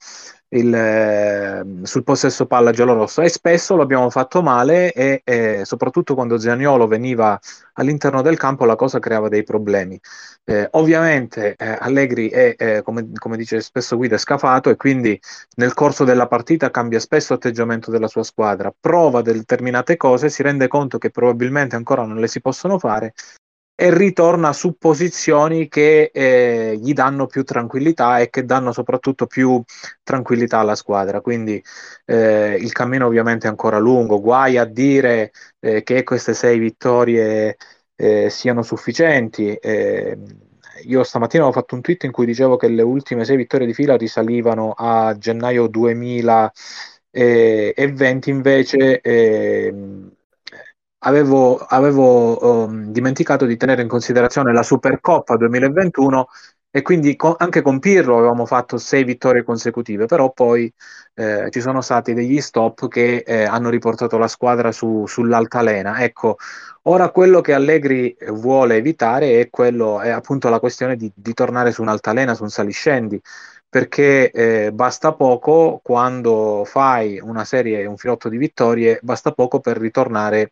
il, 0.55 0.73
eh, 0.73 1.65
sul 1.83 2.03
possesso 2.03 2.45
palla 2.45 2.71
giallorosso 2.71 3.21
e 3.21 3.29
spesso 3.29 3.75
l'abbiamo 3.75 4.09
fatto 4.09 4.41
male 4.41 4.91
e 4.93 5.21
eh, 5.23 5.61
soprattutto 5.65 6.15
quando 6.15 6.37
Zaniolo 6.37 6.87
veniva 6.87 7.39
all'interno 7.73 8.21
del 8.21 8.37
campo 8.37 8.65
la 8.65 8.75
cosa 8.75 8.99
creava 8.99 9.29
dei 9.29 9.43
problemi. 9.43 9.99
Eh, 10.43 10.67
ovviamente 10.71 11.55
eh, 11.55 11.77
Allegri 11.79 12.29
è, 12.29 12.55
eh, 12.57 12.81
come, 12.83 13.09
come, 13.17 13.37
dice 13.37 13.61
spesso 13.61 13.97
Guida, 13.97 14.17
scafato 14.17 14.69
e 14.69 14.75
quindi 14.75 15.19
nel 15.55 15.73
corso 15.73 16.03
della 16.03 16.27
partita 16.27 16.71
cambia 16.71 16.99
spesso 16.99 17.33
atteggiamento 17.33 17.91
della 17.91 18.07
sua 18.07 18.23
squadra, 18.23 18.73
prova 18.77 19.21
determinate 19.21 19.97
cose, 19.97 20.29
si 20.29 20.43
rende 20.43 20.67
conto 20.67 20.97
che 20.97 21.09
probabilmente 21.09 21.75
ancora 21.75 22.05
non 22.05 22.17
le 22.17 22.27
si 22.27 22.41
possono 22.41 22.79
fare 22.79 23.13
e 23.77 23.93
ritorna 23.95 24.53
su 24.53 24.77
posizioni 24.77 25.67
che 25.67 26.09
eh, 26.13 26.77
gli 26.81 26.93
danno 26.93 27.27
più 27.27 27.43
tranquillità 27.43 28.19
e 28.19 28.29
che 28.29 28.45
danno 28.45 28.71
soprattutto 28.71 29.25
più 29.27 29.61
tranquillità 30.03 30.59
alla 30.59 30.75
squadra. 30.75 31.21
Quindi 31.21 31.61
eh, 32.05 32.55
il 32.59 32.71
cammino 32.71 33.05
ovviamente 33.07 33.47
è 33.47 33.49
ancora 33.49 33.77
lungo, 33.77 34.21
guai 34.21 34.57
a 34.57 34.65
dire 34.65 35.31
eh, 35.59 35.83
che 35.83 36.03
queste 36.03 36.33
sei 36.33 36.59
vittorie 36.59 37.57
eh, 37.95 38.29
siano 38.29 38.61
sufficienti. 38.63 39.53
Eh, 39.55 40.17
io 40.83 41.03
stamattina 41.03 41.45
ho 41.45 41.51
fatto 41.51 41.75
un 41.75 41.81
tweet 41.81 42.03
in 42.03 42.11
cui 42.11 42.25
dicevo 42.25 42.57
che 42.57 42.67
le 42.67 42.81
ultime 42.81 43.23
sei 43.25 43.37
vittorie 43.37 43.65
di 43.67 43.73
fila 43.73 43.95
risalivano 43.97 44.73
a 44.75 45.15
gennaio 45.17 45.67
2020, 45.67 48.29
invece 48.29 48.99
eh, 49.01 49.73
avevo, 51.05 51.57
avevo 51.57 52.65
um, 52.65 52.91
dimenticato 52.91 53.45
di 53.45 53.57
tenere 53.57 53.81
in 53.81 53.87
considerazione 53.87 54.53
la 54.53 54.63
Supercoppa 54.63 55.37
2021 55.37 56.27
e 56.69 56.81
quindi 56.81 57.15
con, 57.15 57.33
anche 57.37 57.61
con 57.61 57.79
Pirlo 57.79 58.17
avevamo 58.17 58.45
fatto 58.45 58.77
sei 58.77 59.05
vittorie 59.05 59.43
consecutive, 59.43 60.07
però 60.07 60.33
poi 60.33 60.71
eh, 61.13 61.47
ci 61.49 61.61
sono 61.61 61.79
stati 61.79 62.13
degli 62.13 62.41
stop 62.41 62.89
che 62.89 63.23
eh, 63.25 63.43
hanno 63.45 63.69
riportato 63.69 64.17
la 64.17 64.27
squadra 64.27 64.73
su, 64.73 65.05
sull'altalena. 65.07 66.03
Ecco, 66.03 66.35
ora 66.83 67.11
quello 67.11 67.39
che 67.39 67.53
Allegri 67.53 68.17
vuole 68.31 68.75
evitare 68.75 69.39
è, 69.39 69.49
quello, 69.49 70.01
è 70.01 70.09
appunto 70.09 70.49
la 70.49 70.59
questione 70.59 70.97
di, 70.97 71.09
di 71.15 71.33
tornare 71.33 71.71
su 71.71 71.81
un'altalena, 71.81 72.33
su 72.33 72.43
un 72.43 72.49
saliscendi, 72.49 73.21
perché 73.75 74.31
eh, 74.31 74.71
basta 74.71 75.11
poco 75.15 75.81
quando 75.83 76.63
fai 76.63 77.19
una 77.19 77.43
serie, 77.43 77.85
un 77.85 77.97
filotto 77.97 78.29
di 78.29 78.37
vittorie, 78.37 78.99
basta 79.01 79.33
poco 79.33 79.59
per 79.59 79.75
ritornare 79.77 80.51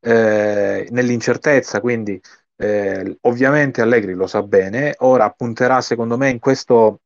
eh, 0.00 0.88
nell'incertezza, 0.90 1.80
quindi 1.80 2.20
eh, 2.56 3.16
ovviamente 3.20 3.80
Allegri 3.80 4.14
lo 4.14 4.26
sa 4.26 4.42
bene, 4.42 4.96
ora 4.98 5.30
punterà 5.30 5.80
secondo 5.80 6.16
me 6.16 6.30
in 6.30 6.40
questo 6.40 7.02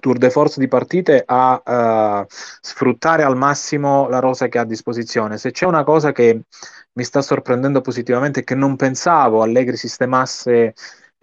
tour 0.00 0.18
de 0.18 0.30
force 0.30 0.58
di 0.58 0.66
partite 0.66 1.22
a 1.24 2.22
uh, 2.24 2.26
sfruttare 2.28 3.22
al 3.22 3.36
massimo 3.36 4.08
la 4.08 4.18
rosa 4.18 4.48
che 4.48 4.58
ha 4.58 4.62
a 4.62 4.64
disposizione. 4.64 5.38
Se 5.38 5.52
c'è 5.52 5.66
una 5.66 5.84
cosa 5.84 6.10
che 6.10 6.40
mi 6.94 7.04
sta 7.04 7.22
sorprendendo 7.22 7.80
positivamente 7.80 8.42
che 8.42 8.56
non 8.56 8.74
pensavo 8.74 9.42
Allegri 9.42 9.76
sistemasse 9.76 10.74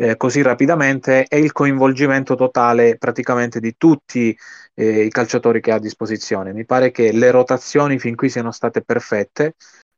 eh, 0.01 0.17
così 0.17 0.41
rapidamente 0.41 1.25
è 1.25 1.35
il 1.35 1.51
coinvolgimento 1.51 2.33
totale 2.33 2.97
praticamente 2.97 3.59
di 3.59 3.75
tutti 3.77 4.35
eh, 4.73 5.03
i 5.03 5.11
calciatori 5.11 5.61
che 5.61 5.71
ha 5.71 5.75
a 5.75 5.79
disposizione. 5.79 6.53
Mi 6.53 6.65
pare 6.65 6.89
che 6.89 7.11
le 7.11 7.29
rotazioni 7.29 7.99
fin 7.99 8.15
qui 8.15 8.27
siano 8.27 8.51
state 8.51 8.81
perfette 8.81 9.53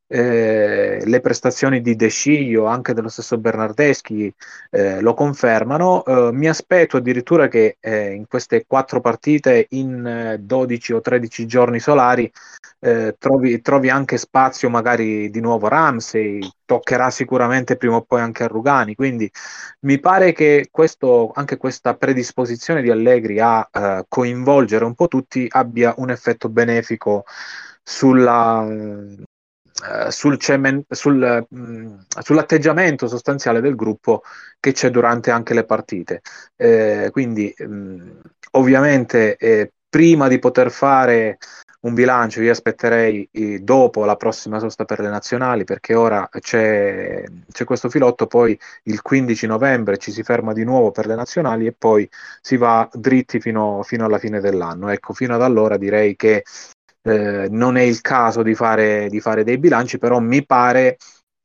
eh, 0.07 1.01
le 1.03 1.19
prestazioni 1.21 1.81
di 1.81 1.95
De 1.95 2.07
Sciglio, 2.09 2.65
anche 2.65 2.93
dello 2.93 3.09
stesso 3.09 3.37
Bernardeschi, 3.37 4.31
eh, 4.69 5.01
lo 5.01 5.13
confermano. 5.13 6.03
Eh, 6.05 6.31
mi 6.31 6.47
aspetto 6.47 6.97
addirittura 6.97 7.47
che 7.47 7.77
eh, 7.79 8.11
in 8.11 8.27
queste 8.27 8.65
quattro 8.67 9.01
partite, 9.01 9.67
in 9.71 10.37
12 10.39 10.91
eh, 10.91 10.95
o 10.95 11.01
13 11.01 11.45
giorni 11.45 11.79
solari, 11.79 12.31
trovi, 13.17 13.61
trovi, 13.61 13.89
anche 13.89 14.17
spazio 14.17 14.69
magari 14.69 15.29
di 15.29 15.39
nuovo 15.39 15.69
Ramsey, 15.69 16.45
toccherà 16.65 17.09
sicuramente 17.11 17.77
prima 17.77 17.95
o 17.95 18.01
poi 18.01 18.19
anche 18.19 18.43
a 18.43 18.47
Rugani. 18.47 18.93
Quindi 18.93 19.31
mi 19.81 19.99
pare 19.99 20.33
che 20.33 20.67
questo, 20.69 21.31
anche 21.33 21.55
questa 21.57 21.95
predisposizione 21.95 22.81
di 22.81 22.91
Allegri 22.91 23.39
a 23.39 23.67
coinvolgere 24.07 24.83
un 24.83 24.95
po' 24.95 25.07
tutti 25.07 25.47
abbia 25.49 25.93
un 25.97 26.09
effetto 26.09 26.49
benefico 26.49 27.23
sulla, 27.81 28.65
sul 30.09 30.37
cemen- 30.37 30.85
sul, 30.89 31.45
mh, 31.49 31.57
mm, 31.57 31.97
sull'atteggiamento 32.21 33.07
sostanziale 33.07 33.61
del 33.61 33.75
gruppo 33.75 34.23
che 34.59 34.71
c'è 34.71 34.89
durante 34.89 35.31
anche 35.31 35.53
le 35.53 35.65
partite. 35.65 36.21
Eh, 36.55 37.09
quindi, 37.11 37.53
mh, 37.57 37.65
mm, 37.65 38.09
ovviamente, 38.51 39.35
eh, 39.37 39.71
prima 39.89 40.27
di 40.27 40.39
poter 40.39 40.71
fare 40.71 41.37
un 41.81 41.93
bilancio, 41.93 42.41
io 42.41 42.51
aspetterei 42.51 43.27
eh, 43.31 43.59
dopo 43.59 44.05
la 44.05 44.15
prossima 44.15 44.57
sosta 44.59 44.85
per 44.85 44.99
le 45.01 45.09
nazionali, 45.09 45.65
perché 45.65 45.93
ora 45.95 46.27
c'è, 46.39 47.23
c'è, 47.51 47.63
questo 47.65 47.89
filotto, 47.89 48.25
poi 48.25 48.57
il 48.83 49.01
15 49.01 49.45
novembre 49.47 49.97
ci 49.97 50.11
si 50.11 50.23
ferma 50.23 50.53
di 50.53 50.63
nuovo 50.63 50.91
per 50.91 51.07
le 51.07 51.15
nazionali 51.15 51.65
e 51.67 51.73
poi 51.73 52.09
si 52.41 52.55
va 52.57 52.87
dritti 52.93 53.39
fino, 53.39 53.83
fino 53.83 54.05
alla 54.05 54.17
fine 54.17 54.39
dell'anno. 54.39 54.89
Ecco, 54.89 55.13
fino 55.13 55.35
ad 55.35 55.41
allora 55.41 55.77
direi 55.77 56.15
che 56.15 56.43
eh, 57.03 57.47
non 57.49 57.77
è 57.77 57.81
il 57.81 58.01
caso 58.01 58.41
di 58.41 58.55
fare, 58.55 59.07
di 59.09 59.19
fare 59.19 59.43
dei 59.43 59.57
bilanci, 59.57 59.97
però 59.97 60.19
mi 60.19 60.45
pare 60.45 60.97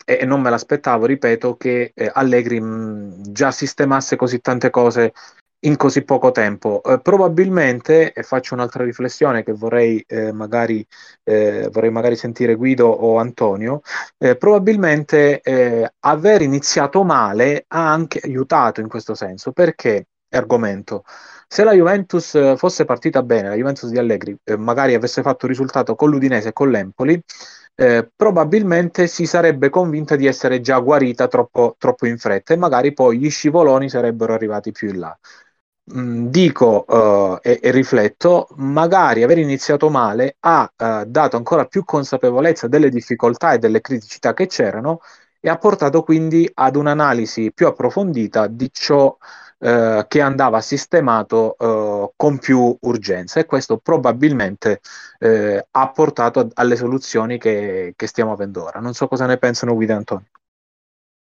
e 0.05 0.25
non 0.25 0.41
me 0.41 0.49
l'aspettavo, 0.51 1.05
ripeto, 1.05 1.57
che 1.57 1.93
eh, 1.95 2.11
Allegri 2.13 2.61
mh, 2.61 3.31
già 3.33 3.51
sistemasse 3.51 4.17
così 4.17 4.41
tante 4.41 4.71
cose 4.71 5.13
in 5.63 5.77
così 5.77 6.03
poco 6.03 6.31
tempo. 6.31 6.83
Eh, 6.83 7.01
probabilmente, 7.01 8.13
e 8.13 8.23
faccio 8.23 8.55
un'altra 8.55 8.85
riflessione 8.85 9.43
che 9.43 9.53
vorrei, 9.53 10.03
eh, 10.07 10.33
magari, 10.33 10.87
eh, 11.25 11.69
vorrei 11.71 11.91
magari 11.91 12.17
sentire 12.17 12.55
Guido 12.55 12.87
o 12.87 13.19
Antonio, 13.19 13.81
eh, 14.19 14.37
probabilmente 14.37 15.41
eh, 15.41 15.91
aver 16.01 16.43
iniziato 16.43 17.03
male 17.05 17.65
ha 17.69 17.93
anche 17.93 18.21
aiutato 18.23 18.81
in 18.81 18.89
questo 18.89 19.15
senso, 19.15 19.53
perché, 19.53 20.07
argomento, 20.31 21.05
se 21.49 21.65
la 21.65 21.73
Juventus 21.73 22.35
eh, 22.35 22.57
fosse 22.57 22.85
partita 22.85 23.23
bene, 23.23 23.49
la 23.49 23.55
Juventus 23.55 23.89
di 23.91 23.99
Allegri, 23.99 24.37
eh, 24.45 24.57
magari 24.57 24.95
avesse 24.95 25.23
fatto 25.23 25.47
risultato 25.47 25.95
con 25.95 26.11
l'Udinese 26.11 26.51
e 26.51 26.53
con 26.53 26.71
l'Empoli, 26.71 27.21
eh, 27.75 28.11
probabilmente 28.15 29.07
si 29.07 29.25
sarebbe 29.27 29.71
convinta 29.71 30.17
di 30.17 30.27
essere 30.27 30.61
già 30.61 30.79
guarita 30.81 31.29
troppo, 31.29 31.77
troppo, 31.79 32.07
in 32.07 32.19
fretta 32.19 32.53
e 32.53 32.57
magari 32.57 32.93
poi 32.93 33.19
gli 33.19 33.31
scivoloni 33.31 33.89
sarebbero 33.89 34.35
arrivati 34.35 34.73
più 34.73 34.89
in 34.91 34.99
là. 34.99 35.19
Mm, 35.95 36.27
dico 36.27 36.85
uh, 36.87 37.39
e, 37.41 37.61
e, 37.63 37.71
rifletto, 37.71 38.49
magari 38.57 39.23
aver 39.23 39.39
iniziato 39.39 39.89
male 39.89 40.37
ha 40.41 40.71
uh, 40.77 41.05
dato 41.07 41.37
ancora 41.37 41.65
più 41.65 41.83
consapevolezza 41.85 42.69
delle 42.69 42.91
difficoltà 42.91 43.53
e 43.55 43.59
delle 43.59 43.81
criticità 43.81 44.35
che 44.35 44.47
c'erano 44.47 45.01
e 45.41 45.49
ha 45.49 45.57
portato 45.57 46.03
quindi 46.03 46.51
ad 46.53 46.77
un'analisi 46.77 47.53
più 47.55 47.67
approfondita 47.67 48.49
di 48.49 48.69
ciò 48.71 49.17
eh, 49.61 50.05
che 50.07 50.21
andava 50.21 50.61
sistemato 50.61 51.57
eh, 51.59 52.13
con 52.15 52.39
più 52.39 52.77
urgenza 52.81 53.41
e 53.41 53.47
questo 53.47 53.79
probabilmente 53.79 54.81
eh, 55.19 55.67
ha 55.69 55.89
portato 55.91 56.49
alle 56.55 56.77
soluzioni 56.77 57.39
che, 57.39 57.93
che, 57.97 58.07
stiamo 58.07 58.33
avendo 58.33 58.65
ora. 58.65 58.79
Non 58.79 58.95
so 58.95 59.09
cosa 59.09 59.27
ne 59.27 59.37
pensano 59.37 59.75
Guido 59.75 59.93
e 59.93 59.97
Antonio. 59.97 60.27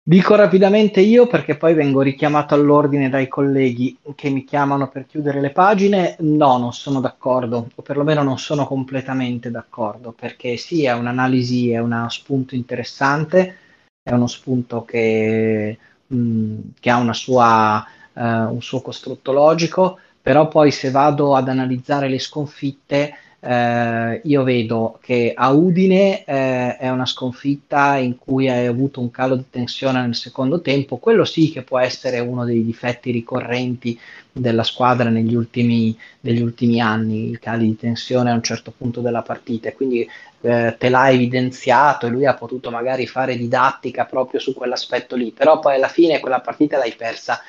Dico 0.08 0.36
rapidamente 0.36 1.02
io 1.02 1.26
perché 1.26 1.58
poi 1.58 1.74
vengo 1.74 2.02
richiamato 2.02 2.54
all'ordine 2.54 3.10
dai 3.10 3.28
colleghi 3.28 3.98
che 4.14 4.30
mi 4.30 4.44
chiamano 4.44 4.88
per 4.88 5.08
chiudere 5.08 5.42
le 5.42 5.52
pagine. 5.52 6.16
No, 6.20 6.58
non 6.58 6.74
sono 6.74 7.00
d'accordo, 7.00 7.70
o 7.74 7.82
perlomeno 7.82 8.22
non 8.22 8.38
sono 8.38 8.68
completamente 8.68 9.50
d'accordo, 9.50 10.12
perché 10.12 10.58
sì, 10.58 10.86
è 10.86 10.94
un'analisi, 10.94 11.72
è 11.72 11.80
uno 11.80 12.08
spunto 12.10 12.54
interessante, 12.54 13.58
è 14.04 14.12
uno 14.14 14.28
spunto 14.28 14.84
che, 14.84 15.76
mh, 16.06 16.58
che 16.80 16.90
ha 16.92 16.98
una 16.98 17.14
sua 17.14 17.84
un 18.16 18.62
suo 18.62 18.82
costrutto 18.82 19.32
logico, 19.32 20.00
però 20.22 20.48
poi 20.48 20.72
se 20.72 20.90
vado 20.90 21.36
ad 21.36 21.50
analizzare 21.50 22.10
le 22.10 22.20
sconfitte, 22.20 23.14
eh, 23.46 24.22
io 24.24 24.44
vedo 24.44 24.98
che 25.02 25.34
a 25.36 25.52
Udine 25.52 26.24
eh, 26.26 26.78
è 26.78 26.90
una 26.90 27.06
sconfitta 27.06 27.98
in 27.98 28.18
cui 28.18 28.50
hai 28.50 28.66
avuto 28.66 29.00
un 29.02 29.12
calo 29.12 29.36
di 29.36 29.46
tensione 29.52 30.02
nel 30.02 30.16
secondo 30.16 30.62
tempo, 30.62 30.98
quello 30.98 31.26
sì 31.26 31.52
che 31.52 31.62
può 31.62 31.78
essere 31.78 32.20
uno 32.20 32.44
dei 32.44 32.66
difetti 32.66 33.12
ricorrenti 33.12 34.00
della 34.32 34.64
squadra 34.64 35.10
negli 35.10 35.36
ultimi, 35.36 35.96
negli 36.22 36.42
ultimi 36.42 36.82
anni, 36.82 37.30
i 37.30 37.40
cali 37.40 37.68
di 37.68 37.78
tensione 37.78 38.32
a 38.32 38.34
un 38.34 38.42
certo 38.42 38.74
punto 38.76 39.02
della 39.02 39.22
partita, 39.22 39.72
quindi 39.74 40.10
eh, 40.42 40.76
te 40.78 40.90
l'ha 40.90 41.12
evidenziato 41.12 42.08
e 42.08 42.10
lui 42.10 42.26
ha 42.26 42.34
potuto 42.34 42.72
magari 42.72 43.06
fare 43.06 43.38
didattica 43.38 44.06
proprio 44.06 44.40
su 44.40 44.56
quell'aspetto 44.56 45.16
lì, 45.16 45.32
però 45.32 45.60
poi 45.60 45.76
alla 45.76 45.88
fine 45.88 46.20
quella 46.20 46.42
partita 46.42 46.78
l'hai 46.78 46.96
persa 46.96 47.40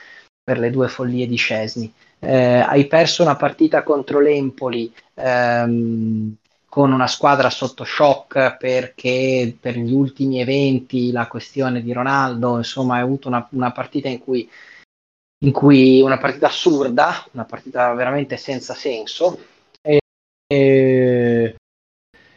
per 0.46 0.60
le 0.60 0.70
due 0.70 0.86
follie 0.86 1.26
di 1.26 1.34
Scesni. 1.34 1.92
Eh, 2.20 2.60
hai 2.60 2.86
perso 2.86 3.22
una 3.22 3.34
partita 3.34 3.82
contro 3.82 4.20
l'Empoli 4.20 4.94
ehm, 5.14 6.36
con 6.68 6.92
una 6.92 7.08
squadra 7.08 7.50
sotto 7.50 7.82
shock 7.82 8.56
perché 8.56 9.56
per 9.60 9.76
gli 9.76 9.92
ultimi 9.92 10.40
eventi, 10.40 11.10
la 11.10 11.26
questione 11.26 11.82
di 11.82 11.92
Ronaldo, 11.92 12.58
insomma, 12.58 12.94
hai 12.94 13.00
avuto 13.00 13.26
una, 13.26 13.44
una 13.50 13.72
partita 13.72 14.08
in 14.08 14.20
cui, 14.20 14.48
in 15.38 15.50
cui, 15.50 16.00
una 16.00 16.18
partita 16.18 16.46
assurda, 16.46 17.26
una 17.32 17.44
partita 17.44 17.92
veramente 17.94 18.36
senza 18.36 18.74
senso. 18.74 19.36
E, 19.82 19.98
e, 20.46 21.56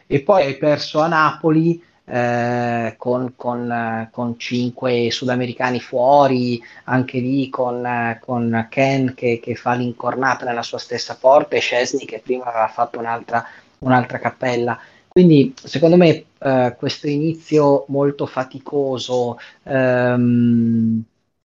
e 0.04 0.22
poi 0.22 0.42
hai 0.42 0.56
perso 0.56 0.98
a 0.98 1.06
Napoli 1.06 1.80
eh, 2.10 2.94
con, 2.96 3.34
con, 3.36 3.70
eh, 3.70 4.08
con, 4.10 4.36
cinque 4.36 5.10
sudamericani 5.12 5.78
fuori, 5.78 6.60
anche 6.84 7.20
lì 7.20 7.48
con, 7.48 7.86
eh, 7.86 8.18
con 8.20 8.66
Ken 8.68 9.14
che, 9.14 9.38
che, 9.40 9.54
fa 9.54 9.74
l'incornata 9.74 10.44
nella 10.44 10.62
sua 10.62 10.78
stessa 10.78 11.16
porta 11.16 11.54
e 11.54 11.60
Scesni 11.60 12.04
che 12.04 12.20
prima 12.22 12.46
aveva 12.46 12.66
fatto 12.66 12.98
un'altra, 12.98 13.46
un'altra 13.78 14.18
cappella. 14.18 14.76
Quindi 15.06 15.54
secondo 15.62 15.96
me 15.96 16.24
eh, 16.38 16.74
questo 16.76 17.06
inizio 17.06 17.84
molto 17.88 18.26
faticoso 18.26 19.38
ehm, 19.62 21.02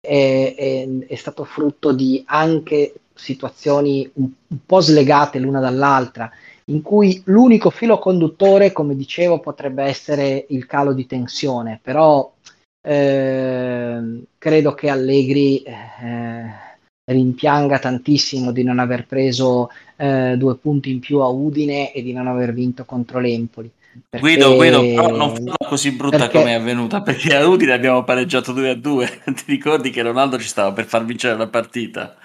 è, 0.01 0.55
è, 0.57 0.89
è, 1.07 1.15
stato 1.15 1.45
frutto 1.45 1.93
di 1.93 2.23
anche 2.27 2.95
situazioni 3.15 4.11
un, 4.15 4.29
un 4.49 4.59
po' 4.67 4.81
slegate 4.81 5.39
l'una 5.39 5.61
dall'altra 5.61 6.31
in 6.67 6.83
cui 6.83 7.21
l'unico 7.27 7.71
filo 7.71 7.99
conduttore, 7.99 8.73
come 8.73 8.95
dicevo, 8.95 9.41
potrebbe 9.41 9.83
essere 9.85 10.47
il 10.51 10.67
calo 10.67 10.93
di 10.93 11.07
tensione, 11.07 11.81
però 11.83 12.33
eh, 12.81 14.23
credo 14.39 14.75
che 14.75 14.89
Allegri 14.89 15.63
eh, 15.63 16.45
rimpianga 17.05 17.79
tantissimo 17.79 18.53
di 18.53 18.63
non 18.63 18.79
aver 18.79 19.07
preso 19.07 19.71
eh, 19.97 20.35
due 20.37 20.57
punti 20.57 20.91
in 20.91 21.01
più 21.01 21.19
a 21.19 21.29
Udine 21.29 21.93
e 21.93 22.03
di 22.03 22.13
non 22.13 22.27
aver 22.27 22.53
vinto 22.53 22.85
contro 22.85 23.19
l'Empoli. 23.19 23.71
Perché... 24.09 24.27
Guido, 24.27 24.55
Guido, 24.57 24.81
però 24.81 25.15
non 25.15 25.35
farla 25.35 25.55
così 25.69 25.93
brutta 25.93 26.17
perché... 26.17 26.39
come 26.39 26.53
è 26.53 26.55
avvenuta, 26.55 27.03
perché 27.03 27.37
a 27.37 27.47
Udine 27.47 27.73
abbiamo 27.73 28.05
pareggiato 28.05 28.53
2 28.53 28.71
a 28.71 28.75
2. 28.75 29.23
Ti 29.35 29.45
ricordi 29.47 29.91
che 29.91 30.03
Ronaldo 30.03 30.39
ci 30.39 30.49
stava 30.49 30.73
per 30.73 30.87
far 30.87 31.05
vincere 31.05 31.37
la 31.37 31.49
partita? 31.49 32.17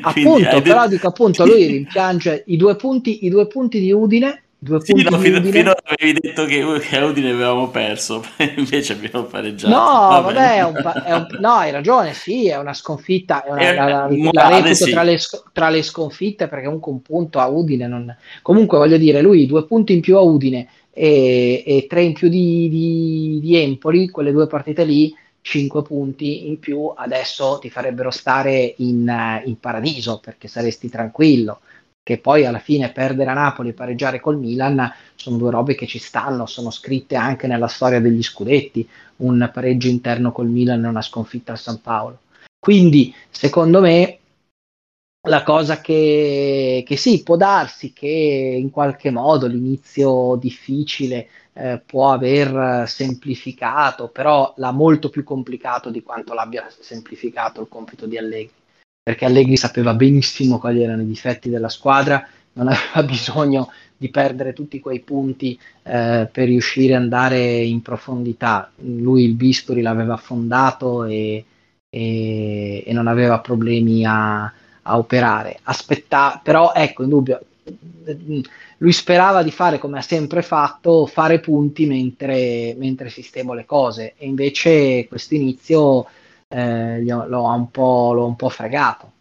Appunto, 0.00 0.62
però 0.62 0.86
dico 0.86 1.08
appunto, 1.08 1.44
lui 1.44 1.66
rimpiange 1.66 2.44
i 2.46 2.56
due 2.56 2.76
punti, 2.76 3.24
i 3.24 3.28
due 3.28 3.46
punti 3.46 3.80
di 3.80 3.92
Udine 3.92 4.42
Due 4.62 4.78
sì, 4.84 4.92
no, 4.92 5.18
fino, 5.18 5.38
Udine. 5.38 5.52
fino 5.52 5.72
avevi 5.84 6.18
detto 6.20 6.44
che, 6.44 6.62
che 6.80 6.98
a 6.98 7.06
Udine 7.06 7.30
avevamo 7.30 7.70
perso, 7.70 8.22
invece 8.56 8.92
abbiamo 8.92 9.24
pareggiato. 9.24 9.74
No, 9.74 10.20
vabbè, 10.20 10.34
vabbè 10.34 10.56
è 10.56 10.64
un, 10.64 11.02
è 11.06 11.14
un, 11.14 11.26
no, 11.40 11.52
hai 11.52 11.70
ragione, 11.70 12.12
sì, 12.12 12.48
è 12.48 12.58
una 12.58 12.74
sconfitta, 12.74 13.42
è 13.42 13.50
una, 13.50 13.60
è, 13.60 13.74
la, 13.74 13.84
la, 13.86 14.08
la 14.32 14.48
reputo 14.48 14.74
sì. 14.74 14.90
tra, 14.90 15.02
le, 15.02 15.18
tra, 15.54 15.70
le, 15.70 15.82
sconfitte 15.82 16.46
perché 16.46 16.66
comunque 16.66 16.92
un 16.92 17.00
punto 17.00 17.38
a 17.38 17.46
Udine 17.46 17.86
non... 17.86 18.14
Comunque 18.42 18.76
voglio 18.76 18.98
dire, 18.98 19.22
lui 19.22 19.46
due 19.46 19.64
punti 19.64 19.94
in 19.94 20.02
più 20.02 20.18
a 20.18 20.20
Udine 20.20 20.68
e, 20.92 21.62
e 21.66 21.86
tre 21.88 22.02
in 22.02 22.12
più 22.12 22.28
di, 22.28 22.68
di, 22.68 23.38
di 23.40 23.56
Empoli, 23.56 24.10
quelle 24.10 24.30
due 24.30 24.46
partite 24.46 24.84
lì, 24.84 25.10
cinque 25.42 25.82
punti 25.82 26.48
in 26.48 26.58
più 26.58 26.92
adesso 26.94 27.58
ti 27.60 27.70
farebbero 27.70 28.10
stare 28.10 28.74
in, 28.78 29.40
in 29.44 29.58
paradiso 29.58 30.18
perché 30.18 30.48
saresti 30.48 30.88
tranquillo 30.88 31.60
che 32.02 32.18
poi 32.18 32.44
alla 32.44 32.58
fine 32.58 32.90
perdere 32.90 33.30
a 33.30 33.34
Napoli 33.34 33.68
e 33.68 33.74
pareggiare 33.74 34.20
col 34.20 34.38
Milan 34.38 34.92
sono 35.14 35.36
due 35.36 35.50
robe 35.50 35.74
che 35.74 35.86
ci 35.86 35.98
stanno, 35.98 36.46
sono 36.46 36.70
scritte 36.70 37.14
anche 37.14 37.46
nella 37.46 37.68
storia 37.68 38.00
degli 38.00 38.22
scudetti, 38.22 38.88
un 39.18 39.48
pareggio 39.52 39.88
interno 39.88 40.32
col 40.32 40.48
Milan 40.48 40.84
e 40.84 40.88
una 40.88 41.02
sconfitta 41.02 41.52
al 41.52 41.58
San 41.58 41.80
Paolo. 41.80 42.20
Quindi, 42.58 43.14
secondo 43.30 43.80
me, 43.80 44.18
la 45.28 45.42
cosa 45.42 45.80
che, 45.80 46.82
che 46.86 46.96
sì, 46.96 47.22
può 47.22 47.36
darsi 47.36 47.92
che 47.92 48.08
in 48.08 48.70
qualche 48.70 49.10
modo 49.10 49.46
l'inizio 49.46 50.36
difficile 50.36 51.28
eh, 51.52 51.80
può 51.84 52.12
aver 52.12 52.88
semplificato, 52.88 54.08
però 54.08 54.52
l'ha 54.56 54.72
molto 54.72 55.08
più 55.10 55.24
complicato 55.24 55.90
di 55.90 56.02
quanto 56.02 56.34
l'abbia 56.34 56.66
semplificato 56.78 57.60
il 57.60 57.68
compito 57.68 58.06
di 58.06 58.18
Allegri 58.18 58.58
perché 59.02 59.24
Allegri 59.24 59.56
sapeva 59.56 59.94
benissimo 59.94 60.58
quali 60.58 60.82
erano 60.82 61.02
i 61.02 61.06
difetti 61.06 61.48
della 61.48 61.68
squadra, 61.68 62.26
non 62.52 62.68
aveva 62.68 63.02
bisogno 63.02 63.72
di 63.96 64.08
perdere 64.08 64.52
tutti 64.52 64.80
quei 64.80 65.00
punti 65.00 65.58
eh, 65.82 66.28
per 66.30 66.46
riuscire 66.46 66.94
ad 66.94 67.02
andare 67.02 67.38
in 67.56 67.82
profondità. 67.82 68.70
Lui 68.76 69.24
il 69.24 69.34
Bisturi 69.34 69.82
l'aveva 69.82 70.16
fondato 70.16 71.04
e, 71.04 71.44
e, 71.88 72.84
e 72.86 72.92
non 72.92 73.08
aveva 73.08 73.40
problemi 73.40 74.04
a, 74.04 74.44
a 74.44 74.96
operare. 74.96 75.58
Aspetta, 75.64 76.40
però 76.42 76.72
ecco, 76.74 77.02
in 77.02 77.08
dubbio, 77.08 77.40
lui 78.78 78.92
sperava 78.92 79.42
di 79.42 79.50
fare 79.50 79.78
come 79.78 79.98
ha 79.98 80.02
sempre 80.02 80.42
fatto, 80.42 81.06
fare 81.06 81.40
punti 81.40 81.86
mentre, 81.86 82.74
mentre 82.78 83.08
sistemo 83.08 83.52
le 83.54 83.64
cose 83.64 84.14
e 84.16 84.26
invece 84.26 85.06
questo 85.08 85.34
inizio 85.34 86.06
eh, 86.48 87.02
l'ho, 87.02 87.24
un 87.26 87.68
l'ho 87.72 88.26
un 88.26 88.36
po' 88.36 88.48
fregato. 88.48 89.12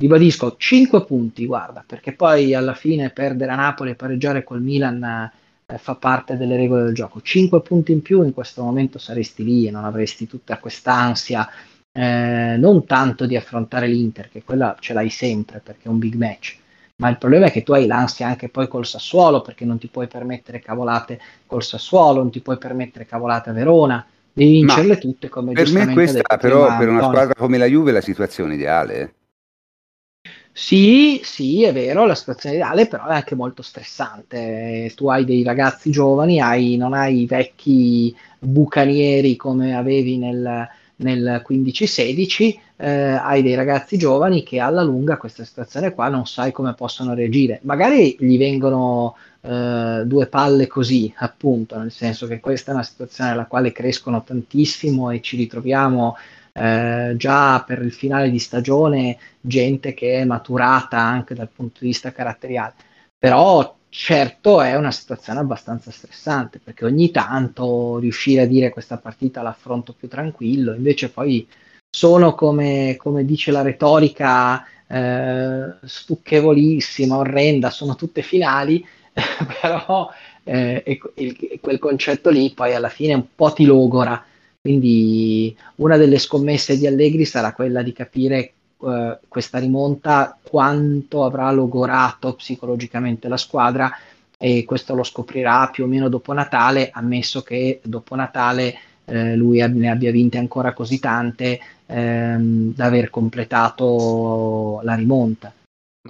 Ribadisco, 0.00 0.56
5 0.56 1.04
punti, 1.04 1.44
guarda, 1.44 1.84
perché 1.86 2.12
poi 2.12 2.54
alla 2.54 2.74
fine 2.74 3.10
perdere 3.10 3.52
a 3.52 3.56
Napoli 3.56 3.90
e 3.90 3.94
pareggiare 3.96 4.42
col 4.42 4.62
Milan 4.62 5.30
eh, 5.66 5.78
fa 5.78 5.94
parte 5.94 6.38
delle 6.38 6.56
regole 6.56 6.84
del 6.84 6.94
gioco. 6.94 7.20
5 7.20 7.60
punti 7.60 7.92
in 7.92 8.00
più 8.00 8.22
in 8.22 8.32
questo 8.32 8.62
momento 8.62 8.98
saresti 8.98 9.44
lì 9.44 9.66
e 9.66 9.70
non 9.70 9.84
avresti 9.84 10.26
tutta 10.26 10.58
quest'ansia, 10.58 11.46
eh, 11.92 12.56
non 12.56 12.86
tanto 12.86 13.26
di 13.26 13.36
affrontare 13.36 13.88
l'Inter, 13.88 14.30
che 14.30 14.42
quella 14.42 14.74
ce 14.80 14.94
l'hai 14.94 15.10
sempre 15.10 15.60
perché 15.60 15.82
è 15.84 15.88
un 15.88 15.98
big 15.98 16.14
match, 16.14 16.56
ma 17.00 17.08
il 17.08 17.18
problema 17.18 17.46
è 17.46 17.50
che 17.50 17.62
tu 17.62 17.72
hai 17.72 17.86
l'ansia 17.86 18.26
anche 18.26 18.48
poi 18.48 18.68
col 18.68 18.86
Sassuolo, 18.86 19.40
perché 19.40 19.64
non 19.64 19.78
ti 19.78 19.88
puoi 19.88 20.06
permettere 20.06 20.60
cavolate 20.60 21.18
col 21.46 21.62
Sassuolo, 21.64 22.18
non 22.18 22.30
ti 22.30 22.40
puoi 22.40 22.58
permettere 22.58 23.06
cavolate 23.06 23.50
a 23.50 23.52
Verona, 23.54 24.06
Devi 24.32 24.52
vincerle 24.52 24.94
Ma 24.94 24.96
tutte 24.96 25.28
come 25.28 25.52
Per 25.52 25.70
me 25.72 25.92
questa 25.92 26.36
però 26.36 26.76
per 26.76 26.88
una 26.88 27.02
squadra 27.02 27.34
come 27.34 27.58
la 27.58 27.66
Juve 27.66 27.90
è 27.90 27.94
la 27.94 28.00
situazione 28.00 28.54
ideale. 28.54 29.00
Eh. 29.00 29.12
Sì, 30.52 31.20
sì, 31.24 31.62
è 31.62 31.72
vero, 31.72 32.04
la 32.06 32.14
situazione 32.14 32.56
ideale, 32.56 32.86
però 32.86 33.06
è 33.06 33.14
anche 33.14 33.34
molto 33.34 33.62
stressante. 33.62 34.92
Tu 34.94 35.08
hai 35.08 35.24
dei 35.24 35.42
ragazzi 35.42 35.90
giovani, 35.90 36.40
hai, 36.40 36.76
non 36.76 36.92
hai 36.92 37.22
i 37.22 37.26
vecchi 37.26 38.14
bucanieri 38.38 39.36
come 39.36 39.74
avevi 39.74 40.18
nel, 40.18 40.68
nel 41.00 41.44
15-16, 41.46 42.58
eh, 42.76 42.88
hai 42.88 43.42
dei 43.42 43.54
ragazzi 43.54 43.98
giovani 43.98 44.42
che 44.42 44.58
alla 44.58 44.82
lunga 44.82 45.16
questa 45.16 45.44
situazione 45.44 45.92
qua 45.92 46.08
non 46.08 46.26
sai 46.26 46.52
come 46.52 46.74
possono 46.74 47.14
reagire. 47.14 47.60
Magari 47.62 48.16
gli 48.18 48.38
vengono 48.38 49.16
eh, 49.42 50.02
due 50.04 50.26
palle 50.26 50.66
così, 50.66 51.12
appunto, 51.18 51.78
nel 51.78 51.90
senso 51.90 52.26
che 52.26 52.40
questa 52.40 52.70
è 52.70 52.74
una 52.74 52.82
situazione 52.82 53.30
nella 53.30 53.46
quale 53.46 53.72
crescono 53.72 54.22
tantissimo 54.22 55.10
e 55.10 55.20
ci 55.20 55.36
ritroviamo 55.36 56.16
eh, 56.52 57.14
già 57.16 57.62
per 57.66 57.82
il 57.82 57.92
finale 57.92 58.30
di 58.30 58.38
stagione 58.38 59.18
gente 59.40 59.94
che 59.94 60.20
è 60.20 60.24
maturata 60.24 60.98
anche 60.98 61.34
dal 61.34 61.48
punto 61.54 61.78
di 61.80 61.86
vista 61.86 62.12
caratteriale. 62.12 62.74
Però 63.18 63.76
certo 63.90 64.62
è 64.62 64.76
una 64.76 64.90
situazione 64.90 65.40
abbastanza 65.40 65.90
stressante 65.90 66.60
perché 66.62 66.84
ogni 66.84 67.10
tanto 67.10 67.98
riuscire 67.98 68.42
a 68.42 68.46
dire 68.46 68.70
questa 68.70 68.96
partita 68.96 69.42
l'affronto 69.42 69.92
più 69.92 70.08
tranquillo, 70.08 70.74
invece 70.74 71.10
poi 71.10 71.46
sono 71.90 72.34
come, 72.34 72.94
come 72.96 73.24
dice 73.24 73.50
la 73.50 73.62
retorica 73.62 74.64
eh, 74.86 75.74
stucchevolissima, 75.82 77.16
orrenda, 77.16 77.70
sono 77.70 77.96
tutte 77.96 78.22
finali 78.22 78.84
però 79.60 80.10
eh, 80.44 81.00
il, 81.16 81.58
quel 81.60 81.78
concetto 81.78 82.30
lì 82.30 82.52
poi 82.52 82.74
alla 82.74 82.88
fine 82.88 83.14
un 83.14 83.26
po' 83.34 83.52
ti 83.52 83.64
logora. 83.64 84.24
Quindi 84.60 85.56
una 85.76 85.96
delle 85.96 86.18
scommesse 86.18 86.76
di 86.76 86.86
Allegri 86.86 87.24
sarà 87.24 87.52
quella 87.54 87.82
di 87.82 87.92
capire 87.92 88.52
eh, 88.82 89.18
questa 89.28 89.58
rimonta 89.58 90.36
quanto 90.42 91.24
avrà 91.24 91.50
logorato 91.50 92.34
psicologicamente 92.34 93.28
la 93.28 93.36
squadra 93.36 93.90
e 94.38 94.64
questo 94.64 94.94
lo 94.94 95.02
scoprirà 95.02 95.68
più 95.70 95.84
o 95.84 95.86
meno 95.86 96.08
dopo 96.08 96.32
Natale, 96.32 96.90
ammesso 96.92 97.42
che 97.42 97.80
dopo 97.84 98.14
Natale 98.14 98.74
eh, 99.04 99.36
lui 99.36 99.58
ne 99.58 99.90
abbia 99.90 100.10
vinte 100.10 100.38
ancora 100.38 100.72
così 100.72 100.98
tante 100.98 101.60
ehm, 101.86 102.74
da 102.74 102.86
aver 102.86 103.10
completato 103.10 104.80
la 104.82 104.94
rimonta. 104.94 105.52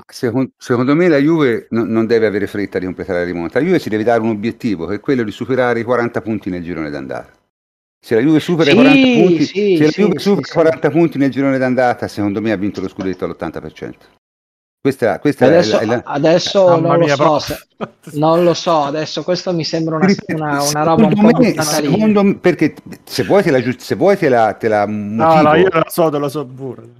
Secon- 0.06 0.52
secondo 0.56 0.94
me 0.94 1.08
la 1.08 1.18
Juve 1.18 1.66
no- 1.70 1.84
non 1.84 2.06
deve 2.06 2.26
avere 2.26 2.46
fretta 2.46 2.78
di 2.78 2.84
completare 2.84 3.20
la 3.20 3.24
rimonta. 3.24 3.58
La 3.58 3.64
Juve 3.64 3.80
si 3.80 3.88
deve 3.88 4.04
dare 4.04 4.20
un 4.20 4.28
obiettivo 4.28 4.86
che 4.86 4.96
è 4.96 5.00
quello 5.00 5.24
di 5.24 5.32
superare 5.32 5.80
i 5.80 5.84
40 5.84 6.20
punti 6.20 6.50
nel 6.50 6.62
girone 6.62 6.90
d'andata. 6.90 7.39
Se 8.02 8.14
la 8.14 8.22
Juve 8.22 8.40
supera, 8.40 8.70
sì, 8.70 8.76
i, 8.76 8.80
40 8.80 9.20
punti, 9.20 9.44
sì, 9.44 9.76
se 9.76 9.84
la 9.84 9.90
Juve 9.90 10.18
sì, 10.18 10.22
supera 10.24 10.48
40 10.52 10.90
punti 10.90 11.18
nel 11.18 11.30
girone 11.30 11.58
d'andata, 11.58 12.08
secondo 12.08 12.40
me 12.40 12.50
ha 12.50 12.56
vinto 12.56 12.80
lo 12.80 12.88
scudetto 12.88 13.24
all'80%. 13.26 13.94
Questa, 14.82 15.18
questa 15.18 15.44
adesso, 15.44 15.78
è 15.78 15.84
la, 15.84 15.92
è 15.92 15.96
la... 15.96 16.02
adesso 16.06 16.80
non, 16.80 16.98
lo 16.98 17.06
so, 17.08 17.38
se, 17.38 17.58
non 18.12 18.44
lo 18.44 18.54
so, 18.54 18.84
adesso 18.84 19.22
questo 19.22 19.52
mi 19.52 19.62
sembra 19.62 19.96
una, 19.96 20.06
una, 20.28 20.62
una 20.62 20.82
roba 20.82 21.04
un 21.04 21.14
po' 21.14 21.38
me, 21.38 21.62
secondo 21.62 22.22
me, 22.22 22.36
perché 22.36 22.74
se 23.04 23.24
vuoi 23.24 23.42
te 23.42 23.50
la, 23.50 23.62
se 23.76 23.94
vuoi 23.94 24.16
te 24.16 24.30
la, 24.30 24.54
te 24.54 24.68
la 24.68 24.86
No, 24.86 25.42
no, 25.42 25.54
io 25.54 25.68
lo 25.70 25.84
so, 25.86 26.08
te 26.08 26.16
lo 26.16 26.30
so 26.30 26.46
pure. 26.46 26.99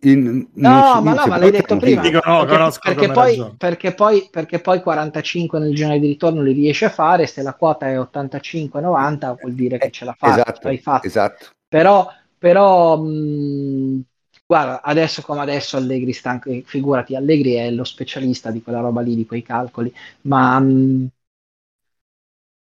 In, 0.00 0.46
no, 0.52 1.00
ma 1.00 1.14
no, 1.14 1.26
ma 1.26 1.38
l'hai 1.38 1.50
detto 1.50 1.78
prima. 1.78 2.02
Dico, 2.02 2.20
no, 2.24 2.44
perché, 2.44 2.78
perché, 2.82 3.10
poi, 3.10 3.54
perché, 3.56 3.94
poi, 3.94 4.28
perché, 4.30 4.60
poi, 4.60 4.82
45 4.82 5.58
nel 5.58 5.74
giorno 5.74 5.98
di 5.98 6.06
ritorno 6.06 6.42
li 6.42 6.52
riesce 6.52 6.84
a 6.84 6.90
fare. 6.90 7.26
Se 7.26 7.40
la 7.42 7.54
quota 7.54 7.86
è 7.88 7.98
85-90, 7.98 9.36
vuol 9.40 9.54
dire 9.54 9.78
che 9.78 9.90
ce 9.90 10.04
la 10.04 10.14
fa. 10.16 10.28
Esatto, 10.28 10.68
esatto. 11.02 11.46
Però, 11.66 12.06
però 12.36 12.98
mh, 12.98 14.02
guarda, 14.46 14.82
adesso 14.82 15.22
come 15.22 15.40
adesso 15.40 15.78
Allegri 15.78 16.12
sta 16.12 16.30
anche, 16.30 16.62
figurati, 16.66 17.14
Allegri 17.14 17.54
è 17.54 17.70
lo 17.70 17.84
specialista 17.84 18.50
di 18.50 18.62
quella 18.62 18.80
roba 18.80 19.00
lì, 19.00 19.14
di 19.14 19.26
quei 19.26 19.42
calcoli, 19.42 19.92
ma 20.22 20.58
mh, 20.58 21.08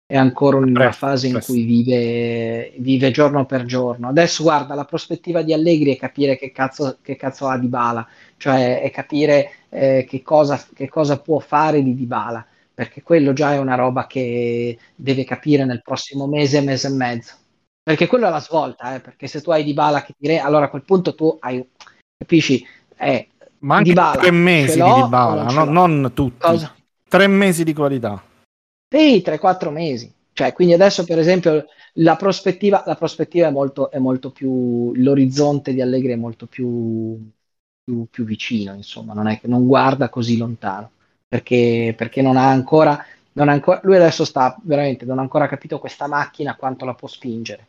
è 0.08 0.16
ancora 0.16 0.58
in 0.58 0.76
una 0.76 0.92
fase 0.92 1.28
in 1.28 1.40
cui 1.44 1.64
vive, 1.64 2.74
vive, 2.78 3.10
giorno 3.10 3.46
per 3.46 3.66
giorno. 3.66 4.10
Adesso 4.10 4.44
guarda, 4.44 4.76
la 4.76 4.86
prospettiva 4.86 5.42
di 5.42 5.52
Allegri 5.52 5.96
è 5.96 5.98
capire 5.98 6.38
che 6.38 6.52
cazzo, 6.52 7.00
che 7.02 7.16
cazzo 7.16 7.48
ha 7.48 7.58
di 7.58 7.68
Bala, 7.68 8.08
cioè 8.38 8.82
è 8.82 8.92
capire 8.92 9.52
eh, 9.70 10.06
che, 10.08 10.22
cosa, 10.22 10.64
che, 10.74 10.88
cosa, 10.90 11.20
può 11.20 11.40
fare 11.40 11.82
di 11.82 11.96
Dybala, 11.96 12.46
perché 12.74 13.02
quello 13.02 13.34
già 13.34 13.54
è 13.54 13.58
una 13.58 13.76
roba 13.76 14.06
che 14.06 14.78
deve 14.96 15.24
capire 15.24 15.66
nel 15.66 15.82
prossimo 15.82 16.28
mese, 16.28 16.62
mese 16.62 16.88
e 16.88 16.92
mezzo. 16.92 17.34
Perché 17.82 18.06
quello 18.06 18.28
è 18.28 18.30
la 18.30 18.42
svolta, 18.42 18.96
eh, 18.96 19.00
perché 19.00 19.26
se 19.26 19.42
tu 19.42 19.50
hai 19.50 19.64
Dybala 19.64 20.04
che 20.04 20.14
ti 20.18 20.28
re, 20.28 20.40
allora 20.40 20.66
a 20.66 20.70
quel 20.70 20.84
punto 20.84 21.16
tu 21.16 21.36
hai, 21.40 21.68
capisci, 22.16 22.64
è 22.96 23.26
Ma 23.60 23.78
anche 23.78 23.90
Dybala, 23.90 24.22
tre 24.22 24.32
mesi 24.32 24.82
di 24.82 24.94
Dybala, 24.94 25.44
non, 25.46 25.72
no, 25.72 25.88
non 25.88 26.12
tutti. 26.14 26.46
Cosa? 26.46 26.76
Tre 27.08 27.28
mesi 27.28 27.64
di 27.64 27.74
qualità. 27.74 28.34
Sì, 28.88 29.22
3-4 29.22 29.72
mesi. 29.72 30.12
Cioè, 30.32 30.54
quindi 30.54 30.74
adesso, 30.74 31.04
per 31.06 31.20
esempio, 31.20 31.66
la 31.94 32.16
prospettiva, 32.16 32.84
la 32.86 32.96
prospettiva 32.96 33.48
è, 33.48 33.52
molto, 33.52 33.90
è, 33.92 34.00
molto, 34.00 34.32
più. 34.32 34.94
L'orizzonte 34.96 35.74
di 35.74 35.82
Allegri 35.82 36.12
è 36.12 36.16
molto 36.16 36.46
più, 36.46 37.18
più, 37.84 38.08
più 38.10 38.26
vicino, 38.26 38.74
insomma, 38.74 39.14
non, 39.14 39.28
è, 39.28 39.40
non 39.44 39.66
guarda 39.66 40.10
così 40.10 40.38
lontano 40.38 40.92
perché, 41.28 41.94
perché 41.98 42.22
non 42.22 42.38
ha 42.38 42.50
ancora. 42.50 43.04
Non 43.34 43.50
ha 43.50 43.52
ancora 43.52 43.82
lui 43.84 43.98
adesso 43.98 44.24
sta 44.24 44.58
veramente, 44.64 45.04
non 45.04 45.20
ha 45.20 45.22
ancora 45.22 45.48
capito 45.48 45.78
questa 45.80 46.08
macchina 46.08 46.56
quanto 46.56 46.86
la 46.86 46.94
può 46.94 47.08
spingere. 47.10 47.68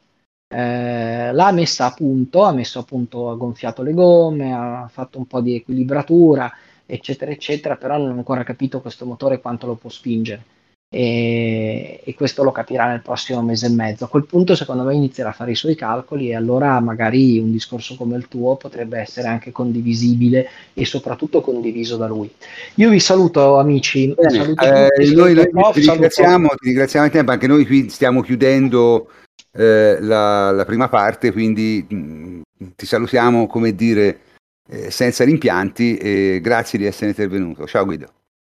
Eh, 0.49 1.33
l'ha 1.33 1.51
messa 1.53 1.87
a 1.87 1.93
punto, 1.93 2.43
ha 2.45 2.53
messo 2.53 2.79
a 2.79 2.85
punto, 2.85 3.31
ha 3.31 3.35
gonfiato 3.35 3.83
le 3.83 3.93
gomme, 3.93 4.53
ha 4.53 4.87
fatto 4.89 5.19
un 5.19 5.27
po' 5.27 5.41
di 5.41 5.57
equilibratura, 5.57 6.53
eccetera, 6.87 7.33
eccetera, 7.33 7.77
però 7.77 7.99
non 7.99 8.11
ha 8.11 8.15
ancora 8.15 8.45
capito 8.45 8.81
questo 8.81 9.07
motore 9.07 9.41
quanto 9.41 9.67
lo 9.67 9.75
può 9.75 9.91
spingere 9.91 10.55
e, 10.89 12.01
e, 12.05 12.15
questo 12.15 12.45
lo 12.45 12.53
capirà 12.53 12.87
nel 12.87 13.03
prossimo 13.03 13.43
mese 13.43 13.67
e 13.67 13.71
mezzo. 13.71 14.05
A 14.05 14.09
quel 14.09 14.25
punto, 14.25 14.55
secondo 14.55 14.85
me, 14.85 14.95
inizierà 14.95 15.31
a 15.31 15.33
fare 15.33 15.51
i 15.51 15.57
suoi 15.57 15.75
calcoli 15.75 16.31
e 16.31 16.37
allora 16.37 16.79
magari 16.81 17.39
un 17.39 17.51
discorso 17.51 17.97
come 17.97 18.17
il 18.17 18.29
tuo 18.29 18.57
potrebbe 18.57 18.99
essere 18.99 19.27
anche 19.27 19.51
condivisibile 19.51 20.49
e 20.75 20.85
soprattutto 20.85 21.41
condiviso 21.41 21.97
da 21.97 22.07
lui. 22.07 22.33
Io 22.77 22.91
vi 22.91 23.01
saluto, 23.01 23.59
amici. 23.59 24.15
Saluto 24.17 24.65
eh, 24.65 25.13
noi 25.13 25.35
ti, 25.35 25.81
ti, 25.81 25.91
ringraziamo, 25.91 26.49
ti 26.49 26.67
ringraziamo 26.69 27.11
tempo, 27.11 27.33
anche 27.33 27.49
noi 27.49 27.67
qui 27.67 27.89
stiamo 27.89 28.23
chiudendo 28.23 29.09
eh, 29.53 29.99
la, 30.01 30.53
la, 30.53 30.65
prima 30.65 30.89
parte, 30.89 31.33
quindi 31.33 31.85
mh, 31.89 31.97
mm, 31.97 32.41
ti 32.77 32.87
salutiamo, 32.87 33.47
come 33.49 33.75
dire, 33.75 34.21
eh, 34.69 34.91
senza 34.91 35.25
rimpianti 35.25 35.97
e 35.97 36.41
grazie 36.41 36.79
di 36.79 36.87
essere 36.87 37.09
intervenuto. 37.09 37.67
Ciao 37.67 37.85
Guido. 37.85 38.07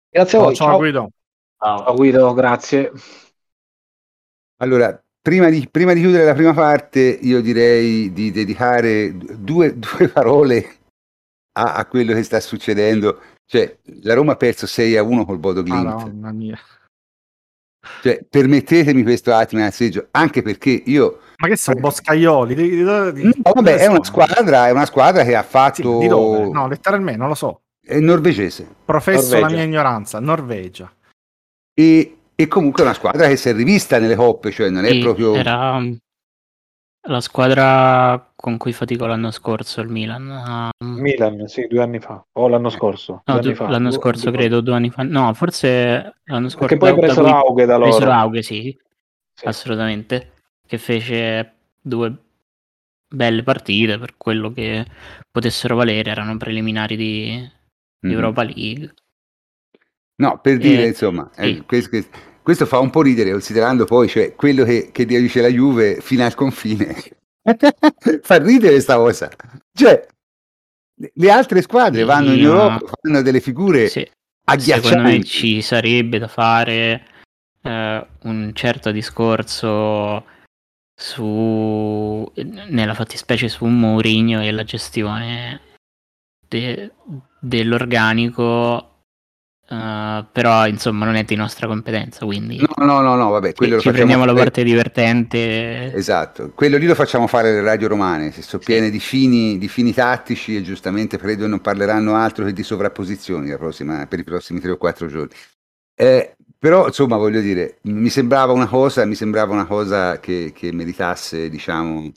Grazie 0.08 0.38
a 0.38 0.42
voi. 0.42 0.54
ciao. 0.54 0.68
ciao. 0.68 0.76
Guido. 0.78 1.10
Ciao 1.60 1.94
Guido, 1.96 2.32
grazie. 2.34 2.92
Allora, 4.60 5.02
prima 5.20 5.48
di, 5.48 5.68
prima 5.68 5.92
di, 5.92 6.00
chiudere 6.00 6.24
la 6.24 6.34
prima 6.34 6.54
parte, 6.54 7.00
io 7.00 7.40
direi 7.40 8.12
di 8.12 8.30
dedicare 8.30 9.12
due, 9.16 9.76
due 9.76 10.06
parole 10.12 10.76
a, 11.58 11.74
a, 11.74 11.86
quello 11.86 12.14
che 12.14 12.22
sta 12.22 12.38
succedendo. 12.38 13.20
Cioè, 13.44 13.76
la 14.02 14.14
Roma 14.14 14.32
ha 14.32 14.36
perso 14.36 14.68
6 14.68 14.96
a 14.96 15.02
1 15.02 15.24
col 15.24 15.38
Bodo 15.38 15.62
Glimt. 15.62 15.84
Madonna 15.84 16.30
mia. 16.30 16.58
Cioè, 18.02 18.24
permettetemi 18.28 19.02
questo 19.02 19.34
attimo 19.34 19.60
di 19.60 19.66
asseggio, 19.66 20.08
anche 20.12 20.42
perché 20.42 20.70
io... 20.70 21.20
Ma 21.38 21.48
che 21.48 21.56
sono 21.56 21.80
boscaioli? 21.80 22.54
Di, 22.54 22.68
di, 22.68 22.76
di, 22.76 22.82
no, 22.84 23.52
vabbè, 23.52 23.78
è 23.78 23.86
una, 23.86 24.04
squadra, 24.04 24.68
è 24.68 24.70
una 24.70 24.86
squadra 24.86 25.24
che 25.24 25.34
ha 25.34 25.42
fatto... 25.42 25.94
Sì, 25.94 25.98
di 25.98 26.08
dove? 26.08 26.48
No, 26.50 26.68
letteralmente, 26.68 27.18
non 27.18 27.28
lo 27.28 27.34
so. 27.34 27.62
È 27.80 27.98
norvegese. 27.98 28.68
Professo 28.84 29.34
Norvegia. 29.34 29.40
la 29.40 29.52
mia 29.52 29.62
ignoranza, 29.62 30.20
Norvegia 30.20 30.92
e, 31.80 32.16
e, 32.34 32.48
comunque 32.48 32.82
è 32.82 32.86
una 32.86 32.94
squadra 32.94 33.28
che 33.28 33.36
si 33.36 33.48
è 33.48 33.54
rivista 33.54 34.00
nelle 34.00 34.16
coppe, 34.16 34.50
cioè 34.50 34.68
non 34.68 34.84
è 34.84 34.90
sì, 34.90 34.98
proprio... 34.98 35.36
Era 35.36 35.80
la 37.02 37.20
squadra 37.20 38.32
con 38.34 38.56
cui 38.56 38.72
faticò 38.72 39.06
l'anno 39.06 39.30
scorso 39.30 39.80
il 39.80 39.88
Milan. 39.88 40.72
Um... 40.76 40.98
Milan, 40.98 41.46
sì, 41.46 41.68
due 41.68 41.82
anni 41.82 42.00
fa, 42.00 42.26
o 42.32 42.48
l'anno 42.48 42.68
scorso. 42.68 43.22
No, 43.24 43.38
du- 43.38 43.54
l'anno 43.68 43.92
scorso 43.92 44.30
due, 44.30 44.38
credo, 44.38 44.60
due 44.60 44.74
anni 44.74 44.90
fa. 44.90 45.04
No, 45.04 45.32
forse 45.34 46.16
l'anno 46.24 46.48
scorso... 46.48 46.66
Che 46.66 46.76
poi 46.78 46.90
ha 46.90 46.94
preso 46.94 47.22
da 47.22 47.30
l'Aughe 47.30 47.64
da 47.64 47.76
loro. 47.76 47.90
Preso 47.90 48.06
l'Aughe, 48.06 48.42
sì, 48.42 48.76
sì, 49.32 49.46
assolutamente. 49.46 50.32
Che 50.66 50.78
fece 50.78 51.52
due 51.80 52.12
belle 53.08 53.44
partite 53.44 53.98
per 53.98 54.16
quello 54.16 54.52
che 54.52 54.84
potessero 55.30 55.76
valere, 55.76 56.10
erano 56.10 56.36
preliminari 56.36 56.96
di, 56.96 57.50
di 58.00 58.12
Europa 58.12 58.42
League. 58.42 58.92
No, 60.20 60.40
per 60.40 60.58
dire, 60.58 60.84
eh, 60.84 60.88
insomma, 60.88 61.30
eh, 61.36 61.44
sì. 61.44 61.56
eh, 61.58 61.64
questo, 61.64 61.98
questo, 62.42 62.66
fa 62.66 62.78
un 62.78 62.90
po' 62.90 63.02
ridere, 63.02 63.30
considerando 63.30 63.84
poi 63.84 64.08
cioè, 64.08 64.34
quello 64.34 64.64
che, 64.64 64.90
che 64.92 65.04
dice 65.04 65.40
la 65.40 65.48
Juve 65.48 66.00
fino 66.00 66.24
al 66.24 66.34
confine. 66.34 66.96
fa 68.22 68.38
ridere 68.38 68.72
questa 68.72 68.96
cosa. 68.96 69.30
Cioè, 69.72 70.06
le 71.14 71.30
altre 71.30 71.62
squadre 71.62 72.02
vanno 72.02 72.32
in 72.32 72.42
Europa, 72.42 72.90
fanno 73.00 73.22
delle 73.22 73.40
figure 73.40 73.88
sì. 73.88 74.08
agghiaccianti. 74.44 74.88
Secondo 74.88 75.08
me 75.08 75.24
ci 75.24 75.62
sarebbe 75.62 76.18
da 76.18 76.28
fare 76.28 77.06
eh, 77.62 78.06
un 78.22 78.50
certo 78.54 78.90
discorso 78.90 80.24
su, 81.00 82.32
nella 82.34 82.94
fattispecie 82.94 83.48
su 83.48 83.66
Mourinho 83.66 84.42
e 84.42 84.50
la 84.50 84.64
gestione 84.64 85.60
de, 86.48 86.90
dell'organico 87.38 88.87
Uh, 89.70 90.24
però 90.32 90.66
insomma 90.66 91.04
non 91.04 91.14
è 91.14 91.24
di 91.24 91.34
nostra 91.34 91.66
competenza 91.66 92.24
quindi 92.24 92.56
no 92.56 92.86
no 92.86 93.02
no, 93.02 93.16
no 93.16 93.28
vabbè 93.28 93.52
quello 93.52 93.76
ci, 93.76 93.88
ci 93.88 93.90
prendiamo 93.90 94.24
la 94.24 94.32
parte 94.32 94.62
divertente. 94.64 95.92
Esatto 95.92 96.52
quello 96.54 96.78
lì 96.78 96.86
lo 96.86 96.94
facciamo 96.94 97.26
fare 97.26 97.52
le 97.52 97.60
radio 97.60 97.88
romane 97.88 98.32
se 98.32 98.40
sono 98.40 98.62
piene 98.64 98.88
di 98.88 98.98
fini, 98.98 99.58
di 99.58 99.68
fini 99.68 99.92
tattici 99.92 100.56
e 100.56 100.62
giustamente 100.62 101.18
credo 101.18 101.46
non 101.46 101.60
parleranno 101.60 102.14
altro 102.14 102.46
che 102.46 102.54
di 102.54 102.62
sovrapposizioni 102.62 103.54
prossima, 103.58 104.06
per 104.06 104.20
i 104.20 104.24
prossimi 104.24 104.58
tre 104.58 104.70
o 104.70 104.78
quattro 104.78 105.06
giorni. 105.06 105.34
Eh, 105.94 106.36
però 106.58 106.86
insomma 106.86 107.18
voglio 107.18 107.40
dire 107.40 107.78
mi 107.82 108.08
sembrava 108.08 108.52
una 108.52 108.68
cosa 108.68 109.04
mi 109.04 109.14
sembrava 109.14 109.52
una 109.52 109.66
cosa 109.66 110.18
che, 110.18 110.52
che 110.54 110.72
meritasse 110.72 111.50
diciamo 111.50 112.10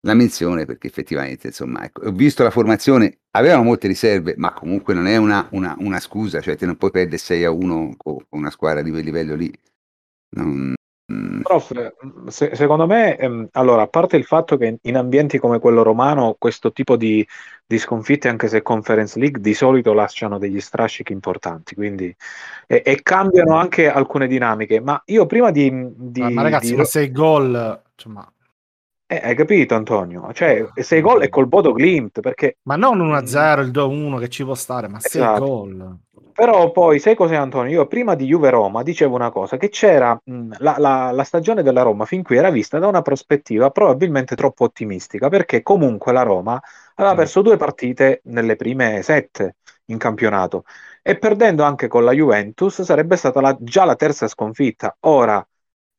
la 0.00 0.14
menzione 0.14 0.66
perché 0.66 0.86
effettivamente 0.86 1.48
insomma 1.48 1.84
ecco, 1.84 2.06
ho 2.06 2.12
visto 2.12 2.42
la 2.42 2.50
formazione 2.50 3.18
avevano 3.32 3.64
molte 3.64 3.88
riserve 3.88 4.34
ma 4.36 4.52
comunque 4.52 4.94
non 4.94 5.06
è 5.06 5.16
una, 5.16 5.48
una, 5.52 5.74
una 5.78 6.00
scusa 6.00 6.40
cioè 6.40 6.56
te 6.56 6.66
non 6.66 6.76
puoi 6.76 6.90
perdere 6.90 7.18
6 7.18 7.44
a 7.44 7.50
1 7.50 7.94
con 7.96 8.24
una 8.30 8.50
squadra 8.50 8.82
di 8.82 8.90
quel 8.90 9.04
livello 9.04 9.34
lì 9.34 9.52
non... 10.36 10.74
Mm. 11.12 11.42
Prof, 11.42 11.70
se, 12.26 12.56
secondo 12.56 12.84
me, 12.86 13.16
ehm, 13.16 13.48
allora, 13.52 13.82
a 13.82 13.86
parte 13.86 14.16
il 14.16 14.24
fatto 14.24 14.56
che 14.56 14.78
in 14.80 14.96
ambienti 14.96 15.38
come 15.38 15.60
quello 15.60 15.84
romano 15.84 16.34
questo 16.36 16.72
tipo 16.72 16.96
di, 16.96 17.24
di, 17.64 17.78
sconfitte, 17.78 18.28
anche 18.28 18.48
se 18.48 18.60
Conference 18.60 19.16
League, 19.16 19.40
di 19.40 19.54
solito 19.54 19.92
lasciano 19.92 20.38
degli 20.38 20.60
strascichi 20.60 21.12
importanti, 21.12 21.76
quindi, 21.76 22.12
e, 22.66 22.82
e 22.84 23.02
cambiano 23.02 23.54
anche 23.54 23.88
alcune 23.88 24.26
dinamiche. 24.26 24.80
Ma 24.80 25.00
io 25.06 25.26
prima 25.26 25.52
di... 25.52 25.70
di 25.94 26.20
ma, 26.22 26.30
ma 26.30 26.42
ragazzi, 26.42 26.70
di... 26.70 26.76
ma 26.76 26.84
sei 26.84 27.12
gol... 27.12 27.82
Insomma, 27.94 28.28
eh, 29.06 29.20
hai 29.22 29.34
capito 29.34 29.74
Antonio? 29.74 30.32
Cioè, 30.32 30.68
6 30.74 31.00
gol 31.00 31.22
è 31.22 31.28
col 31.28 31.46
Bodo 31.46 31.74
Glimt 31.74 32.20
perché... 32.20 32.58
Ma 32.62 32.76
non 32.76 32.98
1-0, 32.98 33.60
il 33.60 33.70
2-1 33.70 34.18
che 34.18 34.28
ci 34.28 34.44
può 34.44 34.54
stare, 34.54 34.88
ma 34.88 34.98
6 34.98 35.20
esatto. 35.20 35.44
gol. 35.44 35.98
Però 36.32 36.70
poi, 36.70 36.98
sai 36.98 37.14
cos'è 37.14 37.34
Antonio? 37.34 37.70
Io 37.70 37.86
prima 37.86 38.14
di 38.14 38.26
Juve-Roma 38.26 38.82
dicevo 38.82 39.14
una 39.14 39.30
cosa, 39.30 39.56
che 39.56 39.70
c'era 39.70 40.20
mh, 40.22 40.56
la, 40.58 40.74
la, 40.76 41.10
la, 41.10 41.24
stagione 41.24 41.62
della 41.62 41.80
Roma 41.80 42.04
fin 42.04 42.22
qui 42.22 42.36
era 42.36 42.50
vista 42.50 42.78
da 42.78 42.88
una 42.88 43.00
prospettiva 43.00 43.70
probabilmente 43.70 44.36
troppo 44.36 44.64
ottimistica, 44.64 45.30
perché 45.30 45.62
comunque 45.62 46.12
la 46.12 46.22
Roma 46.22 46.60
aveva 46.96 47.14
mm. 47.14 47.16
perso 47.16 47.40
due 47.40 47.56
partite 47.56 48.20
nelle 48.24 48.56
prime 48.56 49.00
sette 49.00 49.56
in 49.86 49.96
campionato 49.96 50.64
e 51.00 51.16
perdendo 51.16 51.62
anche 51.62 51.86
con 51.86 52.04
la 52.04 52.12
Juventus 52.12 52.82
sarebbe 52.82 53.16
stata 53.16 53.40
la, 53.40 53.56
già 53.58 53.84
la 53.84 53.96
terza 53.96 54.28
sconfitta. 54.28 54.94
Ora, 55.00 55.46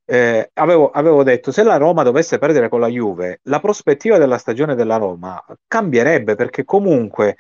eh, 0.10 0.52
avevo, 0.54 0.90
avevo, 0.90 1.22
detto 1.24 1.52
se 1.52 1.64
la 1.64 1.76
Roma 1.76 2.04
dovesse 2.04 2.38
perdere 2.38 2.70
con 2.70 2.80
la 2.80 2.88
Juve, 2.88 3.42
la 3.44 3.60
prospettiva 3.60 4.18
della 4.18 4.38
stagione 4.38 4.74
della 4.74 4.96
Roma 4.96 5.44
cambierebbe 5.68 6.36
perché 6.36 6.64
comunque 6.64 7.36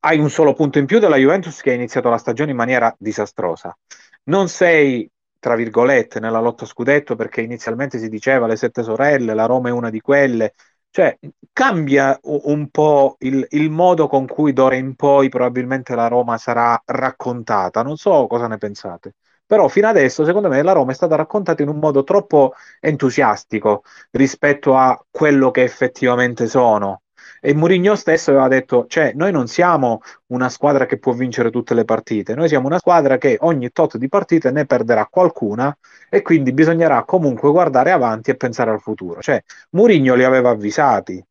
hai 0.00 0.20
un 0.20 0.30
solo 0.30 0.52
punto 0.52 0.78
in 0.78 0.86
più 0.86 1.00
della 1.00 1.16
Juventus 1.16 1.60
che 1.60 1.70
ha 1.72 1.74
iniziato 1.74 2.08
la 2.10 2.18
stagione 2.18 2.52
in 2.52 2.56
maniera 2.56 2.94
disastrosa. 2.98 3.76
Non 4.24 4.48
sei, 4.48 5.10
tra 5.40 5.56
virgolette, 5.56 6.20
nella 6.20 6.40
lotta 6.40 6.66
scudetto 6.66 7.16
perché 7.16 7.40
inizialmente 7.40 7.98
si 7.98 8.08
diceva 8.08 8.46
le 8.46 8.56
sette 8.56 8.84
sorelle, 8.84 9.34
la 9.34 9.46
Roma 9.46 9.70
è 9.70 9.72
una 9.72 9.90
di 9.90 10.00
quelle. 10.00 10.54
Cioè, 10.90 11.18
cambia 11.52 12.16
un 12.22 12.68
po' 12.70 13.16
il, 13.20 13.44
il 13.50 13.70
modo 13.70 14.06
con 14.06 14.26
cui 14.26 14.52
d'ora 14.52 14.76
in 14.76 14.94
poi 14.94 15.28
probabilmente 15.28 15.94
la 15.96 16.06
Roma 16.06 16.38
sarà 16.38 16.80
raccontata. 16.84 17.82
Non 17.82 17.96
so 17.96 18.26
cosa 18.28 18.46
ne 18.46 18.58
pensate. 18.58 19.14
Però 19.46 19.68
fino 19.68 19.88
adesso, 19.88 20.24
secondo 20.24 20.48
me, 20.48 20.62
la 20.62 20.72
Roma 20.72 20.92
è 20.92 20.94
stata 20.94 21.16
raccontata 21.16 21.62
in 21.62 21.68
un 21.68 21.78
modo 21.78 22.02
troppo 22.02 22.54
entusiastico 22.80 23.82
rispetto 24.12 24.76
a 24.76 24.98
quello 25.10 25.50
che 25.50 25.62
effettivamente 25.62 26.46
sono. 26.46 27.02
E 27.40 27.52
Mourinho 27.52 27.94
stesso 27.94 28.30
aveva 28.30 28.48
detto: 28.48 28.86
cioè, 28.88 29.12
noi 29.14 29.30
non 29.30 29.46
siamo 29.48 30.00
una 30.28 30.48
squadra 30.48 30.86
che 30.86 30.98
può 30.98 31.12
vincere 31.12 31.50
tutte 31.50 31.74
le 31.74 31.84
partite, 31.84 32.34
noi 32.34 32.48
siamo 32.48 32.66
una 32.66 32.78
squadra 32.78 33.18
che 33.18 33.36
ogni 33.40 33.70
tot 33.70 33.98
di 33.98 34.08
partite 34.08 34.50
ne 34.50 34.64
perderà 34.64 35.06
qualcuna 35.06 35.76
e 36.08 36.22
quindi 36.22 36.52
bisognerà 36.52 37.04
comunque 37.04 37.50
guardare 37.50 37.90
avanti 37.90 38.30
e 38.30 38.36
pensare 38.36 38.70
al 38.70 38.80
futuro. 38.80 39.20
Cioè, 39.20 39.42
Mourinho 39.70 40.14
li 40.14 40.24
aveva 40.24 40.50
avvisati 40.50 41.22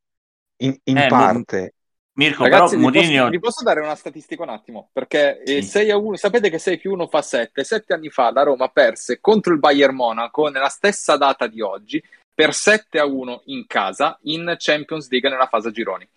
in, 0.57 0.77
in 0.83 0.97
eh, 0.97 1.07
parte. 1.07 1.73
Mirko, 2.15 2.43
Ragazzi, 2.43 2.75
però, 2.75 2.89
vi, 2.91 2.97
Mourinho... 2.99 3.19
posso, 3.19 3.29
vi 3.29 3.39
posso 3.39 3.63
dare 3.63 3.81
una 3.81 3.95
statistica 3.95 4.43
un 4.43 4.49
attimo? 4.49 4.89
Perché 4.93 5.41
eh, 5.41 5.61
sì. 5.61 5.69
6 5.69 5.91
a 5.91 5.97
1, 5.97 6.15
sapete 6.15 6.49
che 6.49 6.59
6 6.59 6.77
più 6.77 6.91
1 6.93 7.07
fa 7.07 7.21
7. 7.21 7.63
7 7.63 7.93
anni 7.93 8.09
fa 8.09 8.31
la 8.31 8.43
Roma 8.43 8.67
perse 8.67 9.19
contro 9.19 9.53
il 9.53 9.59
Bayern 9.59 9.95
Monaco 9.95 10.47
nella 10.49 10.69
stessa 10.69 11.17
data 11.17 11.47
di 11.47 11.61
oggi 11.61 12.03
per 12.33 12.53
7 12.53 12.99
a 12.99 13.05
1 13.05 13.43
in 13.45 13.65
casa 13.65 14.17
in 14.23 14.55
Champions 14.57 15.09
League 15.09 15.29
nella 15.29 15.47
fase 15.47 15.69
a 15.69 15.71
gironi. 15.71 16.07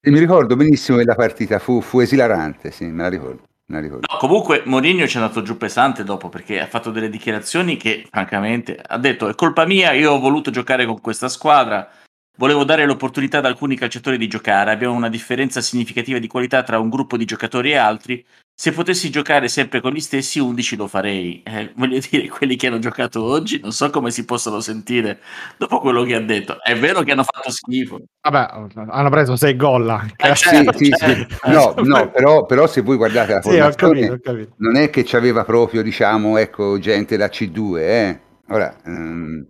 E 0.00 0.10
mi 0.10 0.18
ricordo 0.18 0.54
benissimo 0.54 0.98
che 0.98 1.04
la 1.04 1.14
partita 1.14 1.58
fu, 1.58 1.80
fu 1.80 2.00
esilarante, 2.00 2.70
sì, 2.70 2.84
me 2.84 3.02
la 3.02 3.08
ricordo. 3.08 3.42
No, 3.68 4.18
comunque 4.18 4.62
Mourinho 4.64 5.08
ci 5.08 5.16
è 5.16 5.20
andato 5.20 5.42
giù 5.42 5.56
pesante 5.56 6.04
dopo 6.04 6.28
perché 6.28 6.60
ha 6.60 6.68
fatto 6.68 6.92
delle 6.92 7.08
dichiarazioni 7.08 7.76
che 7.76 8.06
francamente 8.08 8.78
ha 8.80 8.96
detto 8.96 9.28
è 9.28 9.34
colpa 9.34 9.66
mia, 9.66 9.90
io 9.90 10.12
ho 10.12 10.20
voluto 10.20 10.52
giocare 10.52 10.86
con 10.86 11.00
questa 11.00 11.28
squadra, 11.28 11.90
volevo 12.36 12.64
dare 12.64 12.86
l'opportunità 12.86 13.38
ad 13.38 13.46
alcuni 13.46 13.76
calciatori 13.76 14.16
di 14.18 14.28
giocare, 14.28 14.70
abbiamo 14.70 14.94
una 14.94 15.08
differenza 15.08 15.60
significativa 15.60 16.18
di 16.18 16.26
qualità 16.26 16.62
tra 16.62 16.78
un 16.78 16.88
gruppo 16.88 17.16
di 17.16 17.24
giocatori 17.24 17.72
e 17.72 17.76
altri, 17.76 18.24
se 18.58 18.72
potessi 18.72 19.10
giocare 19.10 19.48
sempre 19.48 19.82
con 19.82 19.92
gli 19.92 20.00
stessi 20.00 20.38
11 20.38 20.76
lo 20.76 20.86
farei. 20.86 21.42
Eh, 21.42 21.72
voglio 21.76 22.00
dire, 22.10 22.26
quelli 22.28 22.56
che 22.56 22.68
hanno 22.68 22.78
giocato 22.78 23.22
oggi 23.22 23.60
non 23.60 23.70
so 23.70 23.90
come 23.90 24.10
si 24.10 24.24
possono 24.24 24.60
sentire 24.60 25.20
dopo 25.58 25.78
quello 25.80 26.04
che 26.04 26.14
ha 26.14 26.20
detto. 26.20 26.62
È 26.62 26.74
vero 26.74 27.02
che 27.02 27.12
hanno 27.12 27.22
fatto 27.22 27.50
schifo. 27.50 28.00
Vabbè, 28.22 28.70
hanno 28.88 29.10
preso 29.10 29.36
6 29.36 29.56
gol 29.56 29.90
anche. 29.90 30.14
Eh, 30.26 30.34
certo, 30.34 30.78
sì, 30.78 30.90
certo. 30.90 31.34
Sì, 31.42 31.50
no, 31.50 31.74
no 31.84 32.10
però, 32.10 32.46
però, 32.46 32.66
se 32.66 32.80
voi 32.80 32.96
guardate 32.96 33.34
la 33.34 33.40
formazione, 33.42 33.72
sì, 33.72 33.84
ho 33.84 33.88
capito, 33.88 34.12
ho 34.14 34.32
capito. 34.32 34.54
non 34.56 34.76
è 34.76 34.88
che 34.88 35.04
c'aveva 35.04 35.44
proprio, 35.44 35.82
diciamo, 35.82 36.38
ecco, 36.38 36.78
gente 36.78 37.18
da 37.18 37.26
C2, 37.26 37.76
eh. 37.76 38.20
Ora, 38.48 38.74
um, 38.84 39.44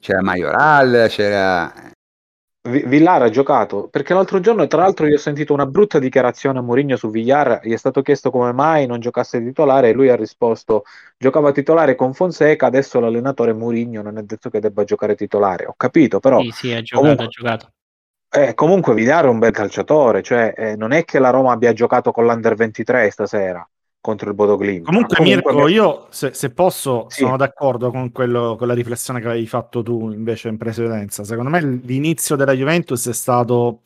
c'era 0.00 0.22
Majoral, 0.22 1.06
c'era 1.08 1.94
Villar 2.66 3.22
ha 3.22 3.28
giocato 3.28 3.88
perché 3.88 4.12
l'altro 4.12 4.40
giorno, 4.40 4.66
tra 4.66 4.80
l'altro, 4.80 5.06
io 5.06 5.14
ho 5.14 5.18
sentito 5.18 5.52
una 5.52 5.66
brutta 5.66 5.98
dichiarazione 5.98 6.58
a 6.58 6.62
Mourinho 6.62 6.96
su 6.96 7.10
Villar. 7.10 7.60
Gli 7.62 7.72
è 7.72 7.76
stato 7.76 8.02
chiesto 8.02 8.30
come 8.30 8.52
mai 8.52 8.86
non 8.86 8.98
giocasse 8.98 9.42
titolare 9.42 9.90
e 9.90 9.92
lui 9.92 10.08
ha 10.08 10.16
risposto: 10.16 10.84
giocava 11.16 11.52
titolare 11.52 11.94
con 11.94 12.12
Fonseca. 12.12 12.66
Adesso 12.66 12.98
l'allenatore 12.98 13.52
Mourinho 13.52 14.02
non 14.02 14.18
è 14.18 14.22
detto 14.22 14.50
che 14.50 14.60
debba 14.60 14.84
giocare 14.84 15.14
titolare. 15.14 15.66
Ho 15.66 15.74
capito, 15.76 16.18
però. 16.18 16.40
Sì, 16.40 16.50
sì, 16.50 16.72
ha 16.72 16.82
giocato. 16.82 17.02
Comunque, 17.02 17.24
ha 17.24 17.28
giocato. 17.28 17.70
Eh, 18.28 18.54
comunque 18.54 18.94
Villar 18.94 19.24
è 19.26 19.28
un 19.28 19.38
bel 19.38 19.52
calciatore, 19.52 20.22
cioè 20.22 20.52
eh, 20.56 20.76
non 20.76 20.92
è 20.92 21.04
che 21.04 21.18
la 21.18 21.30
Roma 21.30 21.52
abbia 21.52 21.72
giocato 21.72 22.10
con 22.10 22.24
l'Under 22.24 22.54
23 22.54 23.10
stasera 23.10 23.66
contro 24.06 24.28
il 24.28 24.36
Bodo 24.36 24.56
Glimt. 24.56 24.84
Comunque, 24.84 25.16
Comunque 25.16 25.52
Mirko, 25.52 25.66
io 25.66 26.06
se, 26.10 26.32
se 26.32 26.50
posso 26.50 27.06
sì. 27.08 27.22
sono 27.22 27.36
d'accordo 27.36 27.90
con, 27.90 28.12
quello, 28.12 28.54
con 28.56 28.68
la 28.68 28.74
riflessione 28.74 29.20
che 29.20 29.26
avevi 29.26 29.48
fatto 29.48 29.82
tu 29.82 30.12
invece 30.12 30.46
in 30.46 30.58
precedenza. 30.58 31.24
Secondo 31.24 31.50
me 31.50 31.60
l'inizio 31.60 32.36
della 32.36 32.52
Juventus 32.52 33.08
è 33.08 33.12
stato 33.12 33.80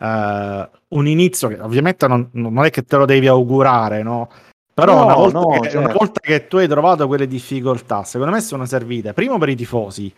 uh, 0.00 0.68
un 0.88 1.06
inizio 1.06 1.46
che 1.46 1.60
ovviamente 1.60 2.08
non, 2.08 2.28
non, 2.32 2.64
è 2.64 2.70
che 2.70 2.82
te 2.82 2.96
lo 2.96 3.04
devi 3.04 3.28
augurare, 3.28 4.02
no? 4.02 4.28
Però 4.74 4.96
no, 4.96 5.04
una, 5.04 5.14
volta 5.14 5.38
no, 5.38 5.60
che, 5.60 5.70
certo. 5.70 5.78
una 5.78 5.92
volta 5.92 6.20
che 6.20 6.46
tu 6.48 6.56
hai 6.56 6.66
trovato 6.66 7.06
quelle 7.06 7.28
difficoltà, 7.28 8.02
secondo 8.02 8.32
me 8.32 8.40
sono 8.40 8.66
servite. 8.66 9.12
Primo 9.12 9.38
per 9.38 9.50
i 9.50 9.54
tifosi. 9.54 10.12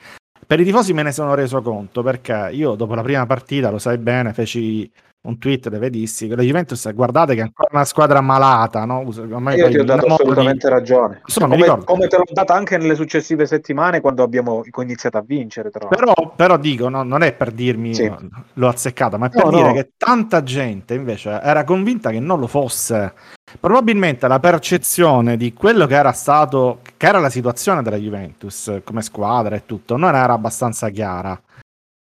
Per 0.47 0.59
i 0.59 0.65
tifosi 0.65 0.95
me 0.95 1.03
ne 1.03 1.13
sono 1.13 1.35
reso 1.35 1.61
conto 1.61 2.03
perché 2.03 2.49
io 2.53 2.77
dopo 2.77 2.95
la 2.95 3.03
prima 3.03 3.27
partita, 3.27 3.71
lo 3.71 3.79
sai 3.79 3.99
bene, 3.99 4.33
feci 4.33 4.91
un 5.25 5.39
tweet 5.39 5.70
che 5.70 6.37
la 6.37 6.43
Juventus 6.43 6.93
guardate 6.93 7.35
che 7.35 7.41
è 7.41 7.45
ancora 7.45 7.70
una 7.72 7.85
squadra 7.85 8.20
malata 8.20 8.85
no? 8.85 9.05
Ormai 9.07 9.57
io 9.57 9.68
ti 9.68 9.79
ho 9.79 9.85
dato 9.85 10.07
assolutamente 10.07 10.68
di... 10.68 10.75
ragione. 10.75 11.22
Insomma, 11.25 11.57
come, 11.57 11.85
come, 11.85 12.07
te 12.09 12.16
l'ho 12.16 12.25
data 12.31 12.55
anche 12.55 12.77
nelle 12.77 12.95
successive 12.95 13.47
settimane 13.47 14.01
quando 14.01 14.22
abbiamo 14.22 14.62
iniziato 14.81 15.16
a 15.16 15.22
vincere 15.27 15.70
però, 15.70 16.12
però 16.37 16.59
dico 16.59 16.89
no, 16.89 17.03
non 17.03 17.22
è 17.22 17.33
per 17.33 17.53
dirmi 17.53 17.95
sì. 17.95 18.12
l'ho 18.53 18.68
azzeccata 18.68 19.16
ma 19.16 19.27
è 19.27 19.31
per 19.31 19.45
no, 19.45 19.51
dire 19.51 19.72
che 19.72 19.91
tanta 19.97 20.43
gente 20.43 20.95
invece 20.95 21.41
era 21.43 21.64
convinta 21.64 22.11
che 22.11 22.20
non 22.20 22.39
lo 22.39 22.47
fosse. 22.47 23.12
Probabilmente 23.59 24.29
la 24.29 24.41
percezione 24.41 25.37
di 25.37 25.55
quello 25.55 25.87
che 25.87 25.95
era 25.95 26.12
stato 26.12 26.81
che 26.97 27.07
era 27.07 27.18
la 27.18 27.31
situazione 27.31 27.83
della 27.83 27.97
Juventus 27.97 28.81
come 28.85 29.01
squadra 29.01 29.57
e 29.57 29.64
tutto 29.64 29.97
non 29.97 30.14
era 30.14 30.35
abbastanza 30.35 30.91
chiara. 30.91 31.41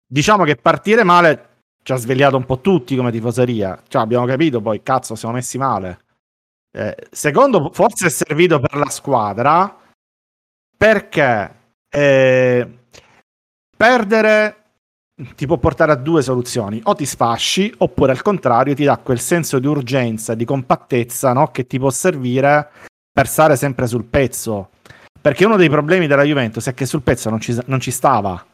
Diciamo 0.06 0.44
che 0.44 0.56
partire 0.56 1.04
male 1.04 1.49
ci 1.90 1.92
ha 1.92 1.96
svegliato 1.96 2.36
un 2.36 2.44
po' 2.44 2.60
tutti 2.60 2.94
come 2.94 3.10
tifoseria. 3.10 3.82
Cioè, 3.88 4.02
abbiamo 4.02 4.24
capito 4.24 4.60
poi, 4.60 4.82
cazzo, 4.82 5.16
siamo 5.16 5.34
messi 5.34 5.58
male. 5.58 6.04
Eh, 6.72 6.96
secondo, 7.10 7.70
forse 7.72 8.06
è 8.06 8.10
servito 8.10 8.60
per 8.60 8.76
la 8.76 8.88
squadra 8.88 9.76
perché 10.76 11.54
eh, 11.88 12.78
perdere 13.76 14.56
ti 15.34 15.46
può 15.46 15.58
portare 15.58 15.92
a 15.92 15.96
due 15.96 16.22
soluzioni: 16.22 16.80
o 16.84 16.94
ti 16.94 17.04
sfasci, 17.04 17.74
oppure 17.78 18.12
al 18.12 18.22
contrario 18.22 18.74
ti 18.74 18.84
dà 18.84 18.96
quel 18.98 19.18
senso 19.18 19.58
di 19.58 19.66
urgenza, 19.66 20.34
di 20.34 20.44
compattezza 20.44 21.32
no? 21.32 21.48
che 21.48 21.66
ti 21.66 21.78
può 21.78 21.90
servire 21.90 22.70
per 23.12 23.26
stare 23.26 23.56
sempre 23.56 23.88
sul 23.88 24.04
pezzo. 24.04 24.70
Perché 25.20 25.44
uno 25.44 25.56
dei 25.56 25.68
problemi 25.68 26.06
della 26.06 26.22
Juventus 26.22 26.66
è 26.68 26.72
che 26.72 26.86
sul 26.86 27.02
pezzo 27.02 27.28
non 27.30 27.40
ci, 27.40 27.58
non 27.66 27.80
ci 27.80 27.90
stava. 27.90 28.46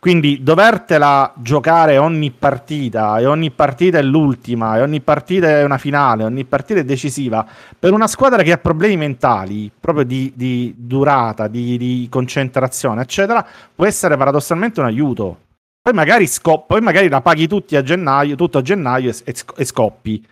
Quindi 0.00 0.42
dovertela 0.42 1.30
giocare 1.36 1.98
ogni 1.98 2.30
partita, 2.30 3.18
e 3.18 3.26
ogni 3.26 3.50
partita 3.50 3.98
è 3.98 4.02
l'ultima, 4.02 4.78
e 4.78 4.80
ogni 4.80 5.02
partita 5.02 5.46
è 5.46 5.62
una 5.62 5.76
finale, 5.76 6.24
ogni 6.24 6.46
partita 6.46 6.80
è 6.80 6.84
decisiva, 6.84 7.46
per 7.78 7.92
una 7.92 8.06
squadra 8.06 8.42
che 8.42 8.50
ha 8.50 8.56
problemi 8.56 8.96
mentali, 8.96 9.70
proprio 9.78 10.06
di, 10.06 10.32
di 10.34 10.72
durata, 10.74 11.48
di, 11.48 11.76
di, 11.76 12.06
concentrazione, 12.10 13.02
eccetera, 13.02 13.46
può 13.74 13.84
essere 13.84 14.16
paradossalmente 14.16 14.80
un 14.80 14.86
aiuto. 14.86 15.38
Poi 15.82 15.92
magari, 15.92 16.26
scop- 16.26 16.66
poi 16.66 16.80
magari 16.80 17.10
la 17.10 17.20
paghi 17.20 17.46
tutti 17.46 17.76
a 17.76 17.82
gennaio, 17.82 18.36
tutto 18.36 18.56
a 18.56 18.62
gennaio 18.62 19.10
e, 19.10 19.34
e 19.54 19.64
scoppi. 19.66 20.26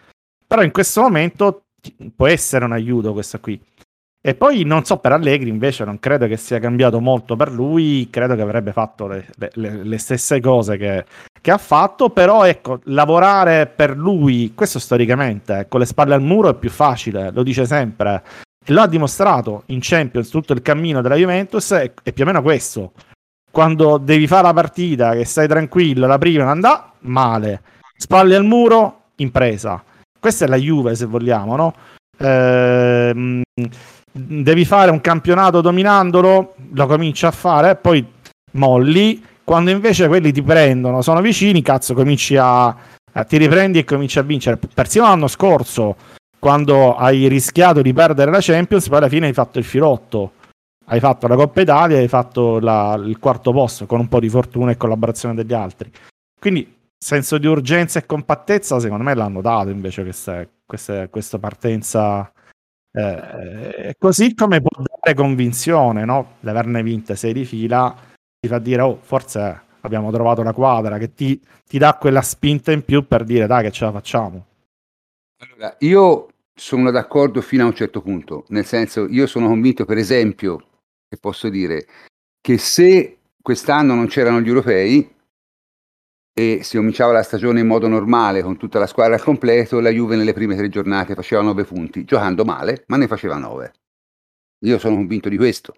Però 0.46 0.62
in 0.62 0.70
questo 0.70 1.02
momento 1.02 1.64
può 2.16 2.26
essere 2.26 2.64
un 2.64 2.72
aiuto 2.72 3.12
questa 3.12 3.38
qui. 3.38 3.60
E 4.28 4.34
poi 4.34 4.62
non 4.64 4.84
so 4.84 4.98
per 4.98 5.12
Allegri 5.12 5.48
invece 5.48 5.86
non 5.86 5.98
credo 5.98 6.26
che 6.26 6.36
sia 6.36 6.58
cambiato 6.58 7.00
molto 7.00 7.34
per 7.34 7.50
lui, 7.50 8.08
credo 8.10 8.34
che 8.34 8.42
avrebbe 8.42 8.72
fatto 8.72 9.06
le, 9.06 9.26
le, 9.54 9.82
le 9.82 9.96
stesse 9.96 10.38
cose 10.38 10.76
che, 10.76 11.06
che, 11.40 11.50
ha 11.50 11.56
fatto, 11.56 12.10
però 12.10 12.44
ecco, 12.44 12.80
lavorare 12.84 13.66
per 13.68 13.96
lui, 13.96 14.52
questo 14.54 14.78
storicamente, 14.78 15.64
con 15.66 15.80
le 15.80 15.86
spalle 15.86 16.12
al 16.12 16.20
muro 16.20 16.50
è 16.50 16.54
più 16.56 16.68
facile, 16.68 17.30
lo 17.32 17.42
dice 17.42 17.64
sempre, 17.64 18.22
e 18.62 18.70
lo 18.70 18.82
ha 18.82 18.86
dimostrato 18.86 19.62
in 19.68 19.78
Champions 19.80 20.28
tutto 20.28 20.52
il 20.52 20.60
cammino 20.60 21.00
della 21.00 21.16
Juventus, 21.16 21.72
è, 21.72 21.90
è 22.02 22.12
più 22.12 22.24
o 22.24 22.26
meno 22.26 22.42
questo. 22.42 22.92
Quando 23.50 23.96
devi 23.96 24.26
fare 24.26 24.42
la 24.42 24.52
partita, 24.52 25.14
che 25.14 25.24
stai 25.24 25.48
tranquillo, 25.48 26.06
la 26.06 26.18
prima 26.18 26.42
non 26.42 26.52
andà, 26.52 26.92
male. 26.98 27.62
Spalle 27.96 28.36
al 28.36 28.44
muro, 28.44 29.04
impresa. 29.16 29.82
Questa 30.20 30.44
è 30.44 30.48
la 30.48 30.56
Juve 30.56 30.94
se 30.94 31.06
vogliamo, 31.06 31.56
no? 31.56 31.74
Ehm 32.18 33.42
devi 34.12 34.64
fare 34.64 34.90
un 34.90 35.00
campionato 35.00 35.60
dominandolo, 35.60 36.54
lo 36.72 36.86
cominci 36.86 37.26
a 37.26 37.30
fare, 37.30 37.76
poi 37.76 38.04
molli. 38.52 39.24
Quando 39.44 39.70
invece 39.70 40.08
quelli 40.08 40.30
ti 40.32 40.42
prendono, 40.42 41.00
sono 41.00 41.20
vicini, 41.20 41.62
cazzo, 41.62 41.94
cominci 41.94 42.36
a, 42.36 42.66
a 42.66 43.24
ti 43.24 43.36
riprendi 43.38 43.78
e 43.78 43.84
cominci 43.84 44.18
a 44.18 44.22
vincere. 44.22 44.58
Persino 44.58 45.04
l'anno 45.04 45.26
scorso, 45.26 45.96
quando 46.38 46.94
hai 46.96 47.28
rischiato 47.28 47.80
di 47.80 47.92
perdere 47.92 48.30
la 48.30 48.40
Champions, 48.40 48.88
poi 48.88 48.98
alla 48.98 49.08
fine 49.08 49.26
hai 49.26 49.32
fatto 49.32 49.58
il 49.58 49.64
filotto. 49.64 50.32
Hai 50.90 51.00
fatto 51.00 51.26
la 51.26 51.36
Coppa 51.36 51.60
Italia, 51.60 51.98
hai 51.98 52.08
fatto 52.08 52.58
la, 52.60 52.94
il 53.02 53.18
quarto 53.18 53.52
posto 53.52 53.84
con 53.84 54.00
un 54.00 54.08
po' 54.08 54.20
di 54.20 54.28
fortuna 54.30 54.70
e 54.70 54.76
collaborazione 54.76 55.34
degli 55.34 55.52
altri. 55.52 55.90
Quindi 56.38 56.76
senso 56.98 57.38
di 57.38 57.46
urgenza 57.46 57.98
e 57.98 58.06
compattezza, 58.06 58.80
secondo 58.80 59.04
me 59.04 59.14
l'hanno 59.14 59.40
dato 59.40 59.68
invece 59.68 60.02
questa, 60.02 60.46
questa, 60.64 61.08
questa 61.08 61.38
partenza 61.38 62.30
eh, 62.92 63.94
così 63.98 64.34
come 64.34 64.60
può 64.60 64.82
dare 64.82 65.14
convinzione, 65.14 66.04
no? 66.04 66.36
L'averne 66.40 66.82
vinte 66.82 67.16
sei 67.16 67.32
di 67.32 67.44
fila 67.44 67.94
ti 68.40 68.48
fa 68.48 68.58
dire, 68.58 68.82
oh, 68.82 68.98
forse 69.00 69.62
abbiamo 69.80 70.10
trovato 70.10 70.40
una 70.40 70.52
quadra 70.52 70.98
che 70.98 71.14
ti, 71.14 71.40
ti 71.66 71.78
dà 71.78 71.94
quella 71.94 72.22
spinta 72.22 72.72
in 72.72 72.84
più 72.84 73.06
per 73.06 73.24
dire, 73.24 73.46
dai, 73.46 73.64
che 73.64 73.70
ce 73.70 73.84
la 73.84 73.92
facciamo. 73.92 74.46
Allora, 75.38 75.76
io 75.80 76.28
sono 76.54 76.90
d'accordo 76.90 77.40
fino 77.40 77.64
a 77.64 77.66
un 77.66 77.74
certo 77.74 78.00
punto, 78.00 78.44
nel 78.48 78.64
senso, 78.64 79.06
io 79.08 79.26
sono 79.26 79.46
convinto, 79.48 79.84
per 79.84 79.96
esempio, 79.96 80.58
che 81.08 81.16
posso 81.16 81.48
dire, 81.48 81.86
che 82.40 82.58
se 82.58 83.18
quest'anno 83.40 83.94
non 83.94 84.08
c'erano 84.08 84.40
gli 84.40 84.48
europei, 84.48 85.08
e 86.38 86.60
si 86.62 86.76
cominciava 86.76 87.10
la 87.10 87.24
stagione 87.24 87.58
in 87.58 87.66
modo 87.66 87.88
normale 87.88 88.42
con 88.42 88.56
tutta 88.56 88.78
la 88.78 88.86
squadra 88.86 89.16
al 89.16 89.22
completo, 89.22 89.80
la 89.80 89.90
Juve 89.90 90.14
nelle 90.14 90.32
prime 90.32 90.54
tre 90.54 90.68
giornate 90.68 91.16
faceva 91.16 91.42
nove 91.42 91.64
punti, 91.64 92.04
giocando 92.04 92.44
male, 92.44 92.84
ma 92.86 92.96
ne 92.96 93.08
faceva 93.08 93.38
nove. 93.38 93.72
Io 94.64 94.78
sono 94.78 94.94
convinto 94.94 95.28
di 95.28 95.36
questo. 95.36 95.74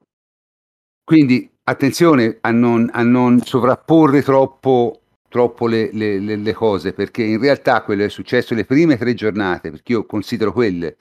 Quindi 1.03 1.51
attenzione 1.65 2.37
a 2.43 2.51
non, 2.51 2.91
a 2.93 3.03
non 3.03 3.41
sovrapporre 3.41 4.21
troppo, 4.21 5.01
troppo 5.31 5.67
le, 5.67 5.89
le, 5.95 6.19
le, 6.19 6.53
cose, 6.53 6.93
perché 6.93 7.23
in 7.23 7.41
realtà 7.41 7.83
quello 7.83 8.05
è 8.05 8.11
successo 8.11 8.55
le 8.55 8.67
prime 8.67 8.99
tre 8.99 9.15
giornate, 9.15 9.71
perché 9.71 9.93
io 9.93 10.05
considero 10.05 10.53
quelle 10.53 10.99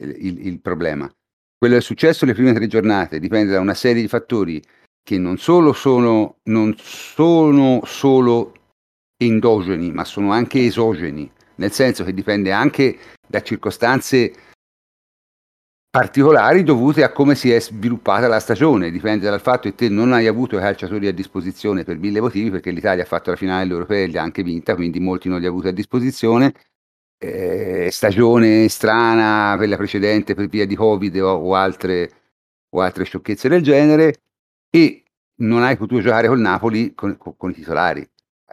il, 0.00 0.14
il, 0.20 0.46
il 0.46 0.60
problema, 0.60 1.12
quello 1.58 1.74
è 1.74 1.80
successo 1.80 2.24
le 2.26 2.34
prime 2.34 2.52
tre 2.52 2.68
giornate 2.68 3.18
dipende 3.18 3.54
da 3.54 3.58
una 3.58 3.74
serie 3.74 4.02
di 4.02 4.08
fattori 4.08 4.62
che 5.02 5.18
non 5.18 5.36
solo 5.36 5.72
sono, 5.72 6.36
non 6.44 6.76
sono 6.78 7.80
solo 7.84 8.52
endogeni, 9.16 9.92
ma 9.92 10.04
sono 10.04 10.32
anche 10.32 10.64
esogeni, 10.64 11.30
nel 11.56 11.72
senso 11.72 12.04
che 12.04 12.12
dipende 12.12 12.52
anche 12.52 12.98
da 13.26 13.42
circostanze 13.42 14.32
particolari 15.94 16.64
dovute 16.64 17.04
a 17.04 17.12
come 17.12 17.36
si 17.36 17.52
è 17.52 17.60
sviluppata 17.60 18.26
la 18.26 18.40
stagione, 18.40 18.90
dipende 18.90 19.30
dal 19.30 19.40
fatto 19.40 19.68
che 19.68 19.76
te 19.76 19.88
non 19.88 20.12
hai 20.12 20.26
avuto 20.26 20.56
i 20.56 20.60
calciatori 20.60 21.06
a 21.06 21.12
disposizione 21.12 21.84
per 21.84 21.98
mille 21.98 22.20
motivi, 22.20 22.50
perché 22.50 22.72
l'Italia 22.72 23.04
ha 23.04 23.06
fatto 23.06 23.30
la 23.30 23.36
finale 23.36 23.62
dell'Europea 23.62 24.02
e 24.02 24.06
li 24.06 24.18
ha 24.18 24.22
anche 24.22 24.42
vinta, 24.42 24.74
quindi 24.74 24.98
molti 24.98 25.28
non 25.28 25.38
li 25.38 25.46
ha 25.46 25.50
avuti 25.50 25.68
a 25.68 25.72
disposizione, 25.72 26.52
eh, 27.16 27.90
stagione 27.92 28.68
strana, 28.68 29.54
quella 29.56 29.76
precedente 29.76 30.34
per 30.34 30.48
via 30.48 30.66
di 30.66 30.74
Covid 30.74 31.16
o, 31.22 31.30
o, 31.30 31.54
altre, 31.54 32.10
o 32.70 32.80
altre 32.80 33.04
sciocchezze 33.04 33.48
del 33.48 33.62
genere, 33.62 34.16
e 34.70 35.04
non 35.42 35.62
hai 35.62 35.76
potuto 35.76 36.00
giocare 36.00 36.26
col 36.26 36.40
Napoli 36.40 36.92
con, 36.94 37.16
con, 37.16 37.36
con 37.36 37.50
i 37.50 37.54
titolari, 37.54 38.04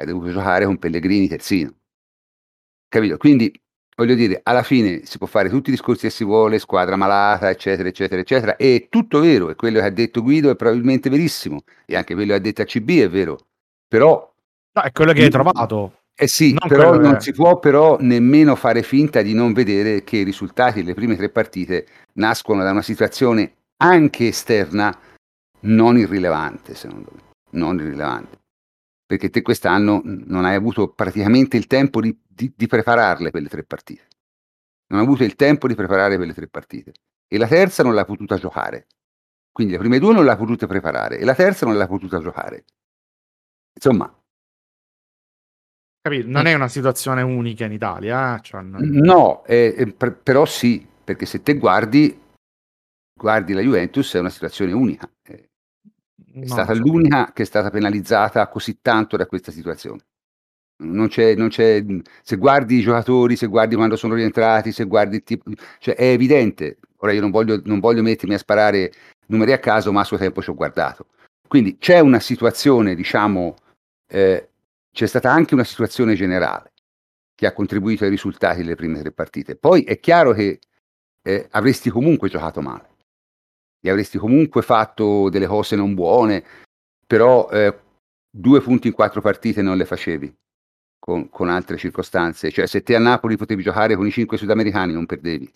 hai 0.01 0.07
dovuto 0.07 0.31
giocare 0.31 0.65
con 0.65 0.77
Pellegrini 0.77 1.27
terzino. 1.27 1.73
Capito? 2.87 3.17
Quindi 3.17 3.51
voglio 3.95 4.15
dire, 4.15 4.39
alla 4.43 4.63
fine 4.63 5.05
si 5.05 5.17
può 5.17 5.27
fare 5.27 5.49
tutti 5.49 5.69
i 5.69 5.73
discorsi 5.73 6.07
che 6.07 6.09
si 6.09 6.23
vuole, 6.23 6.59
squadra 6.59 6.95
malata, 6.95 7.49
eccetera, 7.49 7.87
eccetera, 7.87 8.21
eccetera. 8.21 8.55
È 8.55 8.87
tutto 8.89 9.19
vero, 9.19 9.49
e 9.49 9.55
quello 9.55 9.79
che 9.79 9.85
ha 9.85 9.89
detto 9.91 10.21
Guido 10.21 10.49
è 10.49 10.55
probabilmente 10.55 11.09
verissimo, 11.09 11.61
e 11.85 11.95
anche 11.95 12.13
quello 12.13 12.31
che 12.31 12.37
ha 12.37 12.41
detto 12.41 12.61
ACB 12.63 12.89
è 12.89 13.09
vero. 13.09 13.37
Però... 13.87 14.33
No, 14.73 14.81
è 14.81 14.91
quello 14.91 15.13
che 15.13 15.23
hai 15.23 15.29
trovato. 15.29 15.99
Eh 16.13 16.27
sì, 16.27 16.55
non 16.59 16.67
però 16.67 16.97
non 16.97 17.19
si 17.19 17.31
può 17.31 17.57
però 17.59 17.97
nemmeno 17.99 18.55
fare 18.55 18.83
finta 18.83 19.21
di 19.21 19.33
non 19.33 19.53
vedere 19.53 20.03
che 20.03 20.17
i 20.17 20.23
risultati 20.23 20.81
delle 20.81 20.93
prime 20.93 21.15
tre 21.15 21.29
partite 21.29 21.87
nascono 22.13 22.63
da 22.63 22.71
una 22.71 22.81
situazione 22.81 23.53
anche 23.77 24.27
esterna 24.27 24.95
non 25.61 25.97
irrilevante, 25.97 26.75
secondo 26.75 27.11
me. 27.13 27.21
Non 27.51 27.79
irrilevante. 27.79 28.40
Perché 29.11 29.29
te 29.29 29.41
quest'anno 29.41 29.99
non 30.05 30.45
hai 30.45 30.55
avuto 30.55 30.93
praticamente 30.93 31.57
il 31.57 31.67
tempo 31.67 31.99
di, 31.99 32.17
di, 32.25 32.53
di 32.55 32.65
prepararle 32.65 33.29
quelle 33.29 33.49
tre 33.49 33.65
partite. 33.65 34.07
Non 34.87 35.01
hai 35.01 35.05
avuto 35.05 35.25
il 35.25 35.35
tempo 35.35 35.67
di 35.67 35.75
preparare 35.75 36.15
quelle 36.15 36.33
tre 36.33 36.47
partite. 36.47 36.93
E 37.27 37.37
la 37.37 37.45
terza 37.45 37.83
non 37.83 37.93
l'ha 37.93 38.05
potuta 38.05 38.37
giocare. 38.37 38.87
Quindi 39.51 39.73
le 39.73 39.79
prime 39.79 39.99
due 39.99 40.13
non 40.13 40.23
l'ha 40.23 40.37
potuta 40.37 40.65
preparare 40.65 41.17
e 41.17 41.25
la 41.25 41.35
terza 41.35 41.65
non 41.65 41.75
l'ha 41.75 41.87
potuta 41.87 42.21
giocare. 42.21 42.63
Insomma, 43.73 44.17
Capito? 45.99 46.29
Non 46.29 46.45
è 46.45 46.53
una 46.53 46.69
situazione 46.69 47.21
unica 47.21 47.65
in 47.65 47.73
Italia. 47.73 48.37
Eh? 48.37 48.41
Cioè, 48.41 48.61
non... 48.61 48.81
No, 48.81 49.43
eh, 49.43 49.93
per, 49.97 50.15
però 50.19 50.45
sì, 50.45 50.87
perché 51.03 51.25
se 51.25 51.43
te 51.43 51.57
guardi, 51.57 52.17
guardi 53.13 53.51
la 53.51 53.61
Juventus 53.61 54.13
è 54.13 54.19
una 54.19 54.29
situazione 54.29 54.71
unica. 54.71 55.05
È 56.33 56.45
stata 56.45 56.73
so. 56.73 56.81
l'unica 56.81 57.31
che 57.33 57.43
è 57.43 57.45
stata 57.45 57.69
penalizzata 57.69 58.47
così 58.47 58.79
tanto 58.81 59.17
da 59.17 59.25
questa 59.25 59.51
situazione. 59.51 60.01
Non 60.83 61.09
c'è, 61.09 61.35
non 61.35 61.49
c'è, 61.49 61.83
se 62.23 62.37
guardi 62.37 62.77
i 62.77 62.81
giocatori, 62.81 63.35
se 63.35 63.47
guardi 63.47 63.75
quando 63.75 63.95
sono 63.95 64.15
rientrati, 64.15 64.71
se 64.71 64.85
guardi 64.85 65.17
il 65.17 65.23
tipo, 65.23 65.51
cioè 65.79 65.95
è 65.95 66.05
evidente. 66.05 66.77
Ora 66.97 67.11
io 67.11 67.21
non 67.21 67.31
voglio, 67.31 67.61
non 67.65 67.79
voglio 67.79 68.01
mettermi 68.01 68.33
a 68.33 68.39
sparare 68.39 68.91
numeri 69.27 69.51
a 69.51 69.59
caso, 69.59 69.91
ma 69.91 70.01
a 70.01 70.05
suo 70.05 70.17
tempo 70.17 70.41
ci 70.41 70.49
ho 70.49 70.55
guardato. 70.55 71.07
Quindi 71.47 71.77
c'è 71.77 71.99
una 71.99 72.19
situazione, 72.19 72.95
diciamo, 72.95 73.55
eh, 74.07 74.49
c'è 74.91 75.05
stata 75.05 75.31
anche 75.31 75.53
una 75.53 75.63
situazione 75.63 76.15
generale 76.15 76.71
che 77.35 77.45
ha 77.45 77.53
contribuito 77.53 78.03
ai 78.03 78.09
risultati 78.09 78.61
delle 78.61 78.75
prime 78.75 78.99
tre 78.99 79.11
partite. 79.11 79.55
Poi 79.55 79.83
è 79.83 79.99
chiaro 79.99 80.31
che 80.33 80.59
eh, 81.23 81.47
avresti 81.51 81.89
comunque 81.89 82.29
giocato 82.29 82.61
male 82.61 82.90
e 83.81 83.89
avresti 83.89 84.17
comunque 84.17 84.61
fatto 84.61 85.29
delle 85.29 85.47
cose 85.47 85.75
non 85.75 85.93
buone, 85.95 86.43
però 87.05 87.49
eh, 87.49 87.77
due 88.29 88.61
punti 88.61 88.87
in 88.87 88.93
quattro 88.93 89.21
partite 89.21 89.61
non 89.61 89.75
le 89.75 89.85
facevi 89.85 90.33
con, 90.99 91.29
con, 91.29 91.49
altre 91.49 91.77
circostanze. 91.77 92.51
Cioè, 92.51 92.67
se 92.67 92.83
te 92.83 92.95
a 92.95 92.99
Napoli 92.99 93.35
potevi 93.35 93.63
giocare 93.63 93.95
con 93.95 94.05
i 94.05 94.11
cinque 94.11 94.37
sudamericani, 94.37 94.93
non 94.93 95.05
perdevi. 95.05 95.51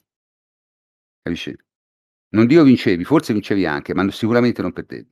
Capisci? 1.22 1.56
Non 2.30 2.48
dico 2.48 2.64
vincevi, 2.64 3.04
forse 3.04 3.32
vincevi 3.32 3.66
anche, 3.66 3.94
ma 3.94 4.10
sicuramente 4.12 4.62
non 4.62 4.74
perdevi. 4.74 5.10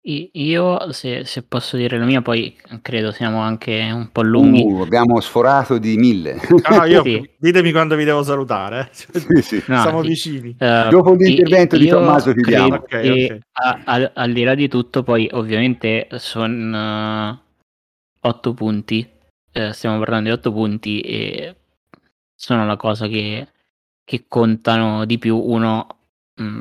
Io, 0.00 0.92
se, 0.92 1.24
se, 1.26 1.42
posso 1.42 1.76
dire 1.76 1.98
la 1.98 2.06
mia, 2.06 2.22
poi 2.22 2.56
credo 2.80 3.10
siamo 3.10 3.40
anche 3.40 3.90
un 3.92 4.10
po' 4.10 4.22
lunghi. 4.22 4.62
Uh, 4.62 4.80
abbiamo 4.80 5.20
sforato 5.20 5.76
di 5.76 5.98
mille. 5.98 6.40
No, 6.70 6.84
io, 6.84 7.02
sì. 7.04 7.28
Ditemi 7.36 7.72
quando 7.72 7.94
vi 7.94 8.04
devo 8.04 8.22
salutare. 8.22 8.90
Eh. 8.90 9.18
Sì, 9.18 9.42
sì. 9.42 9.64
No, 9.68 9.82
Siamo 9.82 10.00
vicini. 10.00 10.56
Uh, 10.58 10.88
Dopo 10.88 11.12
l'intervento 11.12 11.76
di 11.76 11.88
Tommaso 11.88 12.32
ti 12.32 12.40
diamo. 12.40 12.76
Okay, 12.76 13.24
okay. 13.24 13.40
A, 13.52 13.80
a, 13.84 14.10
al 14.14 14.32
di 14.32 14.44
là 14.44 14.54
di 14.54 14.68
tutto, 14.68 15.02
poi 15.02 15.28
ovviamente 15.32 16.06
sono 16.12 17.30
uh, 17.30 17.38
otto 18.20 18.54
punti. 18.54 19.06
Uh, 19.52 19.72
stiamo 19.72 19.98
parlando 19.98 20.30
di 20.30 20.34
otto 20.34 20.52
punti 20.52 21.00
e 21.00 21.56
sono 22.34 22.64
la 22.64 22.76
cosa 22.76 23.08
che, 23.08 23.48
che 24.04 24.24
contano 24.26 25.04
di 25.04 25.18
più. 25.18 25.36
Uno 25.36 25.86
mh, 26.34 26.44
mm, 26.44 26.60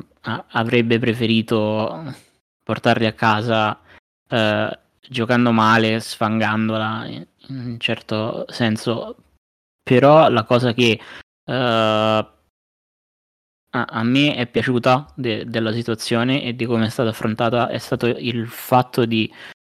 avrebbe 0.50 1.00
preferito 1.00 2.26
portarli 2.68 3.06
a 3.06 3.14
casa 3.14 3.80
eh, 4.28 4.80
giocando 5.08 5.54
male, 5.54 6.02
sfangandola 6.02 7.06
in, 7.06 7.26
un 7.48 7.80
certo 7.80 8.46
senso. 8.50 9.16
Però 9.82 10.28
la 10.28 10.44
cosa 10.44 10.74
che 10.74 11.00
eh, 11.46 11.54
a, 11.54 12.26
a, 13.70 14.04
me 14.04 14.36
è 14.36 14.48
piaciuta 14.48 15.14
de, 15.16 15.46
della 15.46 15.72
situazione 15.72 16.44
e 16.44 16.56
di 16.58 16.66
come 16.66 16.88
è 16.88 16.90
stata 16.90 17.10
affrontata 17.10 17.70
è 17.70 17.78
stato 17.78 18.06
il 18.08 18.50
fatto 18.50 19.06
di 19.06 19.32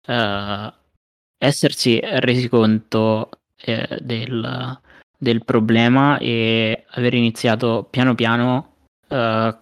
eh, 0.08 0.74
essersi 1.38 2.00
resi 2.02 2.50
conto 2.50 3.30
eh, 3.56 4.00
del, 4.02 4.80
del 5.16 5.46
problema 5.46 6.18
e 6.18 6.86
aver 6.90 7.14
iniziato 7.14 7.86
piano 7.88 8.16
piano 8.16 8.74
uh, 9.10 9.56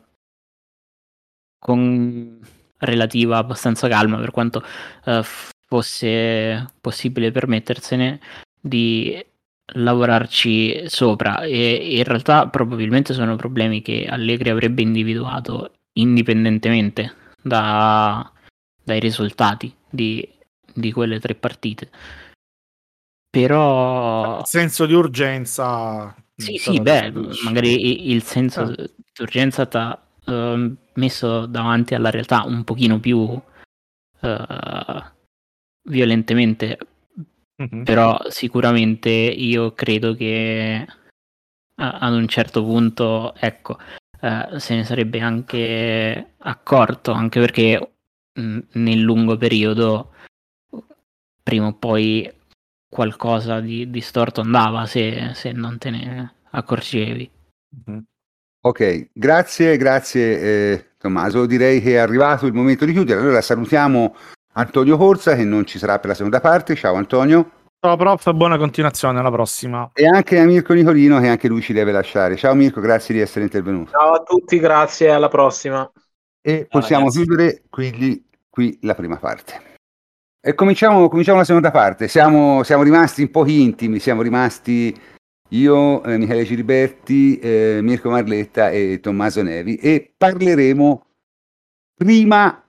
con 1.59 2.39
relativa 2.80 3.38
abbastanza 3.38 3.88
calma 3.88 4.17
per 4.17 4.32
quanto 4.32 4.63
uh, 5.05 5.21
fosse 5.67 6.65
possibile 6.80 7.32
permettersene 7.32 8.19
di 8.59 9.23
lavorarci 9.73 10.89
sopra. 10.89 11.41
E 11.41 11.97
in 11.97 12.03
realtà 12.03 12.47
probabilmente 12.47 13.13
sono 13.13 13.36
problemi 13.36 13.82
che 13.82 14.05
Allegri 14.09 14.49
avrebbe 14.49 14.82
individuato 14.82 15.73
indipendentemente 15.93 17.15
da, 17.41 18.32
dai 18.84 18.99
risultati 18.99 19.73
di, 19.89 20.28
di 20.73 20.91
quelle 20.91 21.19
tre 21.19 21.36
partite. 21.36 21.89
Però 23.30 24.39
il 24.39 24.45
senso 24.45 24.86
di 24.86 24.93
urgenza 24.93 26.15
sì 26.39 26.57
sì 26.57 26.80
beh 26.80 27.11
magari 27.43 28.11
il 28.11 28.21
senso 28.21 28.61
ah. 28.61 28.71
di 28.71 28.89
urgenza 29.19 29.65
ta, 29.65 30.07
uh, 30.28 30.75
messo 30.93 31.45
davanti 31.45 31.95
alla 31.95 32.09
realtà 32.09 32.43
un 32.43 32.63
pochino 32.63 32.99
più 32.99 33.17
uh, 33.19 33.41
violentemente, 35.84 36.78
mm-hmm. 37.61 37.84
però 37.84 38.19
sicuramente 38.30 39.09
io 39.09 39.73
credo 39.73 40.13
che 40.13 40.86
ad 41.80 42.13
un 42.13 42.28
certo 42.28 42.63
punto, 42.63 43.36
ecco, 43.36 43.78
uh, 44.21 44.57
se 44.57 44.75
ne 44.75 44.84
sarebbe 44.84 45.19
anche 45.19 46.34
accorto, 46.38 47.11
anche 47.11 47.39
perché 47.39 47.91
mh, 48.34 48.59
nel 48.73 48.99
lungo 48.99 49.38
periodo 49.38 50.13
prima 51.43 51.67
o 51.67 51.73
poi 51.73 52.30
qualcosa 52.89 53.59
di, 53.59 53.89
di 53.89 54.01
storto 54.01 54.41
andava 54.41 54.86
se, 54.86 55.34
se, 55.34 55.51
non 55.51 55.78
te 55.78 55.89
ne 55.89 56.34
accorgevi. 56.51 57.32
Mm-hmm. 57.89 57.99
Ok, 58.68 59.11
grazie, 59.13 59.78
grazie 59.78 60.41
eh, 60.41 60.86
Tommaso. 60.97 61.45
Direi 61.45 61.82
che 61.82 61.93
è 61.93 61.97
arrivato 61.97 62.45
il 62.47 62.53
momento 62.53 62.84
di 62.84 62.91
chiudere. 62.91 63.22
Allora 63.22 63.39
salutiamo 63.39 64.13
Antonio 64.55 64.97
Corsa 64.97 65.38
che 65.38 65.45
non 65.45 65.65
ci 65.65 65.78
sarà 65.78 65.99
per 65.99 66.09
la 66.09 66.13
seconda 66.15 66.41
parte. 66.41 66.76
Ciao 66.76 66.95
Antonio. 66.95 67.49
Ciao 67.80 67.95
prof, 67.95 68.30
buona 68.34 68.57
continuazione, 68.57 69.20
alla 69.20 69.32
prossima. 69.32 69.89
E 69.93 70.05
anche 70.05 70.38
a 70.38 70.43
Mirko 70.43 70.74
Nicolino 70.74 71.18
che 71.22 71.30
anche 71.30 71.47
lui 71.47 71.61
ci 71.61 71.72
deve 71.72 71.93
lasciare. 71.93 72.36
Ciao 72.36 72.53
Mirko, 72.55 72.82
grazie 72.82 73.15
di 73.15 73.22
essere 73.22 73.45
intervenuto. 73.45 73.91
Ciao 73.91 74.15
a 74.15 74.24
tutti, 74.24 74.59
grazie, 74.59 75.11
alla 75.11 75.30
prossima. 75.30 75.89
E 76.41 76.68
possiamo 76.70 77.09
Ciao, 77.09 77.24
chiudere 77.24 77.63
quindi 77.70 78.28
qui 78.49 78.78
la 78.82 78.95
prima 78.95 79.15
parte. 79.15 79.61
E 80.41 80.53
cominciamo, 80.55 81.07
cominciamo 81.07 81.38
la 81.38 81.45
seconda 81.45 81.72
parte. 81.72 82.09
Siamo, 82.09 82.63
siamo 82.63 82.84
rimasti 82.84 83.22
un 83.22 83.32
po' 83.32 83.47
intimi, 83.47 83.99
siamo 83.99 84.22
rimasti 84.22 84.93
io, 85.50 86.04
eh, 86.04 86.18
Michele 86.18 86.43
Giriberti, 86.43 87.39
eh, 87.39 87.80
Mirko 87.82 88.10
Marletta 88.10 88.70
e 88.70 89.00
Tommaso 89.00 89.41
Nevi 89.41 89.76
e 89.76 90.14
parleremo 90.16 91.06
prima 91.95 92.64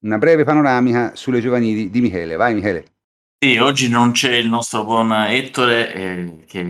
una 0.00 0.18
breve 0.18 0.44
panoramica 0.44 1.12
sulle 1.14 1.40
giovanili 1.40 1.90
di 1.90 2.00
Michele. 2.00 2.36
Vai 2.36 2.54
Michele. 2.54 2.84
Sì, 3.38 3.56
oggi 3.58 3.88
non 3.88 4.12
c'è 4.12 4.34
il 4.34 4.48
nostro 4.48 4.84
buon 4.84 5.12
Ettore 5.12 5.92
eh, 5.92 6.44
che, 6.46 6.60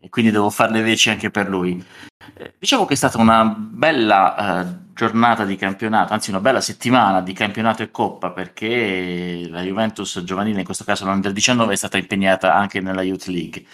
e 0.00 0.08
quindi 0.10 0.30
devo 0.30 0.50
fare 0.50 0.72
le 0.72 0.82
veci 0.82 1.08
anche 1.08 1.30
per 1.30 1.48
lui. 1.48 1.82
Eh, 2.34 2.54
diciamo 2.58 2.84
che 2.84 2.92
è 2.92 2.96
stata 2.96 3.18
una 3.18 3.44
bella 3.44 4.62
eh, 4.62 4.87
giornata 4.98 5.44
di 5.44 5.54
campionato, 5.54 6.12
anzi 6.12 6.30
una 6.30 6.40
bella 6.40 6.60
settimana 6.60 7.20
di 7.20 7.32
campionato 7.32 7.84
e 7.84 7.90
coppa 7.92 8.30
perché 8.30 9.46
la 9.48 9.62
Juventus 9.62 10.24
giovanile, 10.24 10.58
in 10.58 10.64
questo 10.64 10.82
caso 10.82 11.04
l'Under 11.04 11.30
19, 11.30 11.72
è 11.72 11.76
stata 11.76 11.98
impegnata 11.98 12.52
anche 12.52 12.80
nella 12.80 13.02
Youth 13.02 13.26
League. 13.26 13.64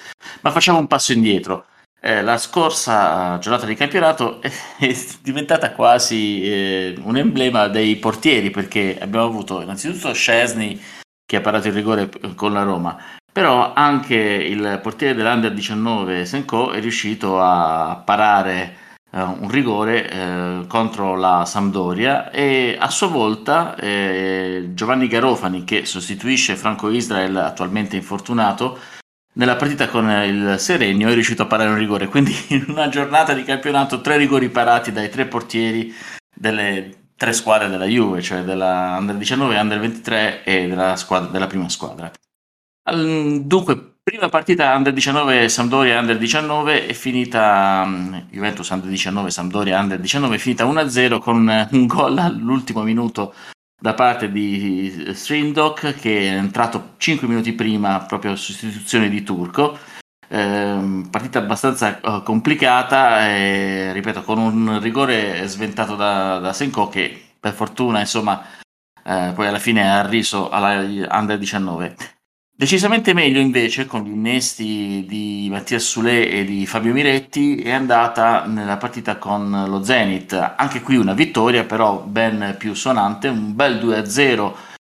Ma 0.43 0.51
facciamo 0.51 0.79
un 0.79 0.87
passo 0.87 1.15
indietro. 1.15 1.65
Eh, 1.99 2.21
la 2.21 2.37
scorsa 2.37 3.39
giornata 3.39 3.65
di 3.65 3.75
campionato 3.75 4.43
è 4.79 4.95
diventata 5.23 5.73
quasi 5.73 6.43
eh, 6.43 6.95
un 7.03 7.17
emblema 7.17 7.69
dei 7.69 7.97
portieri 7.97 8.51
perché 8.51 8.99
abbiamo 9.01 9.25
avuto 9.25 9.63
innanzitutto 9.63 10.13
Scesni 10.13 10.79
che 11.25 11.37
ha 11.37 11.41
parato 11.41 11.69
il 11.69 11.73
rigore 11.73 12.11
con 12.35 12.53
la 12.53 12.65
Roma, 12.65 13.03
però 13.33 13.73
anche 13.73 14.15
il 14.15 14.79
portiere 14.83 15.15
dell'Under 15.15 15.55
19 15.55 16.27
Senko 16.27 16.73
è 16.73 16.81
riuscito 16.81 17.41
a 17.41 18.03
parare 18.05 18.63
eh, 18.63 18.84
un 19.23 19.49
rigore 19.49 20.11
eh, 20.11 20.65
contro 20.67 21.15
la 21.17 21.45
Sampdoria 21.45 22.31
e 22.31 22.77
a 22.79 22.91
sua 22.91 23.07
volta 23.07 23.77
eh, 23.77 24.71
Giovanni 24.73 25.07
Garofani 25.07 25.63
che 25.65 25.85
sostituisce 25.85 26.57
Franco 26.57 26.91
Israel 26.91 27.37
attualmente 27.37 27.97
infortunato 27.97 28.79
nella 29.35 29.57
partita 29.57 29.89
con 29.89 30.09
il 30.11 30.57
Serenio 30.59 31.09
è 31.09 31.15
riuscito 31.15 31.43
a 31.43 31.47
parare 31.47 31.71
un 31.71 31.79
rigore. 31.79 32.09
Quindi 32.09 32.35
in 32.51 32.65
una 32.69 32.89
giornata 32.89 33.33
di 33.33 33.45
campionato 33.45 34.01
tre 34.01 34.17
rigori 34.17 34.49
parati 34.49 34.93
dai 34.93 35.09
tre 35.11 35.27
portieri 35.27 35.95
delle 36.35 37.03
tre 37.17 37.33
squadre 37.33 37.69
della 37.69 37.85
Juve 37.85 38.21
cioè 38.21 38.43
della 38.43 38.97
Under 38.99 39.17
19, 39.17 39.59
Under 39.59 39.79
23 39.79 40.45
e 40.45 40.67
della, 40.67 40.97
squadra, 40.97 41.31
della 41.31 41.47
prima 41.47 41.69
squadra. 41.69 42.11
Dunque, 42.85 43.94
prima 44.05 44.29
partita 44.29 44.77
Under 44.77 44.93
19 44.93 45.49
Sampdoria 45.49 45.99
Under 45.99 46.19
19 46.19 46.87
è 46.87 46.93
finita 46.93 47.89
Juventus 48.31 48.69
Under 48.69 48.91
19 48.91 49.31
Sampdoria 49.31 49.81
Under 49.81 49.99
19 49.99 50.37
è 50.37 50.39
finita 50.39 50.67
1-0 50.67 51.19
con 51.19 51.69
un 51.71 51.87
gol 51.87 52.19
all'ultimo 52.19 52.83
minuto 52.83 53.35
da 53.81 53.95
parte 53.95 54.31
di 54.31 55.11
Streamdock 55.15 55.95
che 55.99 56.21
è 56.21 56.37
entrato 56.37 56.95
5 56.99 57.27
minuti 57.27 57.55
prima 57.55 58.01
proprio 58.01 58.33
a 58.33 58.37
sostituzione 58.37 59.11
di 59.11 59.23
Turco. 59.23 59.77
Eh, 60.27 61.03
partita 61.11 61.41
abbastanza 61.41 62.01
uh, 62.03 62.23
complicata 62.23 63.29
e, 63.29 63.93
ripeto 63.93 64.23
con 64.23 64.39
un 64.39 64.81
rigore 64.81 65.47
sventato 65.49 65.97
da, 65.97 66.39
da 66.39 66.55
Senko 66.55 66.89
che 66.89 67.35
per 67.39 67.53
fortuna 67.53 68.01
insomma 68.01 68.43
eh, 69.05 69.33
poi 69.35 69.47
alla 69.47 69.59
fine 69.59 69.91
ha 69.91 70.07
riso 70.07 70.49
alla 70.49 70.81
Under 71.11 71.37
19 71.37 72.14
Decisamente 72.57 73.15
meglio 73.15 73.41
invece 73.41 73.85
con 73.85 74.05
gli 74.05 74.13
innesti 74.13 75.05
di 75.09 75.49
Mattia 75.51 75.81
Sule 75.81 76.29
e 76.31 76.45
di 76.45 76.67
Fabio 76.67 76.93
Miretti 76.93 77.57
è 77.57 77.73
andata 77.73 78.47
nella 78.47 78.77
partita 78.77 79.19
con 79.19 79.65
lo 79.67 79.83
Zenit. 79.83 80.55
Anche 80.57 80.81
qui 80.81 80.95
una 80.95 81.15
vittoria 81.15 81.65
però 81.65 81.99
ben 81.99 82.55
più 82.57 82.75
sonante, 82.75 83.27
un 83.27 83.57
bel 83.57 83.85
2-0 83.85 84.53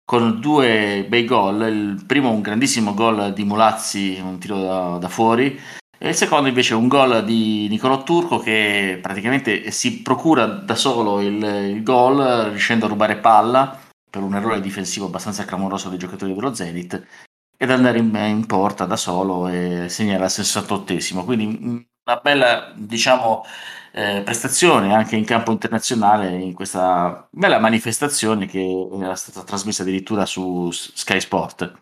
con 0.05 0.39
due 0.39 1.03
bei 1.09 1.25
gol. 1.25 1.67
Il 1.67 2.03
primo 2.05 2.29
un 2.29 2.41
grandissimo 2.41 2.93
gol 2.93 3.33
di 3.33 3.43
Mulazzi, 3.43 4.21
un 4.23 4.37
tiro 4.37 4.61
da, 4.61 4.97
da 4.99 5.09
fuori, 5.09 5.59
e 5.97 6.09
il 6.09 6.15
secondo 6.15 6.47
invece 6.47 6.75
un 6.75 6.87
gol 6.87 7.25
di 7.25 7.65
Nicolò 7.69 8.03
Turco 8.03 8.37
che 8.37 8.99
praticamente 9.01 9.71
si 9.71 10.03
procura 10.03 10.45
da 10.45 10.75
solo 10.75 11.21
il, 11.21 11.43
il 11.43 11.81
gol 11.81 12.49
riuscendo 12.49 12.85
a 12.85 12.89
rubare 12.89 13.15
palla 13.15 13.79
per 14.07 14.21
un 14.21 14.35
errore 14.35 14.61
difensivo 14.61 15.07
abbastanza 15.07 15.43
clamoroso 15.43 15.89
dei 15.89 15.97
giocatori 15.97 16.35
dello 16.35 16.53
Zenit 16.53 17.26
ed 17.57 17.71
andare 17.71 17.97
in, 17.97 18.15
in 18.15 18.45
porta 18.45 18.85
da 18.85 18.95
solo 18.95 19.47
e 19.47 19.89
segnare 19.89 20.23
al 20.23 20.29
68esimo. 20.29 21.25
Quindi 21.25 21.47
mm, 21.47 21.77
una 22.05 22.19
bella, 22.21 22.71
diciamo, 22.75 23.43
eh, 23.91 24.21
prestazione 24.23 24.93
anche 24.93 25.15
in 25.15 25.25
campo 25.25 25.51
internazionale 25.51 26.29
in 26.29 26.53
questa 26.53 27.27
bella 27.31 27.59
manifestazione 27.59 28.45
che 28.45 28.87
era 28.93 29.15
stata 29.15 29.43
trasmessa 29.43 29.81
addirittura 29.81 30.25
su 30.25 30.69
Sky 30.71 31.19
Sport. 31.19 31.81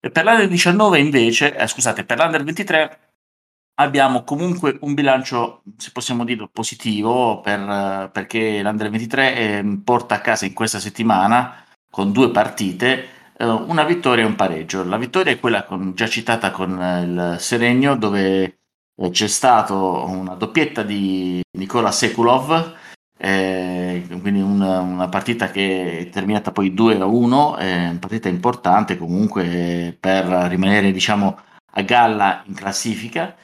E 0.00 0.10
per 0.10 0.24
l'Under 0.24 0.48
19 0.48 0.98
invece, 0.98 1.56
eh, 1.56 1.66
scusate, 1.66 2.04
per 2.04 2.18
l'Under 2.18 2.44
23 2.44 2.98
abbiamo 3.80 4.24
comunque 4.24 4.78
un 4.80 4.94
bilancio, 4.94 5.62
se 5.76 5.90
possiamo 5.92 6.24
dirlo, 6.24 6.48
positivo 6.48 7.40
per, 7.40 8.10
perché 8.12 8.62
l'Under 8.62 8.90
23 8.90 9.36
eh, 9.36 9.80
porta 9.84 10.16
a 10.16 10.20
casa 10.20 10.44
in 10.46 10.54
questa 10.54 10.80
settimana 10.80 11.64
con 11.90 12.12
due 12.12 12.30
partite 12.30 13.17
una 13.44 13.84
vittoria 13.84 14.24
e 14.24 14.26
un 14.26 14.34
pareggio. 14.34 14.84
La 14.84 14.96
vittoria 14.96 15.32
è 15.32 15.38
quella 15.38 15.64
con, 15.64 15.94
già 15.94 16.08
citata 16.08 16.50
con 16.50 16.80
eh, 16.82 17.02
il 17.02 17.36
Seregno, 17.38 17.96
dove 17.96 18.58
eh, 18.96 19.10
c'è 19.10 19.28
stata 19.28 19.74
una 19.74 20.34
doppietta 20.34 20.82
di 20.82 21.40
Nicola 21.56 21.92
Sekulov, 21.92 22.76
eh, 23.16 24.04
quindi 24.20 24.40
una, 24.40 24.80
una, 24.80 25.08
partita 25.08 25.50
che 25.50 25.98
è 25.98 26.08
terminata 26.10 26.50
poi 26.52 26.74
2 26.74 27.00
a 27.00 27.04
1, 27.06 27.58
eh, 27.58 27.88
una 27.88 27.98
partita 27.98 28.28
importante 28.28 28.96
comunque 28.96 29.96
per 29.98 30.24
rimanere 30.24 30.92
diciamo 30.92 31.38
a 31.72 31.82
galla 31.82 32.42
in 32.46 32.54
classifica. 32.54 33.36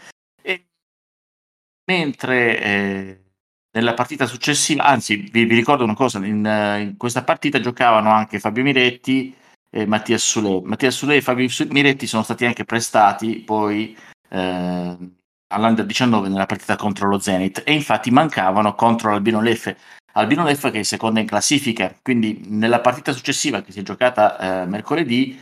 Mentre 1.87 2.63
eh, 2.63 3.25
nella 3.73 3.93
partita 3.93 4.25
successiva, 4.27 4.85
anzi 4.85 5.17
vi, 5.17 5.45
vi 5.45 5.55
ricordo 5.55 5.85
una 5.85 5.95
cosa, 5.95 6.19
in, 6.19 6.45
in, 6.81 6.95
questa 6.97 7.23
partita 7.25 7.61
giocavano 7.61 8.11
anche 8.11 8.41
Fabio 8.41 8.63
Miretti, 8.63 9.35
e 9.75 9.87
Mattia 9.87 10.19
Sule. 10.19 10.61
Mattia 10.63 10.93
Sule 10.93 11.17
e 11.17 11.21
Fabio 11.21 11.49
Miretti 11.71 12.07
sono 12.07 12.23
stati 12.23 12.47
anche 12.47 12.65
prestati 12.65 13.41
poi 13.41 13.97
eh, 14.29 14.97
all'Under 15.49 15.85
19 15.85 16.29
nella 16.29 16.47
partita 16.47 16.77
contro 16.77 17.09
lo 17.09 17.19
Zenit 17.19 17.63
e 17.67 17.73
infatti 17.73 18.13
mancavano 18.13 18.77
contro 18.77 19.11
l'Albino 19.11 19.41
Leffe. 19.41 19.77
Albino 20.13 20.45
Leffe 20.45 20.71
che 20.71 20.79
è 20.79 20.83
seconda 20.85 21.19
in 21.19 21.27
classifica, 21.27 21.93
quindi 22.01 22.45
nella 22.47 22.79
partita 22.79 23.11
successiva 23.11 23.63
che 23.63 23.73
si 23.73 23.81
è 23.81 23.83
giocata 23.83 24.63
eh, 24.63 24.67
mercoledì 24.67 25.37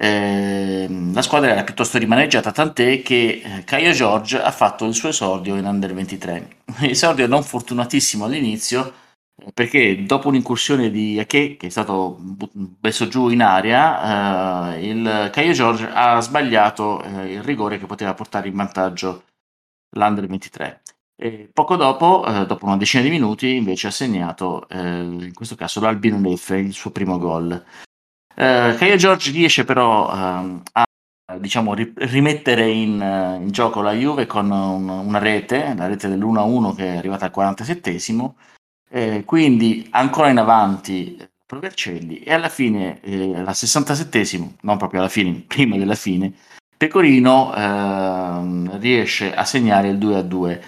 eh, 0.00 0.86
la 1.12 1.22
squadra 1.22 1.50
era 1.50 1.64
piuttosto 1.64 1.98
rimaneggiata, 1.98 2.52
tant'è 2.52 3.02
che 3.02 3.42
eh, 3.44 3.64
Caio 3.64 3.92
George 3.92 4.40
ha 4.40 4.52
fatto 4.52 4.86
il 4.86 4.94
suo 4.94 5.10
esordio 5.10 5.56
in 5.56 5.66
Under 5.66 5.92
23. 5.92 6.48
Esordio 6.88 7.26
non 7.26 7.42
fortunatissimo 7.42 8.24
all'inizio, 8.24 8.92
perché 9.54 10.04
dopo 10.04 10.28
un'incursione 10.28 10.90
di 10.90 11.18
Ake, 11.18 11.56
che 11.56 11.66
è 11.68 11.70
stato 11.70 12.18
messo 12.80 13.06
giù 13.08 13.28
in 13.28 13.42
aria, 13.42 14.74
eh, 14.74 14.88
il 14.88 15.30
Caio 15.32 15.52
George 15.52 15.88
ha 15.88 16.20
sbagliato 16.20 17.02
eh, 17.02 17.34
il 17.34 17.42
rigore 17.42 17.78
che 17.78 17.86
poteva 17.86 18.14
portare 18.14 18.48
in 18.48 18.56
vantaggio 18.56 19.24
l'Under 19.96 20.26
23. 20.26 20.82
E 21.20 21.50
poco 21.52 21.76
dopo, 21.76 22.24
eh, 22.26 22.46
dopo 22.46 22.66
una 22.66 22.76
decina 22.76 23.02
di 23.02 23.10
minuti, 23.10 23.54
invece 23.54 23.88
ha 23.88 23.90
segnato, 23.90 24.68
eh, 24.68 24.78
in 24.78 25.32
questo 25.34 25.54
caso, 25.54 25.80
l'Albino 25.80 26.20
Leffe, 26.20 26.56
il 26.56 26.72
suo 26.72 26.90
primo 26.90 27.18
gol. 27.18 27.52
Eh, 28.34 28.74
Caio 28.78 28.96
George 28.96 29.30
riesce 29.30 29.64
però 29.64 30.12
ehm, 30.12 30.62
a 30.72 30.84
diciamo, 31.38 31.74
rimettere 31.74 32.70
in, 32.70 33.38
in, 33.40 33.50
gioco 33.50 33.82
la 33.82 33.92
Juve 33.92 34.26
con 34.26 34.50
un, 34.50 34.88
una 34.88 35.18
rete, 35.18 35.74
la 35.76 35.86
rete 35.86 36.08
dell'1-1 36.08 36.74
che 36.74 36.94
è 36.94 36.96
arrivata 36.96 37.26
al 37.26 37.32
47esimo, 37.34 38.34
eh, 38.88 39.24
quindi 39.24 39.86
ancora 39.90 40.30
in 40.30 40.38
avanti 40.38 41.16
eh, 41.16 41.28
Provercelli 41.46 42.20
e 42.20 42.32
alla 42.32 42.48
fine, 42.48 43.00
eh, 43.00 43.34
al 43.36 43.48
67esimo, 43.48 44.54
non 44.62 44.76
proprio 44.76 45.00
alla 45.00 45.08
fine, 45.08 45.32
prima 45.46 45.76
della 45.76 45.94
fine, 45.94 46.32
Pecorino 46.76 47.54
eh, 47.54 48.78
riesce 48.78 49.34
a 49.34 49.44
segnare 49.44 49.88
il 49.88 49.98
2-2. 49.98 50.60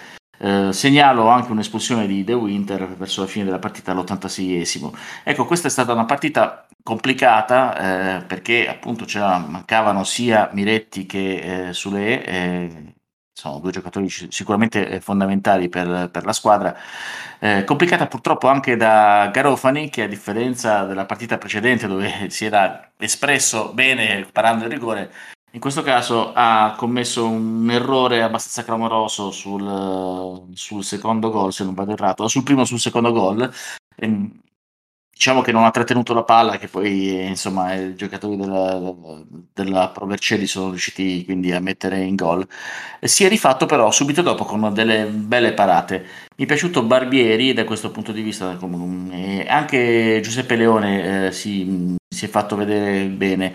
Eh, 0.43 0.73
segnalo 0.73 1.27
anche 1.27 1.51
un'espulsione 1.51 2.07
di 2.07 2.23
De 2.23 2.33
Winter 2.33 2.87
verso 2.97 3.21
la 3.21 3.27
fine 3.27 3.45
della 3.45 3.59
partita 3.59 3.91
all'86esimo. 3.91 4.91
Ecco, 5.23 5.45
questa 5.45 5.67
è 5.67 5.71
stata 5.71 5.93
una 5.93 6.05
partita 6.05 6.65
complicata 6.83 8.19
eh, 8.19 8.23
perché 8.23 8.67
appunto 8.67 9.05
mancavano 9.47 10.03
sia 10.03 10.49
Miretti 10.53 11.05
che 11.05 11.67
eh, 11.67 11.73
Sule, 11.73 12.25
eh, 12.25 12.93
sono 13.33 13.59
due 13.59 13.71
giocatori 13.71 14.09
sicuramente 14.09 14.87
eh, 14.87 14.99
fondamentali 14.99 15.69
per, 15.69 16.09
per 16.11 16.25
la 16.25 16.33
squadra. 16.33 16.75
Eh, 17.39 17.63
complicata 17.63 18.07
purtroppo 18.07 18.47
anche 18.47 18.75
da 18.75 19.29
Garofani, 19.33 19.89
che 19.89 20.03
a 20.03 20.07
differenza 20.07 20.83
della 20.83 21.05
partita 21.05 21.37
precedente 21.37 21.87
dove 21.87 22.29
si 22.29 22.45
era 22.45 22.91
espresso 22.97 23.73
bene 23.73 24.27
parando 24.31 24.65
il 24.65 24.71
rigore, 24.71 25.11
in 25.53 25.59
questo 25.59 25.81
caso 25.81 26.31
ha 26.33 26.75
commesso 26.77 27.27
un 27.27 27.69
errore 27.69 28.21
abbastanza 28.21 28.63
clamoroso 28.63 29.31
sul, 29.31 30.47
sul 30.53 30.83
secondo 30.83 31.29
gol, 31.29 31.51
se 31.51 31.63
non 31.65 31.73
vado 31.73 31.91
errato, 31.91 32.27
sul 32.27 32.43
primo 32.43 32.63
sul 32.63 32.79
secondo 32.79 33.11
gol. 33.11 33.51
Diciamo 35.21 35.41
che 35.41 35.51
non 35.51 35.65
ha 35.65 35.69
trattenuto 35.69 36.15
la 36.15 36.23
palla, 36.23 36.57
che 36.57 36.67
poi 36.67 37.27
insomma 37.27 37.75
i 37.75 37.95
giocatori 37.95 38.35
della, 38.37 38.81
della 39.53 39.89
Provercelli 39.89 40.47
sono 40.47 40.69
riusciti 40.69 41.23
quindi 41.25 41.51
a 41.51 41.59
mettere 41.59 41.99
in 41.99 42.15
gol. 42.15 42.43
Si 42.99 43.23
è 43.23 43.29
rifatto 43.29 43.67
però 43.67 43.91
subito 43.91 44.23
dopo 44.23 44.45
con 44.45 44.73
delle 44.73 45.05
belle 45.05 45.53
parate. 45.53 46.03
Mi 46.37 46.45
è 46.45 46.47
piaciuto 46.47 46.81
Barbieri 46.81 47.53
da 47.53 47.65
questo 47.65 47.91
punto 47.91 48.11
di 48.11 48.23
vista, 48.23 48.57
e 49.11 49.45
anche 49.47 50.19
Giuseppe 50.23 50.55
Leone 50.55 51.27
eh, 51.27 51.31
si, 51.31 51.95
si 52.09 52.25
è 52.25 52.27
fatto 52.27 52.55
vedere 52.55 53.05
bene. 53.05 53.53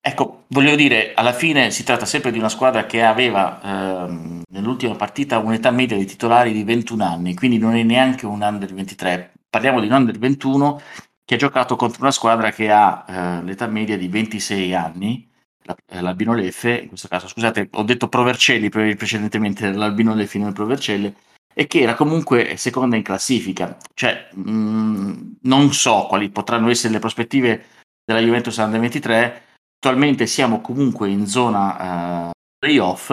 Ecco, 0.00 0.44
voglio 0.48 0.74
dire, 0.74 1.12
alla 1.14 1.32
fine 1.34 1.70
si 1.70 1.84
tratta 1.84 2.04
sempre 2.04 2.32
di 2.32 2.38
una 2.38 2.48
squadra 2.48 2.84
che 2.86 3.04
aveva 3.04 3.60
ehm, 3.62 4.42
nell'ultima 4.50 4.96
partita 4.96 5.38
un'età 5.38 5.70
media 5.70 5.96
di 5.96 6.04
titolari 6.06 6.52
di 6.52 6.64
21 6.64 7.04
anni, 7.04 7.34
quindi 7.34 7.58
non 7.58 7.76
è 7.76 7.82
neanche 7.84 8.26
un 8.26 8.42
under 8.42 8.74
23 8.74 9.32
parliamo 9.48 9.80
di 9.80 9.86
un 9.86 9.92
under 9.92 10.18
21 10.18 10.80
che 11.24 11.34
ha 11.34 11.38
giocato 11.38 11.76
contro 11.76 12.02
una 12.02 12.10
squadra 12.10 12.50
che 12.50 12.70
ha 12.70 13.04
eh, 13.06 13.42
l'età 13.42 13.66
media 13.66 13.98
di 13.98 14.08
26 14.08 14.74
anni, 14.74 15.28
eh, 15.86 16.00
l'Albino 16.00 16.32
Leffe, 16.32 16.80
in 16.80 16.88
questo 16.88 17.08
caso, 17.08 17.28
scusate, 17.28 17.68
ho 17.72 17.82
detto 17.82 18.08
Provercelli 18.08 18.70
precedentemente, 18.70 19.70
l'Albino 19.70 20.14
Leffe 20.14 20.38
non 20.38 20.48
il 20.48 20.54
Provercelli, 20.54 21.14
e 21.52 21.66
che 21.66 21.80
era 21.80 21.94
comunque 21.94 22.56
seconda 22.56 22.96
in 22.96 23.02
classifica. 23.02 23.76
Cioè, 23.92 24.28
mh, 24.32 24.50
mm, 24.50 25.32
non 25.42 25.72
so 25.72 26.06
quali 26.08 26.30
potranno 26.30 26.70
essere 26.70 26.92
le 26.94 26.98
prospettive 27.00 27.64
della 28.04 28.20
Juventus 28.20 28.56
Under 28.56 28.80
23, 28.80 29.42
attualmente 29.76 30.26
siamo 30.26 30.60
comunque 30.60 31.10
in 31.10 31.26
zona 31.26 32.28
uh, 32.28 32.30
playoff, 32.58 33.10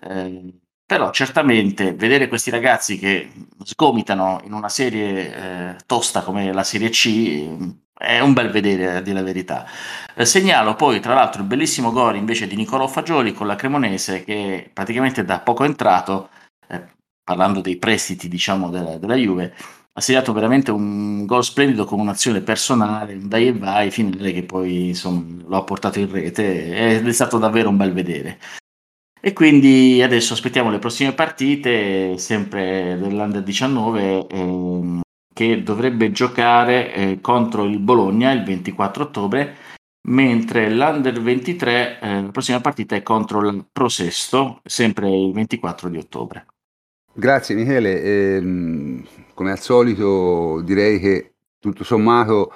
eh, 0.00 0.61
però 0.92 1.10
certamente 1.10 1.94
vedere 1.94 2.28
questi 2.28 2.50
ragazzi 2.50 2.98
che 2.98 3.30
sgomitano 3.64 4.42
in 4.44 4.52
una 4.52 4.68
serie 4.68 5.34
eh, 5.34 5.76
tosta 5.86 6.20
come 6.20 6.52
la 6.52 6.64
Serie 6.64 6.90
C 6.90 7.48
è 7.96 8.20
un 8.20 8.34
bel 8.34 8.50
vedere, 8.50 8.96
a 8.96 9.00
dire 9.00 9.18
la 9.18 9.24
verità. 9.24 9.64
Eh, 10.14 10.26
segnalo 10.26 10.74
poi, 10.74 11.00
tra 11.00 11.14
l'altro, 11.14 11.40
il 11.40 11.46
bellissimo 11.46 11.92
gol 11.92 12.16
invece 12.16 12.46
di 12.46 12.56
Niccolò 12.56 12.86
Fagioli 12.88 13.32
con 13.32 13.46
la 13.46 13.54
Cremonese 13.56 14.22
che 14.22 14.68
praticamente 14.70 15.24
da 15.24 15.40
poco 15.40 15.64
entrato, 15.64 16.28
eh, 16.68 16.82
parlando 17.24 17.62
dei 17.62 17.78
prestiti 17.78 18.28
diciamo 18.28 18.68
della, 18.68 18.98
della 18.98 19.14
Juve, 19.14 19.54
ha 19.94 20.00
segnato 20.02 20.34
veramente 20.34 20.70
un 20.72 21.24
gol 21.24 21.42
splendido 21.42 21.86
con 21.86 22.00
un'azione 22.00 22.42
personale, 22.42 23.14
un 23.14 23.28
dai 23.28 23.46
e 23.46 23.54
vai 23.54 23.90
finale 23.90 24.30
che 24.34 24.42
poi 24.42 24.88
insomma, 24.88 25.42
lo 25.46 25.56
ha 25.56 25.64
portato 25.64 26.00
in 26.00 26.10
rete 26.12 26.96
ed 26.96 27.08
è 27.08 27.12
stato 27.12 27.38
davvero 27.38 27.70
un 27.70 27.78
bel 27.78 27.94
vedere. 27.94 28.38
E 29.24 29.32
quindi 29.32 30.02
adesso 30.02 30.32
aspettiamo 30.32 30.68
le 30.68 30.80
prossime 30.80 31.12
partite, 31.12 32.18
sempre 32.18 32.98
dell'Under 33.00 33.44
19, 33.44 34.26
ehm, 34.26 35.00
che 35.32 35.62
dovrebbe 35.62 36.10
giocare 36.10 36.92
eh, 36.92 37.20
contro 37.20 37.62
il 37.62 37.78
Bologna 37.78 38.32
il 38.32 38.42
24 38.42 39.04
ottobre, 39.04 39.54
mentre 40.08 40.68
l'Under 40.68 41.22
23, 41.22 42.00
eh, 42.00 42.22
la 42.22 42.30
prossima 42.32 42.60
partita 42.60 42.96
è 42.96 43.04
contro 43.04 43.48
il 43.48 43.64
Prosesto, 43.70 44.60
sempre 44.64 45.08
il 45.08 45.32
24 45.32 45.88
di 45.88 45.98
ottobre. 45.98 46.46
Grazie 47.12 47.54
Michele, 47.54 48.02
ehm, 48.02 49.06
come 49.34 49.52
al 49.52 49.60
solito 49.60 50.60
direi 50.64 50.98
che 50.98 51.34
tutto 51.60 51.84
sommato 51.84 52.52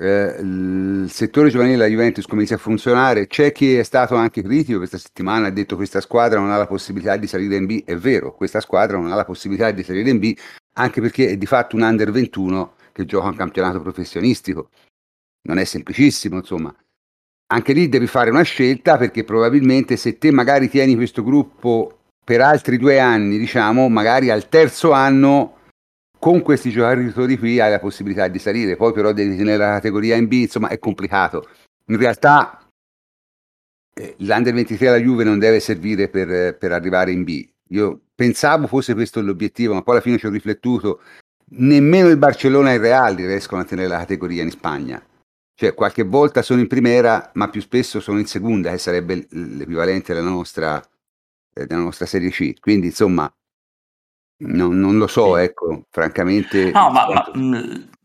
eh, 0.00 0.40
il 0.40 1.10
settore 1.10 1.50
giovanile 1.50 1.76
della 1.76 1.88
Juventus 1.88 2.26
comincia 2.26 2.54
a 2.54 2.58
funzionare, 2.58 3.26
c'è 3.26 3.52
chi 3.52 3.74
è 3.74 3.82
stato 3.82 4.14
anche 4.14 4.42
critico 4.42 4.78
questa 4.78 4.96
settimana, 4.96 5.48
ha 5.48 5.50
detto 5.50 5.70
che 5.70 5.76
questa 5.76 6.00
squadra 6.00 6.40
non 6.40 6.50
ha 6.50 6.56
la 6.56 6.66
possibilità 6.66 7.18
di 7.18 7.26
salire 7.26 7.56
in 7.56 7.66
B, 7.66 7.84
è 7.84 7.94
vero, 7.96 8.34
questa 8.34 8.60
squadra 8.60 8.96
non 8.96 9.12
ha 9.12 9.14
la 9.14 9.26
possibilità 9.26 9.70
di 9.70 9.82
salire 9.82 10.08
in 10.08 10.18
B 10.18 10.34
anche 10.74 11.02
perché 11.02 11.28
è 11.28 11.36
di 11.36 11.44
fatto 11.44 11.76
un 11.76 11.82
under 11.82 12.10
21 12.10 12.74
che 12.92 13.04
gioca 13.04 13.26
un 13.26 13.36
campionato 13.36 13.82
professionistico, 13.82 14.70
non 15.42 15.58
è 15.58 15.64
semplicissimo 15.64 16.36
insomma. 16.36 16.74
Anche 17.52 17.72
lì 17.74 17.88
devi 17.90 18.06
fare 18.06 18.30
una 18.30 18.42
scelta 18.42 18.96
perché 18.96 19.24
probabilmente 19.24 19.96
se 19.96 20.16
te 20.16 20.30
magari 20.30 20.70
tieni 20.70 20.94
questo 20.94 21.22
gruppo 21.22 21.98
per 22.24 22.40
altri 22.40 22.78
due 22.78 23.00
anni, 23.00 23.36
diciamo, 23.36 23.88
magari 23.88 24.30
al 24.30 24.48
terzo 24.48 24.92
anno 24.92 25.56
con 26.20 26.42
questi 26.42 26.70
giocatori 26.70 27.38
qui 27.38 27.58
hai 27.60 27.70
la 27.70 27.80
possibilità 27.80 28.28
di 28.28 28.38
salire, 28.38 28.76
poi 28.76 28.92
però 28.92 29.12
devi 29.12 29.36
tenere 29.36 29.56
la 29.56 29.72
categoria 29.72 30.16
in 30.16 30.28
B, 30.28 30.32
insomma 30.32 30.68
è 30.68 30.78
complicato. 30.78 31.48
In 31.86 31.96
realtà 31.96 32.68
eh, 33.94 34.14
l'Under 34.18 34.52
23 34.52 34.88
alla 34.88 34.98
Juve 34.98 35.24
non 35.24 35.38
deve 35.38 35.60
servire 35.60 36.08
per, 36.08 36.56
per, 36.58 36.72
arrivare 36.72 37.10
in 37.10 37.24
B. 37.24 37.48
Io 37.68 38.00
pensavo 38.14 38.66
fosse 38.66 38.92
questo 38.92 39.22
l'obiettivo, 39.22 39.72
ma 39.72 39.82
poi 39.82 39.94
alla 39.94 40.02
fine 40.02 40.18
ci 40.18 40.26
ho 40.26 40.30
riflettuto. 40.30 41.00
Nemmeno 41.52 42.08
il 42.08 42.18
Barcellona 42.18 42.72
e 42.72 42.74
il 42.74 42.80
Real 42.80 43.16
riescono 43.16 43.62
a 43.62 43.64
tenere 43.64 43.88
la 43.88 43.98
categoria 43.98 44.42
in 44.42 44.50
Spagna. 44.50 45.02
Cioè, 45.54 45.74
qualche 45.74 46.04
volta 46.04 46.42
sono 46.42 46.60
in 46.60 46.68
primera, 46.68 47.30
ma 47.34 47.48
più 47.48 47.62
spesso 47.62 47.98
sono 47.98 48.18
in 48.18 48.26
seconda, 48.26 48.70
che 48.70 48.78
sarebbe 48.78 49.26
l'equivalente 49.30 50.12
della 50.12 50.28
nostra, 50.28 50.80
eh, 51.54 51.66
della 51.66 51.80
nostra 51.80 52.06
Serie 52.06 52.30
C. 52.30 52.58
Quindi, 52.60 52.86
insomma, 52.86 53.30
non, 54.40 54.78
non 54.78 54.98
lo 54.98 55.06
so, 55.06 55.36
sì. 55.36 55.42
ecco, 55.42 55.84
francamente. 55.90 56.70
No, 56.70 56.90
ma, 56.90 57.06
ma 57.08 57.30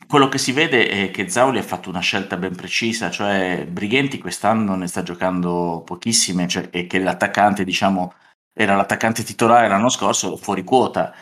quello 0.07 0.29
che 0.29 0.37
si 0.37 0.51
vede 0.51 0.87
è 0.87 1.11
che 1.11 1.29
Zauli 1.29 1.57
ha 1.57 1.63
fatto 1.63 1.89
una 1.89 1.99
scelta 1.99 2.37
ben 2.37 2.55
precisa, 2.55 3.09
cioè 3.09 3.65
Brighenti 3.69 4.19
quest'anno 4.19 4.75
ne 4.75 4.87
sta 4.87 5.03
giocando 5.03 5.81
pochissime, 5.85 6.47
cioè, 6.47 6.69
e 6.71 6.87
che 6.87 6.99
l'attaccante, 6.99 7.63
diciamo, 7.63 8.13
era 8.53 8.75
l'attaccante 8.75 9.23
titolare 9.23 9.67
l'anno 9.67 9.89
scorso, 9.89 10.37
fuori 10.37 10.63
quota. 10.63 11.13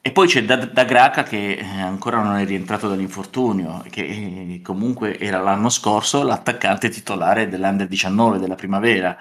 E 0.00 0.12
poi 0.12 0.28
c'è 0.28 0.44
da, 0.44 0.56
da 0.56 0.84
Graca 0.84 1.24
che 1.24 1.54
eh, 1.54 1.80
ancora 1.80 2.22
non 2.22 2.36
è 2.36 2.44
rientrato 2.44 2.88
dall'infortunio, 2.88 3.84
che 3.90 4.02
eh, 4.02 4.60
comunque 4.62 5.18
era 5.18 5.40
l'anno 5.40 5.68
scorso 5.68 6.22
l'attaccante 6.22 6.90
titolare 6.90 7.48
dell'Under 7.48 7.88
19 7.88 8.38
della 8.38 8.54
primavera. 8.54 9.16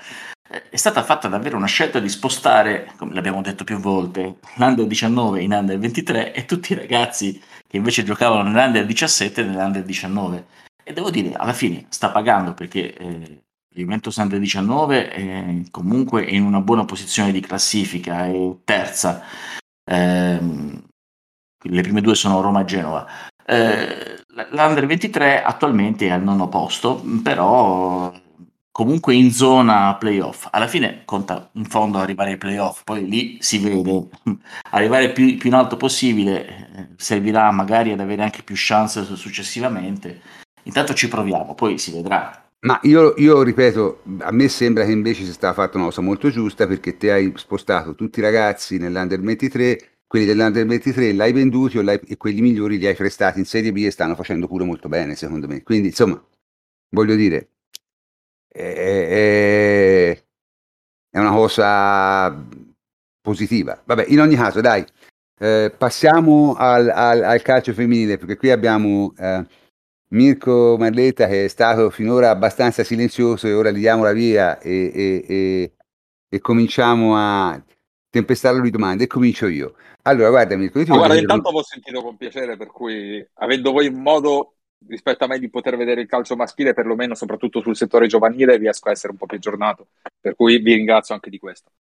È 0.47 0.75
stata 0.75 1.01
fatta 1.03 1.27
davvero 1.27 1.57
una 1.57 1.65
scelta 1.65 1.99
di 1.99 2.07
spostare, 2.07 2.91
come 2.97 3.15
l'abbiamo 3.15 3.41
detto 3.41 3.63
più 3.63 3.77
volte, 3.79 4.37
l'Under 4.57 4.85
19 4.85 5.41
in 5.41 5.53
Under 5.53 5.79
23 5.79 6.33
e 6.33 6.45
tutti 6.45 6.73
i 6.73 6.75
ragazzi 6.75 7.41
che 7.67 7.77
invece 7.77 8.03
giocavano 8.03 8.49
nell'Under 8.49 8.85
17 8.85 9.43
nell'Under 9.43 9.83
19. 9.83 10.45
E 10.83 10.93
devo 10.93 11.09
dire, 11.09 11.33
alla 11.33 11.53
fine 11.53 11.87
sta 11.89 12.11
pagando 12.11 12.53
perché 12.53 12.93
eh, 12.93 13.41
Juventus 13.73 14.15
Under 14.17 14.37
19 14.37 15.09
è 15.09 15.61
comunque 15.71 16.23
in 16.23 16.43
una 16.43 16.61
buona 16.61 16.85
posizione 16.85 17.31
di 17.31 17.39
classifica, 17.39 18.25
è 18.25 18.55
terza. 18.63 19.23
Eh, 19.83 20.39
le 21.67 21.81
prime 21.81 22.01
due 22.01 22.13
sono 22.13 22.41
Roma 22.41 22.61
e 22.61 22.65
Genova. 22.65 23.07
Eh, 23.43 24.23
L'Under 24.51 24.85
23 24.85 25.41
attualmente 25.41 26.05
è 26.05 26.11
al 26.11 26.21
nono 26.21 26.49
posto, 26.49 27.03
però 27.23 28.13
comunque 28.75 29.13
in 29.13 29.31
zona 29.31 29.95
playoff. 29.95 30.49
Alla 30.51 30.67
fine 30.67 31.03
conta 31.05 31.49
in 31.53 31.63
fondo 31.63 31.97
arrivare 31.97 32.31
ai 32.31 32.37
playoff, 32.37 32.83
poi 32.83 33.07
lì 33.07 33.37
si 33.39 33.57
vede. 33.59 34.09
Arrivare 34.71 35.13
più, 35.13 35.37
più 35.37 35.47
in 35.47 35.55
alto 35.55 35.77
possibile 35.77 36.45
eh, 36.45 36.87
servirà 36.97 37.49
magari 37.51 37.93
ad 37.93 38.01
avere 38.01 38.23
anche 38.23 38.43
più 38.43 38.55
chance 38.57 39.05
successivamente. 39.15 40.19
Intanto 40.63 40.93
ci 40.93 41.07
proviamo, 41.07 41.55
poi 41.55 41.77
si 41.77 41.93
vedrà. 41.93 42.49
Ma 42.65 42.77
io, 42.83 43.13
io, 43.15 43.43
ripeto, 43.43 44.01
a 44.19 44.31
me 44.33 44.49
sembra 44.49 44.83
che 44.83 44.91
invece 44.91 45.23
sia 45.23 45.31
stata 45.31 45.53
fatta 45.53 45.77
una 45.77 45.85
cosa 45.85 46.01
molto 46.01 46.29
giusta 46.29 46.67
perché 46.67 46.97
te 46.97 47.13
hai 47.13 47.31
spostato 47.35 47.95
tutti 47.95 48.19
i 48.19 48.23
ragazzi 48.23 48.77
nell'Under 48.77 49.21
23, 49.21 49.99
quelli 50.05 50.25
dell'Under 50.25 50.65
23 50.65 51.13
l'hai 51.13 51.31
venduti 51.31 51.81
l'hai, 51.81 52.01
e 52.05 52.17
quelli 52.17 52.41
migliori 52.41 52.77
li 52.77 52.87
hai 52.87 52.95
prestati 52.95 53.39
in 53.39 53.45
Serie 53.45 53.71
B 53.71 53.77
e 53.85 53.91
stanno 53.91 54.15
facendo 54.15 54.47
pure 54.47 54.65
molto 54.65 54.89
bene 54.89 55.15
secondo 55.15 55.47
me. 55.47 55.63
Quindi 55.63 55.87
insomma, 55.89 56.21
voglio 56.89 57.15
dire, 57.15 57.51
è, 58.63 60.23
è 61.09 61.19
una 61.19 61.31
cosa 61.31 62.45
positiva. 63.21 63.81
Vabbè, 63.83 64.05
in 64.07 64.19
ogni 64.19 64.35
caso, 64.35 64.61
dai, 64.61 64.85
eh, 65.39 65.73
passiamo 65.77 66.55
al, 66.55 66.89
al, 66.89 67.23
al, 67.23 67.41
calcio 67.41 67.73
femminile 67.73 68.17
perché 68.17 68.37
qui 68.37 68.51
abbiamo... 68.51 69.13
Eh, 69.17 69.63
Mirko 70.09 70.77
Marletta 70.77 71.27
che 71.27 71.45
è 71.45 71.47
stato 71.47 71.89
finora 71.89 72.29
abbastanza 72.29 72.83
silenzioso 72.83 73.47
e 73.47 73.53
ora 73.53 73.71
gli 73.71 73.79
diamo 73.79 74.03
la 74.03 74.13
via 74.13 74.59
e, 74.59 74.91
e, 74.93 75.25
e, 75.27 75.73
e 76.29 76.39
cominciamo 76.39 77.15
a 77.17 77.61
tempestarlo 78.09 78.61
di 78.61 78.69
domande 78.69 79.03
e 79.03 79.07
comincio 79.07 79.47
io. 79.47 79.75
Allora, 80.03 80.29
guarda 80.29 80.55
Mirko, 80.55 80.79
io 80.79 80.85
ti 80.85 80.91
guarda, 80.91 81.17
intanto 81.17 81.49
avevo 81.49 81.63
sentito 81.63 82.01
con 82.01 82.15
piacere, 82.15 82.55
per 82.55 82.67
cui 82.67 83.27
avendo 83.35 83.71
voi 83.71 83.89
modo 83.89 84.54
rispetto 84.87 85.23
a 85.23 85.27
me 85.27 85.39
di 85.39 85.49
poter 85.49 85.77
vedere 85.77 86.01
il 86.01 86.07
calcio 86.07 86.35
maschile, 86.35 86.73
perlomeno 86.73 87.15
soprattutto 87.15 87.61
sul 87.61 87.75
settore 87.75 88.07
giovanile, 88.07 88.57
riesco 88.57 88.89
a 88.89 88.91
essere 88.91 89.11
un 89.11 89.17
po' 89.17 89.25
più 89.25 89.37
aggiornato, 89.37 89.87
per 90.19 90.35
cui 90.35 90.57
vi 90.59 90.73
ringrazio 90.73 91.13
anche 91.13 91.29
di 91.29 91.39
questo. 91.39 91.71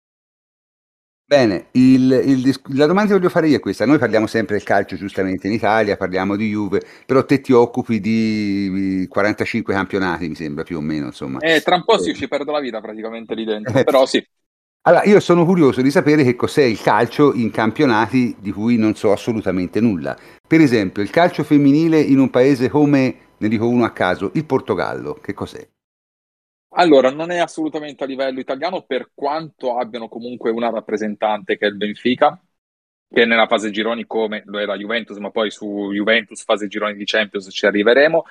Bene, 1.27 1.69
il, 1.73 2.13
il, 2.13 2.61
la 2.77 2.85
domanda 2.85 3.13
che 3.13 3.17
voglio 3.17 3.31
fare 3.31 3.49
io 3.49 3.57
è 3.57 3.61
questa. 3.61 3.87
Noi 3.87 3.97
parliamo 3.97 4.27
sempre 4.27 4.57
del 4.57 4.65
calcio 4.65 4.95
giustamente 4.95 5.47
in 5.47 5.55
Italia, 5.55 5.97
parliamo 5.97 6.37
di 6.37 6.51
Juve, 6.51 6.83
però 7.07 7.25
te 7.25 7.41
ti 7.41 7.53
occupi 7.53 7.99
di 7.99 9.07
45 9.09 9.73
campionati, 9.73 10.29
mi 10.29 10.35
sembra 10.35 10.65
più 10.65 10.77
o 10.77 10.81
meno. 10.83 11.07
Insomma. 11.07 11.39
Eh, 11.39 11.63
tra 11.63 11.77
un 11.77 11.85
po' 11.85 11.99
sì, 11.99 12.15
ci 12.15 12.29
perdo 12.29 12.53
la 12.53 12.61
vita 12.61 12.81
praticamente 12.83 13.35
lì 13.35 13.45
dentro, 13.45 13.83
però 13.85 14.05
sì. 14.05 14.23
Allora, 14.87 15.05
io 15.05 15.19
sono 15.19 15.47
curioso 15.47 15.81
di 15.81 15.91
sapere 15.91 16.25
che 16.25 16.37
cos'è 16.37 16.63
il 16.63 16.79
calcio 16.79 17.33
in 17.33 17.51
campionati 17.51 18.37
di 18.39 18.53
cui 18.53 18.77
non 18.77 18.95
so 18.95 19.13
assolutamente 19.13 19.81
nulla. 19.81 20.15
Per 20.47 20.61
esempio, 20.61 21.01
il 21.01 21.09
calcio 21.09 21.43
femminile 21.43 21.99
in 21.99 22.19
un 22.19 22.29
paese 22.29 22.69
come, 22.69 23.17
ne 23.39 23.49
dico 23.49 23.67
uno 23.67 23.87
a 23.87 23.93
caso, 23.93 24.31
il 24.35 24.45
Portogallo, 24.45 25.15
che 25.15 25.33
cos'è? 25.33 25.67
Allora, 26.77 27.11
non 27.11 27.31
è 27.31 27.39
assolutamente 27.39 28.05
a 28.05 28.07
livello 28.07 28.41
italiano, 28.41 28.83
per 28.83 29.13
quanto 29.15 29.79
abbiano 29.79 30.07
comunque 30.09 30.51
una 30.51 30.69
rappresentante 30.69 31.57
che 31.57 31.65
è 31.65 31.71
il 31.71 31.77
Benfica, 31.79 32.39
che 33.09 33.25
nella 33.25 33.47
fase 33.47 33.71
gironi 33.71 34.05
come 34.05 34.43
lo 34.45 34.63
la 34.63 34.77
Juventus, 34.77 35.17
ma 35.17 35.31
poi 35.31 35.51
su 35.51 35.93
Juventus 35.95 36.45
fase 36.45 36.69
gironi 36.69 36.95
di 36.95 37.07
Champions 37.07 37.49
ci 37.51 37.65
arriveremo. 37.65 38.25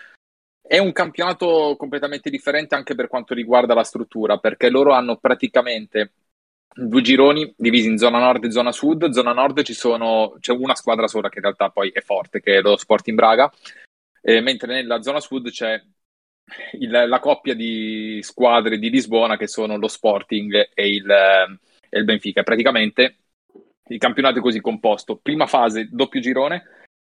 È 0.61 0.77
un 0.77 0.91
campionato 0.91 1.75
completamente 1.79 2.29
differente 2.29 2.75
anche 2.75 2.93
per 2.93 3.07
quanto 3.07 3.33
riguarda 3.33 3.73
la 3.73 3.83
struttura, 3.83 4.37
perché 4.37 4.69
loro 4.69 4.93
hanno 4.93 5.17
praticamente 5.17 6.11
due 6.73 7.01
gironi 7.01 7.53
divisi 7.57 7.87
in 7.87 7.97
zona 7.97 8.19
nord 8.19 8.43
e 8.45 8.51
zona 8.51 8.71
sud. 8.71 9.09
Zona 9.09 9.33
nord 9.33 9.61
sono, 9.61 10.35
c'è 10.39 10.51
una 10.51 10.75
squadra 10.75 11.07
sola 11.07 11.29
che 11.29 11.37
in 11.37 11.43
realtà 11.43 11.69
poi 11.69 11.89
è 11.89 12.01
forte, 12.01 12.41
che 12.41 12.57
è 12.57 12.61
lo 12.61 12.77
Sporting 12.77 13.15
Braga, 13.15 13.51
eh, 14.21 14.41
mentre 14.41 14.73
nella 14.73 15.01
zona 15.01 15.19
sud 15.19 15.49
c'è 15.49 15.81
il, 16.79 16.89
la 16.89 17.19
coppia 17.19 17.53
di 17.53 18.19
squadre 18.21 18.77
di 18.77 18.89
Lisbona 18.89 19.37
che 19.37 19.47
sono 19.47 19.77
lo 19.77 19.87
Sporting 19.87 20.69
e 20.73 20.87
il, 20.87 21.09
e 21.09 21.99
il 21.99 22.03
Benfica. 22.03 22.43
Praticamente 22.43 23.17
il 23.87 23.97
campionato 23.97 24.39
è 24.39 24.41
così 24.41 24.61
composto. 24.61 25.17
Prima 25.17 25.45
fase, 25.45 25.89
doppio 25.91 26.19
girone, 26.19 26.63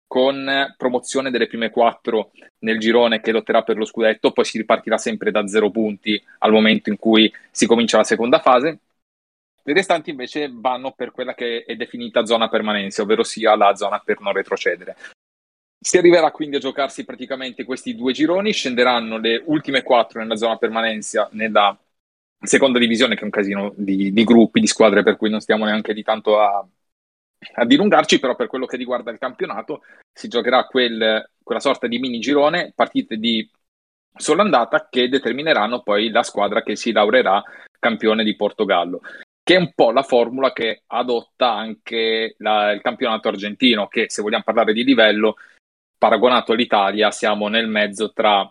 con 0.06 0.74
promozione 0.76 1.30
delle 1.30 1.46
prime 1.46 1.70
quattro 1.70 2.30
nel 2.60 2.78
girone 2.78 3.20
che 3.20 3.32
lotterà 3.32 3.62
per 3.62 3.76
lo 3.76 3.84
scudetto, 3.84 4.32
poi 4.32 4.44
si 4.44 4.58
ripartirà 4.58 4.96
sempre 4.96 5.30
da 5.30 5.46
zero 5.46 5.70
punti 5.70 6.22
al 6.38 6.52
momento 6.52 6.90
in 6.90 6.96
cui 6.96 7.32
si 7.50 7.66
comincia 7.66 7.96
la 7.96 8.04
seconda 8.04 8.38
fase. 8.38 8.78
Le 9.66 9.72
restanti 9.72 10.10
invece 10.10 10.50
vanno 10.52 10.92
per 10.92 11.10
quella 11.10 11.34
che 11.34 11.64
è 11.64 11.74
definita 11.74 12.26
zona 12.26 12.48
permanenza, 12.48 13.00
ovvero 13.00 13.22
sia 13.22 13.56
la 13.56 13.74
zona 13.74 13.98
per 13.98 14.20
non 14.20 14.34
retrocedere. 14.34 14.94
Si 15.80 15.96
arriverà 15.96 16.30
quindi 16.30 16.56
a 16.56 16.60
giocarsi 16.60 17.04
praticamente 17.04 17.64
questi 17.64 17.94
due 17.94 18.12
gironi, 18.12 18.52
scenderanno 18.52 19.16
le 19.16 19.42
ultime 19.46 19.82
quattro 19.82 20.20
nella 20.20 20.36
zona 20.36 20.58
permanenza 20.58 21.28
nella 21.32 21.76
seconda 22.38 22.78
divisione, 22.78 23.14
che 23.14 23.22
è 23.22 23.24
un 23.24 23.30
casino 23.30 23.72
di, 23.74 24.12
di 24.12 24.24
gruppi, 24.24 24.60
di 24.60 24.66
squadre, 24.66 25.02
per 25.02 25.16
cui 25.16 25.30
non 25.30 25.40
stiamo 25.40 25.64
neanche 25.64 25.94
di 25.94 26.02
tanto 26.02 26.38
a, 26.40 26.66
a 27.54 27.64
dilungarci, 27.64 28.18
però 28.18 28.34
per 28.34 28.48
quello 28.48 28.66
che 28.66 28.76
riguarda 28.76 29.10
il 29.10 29.18
campionato 29.18 29.82
si 30.12 30.28
giocherà 30.28 30.66
quel, 30.66 31.30
quella 31.42 31.60
sorta 31.60 31.86
di 31.86 31.98
mini 31.98 32.18
girone, 32.18 32.72
partite 32.74 33.16
di 33.16 33.48
sola 34.14 34.42
andata 34.42 34.88
che 34.90 35.08
determineranno 35.08 35.82
poi 35.82 36.10
la 36.10 36.22
squadra 36.22 36.62
che 36.62 36.76
si 36.76 36.92
laureerà 36.92 37.42
campione 37.78 38.24
di 38.24 38.36
Portogallo, 38.36 39.00
che 39.44 39.54
è 39.56 39.58
un 39.58 39.72
po' 39.74 39.92
la 39.92 40.02
formula 40.02 40.52
che 40.52 40.84
adotta 40.86 41.52
anche 41.52 42.34
la, 42.38 42.72
il 42.72 42.80
campionato 42.80 43.28
argentino, 43.28 43.88
che 43.88 44.06
se 44.08 44.22
vogliamo 44.22 44.42
parlare 44.42 44.72
di 44.72 44.84
livello, 44.84 45.36
paragonato 45.98 46.52
all'Italia, 46.52 47.10
siamo 47.10 47.48
nel 47.48 47.68
mezzo 47.68 48.12
tra 48.12 48.50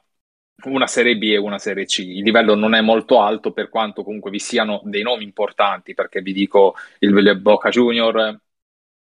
una 0.66 0.88
Serie 0.88 1.18
B 1.18 1.24
e 1.24 1.38
una 1.38 1.58
Serie 1.58 1.86
C. 1.86 2.00
Il 2.00 2.24
livello 2.24 2.54
non 2.56 2.76
è 2.76 2.82
molto 2.82 3.22
alto 3.22 3.52
per 3.52 3.70
quanto 3.70 4.04
comunque 4.04 4.30
vi 4.30 4.40
siano 4.40 4.82
dei 4.86 5.02
nomi 5.02 5.24
importanti, 5.24 5.96
perché 5.96 6.22
vi 6.22 6.32
dico 6.32 6.76
il 7.00 7.40
Boca 7.40 7.70
Junior, 7.70 8.40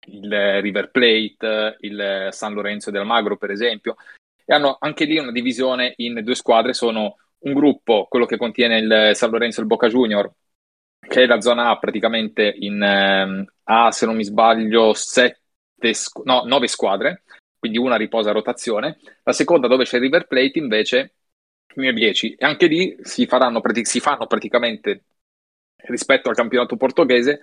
il 0.07 0.61
River 0.61 0.91
Plate, 0.91 1.79
il 1.81 2.29
San 2.31 2.55
Lorenzo 2.55 2.93
del 2.93 3.05
Magro, 3.05 3.37
per 3.37 3.51
esempio, 3.51 3.97
e 4.45 4.55
hanno 4.55 4.77
anche 4.79 5.05
lì 5.05 5.19
una 5.19 5.33
divisione 5.33 5.95
in 5.97 6.21
due 6.23 6.37
squadre, 6.37 6.75
sono 6.75 7.17
un 7.39 7.53
gruppo, 7.55 8.07
quello 8.09 8.27
che 8.27 8.37
contiene 8.37 8.79
il 8.79 9.17
San 9.17 9.31
Lorenzo 9.31 9.59
e 9.59 9.63
il 9.63 9.69
Boca 9.69 9.89
Junior, 9.89 10.33
che 11.13 11.25
è 11.25 11.27
la 11.27 11.43
zona 11.43 11.69
A 11.69 11.79
praticamente 11.79 12.55
in 12.61 12.83
eh, 12.83 13.47
A, 13.65 13.93
se 13.93 14.07
non 14.07 14.17
mi 14.17 14.25
sbaglio, 14.25 14.95
sette, 14.95 15.93
no, 16.25 16.45
nove 16.47 16.69
squadre, 16.69 17.25
quindi 17.59 17.77
una 17.77 17.97
riposa 17.97 18.31
a 18.31 18.33
rotazione. 18.33 18.99
La 19.23 19.35
seconda 19.35 19.69
dove 19.69 19.85
c'è 19.85 19.99
River 19.99 20.27
Plate 20.27 20.59
invece 20.59 21.15
ne 21.75 21.89
ha 21.89 21.93
10 21.93 22.35
e 22.35 22.47
anche 22.47 22.67
lì 22.67 22.97
si, 23.03 23.27
faranno, 23.27 23.61
si 23.83 24.01
fanno 24.01 24.27
praticamente 24.27 25.05
rispetto 25.85 26.31
al 26.31 26.35
campionato 26.35 26.77
portoghese 26.77 27.41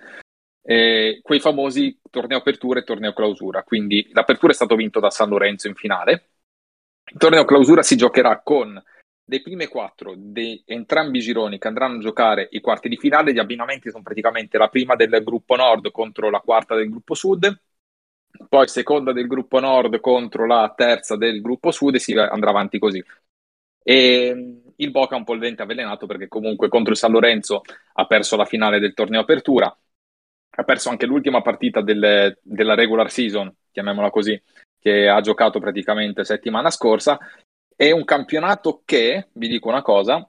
eh, 0.62 1.20
quei 1.22 1.38
famosi 1.38 2.00
torneo 2.10 2.38
apertura 2.38 2.80
e 2.80 2.84
torneo 2.84 3.12
clausura. 3.12 3.62
Quindi 3.62 4.08
l'apertura 4.12 4.50
è 4.50 4.54
stato 4.54 4.74
vinto 4.74 4.98
da 4.98 5.10
San 5.10 5.28
Lorenzo 5.28 5.68
in 5.68 5.74
finale. 5.74 6.30
Il 7.04 7.18
torneo 7.18 7.44
clausura 7.44 7.84
si 7.84 7.96
giocherà 7.96 8.40
con 8.40 8.82
dei 9.30 9.42
prime 9.42 9.68
quattro 9.68 10.14
di 10.16 10.60
entrambi 10.66 11.18
i 11.18 11.22
gironi 11.22 11.56
che 11.56 11.68
andranno 11.68 11.98
a 11.98 12.00
giocare 12.00 12.48
i 12.50 12.60
quarti 12.60 12.88
di 12.88 12.96
finale. 12.96 13.32
Gli 13.32 13.38
abbinamenti 13.38 13.88
sono 13.88 14.02
praticamente 14.02 14.58
la 14.58 14.66
prima 14.66 14.96
del 14.96 15.22
gruppo 15.22 15.54
nord 15.54 15.92
contro 15.92 16.30
la 16.30 16.40
quarta 16.40 16.74
del 16.74 16.90
gruppo 16.90 17.14
sud, 17.14 17.60
poi 18.48 18.66
seconda 18.66 19.12
del 19.12 19.28
gruppo 19.28 19.60
nord 19.60 20.00
contro 20.00 20.46
la 20.46 20.72
terza 20.76 21.16
del 21.16 21.40
gruppo 21.40 21.70
sud 21.70 21.94
e 21.94 21.98
si 22.00 22.12
andrà 22.12 22.50
avanti 22.50 22.80
così. 22.80 23.02
E 23.82 24.62
il 24.74 24.90
Boca 24.90 25.14
è 25.14 25.18
un 25.18 25.24
po' 25.24 25.34
il 25.34 25.40
vento 25.40 25.62
avvelenato 25.62 26.06
perché 26.06 26.26
comunque 26.26 26.68
contro 26.68 26.90
il 26.90 26.98
San 26.98 27.12
Lorenzo 27.12 27.62
ha 27.94 28.06
perso 28.06 28.36
la 28.36 28.44
finale 28.44 28.80
del 28.80 28.94
torneo 28.94 29.20
apertura, 29.20 29.66
ha 29.66 30.64
perso 30.64 30.88
anche 30.88 31.06
l'ultima 31.06 31.40
partita 31.40 31.80
del, 31.80 32.36
della 32.42 32.74
regular 32.74 33.08
season, 33.12 33.54
chiamiamola 33.70 34.10
così, 34.10 34.42
che 34.80 35.08
ha 35.08 35.20
giocato 35.20 35.60
praticamente 35.60 36.24
settimana 36.24 36.70
scorsa. 36.70 37.16
È 37.80 37.90
un 37.92 38.04
campionato 38.04 38.82
che, 38.84 39.28
vi 39.32 39.48
dico 39.48 39.68
una 39.68 39.80
cosa, 39.80 40.28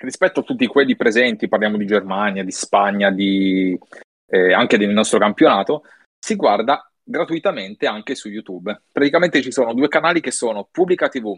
rispetto 0.00 0.40
a 0.40 0.42
tutti 0.42 0.66
quelli 0.66 0.96
presenti, 0.96 1.46
parliamo 1.46 1.76
di 1.76 1.86
Germania, 1.86 2.42
di 2.42 2.50
Spagna, 2.50 3.12
di, 3.12 3.78
eh, 4.26 4.52
anche 4.52 4.76
del 4.76 4.88
nostro 4.90 5.20
campionato, 5.20 5.84
si 6.18 6.34
guarda 6.34 6.90
gratuitamente 7.00 7.86
anche 7.86 8.16
su 8.16 8.28
YouTube. 8.28 8.82
Praticamente 8.90 9.40
ci 9.40 9.52
sono 9.52 9.72
due 9.72 9.86
canali 9.86 10.20
che 10.20 10.32
sono 10.32 10.68
Pubblica 10.68 11.08
TV 11.08 11.32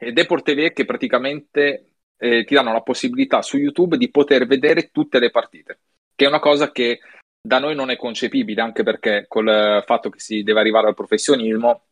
e 0.00 0.12
Deport 0.12 0.46
TV 0.46 0.72
che 0.72 0.86
praticamente 0.86 1.96
eh, 2.16 2.44
ti 2.44 2.54
danno 2.54 2.72
la 2.72 2.80
possibilità 2.80 3.42
su 3.42 3.58
YouTube 3.58 3.98
di 3.98 4.10
poter 4.10 4.46
vedere 4.46 4.88
tutte 4.90 5.18
le 5.18 5.30
partite 5.30 5.80
che 6.14 6.24
è 6.24 6.28
una 6.28 6.40
cosa 6.40 6.72
che 6.72 7.00
da 7.38 7.58
noi 7.58 7.74
non 7.74 7.90
è 7.90 7.96
concepibile, 7.96 8.62
anche 8.62 8.82
perché 8.82 9.26
col 9.28 9.82
fatto 9.84 10.08
che 10.08 10.20
si 10.20 10.42
deve 10.42 10.60
arrivare 10.60 10.86
al 10.86 10.94
professionismo, 10.94 11.86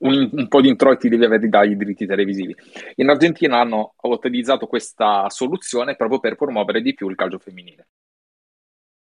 un, 0.00 0.30
un 0.32 0.48
po' 0.48 0.60
di 0.60 0.68
introiti 0.68 1.08
devi 1.08 1.24
avere 1.24 1.48
dai 1.48 1.76
diritti 1.76 2.06
televisivi. 2.06 2.54
In 2.96 3.08
Argentina 3.08 3.60
hanno 3.60 3.94
utilizzato 4.02 4.66
questa 4.66 5.28
soluzione 5.28 5.96
proprio 5.96 6.20
per 6.20 6.36
promuovere 6.36 6.80
di 6.80 6.94
più 6.94 7.08
il 7.08 7.16
calcio 7.16 7.38
femminile. 7.38 7.88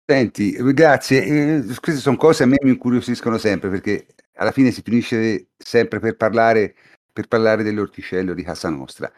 Senti, 0.06 0.52
grazie. 0.74 1.24
Eh, 1.24 1.64
queste 1.80 2.02
sono 2.02 2.18
cose 2.18 2.44
a 2.44 2.48
me 2.48 2.58
mi 2.62 2.72
incuriosiscono 2.72 3.38
sempre 3.38 3.70
perché 3.70 4.08
alla 4.36 4.52
fine 4.52 4.72
si 4.72 4.82
finisce 4.82 5.50
sempre 5.56 6.00
per 6.00 6.16
parlare, 6.16 6.74
per 7.12 7.28
parlare 7.28 7.62
dell'orticello 7.62 8.34
di 8.34 8.42
casa 8.42 8.70
nostra. 8.70 9.12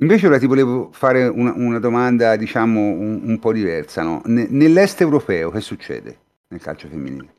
Invece 0.00 0.26
ora 0.26 0.38
ti 0.38 0.46
volevo 0.46 0.92
fare 0.92 1.26
una, 1.26 1.54
una 1.54 1.78
domanda, 1.78 2.36
diciamo, 2.36 2.80
un, 2.80 3.22
un 3.24 3.38
po' 3.38 3.52
diversa. 3.52 4.02
No? 4.02 4.20
Ne, 4.26 4.46
nell'est 4.48 5.00
europeo 5.00 5.50
che 5.50 5.60
succede 5.60 6.18
nel 6.48 6.60
calcio 6.60 6.86
femminile? 6.86 7.34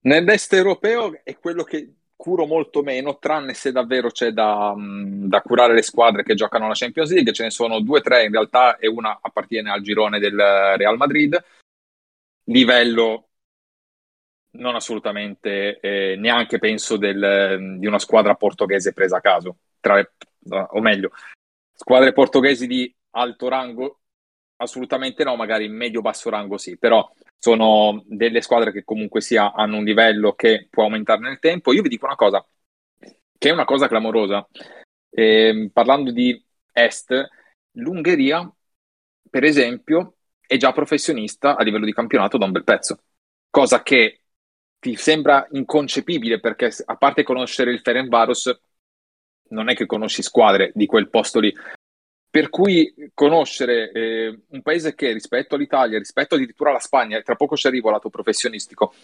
Nell'est 0.00 0.52
europeo 0.52 1.20
è 1.22 1.38
quello 1.38 1.62
che 1.62 1.94
curo 2.22 2.46
molto 2.46 2.82
meno, 2.82 3.18
tranne 3.18 3.52
se 3.52 3.72
davvero 3.72 4.10
c'è 4.10 4.30
da, 4.30 4.74
da, 4.76 5.42
curare 5.42 5.74
le 5.74 5.82
squadre 5.82 6.22
che 6.22 6.34
giocano 6.34 6.66
alla 6.66 6.74
Champions 6.74 7.10
League. 7.10 7.32
Ce 7.32 7.42
ne 7.42 7.50
sono 7.50 7.80
due 7.80 7.98
o 7.98 8.02
tre 8.02 8.24
in 8.24 8.30
realtà 8.30 8.76
e 8.76 8.86
una 8.86 9.18
appartiene 9.20 9.70
al 9.72 9.82
girone 9.82 10.20
del 10.20 10.36
Real 10.36 10.96
Madrid. 10.96 11.36
Livello 12.44 13.28
non 14.52 14.76
assolutamente, 14.76 15.80
eh, 15.80 16.14
neanche 16.16 16.58
penso 16.58 16.96
del, 16.96 17.78
di 17.78 17.86
una 17.86 17.98
squadra 17.98 18.34
portoghese 18.34 18.92
presa 18.92 19.16
a 19.16 19.20
caso. 19.20 19.56
Tra, 19.80 20.00
o 20.70 20.80
meglio, 20.80 21.10
Squadre 21.74 22.12
portoghesi 22.12 22.68
di 22.68 22.94
alto 23.10 23.48
rango? 23.48 24.02
Assolutamente 24.56 25.24
no, 25.24 25.34
magari 25.34 25.68
medio-basso 25.68 26.30
rango 26.30 26.56
sì, 26.56 26.78
però 26.78 27.10
sono 27.42 28.04
delle 28.06 28.40
squadre 28.40 28.70
che 28.70 28.84
comunque 28.84 29.20
sia 29.20 29.52
hanno 29.52 29.78
un 29.78 29.82
livello 29.82 30.34
che 30.34 30.68
può 30.70 30.84
aumentare 30.84 31.22
nel 31.22 31.40
tempo. 31.40 31.72
Io 31.72 31.82
vi 31.82 31.88
dico 31.88 32.06
una 32.06 32.14
cosa, 32.14 32.46
che 33.36 33.48
è 33.48 33.50
una 33.50 33.64
cosa 33.64 33.88
clamorosa. 33.88 34.46
Eh, 35.10 35.68
parlando 35.72 36.12
di 36.12 36.40
Est, 36.70 37.12
l'Ungheria, 37.72 38.48
per 39.28 39.42
esempio, 39.42 40.18
è 40.46 40.56
già 40.56 40.70
professionista 40.70 41.56
a 41.56 41.64
livello 41.64 41.84
di 41.84 41.92
campionato 41.92 42.38
da 42.38 42.44
un 42.44 42.52
bel 42.52 42.62
pezzo, 42.62 43.02
cosa 43.50 43.82
che 43.82 44.20
ti 44.78 44.94
sembra 44.94 45.44
inconcepibile 45.50 46.38
perché 46.38 46.70
a 46.84 46.96
parte 46.96 47.24
conoscere 47.24 47.72
il 47.72 47.80
Ferenbaros 47.80 48.56
non 49.48 49.68
è 49.68 49.74
che 49.74 49.86
conosci 49.86 50.22
squadre 50.22 50.70
di 50.76 50.86
quel 50.86 51.10
posto 51.10 51.40
lì. 51.40 51.52
Per 52.32 52.48
cui 52.48 53.10
conoscere 53.12 53.90
eh, 53.92 54.40
un 54.48 54.62
paese 54.62 54.94
che 54.94 55.12
rispetto 55.12 55.54
all'Italia, 55.54 55.98
rispetto 55.98 56.34
addirittura 56.34 56.70
alla 56.70 56.78
Spagna, 56.78 57.18
e 57.18 57.22
tra 57.22 57.34
poco 57.34 57.56
ci 57.56 57.66
arrivo 57.66 57.88
al 57.88 57.94
lato 57.94 58.08
professionistico, 58.08 58.94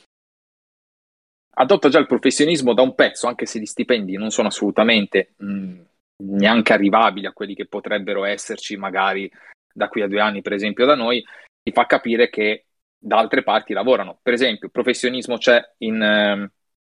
adotta 1.51 1.91
già 1.91 1.99
il 1.99 2.07
professionismo 2.07 2.73
da 2.73 2.81
un 2.81 2.95
pezzo, 2.95 3.27
anche 3.27 3.45
se 3.45 3.61
gli 3.61 3.67
stipendi 3.67 4.17
non 4.17 4.31
sono 4.31 4.49
assolutamente 4.49 5.35
mh, 5.37 5.53
mm, 5.53 5.81
neanche 6.23 6.73
arrivabili 6.73 7.27
a 7.27 7.35
quelli 7.35 7.55
che 7.55 7.67
potrebbero 7.67 8.25
esserci 8.25 8.79
magari 8.79 9.31
da 9.75 9.89
qui 9.89 10.01
a 10.01 10.09
due 10.09 10.23
anni, 10.23 10.41
per 10.41 10.55
esempio, 10.55 10.87
da 10.87 10.95
noi, 10.95 11.23
ti 11.63 11.71
fa 11.71 11.85
capire 11.85 12.31
che 12.31 12.65
da 12.97 13.19
altre 13.19 13.43
parti 13.43 13.75
lavorano. 13.75 14.19
Per 14.23 14.33
esempio, 14.33 14.71
professionismo 14.71 15.37
c'è 15.37 15.63
in, 15.81 16.01
eh, 16.01 16.51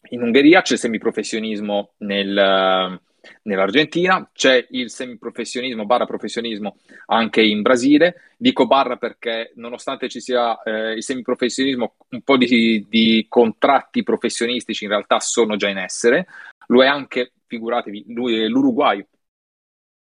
in 0.09 0.21
Ungheria, 0.23 0.63
c'è 0.63 0.77
semiprofessionismo 0.77 1.93
nel, 1.97 2.99
nell'Argentina, 3.43 4.29
c'è 4.33 4.65
il 4.71 4.89
semiprofessionismo, 4.89 5.85
barra 5.85 6.05
professionismo 6.05 6.77
anche 7.07 7.41
in 7.41 7.61
Brasile. 7.61 8.33
Dico 8.37 8.67
barra 8.67 8.97
perché 8.97 9.51
nonostante 9.55 10.09
ci 10.09 10.19
sia 10.19 10.61
eh, 10.63 10.93
il 10.93 11.03
semiprofessionismo, 11.03 11.95
un 12.09 12.21
po' 12.21 12.37
di, 12.37 12.85
di, 12.89 13.25
contratti 13.29 14.03
professionistici 14.03 14.83
in 14.83 14.89
realtà 14.89 15.19
sono 15.19 15.55
già 15.55 15.69
in 15.69 15.77
essere. 15.77 16.27
Lo 16.67 16.83
è 16.83 16.87
anche, 16.87 17.33
figuratevi, 17.45 18.05
lui, 18.09 18.47
l'Uruguay 18.47 19.05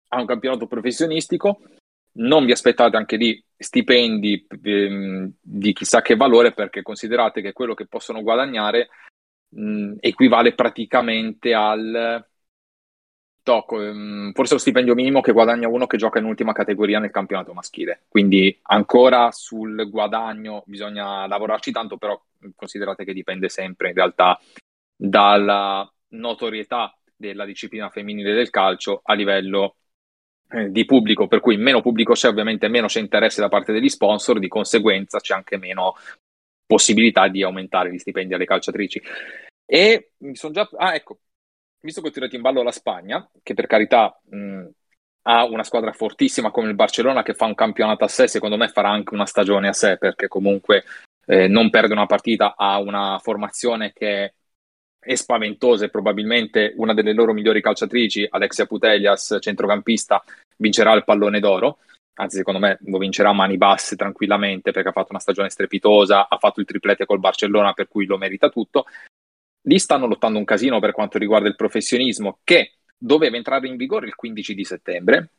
ha 0.10 0.19
un 0.19 0.26
campionato 0.26 0.68
professionistico. 0.68 1.61
Non 2.14 2.45
vi 2.45 2.52
aspettate 2.52 2.98
anche 2.98 3.15
lì 3.15 3.43
stipendi 3.56 4.45
ehm, 4.64 5.31
di 5.39 5.72
chissà 5.72 6.02
che 6.02 6.15
valore 6.15 6.52
perché 6.52 6.81
considerate 6.81 7.41
che 7.41 7.53
quello 7.53 7.73
che 7.73 7.85
possono 7.85 8.22
guadagnare 8.22 8.89
mh, 9.49 9.95
equivale 9.99 10.53
praticamente 10.53 11.53
al 11.53 12.26
Tocco, 13.43 13.81
ehm, 13.81 14.34
forse 14.34 14.53
lo 14.53 14.59
stipendio 14.59 14.93
minimo 14.93 15.22
che 15.22 15.31
guadagna 15.31 15.68
uno 15.68 15.88
che 15.88 15.97
gioca 15.97 16.19
in 16.19 16.26
ultima 16.26 16.53
categoria 16.53 16.99
nel 16.99 17.11
campionato 17.11 17.53
maschile. 17.53 18.03
Quindi 18.07 18.57
ancora 18.63 19.31
sul 19.31 19.89
guadagno 19.89 20.63
bisogna 20.65 21.26
lavorarci 21.27 21.72
tanto, 21.72 21.97
però 21.97 22.22
considerate 22.55 23.03
che 23.03 23.13
dipende 23.13 23.49
sempre 23.49 23.89
in 23.89 23.95
realtà 23.95 24.39
dalla, 24.95 25.91
notorietà 26.11 26.97
della 27.15 27.45
disciplina 27.45 27.89
femminile 27.89 28.34
del 28.34 28.49
calcio 28.49 29.01
a 29.03 29.13
livello 29.13 29.76
eh, 30.49 30.72
di 30.72 30.85
pubblico, 30.85 31.27
per 31.27 31.39
cui 31.39 31.57
meno 31.57 31.81
pubblico 31.81 32.13
c'è, 32.13 32.27
ovviamente 32.27 32.68
meno 32.68 32.88
c'è 32.88 32.99
interesse 32.99 33.41
da 33.41 33.49
parte 33.49 33.72
degli 33.72 33.89
sponsor, 33.89 34.39
di 34.39 34.47
conseguenza 34.47 35.19
c'è 35.19 35.34
anche 35.34 35.57
meno 35.57 35.95
possibilità 36.65 37.27
di 37.27 37.43
aumentare 37.43 37.91
gli 37.91 37.97
stipendi 37.97 38.34
alle 38.34 38.45
calciatrici. 38.45 39.01
E 39.65 40.11
mi 40.19 40.35
sono 40.35 40.53
già... 40.53 40.69
Ah, 40.77 40.95
ecco, 40.95 41.19
visto 41.81 42.01
che 42.01 42.07
ho 42.07 42.11
tirato 42.11 42.35
in 42.35 42.41
ballo 42.41 42.63
la 42.63 42.71
Spagna, 42.71 43.29
che 43.43 43.53
per 43.53 43.67
carità 43.67 44.19
mh, 44.29 44.67
ha 45.23 45.45
una 45.45 45.63
squadra 45.63 45.91
fortissima 45.91 46.51
come 46.51 46.69
il 46.69 46.75
Barcellona 46.75 47.23
che 47.23 47.33
fa 47.33 47.45
un 47.45 47.55
campionato 47.55 48.03
a 48.03 48.07
sé, 48.07 48.27
secondo 48.27 48.57
me 48.57 48.69
farà 48.69 48.89
anche 48.89 49.13
una 49.13 49.25
stagione 49.25 49.67
a 49.67 49.73
sé, 49.73 49.97
perché 49.97 50.27
comunque 50.27 50.83
eh, 51.25 51.47
non 51.47 51.69
perde 51.69 51.93
una 51.93 52.05
partita, 52.05 52.55
ha 52.55 52.79
una 52.79 53.19
formazione 53.19 53.91
che 53.93 54.33
è 54.99 55.15
spaventosa 55.15 55.85
e 55.85 55.89
probabilmente 55.89 56.73
una 56.77 56.93
delle 56.93 57.13
loro 57.13 57.33
migliori 57.33 57.61
calciatrici, 57.61 58.27
Alexia 58.29 58.67
Putellas, 58.67 59.37
centrocampista, 59.39 60.23
vincerà 60.57 60.93
il 60.93 61.03
pallone 61.03 61.39
d'oro. 61.39 61.79
Anzi, 62.13 62.37
secondo 62.37 62.59
me 62.59 62.77
lo 62.81 62.97
vincerà 62.99 63.29
a 63.29 63.33
mani 63.33 63.57
basse 63.57 63.95
tranquillamente 63.95 64.71
perché 64.71 64.89
ha 64.89 64.91
fatto 64.91 65.07
una 65.11 65.19
stagione 65.19 65.49
strepitosa, 65.49 66.27
ha 66.29 66.37
fatto 66.37 66.59
il 66.59 66.67
triplete 66.67 67.05
col 67.05 67.19
Barcellona, 67.19 67.73
per 67.73 67.87
cui 67.87 68.05
lo 68.05 68.17
merita 68.17 68.49
tutto. 68.49 68.85
Lì 69.63 69.79
stanno 69.79 70.07
lottando 70.07 70.38
un 70.38 70.45
casino 70.45 70.79
per 70.79 70.91
quanto 70.91 71.17
riguarda 71.17 71.47
il 71.47 71.55
professionismo 71.55 72.39
che 72.43 72.77
doveva 72.97 73.35
entrare 73.35 73.67
in 73.67 73.75
vigore 73.75 74.07
il 74.07 74.15
15 74.15 74.53
di 74.53 74.63
settembre. 74.63 75.29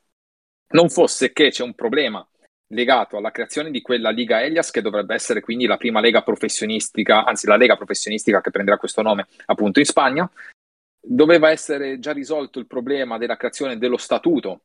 Non 0.73 0.89
fosse 0.89 1.33
che 1.33 1.51
c'è 1.51 1.63
un 1.63 1.75
problema 1.75 2.27
legato 2.69 3.17
alla 3.17 3.31
creazione 3.31 3.71
di 3.71 3.83
quella 3.83 4.11
Liga 4.11 4.43
Elias, 4.43 4.71
che 4.71 4.81
dovrebbe 4.81 5.15
essere 5.15 5.41
quindi 5.41 5.67
la 5.67 5.77
prima 5.77 6.01
lega 6.01 6.23
professionistica, 6.23 7.25
anzi 7.25 7.47
la 7.47 7.57
lega 7.57 7.77
professionistica 7.77 8.41
che 8.41 8.51
prenderà 8.51 8.79
questo 8.79 9.03
nome 9.03 9.27
appunto 9.47 9.79
in 9.79 9.85
Spagna. 9.85 10.31
Doveva 11.05 11.51
essere 11.51 11.99
già 11.99 12.13
risolto 12.13 12.59
il 12.59 12.67
problema 12.67 13.19
della 13.19 13.37
creazione 13.37 13.77
dello 13.77 13.97
statuto, 13.97 14.63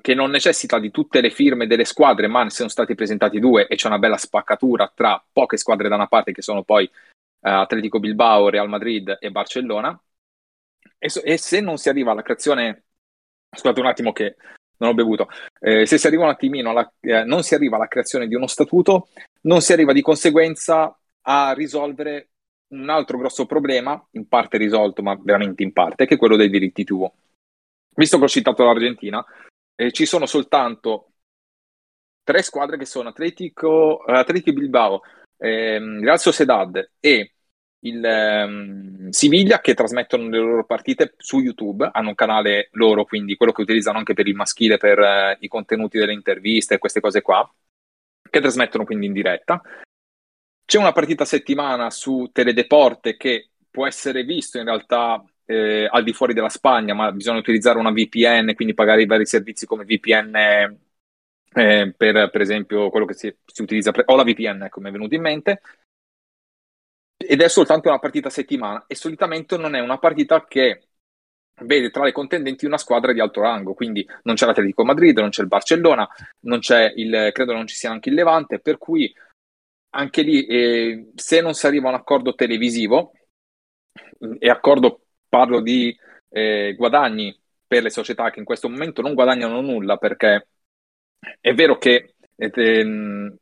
che 0.00 0.14
non 0.14 0.30
necessita 0.30 0.78
di 0.78 0.90
tutte 0.90 1.20
le 1.20 1.30
firme 1.30 1.66
delle 1.66 1.84
squadre, 1.84 2.28
ma 2.28 2.44
ne 2.44 2.50
sono 2.50 2.68
stati 2.68 2.94
presentati 2.94 3.40
due 3.40 3.66
e 3.66 3.74
c'è 3.74 3.88
una 3.88 3.98
bella 3.98 4.16
spaccatura 4.16 4.90
tra 4.94 5.22
poche 5.30 5.56
squadre 5.56 5.88
da 5.88 5.96
una 5.96 6.06
parte, 6.06 6.32
che 6.32 6.42
sono 6.42 6.62
poi 6.62 6.88
Atletico 7.40 8.00
Bilbao, 8.00 8.48
Real 8.48 8.68
Madrid 8.68 9.16
e 9.20 9.30
Barcellona. 9.30 10.00
E, 10.98 11.08
so, 11.08 11.22
e 11.22 11.36
se 11.36 11.60
non 11.60 11.76
si 11.76 11.88
arriva 11.88 12.12
alla 12.12 12.22
creazione, 12.22 12.84
scusate 13.50 13.80
un 13.80 13.86
attimo 13.86 14.12
che 14.12 14.36
non 14.78 14.90
ho 14.90 14.94
bevuto. 14.94 15.28
Eh, 15.60 15.86
se 15.86 15.98
si 15.98 16.06
arriva 16.06 16.24
un 16.24 16.30
attimino, 16.30 16.70
alla, 16.70 16.92
eh, 17.00 17.24
non 17.24 17.42
si 17.42 17.54
arriva 17.54 17.76
alla 17.76 17.88
creazione 17.88 18.26
di 18.26 18.34
uno 18.34 18.46
statuto, 18.46 19.08
non 19.42 19.60
si 19.60 19.72
arriva 19.72 19.92
di 19.92 20.02
conseguenza 20.02 20.96
a 21.22 21.52
risolvere 21.52 22.30
un 22.68 22.88
altro 22.88 23.18
grosso 23.18 23.46
problema, 23.46 24.02
in 24.12 24.28
parte 24.28 24.56
risolto, 24.58 25.02
ma 25.02 25.18
veramente 25.20 25.62
in 25.62 25.72
parte, 25.72 26.06
che 26.06 26.14
è 26.14 26.18
quello 26.18 26.36
dei 26.36 26.50
diritti 26.50 26.84
TV. 26.84 27.10
Visto 27.94 28.18
che 28.18 28.24
ho 28.24 28.28
citato 28.28 28.64
l'Argentina, 28.64 29.24
eh, 29.74 29.92
ci 29.92 30.06
sono 30.06 30.26
soltanto 30.26 31.12
tre 32.22 32.42
squadre 32.42 32.76
che 32.76 32.84
sono 32.84 33.08
Atletico, 33.08 33.98
Atletico 33.98 34.52
Bilbao, 34.52 35.02
ehm, 35.38 36.02
Real 36.02 36.18
Sociedad 36.18 36.90
e 37.00 37.32
il 37.80 38.02
um, 38.02 39.08
Siviglia 39.10 39.60
che 39.60 39.74
trasmettono 39.74 40.28
le 40.28 40.38
loro 40.38 40.64
partite 40.64 41.14
su 41.16 41.38
YouTube, 41.38 41.88
hanno 41.92 42.08
un 42.08 42.14
canale 42.14 42.68
loro, 42.72 43.04
quindi 43.04 43.36
quello 43.36 43.52
che 43.52 43.62
utilizzano 43.62 43.98
anche 43.98 44.14
per 44.14 44.26
il 44.26 44.34
maschile, 44.34 44.78
per 44.78 44.98
uh, 44.98 45.36
i 45.38 45.48
contenuti 45.48 45.98
delle 45.98 46.12
interviste 46.12 46.74
e 46.74 46.78
queste 46.78 47.00
cose 47.00 47.22
qua, 47.22 47.48
che 48.28 48.40
trasmettono 48.40 48.84
quindi 48.84 49.06
in 49.06 49.12
diretta. 49.12 49.62
C'è 50.64 50.78
una 50.78 50.92
partita 50.92 51.22
a 51.22 51.26
settimana 51.26 51.90
su 51.90 52.28
Teledeporte 52.32 53.16
che 53.16 53.50
può 53.70 53.86
essere 53.86 54.24
visto 54.24 54.58
in 54.58 54.64
realtà 54.64 55.24
eh, 55.46 55.88
al 55.90 56.04
di 56.04 56.12
fuori 56.12 56.34
della 56.34 56.50
Spagna, 56.50 56.92
ma 56.94 57.10
bisogna 57.10 57.38
utilizzare 57.38 57.78
una 57.78 57.92
VPN, 57.92 58.54
quindi 58.54 58.74
pagare 58.74 59.02
i 59.02 59.06
vari 59.06 59.24
servizi 59.24 59.64
come 59.64 59.84
VPN 59.84 60.76
eh, 61.58 61.92
per, 61.96 62.30
per 62.30 62.40
esempio 62.40 62.88
quello 62.90 63.04
che 63.06 63.14
si, 63.14 63.34
si 63.44 63.62
utilizza, 63.62 63.90
per, 63.90 64.04
o 64.06 64.16
la 64.16 64.22
VPN, 64.22 64.62
ecco, 64.62 64.80
è 64.80 64.90
venuto 64.90 65.14
in 65.14 65.20
mente. 65.22 65.60
Ed 67.16 67.42
è 67.42 67.48
soltanto 67.48 67.88
una 67.88 67.98
partita 67.98 68.28
a 68.28 68.30
settimana 68.30 68.84
e 68.86 68.94
solitamente 68.94 69.56
non 69.56 69.74
è 69.74 69.80
una 69.80 69.98
partita 69.98 70.46
che 70.46 70.88
vede 71.62 71.90
tra 71.90 72.04
le 72.04 72.12
contendenti 72.12 72.64
una 72.64 72.78
squadra 72.78 73.12
di 73.12 73.20
alto 73.20 73.40
rango, 73.40 73.74
quindi 73.74 74.06
non 74.22 74.36
c'è 74.36 74.46
l'Atletico 74.46 74.84
Madrid, 74.84 75.18
non 75.18 75.30
c'è 75.30 75.42
il 75.42 75.48
Barcellona, 75.48 76.08
non 76.40 76.60
c'è 76.60 76.92
il, 76.94 77.30
credo 77.32 77.52
non 77.52 77.66
ci 77.66 77.74
sia 77.74 77.90
anche 77.90 78.10
il 78.10 78.14
Levante, 78.14 78.60
per 78.60 78.78
cui 78.78 79.12
anche 79.90 80.22
lì 80.22 80.46
eh, 80.46 81.10
se 81.16 81.40
non 81.40 81.54
si 81.54 81.66
arriva 81.66 81.88
a 81.88 81.90
un 81.90 81.96
accordo 81.96 82.34
televisivo, 82.34 83.12
e 84.38 84.48
accordo 84.48 85.06
parlo 85.28 85.60
di 85.60 85.96
eh, 86.28 86.74
guadagni 86.76 87.36
per 87.66 87.82
le 87.82 87.90
società 87.90 88.30
che 88.30 88.38
in 88.38 88.44
questo 88.44 88.68
momento 88.68 89.02
non 89.02 89.14
guadagnano 89.14 89.60
nulla 89.60 89.96
perché 89.96 90.46
è 91.40 91.54
vero 91.54 91.78
che 91.78 92.14
eh, 92.36 93.36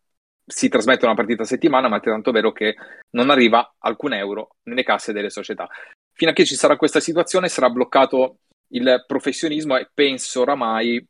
si 0.46 0.68
trasmette 0.68 1.04
una 1.04 1.14
partita 1.14 1.42
a 1.42 1.46
settimana, 1.46 1.88
ma 1.88 1.98
è 1.98 2.00
tanto 2.00 2.30
vero 2.30 2.52
che 2.52 2.76
non 3.10 3.30
arriva 3.30 3.74
alcun 3.78 4.14
euro 4.14 4.56
nelle 4.64 4.84
casse 4.84 5.12
delle 5.12 5.30
società. 5.30 5.68
Fino 6.12 6.30
a 6.30 6.34
che 6.34 6.46
ci 6.46 6.54
sarà 6.54 6.76
questa 6.76 7.00
situazione 7.00 7.48
sarà 7.48 7.68
bloccato 7.68 8.38
il 8.68 9.04
professionismo 9.06 9.76
e 9.76 9.88
penso 9.92 10.40
oramai 10.40 11.04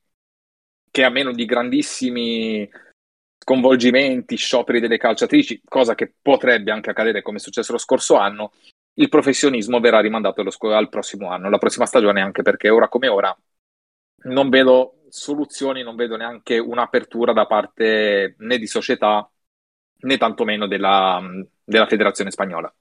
che 0.91 1.05
a 1.05 1.11
meno 1.11 1.33
di 1.33 1.45
grandissimi 1.45 2.69
sconvolgimenti, 3.39 4.37
scioperi 4.37 4.81
delle 4.81 4.97
calciatrici, 4.97 5.61
cosa 5.69 5.95
che 5.95 6.15
potrebbe 6.21 6.73
anche 6.73 6.91
accadere 6.91 7.23
come 7.23 7.37
è 7.37 7.41
successo 7.41 7.73
lo 7.73 7.79
scorso 7.79 8.17
anno, 8.17 8.53
il 8.95 9.09
professionismo 9.09 9.79
verrà 9.79 10.01
rimandato 10.01 10.41
al 10.41 10.89
prossimo 10.89 11.31
anno, 11.31 11.51
la 11.51 11.59
prossima 11.59 11.87
stagione, 11.87 12.23
anche 12.23 12.43
perché 12.43 12.71
ora 12.71 12.89
come 12.89 13.09
ora 13.09 13.37
non 14.25 14.49
vedo 14.49 14.96
soluzioni, 15.09 15.83
non 15.83 15.97
vedo 15.97 16.17
neanche 16.17 16.59
un'apertura 16.59 17.33
da 17.33 17.47
parte 17.47 18.37
né 18.39 18.59
di 18.59 18.67
società 18.67 19.29
né 19.99 20.17
tantomeno 20.19 20.67
della, 20.67 21.21
della 21.65 21.87
federazione 21.87 22.31
spagnola. 22.31 22.73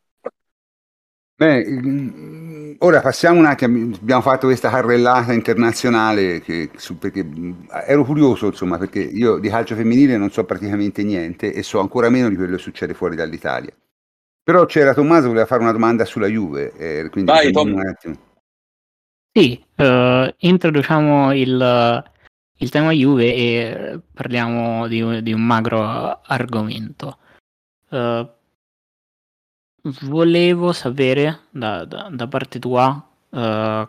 Beh, 1.38 1.65
mm, 1.65 2.76
ora 2.80 3.02
passiamo 3.02 3.39
un 3.39 3.45
attimo, 3.45 3.93
abbiamo 3.93 4.22
fatto 4.22 4.47
questa 4.47 4.69
carrellata 4.69 5.34
internazionale 5.34 6.39
che, 6.39 6.69
su, 6.76 6.97
perché 6.97 7.27
ero 7.85 8.06
curioso 8.06 8.45
insomma 8.45 8.77
perché 8.77 8.99
io 8.99 9.38
di 9.39 9.49
calcio 9.49 9.76
femminile 9.76 10.15
non 10.15 10.31
so 10.31 10.45
praticamente 10.45 11.03
niente 11.03 11.52
e 11.52 11.61
so 11.61 11.80
ancora 11.81 12.10
meno 12.10 12.30
di 12.30 12.35
quello 12.35 12.56
che 12.56 12.61
succede 12.61 12.93
fuori 12.93 13.18
dall'Italia. 13.18 13.73
Però 14.43 14.65
c'era 14.65 14.93
Tommaso 14.93 15.23
che 15.23 15.27
voleva 15.27 15.45
fare 15.45 15.61
una 15.64 15.72
domanda 15.72 16.06
sulla 16.06 16.27
Juve, 16.27 16.72
eh, 16.77 17.10
quindi 17.10 17.31
Vai, 17.31 17.52
Tom. 17.52 17.73
un 17.73 17.85
attimo. 17.85 18.15
Sì, 19.34 19.61
uh, 19.77 20.34
introduciamo 20.38 21.34
il, 21.34 22.03
il, 22.57 22.69
tema 22.69 22.91
Juve 22.91 23.34
e 23.34 23.99
parliamo 24.14 24.88
di, 24.88 25.22
di 25.22 25.34
un 25.34 25.41
magro 25.41 26.22
argomento. 26.22 27.18
Uh, 27.90 28.27
volevo 30.02 30.72
sapere 30.72 31.41
da, 31.52 31.86
da, 31.86 32.10
da 32.11 32.27
parte 32.27 32.60
tua 32.60 33.07
uh, 33.30 33.88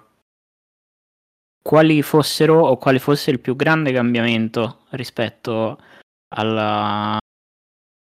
quali 1.63 2.03
fossero 2.03 2.61
o 2.67 2.77
quale 2.77 2.99
fosse 2.99 3.31
il 3.31 3.41
più 3.41 3.57
grande 3.57 3.93
cambiamento 3.93 4.85
rispetto 4.91 5.81
alla, 6.29 7.19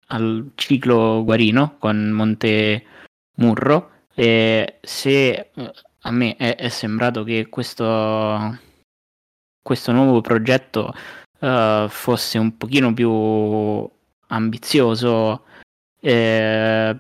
al 0.08 0.52
ciclo 0.56 1.24
Guarino 1.24 1.78
con 1.78 2.10
Monte 2.10 2.86
Murro 3.38 4.06
e 4.14 4.80
se 4.82 5.52
a 6.02 6.12
me 6.12 6.36
è, 6.36 6.56
è 6.56 6.70
sembrato 6.70 7.24
che 7.24 7.48
questo, 7.50 8.58
questo 9.62 9.92
nuovo 9.92 10.22
progetto 10.22 10.94
uh, 11.40 11.88
fosse 11.88 12.38
un 12.38 12.58
pochino 12.58 12.94
più 12.94 13.90
ambizioso, 14.28 15.46
eh, 16.00 16.98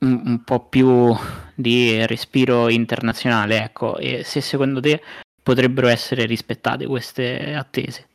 un, 0.00 0.22
un, 0.24 0.44
po' 0.44 0.66
più 0.66 1.14
di 1.54 2.04
respiro 2.06 2.68
internazionale, 2.68 3.62
ecco, 3.62 3.96
e 3.98 4.24
se 4.24 4.40
secondo 4.40 4.80
te 4.80 5.00
potrebbero 5.42 5.88
essere 5.88 6.24
rispettate 6.24 6.86
queste 6.86 7.54
attese. 7.54 8.08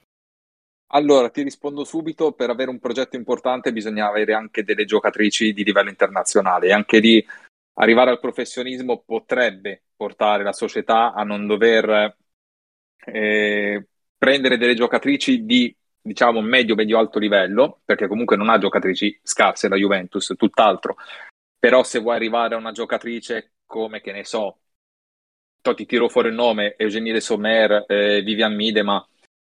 Allora, 0.90 1.30
ti 1.30 1.42
rispondo 1.42 1.84
subito, 1.84 2.32
per 2.32 2.50
avere 2.50 2.70
un 2.70 2.80
progetto 2.80 3.16
importante 3.16 3.74
bisogna 3.74 4.08
avere 4.08 4.34
anche 4.34 4.64
delle 4.64 4.86
giocatrici 4.86 5.52
di 5.52 5.64
livello 5.64 5.90
internazionale 5.90 6.68
e 6.68 6.72
anche 6.72 7.00
lì 7.00 7.26
arrivare 7.78 8.12
al 8.12 8.20
professionismo 8.20 9.04
potrebbe 9.06 9.84
portare 9.96 10.44
la 10.44 10.54
società 10.54 11.14
a 11.14 11.24
non 11.24 11.48
dover 11.48 12.16
eh, 13.06 13.88
prendere 14.18 14.58
delle 14.58 14.74
giocatrici 14.74 15.46
di 15.46 15.76
diciamo 16.02 16.42
medio-medio 16.42 17.00
alto 17.00 17.20
livello, 17.20 17.82
perché 17.84 18.08
comunque 18.08 18.38
non 18.38 18.50
ha 18.50 18.58
giocatrici 18.58 19.20
scarse 19.24 19.68
la 19.68 19.76
Juventus, 19.76 20.34
tutt'altro. 20.38 20.96
Però 21.58 21.84
se 21.84 22.00
vuoi 22.00 22.16
arrivare 22.16 22.54
a 22.54 22.60
una 22.60 22.72
giocatrice 22.72 23.54
come, 23.66 24.02
che 24.02 24.12
ne 24.12 24.24
so, 24.24 24.60
ti 25.74 25.86
tiro 25.88 26.08
fuori 26.08 26.28
il 26.28 26.36
nome, 26.36 26.76
Eugenie 26.78 27.20
Sommer, 27.20 27.86
eh, 27.88 28.22
Vivian 28.22 28.54
Midema, 28.54 29.04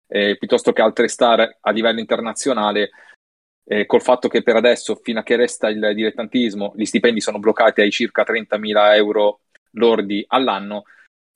eh, 0.06 0.36
piuttosto 0.38 0.72
che 0.72 0.80
altre 0.80 1.08
star 1.08 1.58
a 1.60 1.70
livello 1.72 1.98
internazionale, 1.98 2.90
eh, 3.64 3.86
col 3.86 4.02
fatto 4.02 4.28
che 4.28 4.42
per 4.42 4.54
adesso, 4.54 4.94
fino 5.02 5.20
a 5.20 5.22
che 5.22 5.34
resta 5.34 5.68
il 5.68 5.92
dilettantismo, 5.94 6.72
gli 6.76 6.84
stipendi 6.84 7.20
sono 7.20 7.40
bloccati 7.40 7.80
ai 7.80 7.90
circa 7.90 8.22
30.000 8.22 8.94
euro 8.94 9.40
lordi 9.72 10.24
all'anno, 10.28 10.84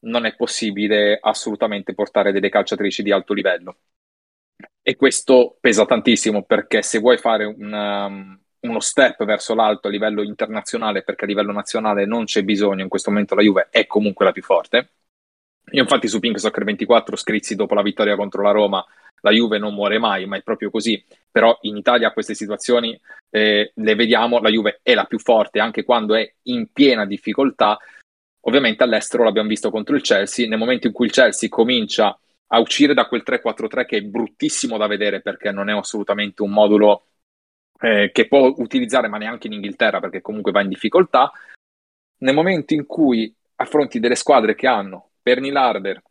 non 0.00 0.26
è 0.26 0.34
possibile 0.34 1.18
assolutamente 1.20 1.94
portare 1.94 2.32
delle 2.32 2.48
calciatrici 2.48 3.02
di 3.02 3.12
alto 3.12 3.32
livello. 3.32 3.76
E 4.82 4.96
questo 4.96 5.56
pesa 5.60 5.84
tantissimo 5.84 6.44
perché 6.44 6.82
se 6.82 6.98
vuoi 6.98 7.18
fare 7.18 7.44
una, 7.44 8.06
um, 8.06 8.40
uno 8.60 8.80
step 8.80 9.24
verso 9.24 9.54
l'alto 9.54 9.88
a 9.88 9.90
livello 9.90 10.22
internazionale, 10.22 11.02
perché 11.02 11.24
a 11.24 11.28
livello 11.28 11.52
nazionale 11.52 12.06
non 12.06 12.24
c'è 12.24 12.42
bisogno, 12.42 12.82
in 12.82 12.88
questo 12.88 13.10
momento 13.10 13.34
la 13.34 13.42
Juve 13.42 13.68
è 13.70 13.86
comunque 13.86 14.24
la 14.24 14.32
più 14.32 14.42
forte. 14.42 14.92
Io 15.72 15.82
infatti 15.82 16.08
su 16.08 16.18
Pink 16.18 16.40
Soccer 16.40 16.64
24 16.64 17.16
scrissi 17.16 17.54
dopo 17.54 17.74
la 17.74 17.82
vittoria 17.82 18.16
contro 18.16 18.42
la 18.42 18.50
Roma, 18.50 18.84
la 19.20 19.30
Juve 19.30 19.58
non 19.58 19.74
muore 19.74 19.98
mai, 19.98 20.26
ma 20.26 20.36
è 20.36 20.42
proprio 20.42 20.70
così. 20.70 21.04
Però 21.30 21.56
in 21.62 21.76
Italia 21.76 22.12
queste 22.12 22.34
situazioni 22.34 22.98
eh, 23.30 23.72
le 23.74 23.94
vediamo, 23.94 24.40
la 24.40 24.48
Juve 24.48 24.80
è 24.82 24.94
la 24.94 25.04
più 25.04 25.18
forte 25.18 25.60
anche 25.60 25.84
quando 25.84 26.14
è 26.14 26.32
in 26.44 26.72
piena 26.72 27.04
difficoltà. 27.04 27.78
Ovviamente 28.42 28.82
all'estero 28.82 29.24
l'abbiamo 29.24 29.48
visto 29.48 29.70
contro 29.70 29.96
il 29.96 30.02
Chelsea, 30.02 30.48
nel 30.48 30.58
momento 30.58 30.86
in 30.86 30.92
cui 30.92 31.06
il 31.06 31.12
Chelsea 31.12 31.48
comincia 31.48 32.18
a 32.50 32.60
uscire 32.60 32.94
da 32.94 33.06
quel 33.06 33.22
3-4-3 33.26 33.84
che 33.84 33.96
è 33.98 34.02
bruttissimo 34.02 34.76
da 34.76 34.86
vedere 34.86 35.20
perché 35.20 35.50
non 35.50 35.68
è 35.68 35.74
assolutamente 35.74 36.42
un 36.42 36.50
modulo 36.50 37.04
eh, 37.80 38.10
che 38.12 38.26
può 38.26 38.52
utilizzare 38.56 39.08
ma 39.08 39.18
neanche 39.18 39.46
in 39.46 39.54
Inghilterra 39.54 40.00
perché 40.00 40.20
comunque 40.20 40.52
va 40.52 40.62
in 40.62 40.68
difficoltà, 40.68 41.30
nel 42.18 42.34
momento 42.34 42.74
in 42.74 42.86
cui 42.86 43.32
affronti 43.56 44.00
delle 44.00 44.14
squadre 44.14 44.54
che 44.54 44.66
hanno 44.66 45.10
Bernie 45.20 45.52
Larder 45.52 46.02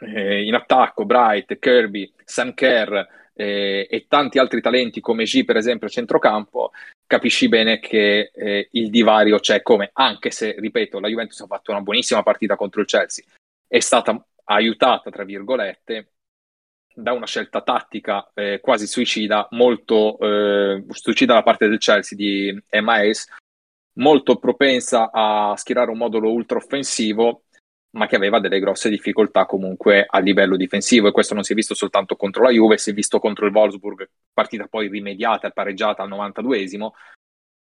eh, 0.00 0.44
in 0.44 0.54
attacco, 0.54 1.04
Bright, 1.04 1.58
Kirby, 1.58 2.12
Sam 2.24 2.54
Kerr 2.54 2.94
eh, 3.34 3.86
e 3.90 4.06
tanti 4.08 4.38
altri 4.38 4.60
talenti 4.60 5.00
come 5.00 5.24
G 5.24 5.44
per 5.44 5.56
esempio 5.56 5.86
a 5.86 5.90
centrocampo, 5.90 6.72
capisci 7.06 7.48
bene 7.48 7.78
che 7.78 8.30
eh, 8.34 8.68
il 8.72 8.90
divario 8.90 9.38
c'è 9.38 9.62
come, 9.62 9.90
anche 9.92 10.30
se, 10.30 10.54
ripeto, 10.58 10.98
la 11.00 11.08
Juventus 11.08 11.40
ha 11.40 11.46
fatto 11.46 11.70
una 11.70 11.80
buonissima 11.80 12.22
partita 12.22 12.56
contro 12.56 12.80
il 12.80 12.86
Chelsea, 12.86 13.24
è 13.66 13.80
stata 13.80 14.24
aiutata, 14.44 15.10
tra 15.10 15.24
virgolette, 15.24 16.12
da 16.94 17.12
una 17.12 17.26
scelta 17.26 17.60
tattica 17.62 18.30
eh, 18.34 18.60
quasi 18.60 18.86
suicida, 18.86 19.48
molto 19.50 20.18
eh, 20.18 20.84
suicida 20.88 21.34
da 21.34 21.42
parte 21.42 21.68
del 21.68 21.78
Chelsea 21.78 22.16
di 22.16 22.62
Hayes, 22.70 23.32
molto 23.94 24.36
propensa 24.36 25.10
a 25.12 25.54
schierare 25.56 25.90
un 25.90 25.98
modulo 25.98 26.30
ultra 26.30 26.58
offensivo, 26.58 27.44
ma 27.90 28.06
che 28.06 28.16
aveva 28.16 28.40
delle 28.40 28.60
grosse 28.60 28.88
difficoltà 28.90 29.46
comunque 29.46 30.04
a 30.08 30.18
livello 30.18 30.56
difensivo 30.56 31.08
e 31.08 31.12
questo 31.12 31.34
non 31.34 31.44
si 31.44 31.52
è 31.52 31.54
visto 31.54 31.74
soltanto 31.74 32.16
contro 32.16 32.42
la 32.42 32.50
Juve, 32.50 32.78
si 32.78 32.90
è 32.90 32.92
visto 32.92 33.18
contro 33.18 33.46
il 33.46 33.54
Wolfsburg, 33.54 34.08
partita 34.32 34.66
poi 34.66 34.88
rimediata 34.88 35.48
e 35.48 35.52
pareggiata 35.52 36.02
al 36.02 36.10
92esimo, 36.10 36.90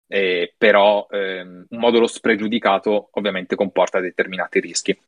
eh, 0.07 0.53
però 0.57 1.07
ehm, 1.09 1.67
un 1.69 1.79
modulo 1.79 2.07
spregiudicato 2.07 3.09
ovviamente 3.11 3.55
comporta 3.55 3.99
determinati 3.99 4.59
rischi. 4.59 4.99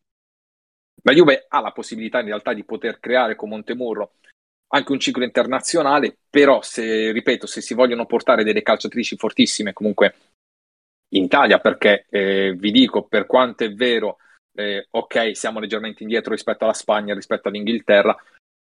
La 1.04 1.14
Juve 1.14 1.46
ha 1.48 1.62
la 1.62 1.72
possibilità 1.72 2.20
in 2.20 2.28
realtà 2.28 2.54
di 2.54 2.64
poter 2.64 3.00
creare 3.00 3.36
con 3.36 3.50
Montemurro 3.50 4.14
anche 4.72 4.92
un 4.92 5.00
ciclo 5.00 5.24
internazionale, 5.24 6.18
però 6.30 6.62
se, 6.62 7.12
ripeto, 7.12 7.48
se 7.48 7.62
si 7.62 7.74
vogliono 7.74 8.06
portare 8.06 8.44
delle 8.44 8.62
calciatrici 8.62 9.18
fortissime 9.18 9.74
comunque 9.74 10.16
in 11.10 11.24
Italia, 11.24 11.60
perché 11.60 12.06
eh, 12.10 12.54
vi 12.56 12.72
dico, 12.72 13.04
per 13.04 13.26
quanto 13.26 13.64
è 13.64 13.74
vero, 13.74 14.18
eh, 14.60 14.88
ok, 14.90 15.36
siamo 15.36 15.60
leggermente 15.60 16.04
indietro 16.04 16.34
rispetto 16.34 16.66
alla 16.66 16.74
Spagna, 16.74 17.14
rispetto 17.14 17.48
all'Inghilterra, 17.48 18.16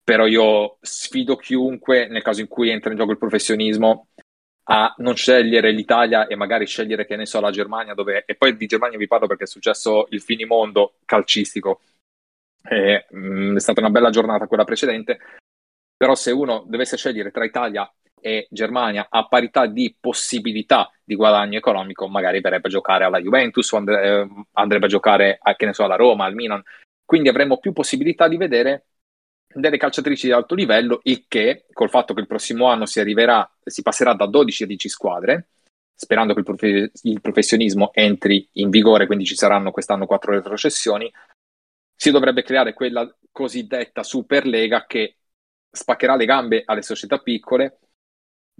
però 0.02 0.26
io 0.26 0.78
sfido 0.80 1.36
chiunque, 1.36 2.06
nel 2.06 2.22
caso 2.22 2.40
in 2.40 2.46
cui 2.46 2.70
entra 2.70 2.90
in 2.90 2.96
gioco 2.96 3.10
il 3.10 3.18
professionismo, 3.18 4.08
a 4.64 4.94
non 4.98 5.16
scegliere 5.16 5.72
l'Italia 5.72 6.28
e 6.28 6.36
magari 6.36 6.64
scegliere, 6.66 7.06
che 7.06 7.16
ne 7.16 7.26
so, 7.26 7.40
la 7.40 7.50
Germania, 7.50 7.94
dove... 7.94 8.22
E 8.24 8.36
poi 8.36 8.56
di 8.56 8.66
Germania 8.66 8.98
vi 8.98 9.08
parlo 9.08 9.26
perché 9.26 9.44
è 9.44 9.48
successo 9.48 10.06
il 10.10 10.20
finimondo 10.20 10.94
calcistico. 11.04 11.80
E, 12.62 13.06
mh, 13.10 13.18
mm, 13.18 13.56
è 13.56 13.60
stata 13.60 13.80
una 13.80 13.90
bella 13.90 14.10
giornata 14.10 14.46
quella 14.46 14.64
precedente, 14.64 15.18
però 15.96 16.14
se 16.14 16.30
uno 16.30 16.64
dovesse 16.68 16.96
scegliere 16.96 17.32
tra 17.32 17.44
Italia 17.44 17.92
e 18.20 18.46
Germania 18.50 19.08
a 19.10 19.26
parità 19.26 19.66
di 19.66 19.96
possibilità 19.98 20.88
di 21.10 21.16
guadagno 21.16 21.58
economico, 21.58 22.06
magari 22.06 22.40
verrebbe 22.40 22.68
a 22.68 22.70
giocare 22.70 23.02
alla 23.02 23.20
Juventus 23.20 23.72
o 23.72 23.78
andre- 23.78 24.02
eh, 24.02 24.28
andrebbe 24.52 24.86
a 24.86 24.88
giocare 24.88 25.38
a, 25.42 25.56
che 25.56 25.66
ne 25.66 25.74
so, 25.74 25.82
alla 25.82 25.96
Roma, 25.96 26.24
al 26.24 26.34
Milan. 26.34 26.62
Quindi 27.04 27.28
avremo 27.28 27.58
più 27.58 27.72
possibilità 27.72 28.28
di 28.28 28.36
vedere 28.36 28.86
delle 29.52 29.76
calciatrici 29.76 30.26
di 30.26 30.32
alto 30.32 30.54
livello, 30.54 31.00
il 31.02 31.24
che, 31.26 31.66
col 31.72 31.90
fatto 31.90 32.14
che 32.14 32.20
il 32.20 32.28
prossimo 32.28 32.66
anno 32.66 32.86
si 32.86 33.00
arriverà, 33.00 33.50
si 33.64 33.82
passerà 33.82 34.14
da 34.14 34.26
12 34.26 34.62
a 34.62 34.66
10 34.66 34.88
squadre, 34.88 35.48
sperando 35.92 36.32
che 36.32 36.38
il, 36.38 36.44
prof- 36.44 36.90
il 37.02 37.20
professionismo 37.20 37.90
entri 37.92 38.48
in 38.52 38.70
vigore, 38.70 39.06
quindi 39.06 39.24
ci 39.24 39.34
saranno 39.34 39.72
quest'anno 39.72 40.06
quattro 40.06 40.30
retrocessioni, 40.30 41.12
si 41.96 42.12
dovrebbe 42.12 42.44
creare 42.44 42.72
quella 42.72 43.12
cosiddetta 43.32 44.04
Superlega 44.04 44.86
che 44.86 45.16
spaccherà 45.68 46.14
le 46.14 46.26
gambe 46.26 46.62
alle 46.64 46.82
società 46.82 47.18
piccole, 47.18 47.78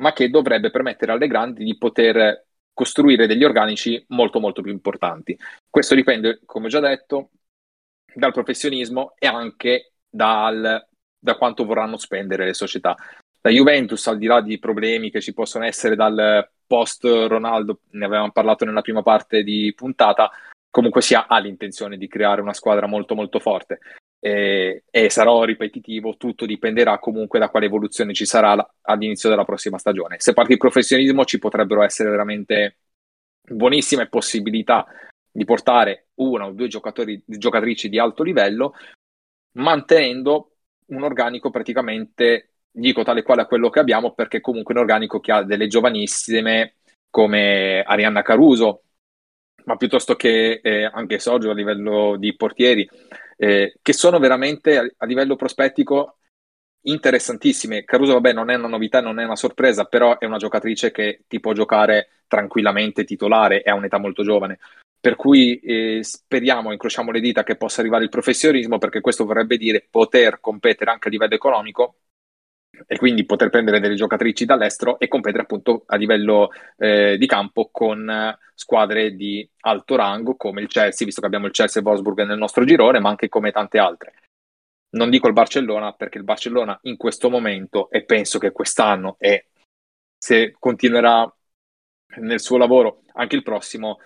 ma 0.01 0.13
che 0.13 0.29
dovrebbe 0.29 0.71
permettere 0.71 1.13
alle 1.13 1.27
grandi 1.27 1.65
di 1.65 1.77
poter 1.77 2.47
costruire 2.73 3.27
degli 3.27 3.45
organici 3.45 4.03
molto 4.09 4.41
molto 4.41 4.63
più 4.63 4.73
importanti. 4.73 5.39
Questo 5.69 5.95
dipende, 5.95 6.41
come 6.45 6.67
ho 6.67 6.69
già 6.69 6.81
detto, 6.81 7.31
dal 8.15 8.33
professionismo 8.33 9.15
e 9.19 9.27
anche 9.27 9.93
dal, 10.09 10.87
da 11.19 11.37
quanto 11.37 11.65
vorranno 11.65 11.99
spendere 11.99 12.47
le 12.47 12.55
società. 12.55 12.97
La 13.43 13.51
Juventus, 13.51 14.07
al 14.07 14.19
di 14.19 14.27
là 14.27 14.41
di 14.41 14.59
problemi 14.59 15.11
che 15.11 15.21
ci 15.21 15.33
possono 15.33 15.65
essere 15.65 15.95
dal 15.95 16.49
post 16.67 17.05
Ronaldo, 17.05 17.81
ne 17.91 18.05
avevamo 18.05 18.31
parlato 18.33 18.65
nella 18.65 18.83
prima 18.83 19.03
parte 19.03 19.43
di 19.43 19.73
puntata, 19.75 20.31
comunque 20.71 21.03
sia 21.03 21.27
ha 21.27 21.39
l'intenzione 21.39 21.97
di 21.97 22.09
creare 22.09 22.41
una 22.41 22.53
squadra 22.53 22.87
molto 22.87 23.15
molto 23.15 23.39
forte 23.39 23.81
e, 24.21 24.85
e, 24.91 25.11
sarò 25.11 25.45
ripetitivo, 25.45 26.17
tutto 26.17 26.45
dipenderà 26.45 26.99
comunque 26.99 27.39
da 27.39 27.49
quale 27.49 27.67
evoluzione 27.67 28.13
ci 28.13 28.27
sarà 28.27 28.75
all'inizio 28.83 29.31
della 29.31 29.45
prossima 29.45 29.79
stagione. 29.79 30.17
Se 30.19 30.35
parte 30.35 30.53
il 30.53 30.59
professionismo 30.59 31.25
ci 31.25 31.39
potrebbero 31.39 31.83
essere 31.83 32.11
veramente 32.11 32.77
buonissime 33.43 34.09
possibilità 34.09 34.87
di 35.33 35.45
portare 35.45 36.09
una 36.17 36.47
o 36.47 36.53
due 36.53 36.69
giocatori, 36.69 37.23
giocatrici 37.25 37.89
di 37.89 37.99
alto 37.99 38.23
livello, 38.23 38.75
mantenendo 39.53 40.57
un 40.87 41.03
organico 41.03 41.51
praticamente, 41.51 42.51
dico 42.71 43.03
tale 43.03 43.23
quale 43.23 43.43
a 43.43 43.47
quello 43.47 43.71
che 43.71 43.81
abbiamo, 43.81 44.13
perché 44.13 44.41
comunque 44.41 44.75
un 44.75 44.81
organico 44.81 45.19
che 45.19 45.33
ha 45.33 45.43
delle 45.43 45.67
giovanissime 45.67 46.75
come 47.09 47.83
Arianna 47.83 48.23
Caruso, 48.23 48.83
ma 49.65 49.77
piuttosto 49.77 50.15
che 50.15 50.61
eh, 50.63 50.85
anche 50.85 51.19
Soggio 51.19 51.51
a 51.51 51.55
livello 51.55 52.17
di 52.17 52.35
portieri, 52.35 52.89
eh, 53.41 53.79
che 53.81 53.95
sono 53.95 54.19
veramente 54.19 54.77
a, 54.77 54.87
a, 54.99 55.07
livello 55.07 55.35
prospettico 55.35 56.19
interessantissime. 56.83 57.85
Caruso, 57.85 58.13
vabbè, 58.13 58.35
non 58.35 58.51
è 58.51 58.55
una 58.55 58.69
novità, 58.69 59.01
non 59.01 59.19
è 59.19 59.25
una 59.25 59.37
sorpresa, 59.37 59.85
però 59.87 60.19
è 60.19 60.27
una 60.27 60.37
giocatrice 60.37 60.91
che 60.91 61.25
ti 61.27 61.41
può 61.41 61.55
giocare 61.55 62.25
tranquillamente 62.27 63.05
titolare 63.05 63.63
e 63.63 63.71
ha 63.71 63.75
un'età 63.75 63.97
molto 63.97 64.23
giovane. 64.23 64.59
Per 65.01 65.17
cui 65.17 65.59
eh, 65.61 66.01
speriamo, 66.03 66.71
incrociamo 66.73 67.11
le 67.11 67.21
dita 67.21 67.43
che 67.43 67.57
possa 67.57 67.81
arrivare 67.81 68.05
il 68.05 68.11
professionismo, 68.11 68.77
perché 68.77 69.01
questo 69.01 69.25
vorrebbe 69.25 69.57
dire 69.57 69.87
poter 69.91 70.39
competere 70.41 70.91
anche 70.91 71.09
a 71.09 71.11
livello 71.11 71.35
economico 71.35 71.95
e 72.87 72.97
quindi 72.97 73.25
poter 73.25 73.51
prendere 73.51 73.81
delle 73.81 73.95
giocatrici 73.95 74.45
dall'estero 74.45 74.99
e 74.99 75.09
competere 75.09 75.43
appunto 75.43 75.85
a 75.87 75.97
livello 75.97 76.51
eh, 76.77 77.17
di 77.19 77.27
campo 77.27 77.69
con 77.71 78.37
squadre 78.55 79.15
di 79.15 79.49
alto 79.61 79.97
rango 79.97 80.37
come 80.37 80.61
il 80.61 80.69
Chelsea, 80.69 81.07
visto 81.07 81.21
che 81.21 81.27
abbiamo 81.27 81.47
il 81.47 81.53
Chelsea 81.53 81.81
e 81.81 81.85
Wolfsburg 81.85 82.25
nel 82.25 82.39
nostro 82.39 82.65
girone, 82.65 83.01
ma 83.01 83.09
anche 83.09 83.29
come 83.29 83.53
tante 83.53 83.79
altre. 83.79 84.15
Non 84.91 85.11
dico 85.11 85.29
il 85.29 85.33
Barcellona 85.33 85.93
perché 85.93 86.19
il 86.19 86.25
Barcellona 86.25 86.79
in 86.83 86.97
questo 86.97 87.31
momento 87.31 87.91
e 87.91 88.05
penso 88.05 88.39
che 88.39 88.51
quest'anno 88.53 89.17
e 89.19 89.47
se 90.19 90.55
continuerà 90.59 91.33
nel 92.17 92.41
suo 92.41 92.59
lavoro 92.59 93.03
anche 93.15 93.37
il 93.37 93.43
prossimo 93.43 94.01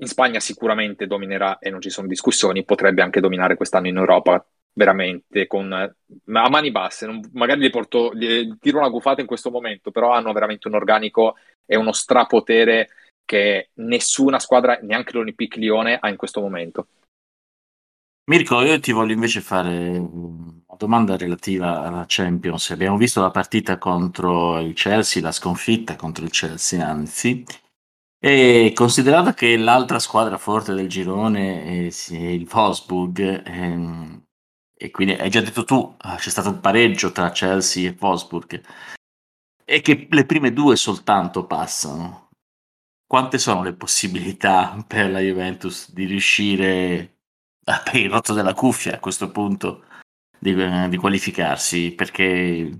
in 0.00 0.06
Spagna 0.06 0.40
sicuramente 0.40 1.06
dominerà 1.06 1.58
e 1.58 1.70
non 1.70 1.80
ci 1.80 1.90
sono 1.90 2.06
discussioni, 2.06 2.64
potrebbe 2.64 3.02
anche 3.02 3.20
dominare 3.20 3.56
quest'anno 3.56 3.88
in 3.88 3.96
Europa 3.96 4.44
veramente 4.72 5.46
con, 5.46 5.72
a 5.72 5.94
mani 6.24 6.70
basse. 6.70 7.06
Non, 7.06 7.20
magari 7.32 7.60
li 7.60 7.70
porto, 7.70 8.10
li, 8.12 8.56
tiro 8.58 8.78
una 8.78 8.88
gufata 8.88 9.20
in 9.20 9.26
questo 9.26 9.50
momento, 9.50 9.90
però 9.90 10.12
hanno 10.12 10.32
veramente 10.32 10.68
un 10.68 10.74
organico 10.74 11.36
e 11.66 11.76
uno 11.76 11.92
strapotere 11.92 12.88
che 13.24 13.70
nessuna 13.74 14.38
squadra, 14.38 14.78
neanche 14.82 15.12
l'Olympique 15.12 15.60
Lione, 15.60 15.98
ha 16.00 16.08
in 16.08 16.16
questo 16.16 16.40
momento. 16.40 16.86
Mirko, 18.28 18.62
io 18.62 18.78
ti 18.78 18.92
voglio 18.92 19.14
invece 19.14 19.40
fare 19.40 19.88
una 19.96 20.76
domanda 20.76 21.16
relativa 21.16 21.82
alla 21.82 22.04
Champions. 22.06 22.70
Abbiamo 22.70 22.98
visto 22.98 23.22
la 23.22 23.30
partita 23.30 23.78
contro 23.78 24.58
il 24.60 24.74
Chelsea, 24.74 25.22
la 25.22 25.32
sconfitta 25.32 25.96
contro 25.96 26.24
il 26.24 26.30
Chelsea, 26.30 26.86
anzi. 26.86 27.44
E 28.20 28.72
considerato 28.74 29.32
che 29.32 29.56
l'altra 29.56 29.98
squadra 29.98 30.36
forte 30.38 30.74
del 30.74 30.88
girone 30.88 31.64
è 31.64 31.90
il 32.12 32.48
Wolfsburg, 32.52 33.46
ehm, 33.46 34.27
e 34.78 34.90
quindi 34.92 35.14
hai 35.14 35.28
già 35.28 35.40
detto 35.40 35.64
tu, 35.64 35.94
ah, 35.98 36.16
c'è 36.16 36.30
stato 36.30 36.50
un 36.50 36.60
pareggio 36.60 37.10
tra 37.10 37.30
Chelsea 37.32 37.90
e 37.90 37.96
Wolfsburg, 37.98 38.62
e 39.64 39.80
che 39.80 40.06
le 40.08 40.24
prime 40.24 40.52
due 40.52 40.76
soltanto 40.76 41.46
passano. 41.46 42.30
quante 43.06 43.38
sono 43.38 43.62
le 43.62 43.74
possibilità 43.74 44.84
per 44.86 45.10
la 45.10 45.20
Juventus 45.20 45.90
di 45.92 46.04
riuscire 46.04 47.16
a 47.64 47.82
per 47.82 47.96
il 47.96 48.10
rotto 48.10 48.34
della 48.34 48.54
cuffia 48.54 48.94
a 48.94 49.00
questo 49.00 49.30
punto 49.30 49.84
di, 50.38 50.54
di 50.88 50.96
qualificarsi? 50.96 51.92
Perché 51.94 52.70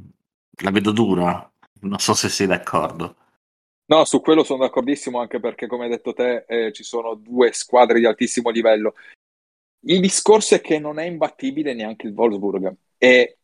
la 0.63 0.71
vedo 0.71 0.93
dura, 0.93 1.51
non 1.81 1.99
so 1.99 2.15
se 2.15 2.29
sei 2.29 2.47
d'accordo. 2.47 3.17
No, 3.87 4.05
su 4.05 4.21
quello 4.21 4.45
sono 4.45 4.65
d'accordissimo 4.65 5.19
anche 5.19 5.41
perché, 5.41 5.67
come 5.67 5.85
hai 5.85 5.91
detto 5.91 6.13
te, 6.13 6.45
eh, 6.47 6.73
ci 6.73 6.85
sono 6.85 7.15
due 7.15 7.53
squadre 7.53 7.99
di 7.99 8.05
altissimo 8.05 8.51
livello. 8.51 8.95
Il 9.81 10.01
discorso 10.01 10.55
è 10.55 10.61
che 10.61 10.79
non 10.79 10.99
è 10.99 11.05
imbattibile 11.05 11.73
neanche 11.75 12.07
il 12.07 12.13
Wolfsburg 12.13 12.75
e 12.99 13.39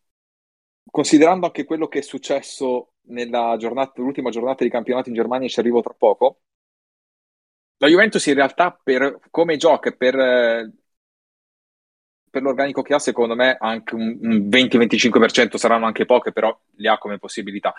considerando 0.90 1.47
anche 1.47 1.65
quello 1.65 1.89
che 1.89 2.01
è 2.01 2.02
successo 2.02 2.94
nella 3.06 3.56
giornata, 3.59 4.01
l'ultima 4.01 4.31
giornata 4.31 4.65
di 4.65 4.70
campionato 4.70 5.09
in 5.09 5.15
Germania, 5.15 5.48
ci 5.48 5.61
arrivo 5.61 5.81
tra 5.81 5.94
poco, 5.97 6.40
la 7.78 7.89
Juventus 7.89 8.24
in 8.27 8.35
realtà 8.35 8.70
per 8.70 9.19
come 9.31 9.56
gioca 9.56 9.90
per, 9.93 10.15
per 12.31 12.43
l'organico 12.43 12.82
che 12.82 12.94
ha, 12.94 12.98
secondo 12.98 13.35
me 13.35 13.56
anche 13.61 13.94
un, 13.94 14.19
un 14.23 14.48
20-25% 14.48 15.56
saranno 15.56 15.86
anche 15.86 16.06
poche, 16.06 16.32
però 16.32 16.56
le 16.77 16.89
ha 16.89 16.98
come 16.98 17.19
possibilità. 17.19 17.74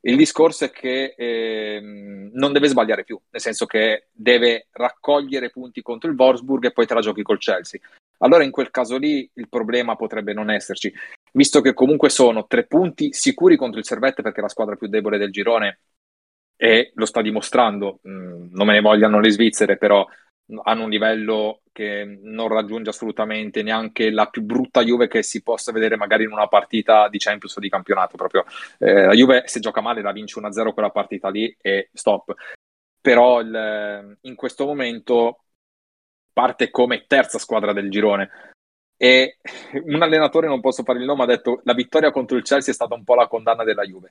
Il 0.00 0.16
discorso 0.16 0.64
è 0.64 0.70
che 0.70 1.14
eh, 1.16 1.80
non 1.80 2.52
deve 2.52 2.68
sbagliare 2.68 3.04
più, 3.04 3.20
nel 3.30 3.40
senso 3.40 3.66
che 3.66 4.06
deve 4.12 4.68
raccogliere 4.70 5.50
punti 5.50 5.82
contro 5.82 6.08
il 6.10 6.16
Wolfsburg 6.16 6.64
e 6.64 6.72
poi 6.72 6.86
te 6.86 6.94
la 6.94 7.00
giochi 7.00 7.22
col 7.22 7.38
Chelsea. 7.38 7.80
Allora 8.22 8.44
in 8.44 8.50
quel 8.50 8.70
caso 8.70 8.96
lì 8.96 9.28
il 9.34 9.48
problema 9.48 9.96
potrebbe 9.96 10.32
non 10.32 10.50
esserci, 10.50 10.92
visto 11.32 11.60
che 11.60 11.74
comunque 11.74 12.08
sono 12.08 12.46
tre 12.46 12.66
punti 12.66 13.12
sicuri 13.12 13.56
contro 13.56 13.78
il 13.78 13.86
Servette 13.86 14.22
perché 14.22 14.40
è 14.40 14.42
la 14.42 14.48
squadra 14.48 14.76
più 14.76 14.88
debole 14.88 15.18
del 15.18 15.30
girone 15.30 15.80
e 16.56 16.92
lo 16.94 17.06
sta 17.06 17.22
dimostrando, 17.22 18.00
mm, 18.06 18.48
non 18.52 18.66
me 18.66 18.74
ne 18.74 18.80
vogliano 18.80 19.20
le 19.20 19.30
Svizzere, 19.30 19.78
però 19.78 20.06
hanno 20.64 20.84
un 20.84 20.90
livello 20.90 21.62
che 21.72 22.18
non 22.22 22.48
raggiunge 22.48 22.90
assolutamente 22.90 23.62
neanche 23.62 24.10
la 24.10 24.26
più 24.26 24.42
brutta 24.42 24.82
Juve 24.82 25.08
che 25.08 25.22
si 25.22 25.42
possa 25.42 25.72
vedere 25.72 25.96
magari 25.96 26.24
in 26.24 26.32
una 26.32 26.48
partita 26.48 27.08
di 27.08 27.18
Champions 27.18 27.56
o 27.56 27.60
di 27.60 27.68
campionato. 27.68 28.16
Proprio 28.16 28.44
eh, 28.78 29.06
la 29.06 29.14
Juve 29.14 29.44
se 29.46 29.60
gioca 29.60 29.80
male 29.80 30.02
la 30.02 30.12
vince 30.12 30.40
1-0 30.40 30.72
quella 30.72 30.90
partita 30.90 31.30
lì 31.30 31.54
e 31.60 31.88
stop. 31.92 32.34
Però 33.00 33.40
il, 33.40 34.18
in 34.22 34.34
questo 34.34 34.66
momento 34.66 35.44
parte 36.32 36.70
come 36.70 37.04
terza 37.06 37.38
squadra 37.38 37.72
del 37.72 37.90
girone 37.90 38.30
e 39.02 39.38
un 39.86 40.02
allenatore, 40.02 40.46
non 40.46 40.60
posso 40.60 40.82
fare 40.82 40.98
il 40.98 41.06
nome, 41.06 41.22
ha 41.22 41.26
detto 41.26 41.62
la 41.64 41.72
vittoria 41.72 42.10
contro 42.10 42.36
il 42.36 42.42
Chelsea 42.42 42.70
è 42.70 42.74
stata 42.74 42.94
un 42.94 43.02
po' 43.02 43.14
la 43.14 43.28
condanna 43.28 43.64
della 43.64 43.84
Juve. 43.84 44.10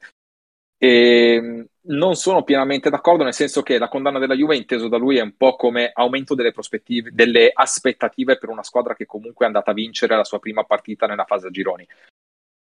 E 0.82 1.34
ehm, 1.36 1.68
non 1.90 2.16
sono 2.16 2.44
pienamente 2.44 2.90
d'accordo, 2.90 3.24
nel 3.24 3.36
senso 3.36 3.62
che 3.62 3.78
la 3.78 3.88
condanna 3.88 4.18
della 4.18 4.34
Juve, 4.34 4.56
inteso 4.56 4.88
da 4.88 4.98
lui, 4.98 5.18
è 5.18 5.22
un 5.22 5.36
po' 5.38 5.56
come 5.56 5.92
aumento 5.94 6.34
delle 6.34 6.52
delle 7.12 7.52
aspettative 7.54 8.40
per 8.40 8.50
una 8.50 8.64
squadra 8.64 8.96
che 8.96 9.06
comunque 9.06 9.46
è 9.46 9.48
andata 9.48 9.70
a 9.70 9.76
vincere 9.76 10.16
la 10.16 10.24
sua 10.24 10.40
prima 10.40 10.64
partita 10.64 11.06
nella 11.06 11.26
fase 11.26 11.48
a 11.48 11.52
gironi. 11.52 11.88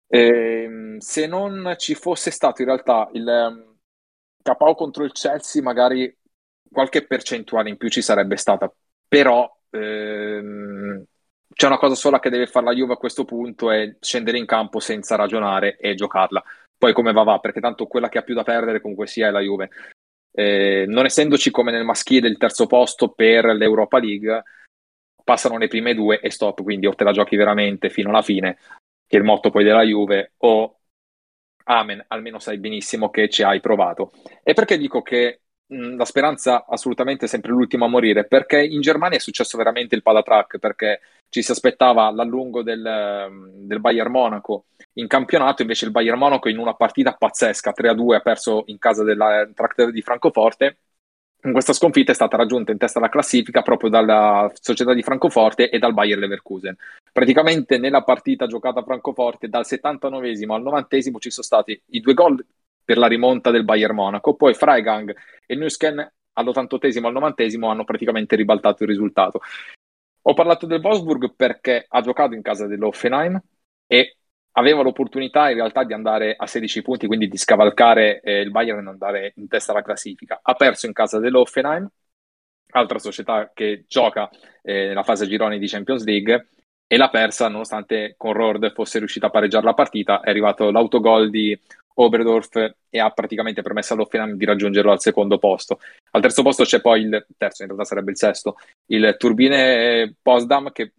E, 0.07 0.19
ehm, 0.19 0.99
se 0.99 1.27
non 1.27 1.75
ci 1.77 1.95
fosse 1.95 2.31
stato 2.31 2.63
in 2.63 2.69
realtà 2.69 3.11
il 3.13 3.77
KO 4.43 4.75
contro 4.75 5.05
il 5.05 5.13
Chelsea, 5.13 5.61
magari 5.61 6.17
qualche 6.73 7.07
percentuale 7.07 7.69
in 7.69 7.77
più 7.77 7.91
ci 7.91 8.01
sarebbe 8.01 8.37
stata, 8.37 8.73
però 9.07 9.51
ehm, 9.71 11.05
c'è 11.53 11.67
una 11.67 11.79
cosa 11.79 11.95
sola 11.95 12.19
che 12.19 12.31
deve 12.31 12.47
fare 12.47 12.67
la 12.67 12.75
Juve 12.75 12.95
a 12.95 12.97
questo 12.97 13.25
punto, 13.25 13.71
è 13.71 13.97
scendere 14.01 14.39
in 14.39 14.47
campo 14.47 14.81
senza 14.81 15.17
ragionare 15.17 15.77
e 15.77 15.95
giocarla 15.95 16.43
poi 16.85 16.93
come 16.93 17.13
va 17.13 17.23
va, 17.23 17.39
perché 17.39 17.61
tanto 17.61 17.87
quella 17.87 18.11
che 18.11 18.19
ha 18.19 18.23
più 18.23 18.35
da 18.35 18.43
perdere 18.43 18.83
comunque 18.83 19.07
sia 19.07 19.29
è 19.29 19.31
la 19.31 19.41
Juve. 19.41 19.71
Eh, 20.31 20.85
non 20.87 21.07
essendoci 21.07 21.51
come 21.51 21.71
nel 21.71 21.85
maschile 21.85 22.29
il 22.29 22.37
terzo 22.37 22.67
posto 22.67 23.09
per 23.13 23.47
l'Europa 23.47 23.99
League, 23.99 24.43
passano 25.25 25.57
le 25.57 25.69
prime 25.69 25.95
due 25.95 26.21
e 26.21 26.31
stop, 26.31 26.63
quindi 26.63 26.87
o 26.87 26.95
te 26.95 27.05
la 27.05 27.13
giochi 27.13 27.37
veramente 27.37 27.89
fino 27.89 28.11
alla 28.11 28.21
fine, 28.21 28.59
che 29.07 29.17
è 29.17 29.19
il 29.19 29.25
motto 29.25 29.49
poi 29.49 29.65
della 29.65 29.83
Juve, 29.83 30.35
o 30.39 30.81
amen, 31.65 32.05
almeno 32.09 32.39
sai 32.39 32.59
benissimo 32.59 33.09
che 33.09 33.31
ci 33.31 33.43
hai 33.43 33.61
provato. 33.61 34.13
E 34.43 34.53
perché 34.53 34.77
dico 34.77 35.01
che 35.01 35.44
mh, 35.67 35.97
la 35.97 36.05
speranza 36.05 36.65
assolutamente 36.67 37.25
è 37.27 37.29
sempre 37.29 37.53
l'ultima 37.53 37.87
a 37.87 37.89
morire? 37.89 38.27
Perché 38.27 38.63
in 38.63 38.81
Germania 38.81 39.19
è 39.19 39.21
successo 39.21 39.57
veramente 39.57 39.95
il 39.95 40.03
palatrack, 40.03 40.59
perché 40.59 41.01
ci 41.29 41.43
si 41.43 41.51
aspettava 41.51 42.11
l'allungo 42.11 42.63
del, 42.63 43.29
del 43.67 43.81
Bayern 43.81 44.11
Monaco 44.11 44.67
in 44.95 45.07
campionato, 45.07 45.63
invece 45.63 45.87
il 45.87 45.91
Bayern 45.91 46.19
Monaco 46.19 46.49
in 46.49 46.59
una 46.59 46.75
partita 46.75 47.15
pazzesca, 47.15 47.73
3-2 47.73 48.15
ha 48.15 48.21
perso 48.21 48.63
in 48.67 48.79
casa 48.79 49.03
della 49.03 49.49
Tractor 49.53 49.91
di 49.91 50.03
Francoforte. 50.03 50.79
In 51.45 51.53
questa 51.53 51.75
sconfitta 51.75 52.11
è 52.11 52.15
stata 52.15 52.39
raggiunta 52.39 52.73
in 52.73 52.79
testa 52.79 52.99
alla 52.99 53.11
classifica 53.11 53.61
proprio 53.61 53.91
dalla 53.91 54.51
società 54.55 54.95
di 54.95 55.03
Francoforte 55.03 55.69
e 55.69 55.79
dal 55.79 55.93
Bayer 55.93 56.17
Leverkusen. 56.17 56.75
Praticamente 57.13 57.77
nella 57.77 58.03
partita 58.03 58.47
giocata 58.47 58.81
a 58.81 58.83
Francoforte 58.83 59.49
dal 59.49 59.67
79 59.67 60.31
al 60.49 60.63
90 60.63 60.97
ci 61.19 61.31
sono 61.31 61.45
stati 61.45 61.79
i 61.91 62.01
due 62.01 62.15
gol 62.15 62.43
per 62.85 62.99
la 62.99 63.07
rimonta 63.07 63.51
del 63.51 63.65
Bayern 63.65 63.95
Monaco, 63.95 64.35
poi 64.35 64.55
Freigang 64.55 65.15
e 65.47 65.55
Nusken 65.55 66.13
all'88 66.35 67.05
al 67.05 67.13
90 67.13 67.69
hanno 67.69 67.85
praticamente 67.85 68.37
ribaltato 68.37 68.83
il 68.83 68.89
risultato. 68.89 69.41
Ho 70.27 70.35
parlato 70.35 70.67
del 70.67 70.81
Wolfsburg 70.83 71.35
perché 71.37 71.85
ha 71.87 72.01
giocato 72.01 72.35
in 72.35 72.43
casa 72.43 72.67
dell'Offenheim 72.67 73.41
e 73.87 74.17
aveva 74.53 74.83
l'opportunità 74.83 75.51
in 75.51 75.57
realtà 75.57 75.85
di 75.85 75.93
andare 75.93 76.35
a 76.37 76.47
16 76.47 76.83
punti, 76.83 77.07
quindi 77.07 77.29
di 77.29 77.37
scavalcare 77.37 78.21
eh, 78.21 78.41
il 78.41 78.51
Bayern 78.51 78.87
e 78.87 78.91
andare 78.91 79.33
in 79.37 79.49
testa 79.49 79.73
alla 79.73 79.83
classifica. 79.83 80.41
Ha 80.43 80.55
perso 80.55 80.87
in 80.87 80.93
casa 80.93 81.19
dell'Offenheim, 81.19 81.89
altra 82.71 82.99
società 82.99 83.51
che 83.53 83.85
gioca 83.87 84.31
eh, 84.63 84.89
nella 84.89 85.03
fase 85.03 85.27
gironi 85.27 85.59
di 85.59 85.67
Champions 85.67 86.05
League, 86.05 86.49
e 86.87 86.97
l'ha 86.97 87.09
persa 87.09 87.49
nonostante 87.49 88.15
con 88.17 88.33
Rord 88.33 88.73
fosse 88.73 88.99
riuscito 88.99 89.27
a 89.27 89.31
pareggiare 89.31 89.65
la 89.65 89.75
partita. 89.75 90.21
È 90.21 90.31
arrivato 90.31 90.71
l'autogol 90.71 91.31
di 91.31 91.59
Oberdorf 91.95 92.75
e 92.89 92.99
ha 92.99 93.11
praticamente 93.11 93.63
permesso 93.63 93.95
all'Offenheim 93.95 94.37
di 94.37 94.45
raggiungerlo 94.45 94.91
al 94.91 95.01
secondo 95.01 95.39
posto. 95.39 95.81
Al 96.11 96.21
terzo 96.21 96.43
posto 96.43 96.65
c'è 96.65 96.81
poi 96.81 97.03
il 97.03 97.27
terzo, 97.37 97.63
in 97.63 97.69
realtà 97.69 97.87
sarebbe 97.87 98.11
il 98.11 98.17
sesto, 98.17 98.57
il 98.87 99.15
Turbine 99.19 100.17
Potsdam 100.21 100.73
che 100.73 100.93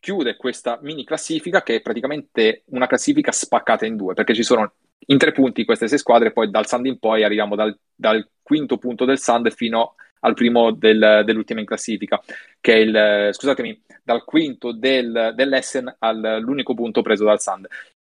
chiude 0.00 0.36
questa 0.36 0.78
mini 0.82 1.04
classifica 1.04 1.62
che 1.62 1.76
è 1.76 1.80
praticamente 1.80 2.64
una 2.66 2.86
classifica 2.86 3.32
spaccata 3.32 3.86
in 3.86 3.96
due, 3.96 4.14
perché 4.14 4.34
ci 4.34 4.42
sono 4.42 4.74
in 5.06 5.18
tre 5.18 5.32
punti 5.32 5.64
queste 5.64 5.88
sei 5.88 5.98
squadre, 5.98 6.32
poi 6.32 6.50
dal 6.50 6.66
Sand 6.66 6.86
in 6.86 6.98
poi 6.98 7.24
arriviamo 7.24 7.54
dal, 7.54 7.78
dal 7.94 8.26
quinto 8.42 8.76
punto 8.78 9.04
del 9.04 9.18
Sand 9.18 9.50
fino 9.50 9.94
al 10.24 10.34
primo 10.34 10.72
del, 10.72 11.22
dell'ultima 11.24 11.60
in 11.60 11.66
classifica, 11.66 12.20
che 12.60 12.72
è 12.72 12.76
il, 12.76 13.28
scusatemi, 13.32 13.82
dal 14.02 14.24
quinto 14.24 14.72
del, 14.72 15.32
dell'Essen 15.34 15.94
all'unico 15.98 16.74
punto 16.74 17.02
preso 17.02 17.24
dal 17.24 17.40
Sand. 17.40 17.68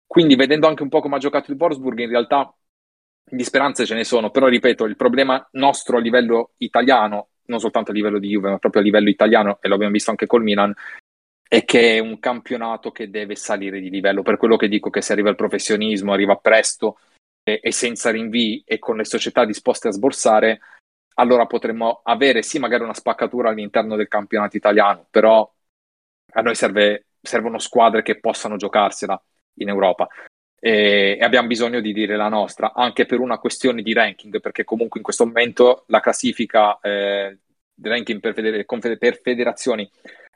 Quindi 0.06 0.36
vedendo 0.36 0.68
anche 0.68 0.84
un 0.84 0.90
po' 0.90 1.02
come 1.02 1.18
ha 1.18 1.20
giocato 1.20 1.52
il 1.52 1.58
Wolfsburg, 1.60 2.00
in 2.00 2.10
realtà 2.10 2.54
di 3.30 3.44
speranze 3.44 3.86
ce 3.86 3.94
ne 3.94 4.06
sono, 4.06 4.32
però 4.32 4.48
ripeto, 4.48 4.86
il 4.86 4.96
problema 4.96 5.46
nostro 5.54 5.98
a 5.98 6.00
livello 6.00 6.52
italiano, 6.58 7.30
non 7.48 7.60
soltanto 7.60 7.92
a 7.92 7.94
livello 7.94 8.20
di 8.20 8.30
Juve, 8.30 8.52
ma 8.52 8.58
proprio 8.58 8.82
a 8.82 8.86
livello 8.86 9.10
italiano, 9.10 9.58
e 9.62 9.68
lo 9.68 9.76
abbiamo 9.76 9.92
visto 9.92 10.12
anche 10.12 10.28
col 10.28 10.44
Milan, 10.44 10.74
è 11.46 11.66
che 11.66 11.98
è 11.98 12.00
un 12.00 12.20
campionato 12.20 12.92
che 12.92 13.10
deve 13.10 13.36
salire 13.36 13.82
di 13.82 13.90
livello. 13.90 14.22
Per 14.22 14.38
quello 14.38 14.56
che 14.56 14.70
dico 14.70 14.90
che 14.90 15.02
se 15.02 15.12
arriva 15.12 15.30
il 15.30 15.36
professionismo, 15.36 16.14
arriva 16.14 16.38
presto 16.38 17.00
e, 17.44 17.60
e 17.62 17.72
senza 17.74 18.12
rinvii 18.12 18.64
e 18.66 18.80
con 18.80 18.96
le 18.96 19.06
società 19.06 19.44
disposte 19.44 19.90
a 19.90 19.92
sborsare, 19.92 20.60
allora 21.20 21.46
potremmo 21.46 22.02
avere 22.04 22.42
sì 22.42 22.60
magari 22.60 22.84
una 22.84 22.94
spaccatura 22.94 23.50
all'interno 23.50 23.96
del 23.96 24.08
campionato 24.08 24.58
italiano, 24.58 25.08
però 25.10 25.50
a 26.34 26.42
noi 26.42 26.56
serve, 26.56 27.08
servono 27.22 27.60
squadre 27.60 28.02
che 28.02 28.20
possano 28.20 28.58
giocarsela 28.58 29.22
in 29.60 29.70
Europa 29.70 30.08
e, 30.60 31.18
abbiamo 31.22 31.48
bisogno 31.48 31.80
di 31.80 31.94
dire 31.94 32.16
la 32.16 32.30
nostra, 32.30 32.74
anche 32.74 33.06
per 33.06 33.20
una 33.20 33.38
questione 33.38 33.82
di 33.82 33.94
ranking, 33.94 34.40
perché 34.40 34.64
comunque 34.64 35.00
in 35.00 35.04
questo 35.06 35.26
momento 35.26 35.84
la 35.88 36.00
classifica 36.00 36.80
eh, 36.80 37.38
ranking 37.82 38.20
per, 38.20 38.34
feder- 38.34 38.98
per 38.98 39.22
federazioni 39.22 39.90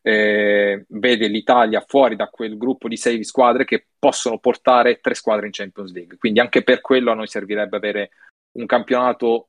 eh, 0.04 0.86
vede 0.90 1.28
l'Italia 1.28 1.84
fuori 1.88 2.16
da 2.16 2.28
quel 2.28 2.58
gruppo 2.58 2.88
di 2.88 2.98
sei 2.98 3.24
squadre 3.24 3.66
che 3.66 3.86
possono 3.98 4.40
portare 4.40 5.00
tre 5.00 5.14
squadre 5.14 5.46
in 5.46 5.52
Champions 5.52 5.92
League. 5.92 6.18
Quindi 6.18 6.40
anche 6.40 6.64
per 6.64 6.82
quello 6.82 7.12
a 7.12 7.16
noi 7.16 7.28
servirebbe 7.28 7.78
avere 7.78 8.12
un 8.54 8.66
campionato 8.66 9.48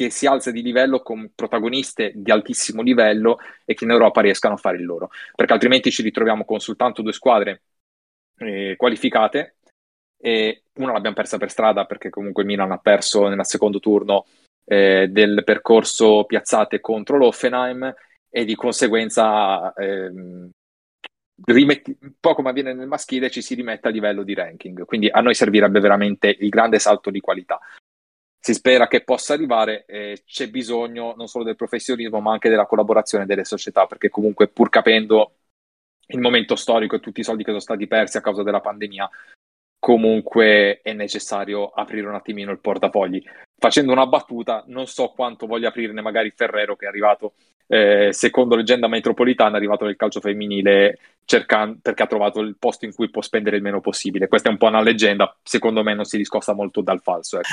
che 0.00 0.08
si 0.08 0.24
alza 0.24 0.50
di 0.50 0.62
livello 0.62 1.02
con 1.02 1.32
protagoniste 1.34 2.12
di 2.14 2.30
altissimo 2.30 2.80
livello 2.80 3.38
e 3.66 3.74
che 3.74 3.84
in 3.84 3.90
Europa 3.90 4.22
riescano 4.22 4.54
a 4.54 4.56
fare 4.56 4.78
il 4.78 4.86
loro, 4.86 5.10
perché 5.34 5.52
altrimenti 5.52 5.90
ci 5.90 6.00
ritroviamo 6.00 6.46
con 6.46 6.58
soltanto 6.58 7.02
due 7.02 7.12
squadre 7.12 7.64
eh, 8.38 8.76
qualificate 8.78 9.56
e 10.16 10.62
una 10.76 10.92
l'abbiamo 10.92 11.16
persa 11.16 11.36
per 11.36 11.50
strada 11.50 11.84
perché 11.84 12.08
comunque 12.08 12.44
Milan 12.44 12.72
ha 12.72 12.78
perso 12.78 13.28
nel 13.28 13.44
secondo 13.44 13.78
turno 13.78 14.24
eh, 14.64 15.08
del 15.08 15.42
percorso 15.44 16.24
piazzate 16.24 16.80
contro 16.80 17.18
l'Offenheim 17.18 17.94
e 18.30 18.44
di 18.46 18.54
conseguenza 18.54 19.70
ehm, 19.74 20.48
rimetti, 21.44 21.94
un 22.00 22.12
po' 22.18 22.32
come 22.32 22.48
avviene 22.48 22.72
nel 22.72 22.88
maschile 22.88 23.28
ci 23.28 23.42
si 23.42 23.54
rimette 23.54 23.88
a 23.88 23.90
livello 23.90 24.22
di 24.22 24.32
ranking. 24.32 24.86
Quindi 24.86 25.10
a 25.10 25.20
noi 25.20 25.34
servirebbe 25.34 25.78
veramente 25.78 26.34
il 26.38 26.48
grande 26.48 26.78
salto 26.78 27.10
di 27.10 27.20
qualità 27.20 27.60
si 28.40 28.54
spera 28.54 28.88
che 28.88 29.04
possa 29.04 29.34
arrivare, 29.34 29.84
eh, 29.84 30.22
c'è 30.24 30.48
bisogno 30.48 31.14
non 31.14 31.28
solo 31.28 31.44
del 31.44 31.56
professionismo 31.56 32.20
ma 32.20 32.32
anche 32.32 32.48
della 32.48 32.66
collaborazione 32.66 33.26
delle 33.26 33.44
società, 33.44 33.86
perché 33.86 34.08
comunque 34.08 34.48
pur 34.48 34.70
capendo 34.70 35.34
il 36.06 36.20
momento 36.20 36.56
storico 36.56 36.96
e 36.96 37.00
tutti 37.00 37.20
i 37.20 37.24
soldi 37.24 37.42
che 37.42 37.50
sono 37.50 37.60
stati 37.60 37.86
persi 37.86 38.16
a 38.16 38.22
causa 38.22 38.42
della 38.42 38.60
pandemia, 38.60 39.08
comunque 39.78 40.80
è 40.80 40.92
necessario 40.94 41.68
aprire 41.68 42.08
un 42.08 42.14
attimino 42.14 42.50
il 42.50 42.60
portafogli. 42.60 43.22
Facendo 43.58 43.92
una 43.92 44.06
battuta, 44.06 44.64
non 44.68 44.86
so 44.86 45.10
quanto 45.10 45.46
voglia 45.46 45.68
aprirne 45.68 46.00
magari 46.00 46.32
Ferrero 46.34 46.76
che 46.76 46.86
è 46.86 46.88
arrivato, 46.88 47.34
eh, 47.72 48.08
secondo 48.12 48.56
leggenda 48.56 48.88
metropolitana, 48.88 49.52
è 49.52 49.56
arrivato 49.56 49.84
nel 49.84 49.94
calcio 49.94 50.20
femminile 50.20 50.98
cercando, 51.24 51.78
perché 51.80 52.02
ha 52.02 52.08
trovato 52.08 52.40
il 52.40 52.56
posto 52.58 52.84
in 52.84 52.92
cui 52.92 53.08
può 53.10 53.22
spendere 53.22 53.56
il 53.56 53.62
meno 53.62 53.80
possibile. 53.80 54.26
Questa 54.26 54.48
è 54.48 54.50
un 54.52 54.58
po' 54.58 54.66
una 54.66 54.82
leggenda, 54.82 55.32
secondo 55.40 55.84
me 55.84 55.94
non 55.94 56.04
si 56.04 56.16
discosta 56.16 56.52
molto 56.52 56.80
dal 56.80 57.00
falso. 57.00 57.38
Ecco. 57.38 57.48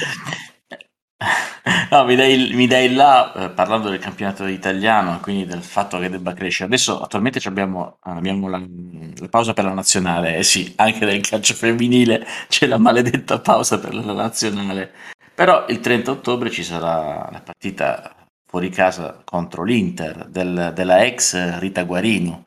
No, 1.90 2.06
mi 2.06 2.16
dai, 2.16 2.52
mi 2.54 2.68
dai 2.68 2.94
là 2.94 3.34
eh, 3.34 3.50
parlando 3.50 3.90
del 3.90 4.00
campionato 4.00 4.46
italiano, 4.46 5.20
quindi 5.20 5.46
del 5.46 5.64
fatto 5.64 5.98
che 6.00 6.10
debba 6.10 6.34
crescere. 6.34 6.66
Adesso 6.66 7.02
attualmente 7.02 7.42
abbiamo, 7.46 7.98
abbiamo 8.02 8.48
la, 8.48 8.60
la, 8.60 9.28
pausa 9.28 9.54
per 9.54 9.64
la 9.64 9.74
nazionale, 9.74 10.38
eh 10.38 10.44
sì, 10.44 10.74
anche 10.78 11.06
nel 11.06 11.28
calcio 11.28 11.54
femminile 11.56 12.26
c'è 12.48 12.68
la 12.68 12.78
maledetta 12.78 13.40
pausa 13.40 13.80
per 13.80 13.96
la 13.96 14.14
nazionale. 14.14 14.92
Però 15.34 15.66
il 15.70 15.80
30 15.80 16.12
ottobre 16.12 16.50
ci 16.52 16.64
sarà 16.64 17.30
la 17.32 17.42
partita 17.44 18.17
fuori 18.58 18.70
casa 18.70 19.22
contro 19.24 19.64
l'Inter 19.64 20.26
del, 20.26 20.72
della 20.74 21.06
ex 21.06 21.60
Rita 21.60 21.84
Guarino, 21.84 22.46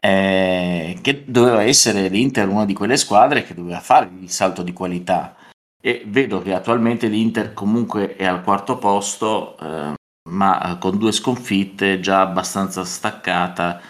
eh, 0.00 0.96
che 1.02 1.24
doveva 1.26 1.64
essere 1.64 2.06
l'Inter 2.06 2.46
una 2.46 2.64
di 2.64 2.72
quelle 2.72 2.96
squadre 2.96 3.42
che 3.42 3.54
doveva 3.54 3.80
fare 3.80 4.08
il 4.20 4.30
salto 4.30 4.62
di 4.62 4.72
qualità 4.72 5.34
e 5.82 6.04
vedo 6.06 6.40
che 6.40 6.54
attualmente 6.54 7.08
l'Inter 7.08 7.52
comunque 7.52 8.14
è 8.14 8.24
al 8.24 8.44
quarto 8.44 8.78
posto, 8.78 9.58
eh, 9.58 9.94
ma 10.30 10.78
con 10.80 10.98
due 10.98 11.10
sconfitte 11.10 11.98
già 11.98 12.20
abbastanza 12.20 12.84
staccata 12.84 13.80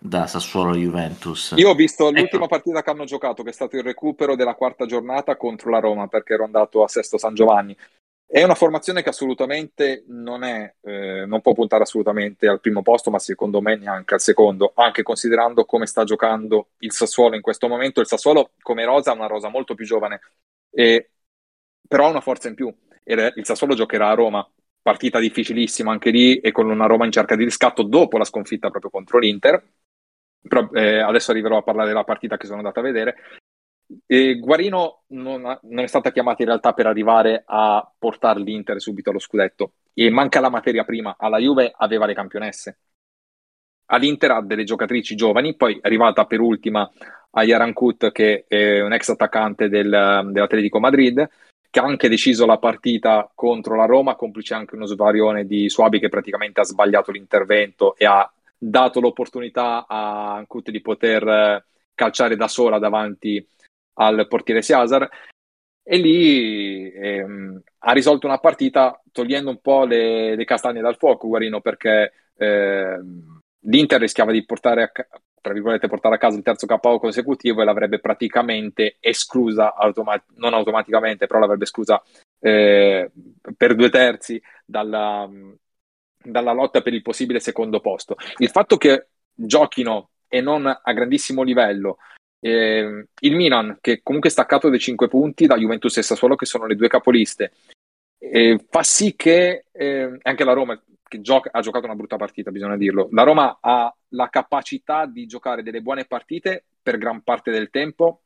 da 0.00 0.26
Sassuolo 0.26 0.74
Juventus. 0.74 1.54
Io 1.56 1.70
ho 1.70 1.74
visto 1.74 2.08
ecco. 2.08 2.18
l'ultima 2.18 2.46
partita 2.48 2.82
che 2.82 2.90
hanno 2.90 3.04
giocato, 3.04 3.44
che 3.44 3.50
è 3.50 3.52
stato 3.52 3.76
il 3.76 3.84
recupero 3.84 4.34
della 4.34 4.54
quarta 4.54 4.84
giornata 4.84 5.36
contro 5.36 5.70
la 5.70 5.78
Roma, 5.78 6.08
perché 6.08 6.34
ero 6.34 6.44
andato 6.44 6.82
a 6.82 6.88
Sesto 6.88 7.18
San 7.18 7.34
Giovanni. 7.34 7.76
È 8.30 8.42
una 8.42 8.54
formazione 8.54 9.02
che 9.02 9.08
assolutamente 9.08 10.04
non 10.08 10.42
è, 10.44 10.74
eh, 10.82 11.24
non 11.26 11.40
può 11.40 11.54
puntare 11.54 11.84
assolutamente 11.84 12.46
al 12.46 12.60
primo 12.60 12.82
posto, 12.82 13.10
ma 13.10 13.18
secondo 13.18 13.62
me 13.62 13.76
neanche 13.76 14.12
al 14.14 14.20
secondo, 14.20 14.72
anche 14.74 15.02
considerando 15.02 15.64
come 15.64 15.86
sta 15.86 16.04
giocando 16.04 16.72
il 16.80 16.92
Sassuolo 16.92 17.36
in 17.36 17.40
questo 17.40 17.68
momento. 17.68 18.00
Il 18.00 18.06
Sassuolo, 18.06 18.50
come 18.60 18.84
rosa, 18.84 19.12
ha 19.12 19.14
una 19.14 19.26
rosa 19.28 19.48
molto 19.48 19.74
più 19.74 19.86
giovane 19.86 20.20
e 20.70 21.10
però 21.88 22.06
ha 22.06 22.10
una 22.10 22.20
forza 22.20 22.48
in 22.48 22.54
più. 22.54 22.74
Il 23.04 23.44
Sassuolo 23.44 23.74
giocherà 23.74 24.10
a 24.10 24.14
Roma, 24.14 24.46
partita 24.82 25.18
difficilissima 25.18 25.90
anche 25.90 26.10
lì 26.10 26.38
e 26.38 26.52
con 26.52 26.68
una 26.68 26.84
Roma 26.86 27.06
in 27.06 27.12
cerca 27.12 27.34
di 27.34 27.44
riscatto 27.44 27.82
dopo 27.82 28.18
la 28.18 28.24
sconfitta 28.24 28.68
proprio 28.68 28.90
contro 28.90 29.18
l'Inter. 29.18 29.64
Però, 30.42 30.68
eh, 30.74 30.98
adesso 30.98 31.30
arriverò 31.30 31.56
a 31.56 31.62
parlare 31.62 31.88
della 31.88 32.04
partita 32.04 32.36
che 32.36 32.44
sono 32.44 32.58
andato 32.58 32.80
a 32.80 32.82
vedere. 32.82 33.16
E 34.06 34.38
Guarino 34.38 35.04
non, 35.08 35.46
ha, 35.46 35.58
non, 35.62 35.82
è 35.82 35.86
stata 35.86 36.12
chiamata 36.12 36.42
in 36.42 36.48
realtà 36.48 36.72
per 36.72 36.86
arrivare 36.86 37.42
a 37.46 37.90
portare 37.98 38.40
l'Inter 38.40 38.80
subito 38.80 39.10
allo 39.10 39.18
scudetto 39.18 39.72
e 39.94 40.10
manca 40.10 40.40
la 40.40 40.50
materia 40.50 40.84
prima. 40.84 41.16
Alla 41.18 41.38
Juve 41.38 41.72
aveva 41.76 42.06
le 42.06 42.14
campionesse. 42.14 42.78
All'Inter 43.86 44.30
ha 44.32 44.42
delle 44.42 44.64
giocatrici 44.64 45.14
giovani, 45.14 45.56
poi 45.56 45.76
è 45.76 45.80
arrivata 45.82 46.26
per 46.26 46.40
ultima 46.40 46.90
a 47.30 47.42
Yarankut 47.42 48.12
che 48.12 48.44
è 48.46 48.80
un 48.80 48.92
ex 48.92 49.08
attaccante 49.08 49.68
del, 49.68 50.28
dell'Atletico 50.30 50.80
Madrid 50.80 51.28
che 51.70 51.80
ha 51.80 51.84
anche 51.84 52.08
deciso 52.08 52.46
la 52.46 52.58
partita 52.58 53.30
contro 53.34 53.76
la 53.76 53.84
Roma, 53.84 54.16
complice 54.16 54.54
anche 54.54 54.74
uno 54.74 54.86
svarione 54.86 55.44
di 55.44 55.68
Suabi 55.68 56.00
che 56.00 56.08
praticamente 56.08 56.60
ha 56.60 56.64
sbagliato 56.64 57.10
l'intervento 57.10 57.94
e 57.96 58.06
ha 58.06 58.30
dato 58.56 59.00
l'opportunità 59.00 59.86
a 59.86 60.34
Ankut 60.34 60.70
di 60.70 60.80
poter 60.80 61.26
eh, 61.26 61.64
calciare 61.94 62.36
da 62.36 62.48
sola 62.48 62.78
davanti 62.78 63.46
al 63.98 64.26
portiere 64.28 64.62
Siasar 64.62 65.08
e 65.82 65.96
lì 65.96 66.92
ehm, 66.92 67.62
ha 67.78 67.92
risolto 67.92 68.26
una 68.26 68.38
partita 68.38 69.00
togliendo 69.10 69.50
un 69.50 69.60
po' 69.60 69.84
le, 69.84 70.36
le 70.36 70.44
castagne 70.44 70.80
dal 70.80 70.96
fuoco 70.96 71.28
Guarino 71.28 71.60
perché 71.60 72.12
ehm, 72.36 73.40
l'Inter 73.60 74.00
rischiava 74.00 74.32
di 74.32 74.44
portare 74.44 74.82
a, 74.82 74.90
tra 75.40 75.52
virgolette, 75.52 75.88
portare 75.88 76.16
a 76.16 76.18
casa 76.18 76.36
il 76.36 76.42
terzo 76.42 76.66
KO 76.66 76.98
consecutivo 76.98 77.62
e 77.62 77.64
l'avrebbe 77.64 78.00
praticamente 78.00 78.96
esclusa, 79.00 79.74
automa- 79.74 80.22
non 80.36 80.52
automaticamente, 80.54 81.26
però 81.26 81.38
l'avrebbe 81.38 81.64
esclusa 81.64 82.02
eh, 82.40 83.10
per 83.56 83.74
due 83.74 83.88
terzi 83.88 84.40
dalla, 84.64 85.28
dalla 86.22 86.52
lotta 86.52 86.82
per 86.82 86.92
il 86.92 87.02
possibile 87.02 87.40
secondo 87.40 87.80
posto. 87.80 88.16
Il 88.38 88.50
fatto 88.50 88.76
che 88.76 89.08
giochino 89.32 90.10
e 90.28 90.40
non 90.40 90.66
a 90.66 90.92
grandissimo 90.92 91.42
livello 91.42 91.96
eh, 92.40 93.06
il 93.20 93.36
Milan, 93.36 93.78
che 93.80 94.00
comunque 94.02 94.30
è 94.30 94.32
staccato 94.32 94.68
dai 94.68 94.78
5 94.78 95.08
punti 95.08 95.46
da 95.46 95.56
Juventus 95.56 95.96
e 95.96 96.02
Sassuolo, 96.02 96.36
che 96.36 96.46
sono 96.46 96.66
le 96.66 96.76
due 96.76 96.88
capoliste, 96.88 97.52
eh, 98.18 98.64
fa 98.68 98.82
sì 98.82 99.14
che 99.16 99.66
eh, 99.72 100.18
anche 100.22 100.44
la 100.44 100.52
Roma, 100.52 100.80
che 101.02 101.20
gioca, 101.20 101.50
ha 101.52 101.60
giocato 101.60 101.86
una 101.86 101.94
brutta 101.94 102.16
partita, 102.16 102.50
bisogna 102.50 102.76
dirlo. 102.76 103.08
La 103.12 103.22
Roma 103.22 103.58
ha 103.60 103.94
la 104.08 104.28
capacità 104.28 105.06
di 105.06 105.26
giocare 105.26 105.62
delle 105.62 105.80
buone 105.80 106.04
partite 106.04 106.64
per 106.82 106.98
gran 106.98 107.22
parte 107.22 107.50
del 107.50 107.70
tempo 107.70 108.22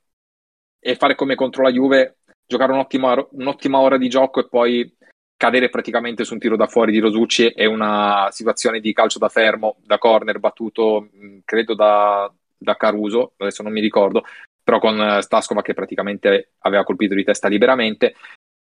e 0.78 0.96
fare 0.96 1.14
come 1.14 1.34
contro 1.34 1.62
la 1.62 1.70
Juve, 1.70 2.18
giocare 2.46 2.72
un'ottima, 2.72 3.28
un'ottima 3.32 3.78
ora 3.78 3.96
di 3.96 4.08
gioco 4.08 4.40
e 4.40 4.48
poi 4.48 4.96
cadere 5.36 5.70
praticamente 5.70 6.24
su 6.24 6.34
un 6.34 6.38
tiro 6.38 6.56
da 6.56 6.66
fuori 6.66 6.92
di 6.92 7.00
Rosucci 7.00 7.48
è 7.48 7.64
una 7.64 8.28
situazione 8.30 8.80
di 8.80 8.92
calcio 8.92 9.18
da 9.18 9.28
fermo, 9.28 9.76
da 9.84 9.98
corner 9.98 10.38
battuto, 10.38 11.08
credo 11.44 11.74
da, 11.74 12.32
da 12.62 12.76
Caruso, 12.76 13.34
adesso 13.36 13.62
non 13.62 13.72
mi 13.72 13.80
ricordo, 13.80 14.24
però 14.62 14.78
con 14.78 15.18
Stascova 15.20 15.62
che 15.62 15.74
praticamente 15.74 16.52
aveva 16.60 16.84
colpito 16.84 17.14
di 17.14 17.24
testa 17.24 17.48
liberamente. 17.48 18.14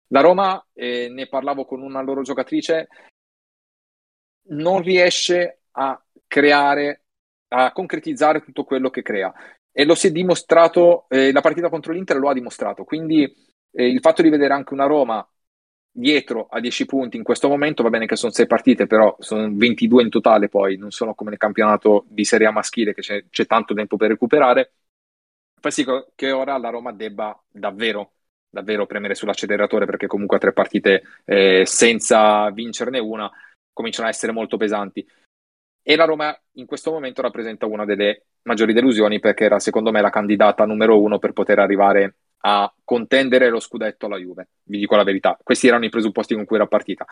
La 0.09 0.21
Roma, 0.21 0.65
eh, 0.73 1.09
ne 1.09 1.29
parlavo 1.29 1.65
con 1.65 1.81
una 1.81 2.03
loro 2.03 2.23
giocatrice, 2.23 2.89
non 4.49 4.83
riesce 4.83 5.63
a 5.73 6.01
creare, 6.27 7.05
a 7.49 7.73
concretizzare 7.73 8.43
tutto 8.43 8.65
quello 8.65 8.91
che 8.91 9.03
crea. 9.03 9.33
E 9.73 9.85
lo 9.85 9.95
si 9.95 10.09
è 10.09 10.11
dimostrato, 10.11 11.07
eh, 11.09 11.33
la 11.33 11.41
partita 11.41 11.69
contro 11.69 11.93
l'Inter 11.93 12.19
lo 12.19 12.29
ha 12.29 12.35
dimostrato. 12.35 12.85
Quindi 12.85 13.25
eh, 13.73 13.89
il 13.89 14.01
fatto 14.01 14.23
di 14.23 14.29
vedere 14.29 14.53
anche 14.53 14.75
una 14.75 14.87
Roma 14.87 15.27
dietro 15.97 16.49
a 16.51 16.59
10 16.59 16.87
punti 16.87 17.17
in 17.17 17.23
questo 17.23 17.49
momento, 17.49 17.85
va 17.85 17.91
bene 17.91 18.07
che 18.07 18.17
sono 18.17 18.33
6 18.33 18.47
partite, 18.47 18.87
però 18.87 19.15
sono 19.21 19.49
22 19.53 20.03
in 20.03 20.11
totale 20.11 20.49
poi, 20.49 20.77
non 20.77 20.91
sono 20.91 21.15
come 21.15 21.31
nel 21.31 21.39
campionato 21.39 22.05
di 22.09 22.25
Serie 22.25 22.49
A 22.49 22.51
maschile 22.51 22.95
che 22.95 23.01
c'è, 23.01 23.25
c'è 23.31 23.47
tanto 23.47 23.75
tempo 23.75 23.97
per 23.97 24.09
recuperare, 24.09 24.73
fa 25.61 25.71
sì 25.71 25.87
che 26.15 26.33
ora 26.33 26.59
la 26.59 26.71
Roma 26.71 26.93
debba 26.93 27.41
davvero 27.49 28.15
davvero 28.55 28.87
premere 28.87 29.17
sull'acceleratore 29.17 29.85
perché 29.85 30.07
comunque 30.07 30.37
a 30.37 30.41
tre 30.41 30.53
partite 30.53 31.03
eh, 31.25 31.65
senza 31.67 32.49
vincerne 32.51 33.01
una 33.01 33.29
cominciano 33.73 34.07
a 34.07 34.11
essere 34.11 34.33
molto 34.33 34.57
pesanti. 34.57 35.07
E 35.83 35.97
la 35.97 36.05
Roma 36.05 36.35
in 36.53 36.65
questo 36.65 36.93
momento 36.93 37.21
rappresenta 37.21 37.67
una 37.67 37.85
delle 37.85 38.27
maggiori 38.43 38.73
delusioni 38.73 39.19
perché 39.19 39.45
era 39.45 39.59
secondo 39.59 39.91
me 39.91 40.01
la 40.01 40.11
candidata 40.11 40.65
numero 40.65 41.01
uno 41.01 41.19
per 41.19 41.33
poter 41.33 41.59
arrivare 41.59 42.15
a 42.47 42.73
contendere 42.85 43.49
lo 43.49 43.59
scudetto 43.59 44.07
alla 44.07 44.19
Juve. 44.19 44.49
Vi 44.65 44.79
dico 44.79 44.97
la 44.97 45.05
verità, 45.05 45.39
questi 45.43 45.67
erano 45.67 45.87
i 45.87 45.91
presupposti 45.91 46.35
con 46.35 46.45
cui 46.45 46.57
era 46.57 46.67
partita. 46.67 47.07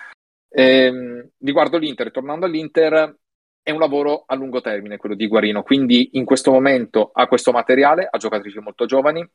Ehm, 0.51 1.31
riguardo 1.39 1.79
l'Inter, 1.79 2.11
tornando 2.11 2.45
all'Inter, 2.45 3.17
è 3.63 3.71
un 3.71 3.79
lavoro 3.79 4.25
a 4.27 4.35
lungo 4.35 4.61
termine 4.61 4.99
quello 4.99 5.15
di 5.15 5.27
Guarino, 5.27 5.63
quindi 5.63 6.11
in 6.13 6.25
questo 6.27 6.51
momento 6.51 7.11
ha 7.15 7.27
questo 7.29 7.51
materiale, 7.53 8.07
ha 8.11 8.19
giocatrici 8.19 8.59
molto 8.59 8.85
giovani 8.85 9.27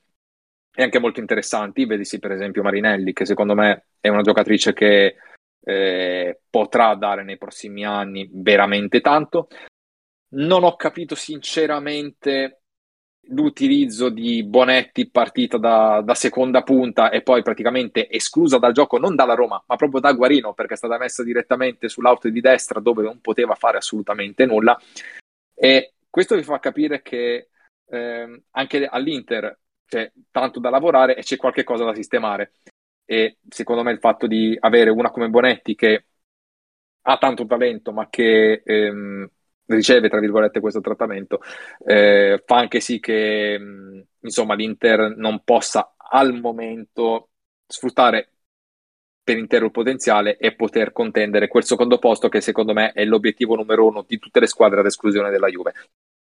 e 0.76 0.84
anche 0.84 1.00
molto 1.00 1.20
interessanti, 1.20 1.86
vedisi 1.86 2.20
per 2.20 2.32
esempio 2.32 2.62
Marinelli, 2.62 3.14
che 3.14 3.26
secondo 3.26 3.56
me 3.56 3.88
è 4.00 4.10
una 4.10 4.22
giocatrice 4.22 4.74
che 4.74 5.16
eh, 5.64 6.40
potrà 6.48 6.94
dare 6.94 7.24
nei 7.24 7.38
prossimi 7.40 7.84
anni 7.84 8.30
veramente 8.32 9.02
tanto. 9.02 9.48
Non 10.30 10.64
ho 10.64 10.76
capito 10.76 11.16
sinceramente 11.16 12.62
l'utilizzo 13.30 14.10
di 14.10 14.44
Bonetti 14.44 15.10
partita 15.10 15.58
da, 15.58 16.02
da, 16.04 16.14
seconda 16.14 16.64
punta 16.64 17.10
e 17.10 17.22
poi 17.22 17.42
praticamente 17.42 18.10
esclusa 18.10 18.58
dal 18.58 18.74
gioco 18.74 18.98
non 18.98 19.16
dalla 19.16 19.34
Roma 19.34 19.62
ma 19.68 19.76
proprio 19.76 20.00
da 20.00 20.14
Guarino 20.14 20.54
perché 20.54 20.74
è 20.74 20.78
stata 20.78 20.98
messa 20.98 21.24
direttamente 21.24 21.90
sull'auto 21.90 22.30
di 22.30 22.42
destra 22.42 22.80
dove 22.80 23.04
non 23.04 23.20
poteva 23.22 23.56
fare 23.56 23.78
assolutamente 23.78 24.46
nulla. 24.46 24.80
E 25.54 25.94
questo 26.10 26.36
vi 26.36 26.44
fa 26.44 26.60
capire 26.60 27.02
che 27.02 27.50
eh, 27.90 28.44
anche 28.52 28.86
all'Inter 28.86 29.60
c'è 29.86 30.12
tanto 30.32 30.60
da 30.60 30.70
lavorare 30.70 31.16
e 31.16 31.22
c'è 31.22 31.38
qualche 31.38 31.64
cosa 31.64 31.86
da 31.86 31.96
sistemare. 31.96 32.54
E 33.06 33.38
secondo 33.48 33.84
me 33.84 33.92
il 33.92 34.00
fatto 34.00 34.28
di 34.28 34.56
avere 34.60 34.90
una 34.90 35.12
come 35.12 35.30
Bonetti 35.30 35.76
che 35.76 36.06
ha 37.02 37.18
tanto 37.18 37.46
talento 37.46 37.94
ma 37.94 38.10
che 38.10 38.62
ehm, 38.66 39.30
riceve 39.68 40.10
tra 40.10 40.20
virgolette 40.20 40.60
questo 40.60 40.82
trattamento 40.82 41.42
eh, 41.86 42.42
fa 42.46 42.58
anche 42.58 42.80
sì 42.80 43.00
che 43.00 43.60
insomma 44.20 44.56
l'Inter 44.56 45.16
non 45.16 45.44
possa 45.44 45.96
al 45.98 46.34
momento 46.40 47.30
sfruttare 47.68 48.32
per 49.28 49.38
intero 49.38 49.66
il 49.66 49.72
potenziale 49.72 50.38
e 50.38 50.56
poter 50.56 50.94
contendere 50.94 51.50
quel 51.50 51.66
secondo 51.66 52.00
posto 52.00 52.30
che 52.30 52.40
secondo 52.40 52.72
me 52.72 52.94
è 52.94 53.04
l'obiettivo 53.04 53.56
numero 53.56 53.86
uno 53.86 54.06
di 54.08 54.20
tutte 54.20 54.40
le 54.40 54.48
squadre 54.48 54.80
ad 54.80 54.86
esclusione 54.86 55.30
della 55.30 55.50
Juve. 55.50 55.74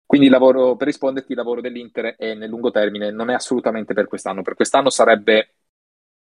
Quindi 0.05 0.27
il 0.27 0.33
lavoro, 0.33 0.75
per 0.75 0.89
risponderti, 0.89 1.31
il 1.31 1.39
lavoro 1.39 1.61
dell'Inter 1.61 2.17
è 2.17 2.35
nel 2.35 2.49
lungo 2.49 2.73
termine, 2.73 3.13
non 3.13 3.31
è 3.31 3.35
assolutamente 3.35 3.95
per 3.95 4.09
quest'anno. 4.09 4.43
Per 4.43 4.55
quest'anno 4.55 4.91
sarebbe 4.91 5.55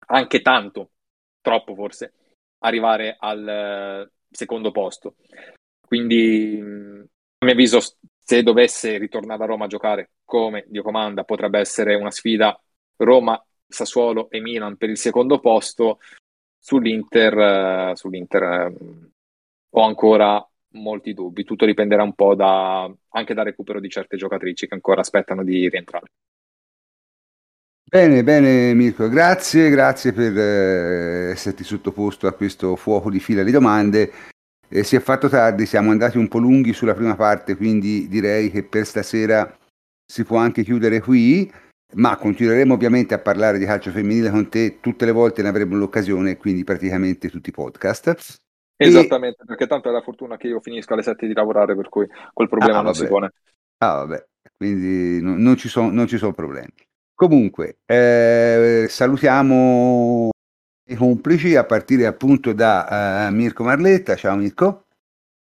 anche 0.07 0.41
tanto, 0.41 0.91
troppo 1.41 1.75
forse, 1.75 2.13
arrivare 2.59 3.17
al 3.19 3.47
eh, 3.47 4.11
secondo 4.31 4.71
posto. 4.71 5.15
Quindi, 5.93 6.59
a 6.59 7.45
mio 7.45 7.53
avviso, 7.53 7.79
se 8.17 8.41
dovesse 8.41 8.97
ritornare 8.97 9.43
a 9.43 9.45
Roma 9.45 9.65
a 9.65 9.67
giocare 9.67 10.13
come 10.23 10.65
Dio 10.67 10.81
comanda, 10.81 11.23
potrebbe 11.23 11.59
essere 11.59 11.93
una 11.93 12.09
sfida 12.09 12.59
Roma, 12.95 13.39
Sassuolo 13.67 14.31
e 14.31 14.41
Milan 14.41 14.75
per 14.75 14.89
il 14.89 14.97
secondo 14.97 15.39
posto. 15.39 15.99
Sull'Inter, 16.57 17.91
uh, 17.91 17.95
sull'Inter 17.95 18.71
uh, 18.71 19.11
ho 19.69 19.81
ancora 19.83 20.43
molti 20.69 21.13
dubbi. 21.13 21.43
Tutto 21.43 21.67
dipenderà 21.67 22.01
un 22.01 22.15
po' 22.15 22.33
da, 22.33 22.91
anche 23.09 23.35
dal 23.35 23.45
recupero 23.45 23.79
di 23.79 23.89
certe 23.89 24.17
giocatrici 24.17 24.65
che 24.65 24.73
ancora 24.73 25.01
aspettano 25.01 25.43
di 25.43 25.69
rientrare. 25.69 26.07
Bene, 27.83 28.23
bene 28.23 28.73
Mirko, 28.73 29.07
grazie, 29.09 29.69
grazie 29.69 30.11
per 30.11 30.35
eh, 30.35 31.29
esserti 31.29 31.63
sottoposto 31.63 32.25
a 32.25 32.33
questo 32.33 32.75
fuoco 32.75 33.11
di 33.11 33.19
fila 33.19 33.43
di 33.43 33.51
domande. 33.51 34.32
Eh, 34.75 34.83
si 34.83 34.95
è 34.95 34.99
fatto 34.99 35.29
tardi, 35.29 35.67
siamo 35.67 35.91
andati 35.91 36.17
un 36.17 36.27
po' 36.27 36.39
lunghi 36.39 36.73
sulla 36.73 36.95
prima 36.95 37.15
parte, 37.15 37.55
quindi 37.55 38.07
direi 38.07 38.49
che 38.49 38.63
per 38.63 38.87
stasera 38.87 39.55
si 40.03 40.23
può 40.23 40.37
anche 40.37 40.63
chiudere 40.63 40.99
qui, 40.99 41.51
ma 41.93 42.17
continueremo 42.17 42.73
ovviamente 42.73 43.13
a 43.13 43.19
parlare 43.19 43.59
di 43.59 43.65
calcio 43.65 43.91
femminile 43.91 44.31
con 44.31 44.49
te 44.49 44.79
tutte 44.79 45.05
le 45.05 45.11
volte 45.11 45.43
ne 45.43 45.49
avremo 45.49 45.75
l'occasione, 45.75 46.37
quindi 46.37 46.63
praticamente 46.63 47.29
tutti 47.29 47.49
i 47.49 47.51
podcast. 47.51 48.37
Esattamente, 48.75 49.43
e... 49.43 49.45
perché 49.45 49.67
tanto 49.67 49.89
è 49.89 49.91
la 49.91 50.01
fortuna 50.01 50.37
che 50.37 50.47
io 50.47 50.59
finisco 50.59 50.93
alle 50.93 51.03
7 51.03 51.27
di 51.27 51.33
lavorare, 51.33 51.75
per 51.75 51.89
cui 51.89 52.07
quel 52.33 52.49
problema 52.49 52.79
ah, 52.79 52.81
non 52.81 52.95
si 52.95 53.05
pone. 53.05 53.31
Ah, 53.77 53.93
vabbè, 53.97 54.25
quindi 54.57 55.21
no, 55.21 55.35
non, 55.37 55.55
non 55.93 56.07
ci 56.07 56.17
sono 56.17 56.33
problemi. 56.33 56.73
Comunque, 57.13 57.77
eh, 57.85 58.87
salutiamo 58.89 60.31
i 60.93 60.95
complici 60.95 61.55
a 61.55 61.65
partire 61.65 62.05
appunto 62.05 62.53
da 62.53 63.27
uh, 63.29 63.33
Mirko 63.33 63.63
Marletta. 63.63 64.15
Ciao 64.15 64.35
Mirko. 64.35 64.85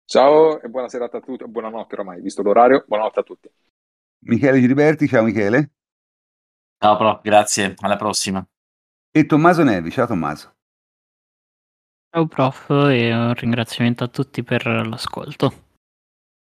Ciao 0.05 0.61
e 0.61 0.69
buona 0.69 0.89
serata 0.89 1.19
a 1.19 1.21
tutti, 1.21 1.47
buonanotte 1.47 1.95
oramai, 1.95 2.21
visto 2.21 2.43
l'orario, 2.43 2.85
buonanotte 2.87 3.21
a 3.21 3.23
tutti. 3.23 3.51
Michele 4.25 4.61
Giliberti, 4.61 5.09
ciao 5.09 5.23
Michele. 5.23 5.71
Ciao 6.79 6.97
Pro, 6.97 7.21
grazie, 7.23 7.75
alla 7.79 7.97
prossima. 7.97 8.45
E 9.11 9.27
Tommaso 9.27 9.63
Nevi, 9.63 9.91
ciao 9.91 10.07
Tommaso. 10.07 10.55
Ciao 12.11 12.27
prof 12.27 12.69
e 12.69 13.15
un 13.15 13.33
ringraziamento 13.33 14.05
a 14.05 14.09
tutti 14.09 14.43
per 14.43 14.67
l'ascolto. 14.67 15.71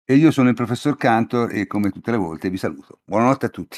E 0.04 0.16
io 0.16 0.32
sono 0.32 0.50
il 0.50 0.56
professor 0.56 0.98
Cantor 0.98 1.54
e 1.54 1.68
come 1.68 1.92
tutte 1.92 2.10
le 2.10 2.18
volte 2.18 2.50
vi 2.50 2.58
saluto. 2.58 3.02
Buonanotte 3.04 3.46
a 3.46 3.50
tutti. 3.50 3.78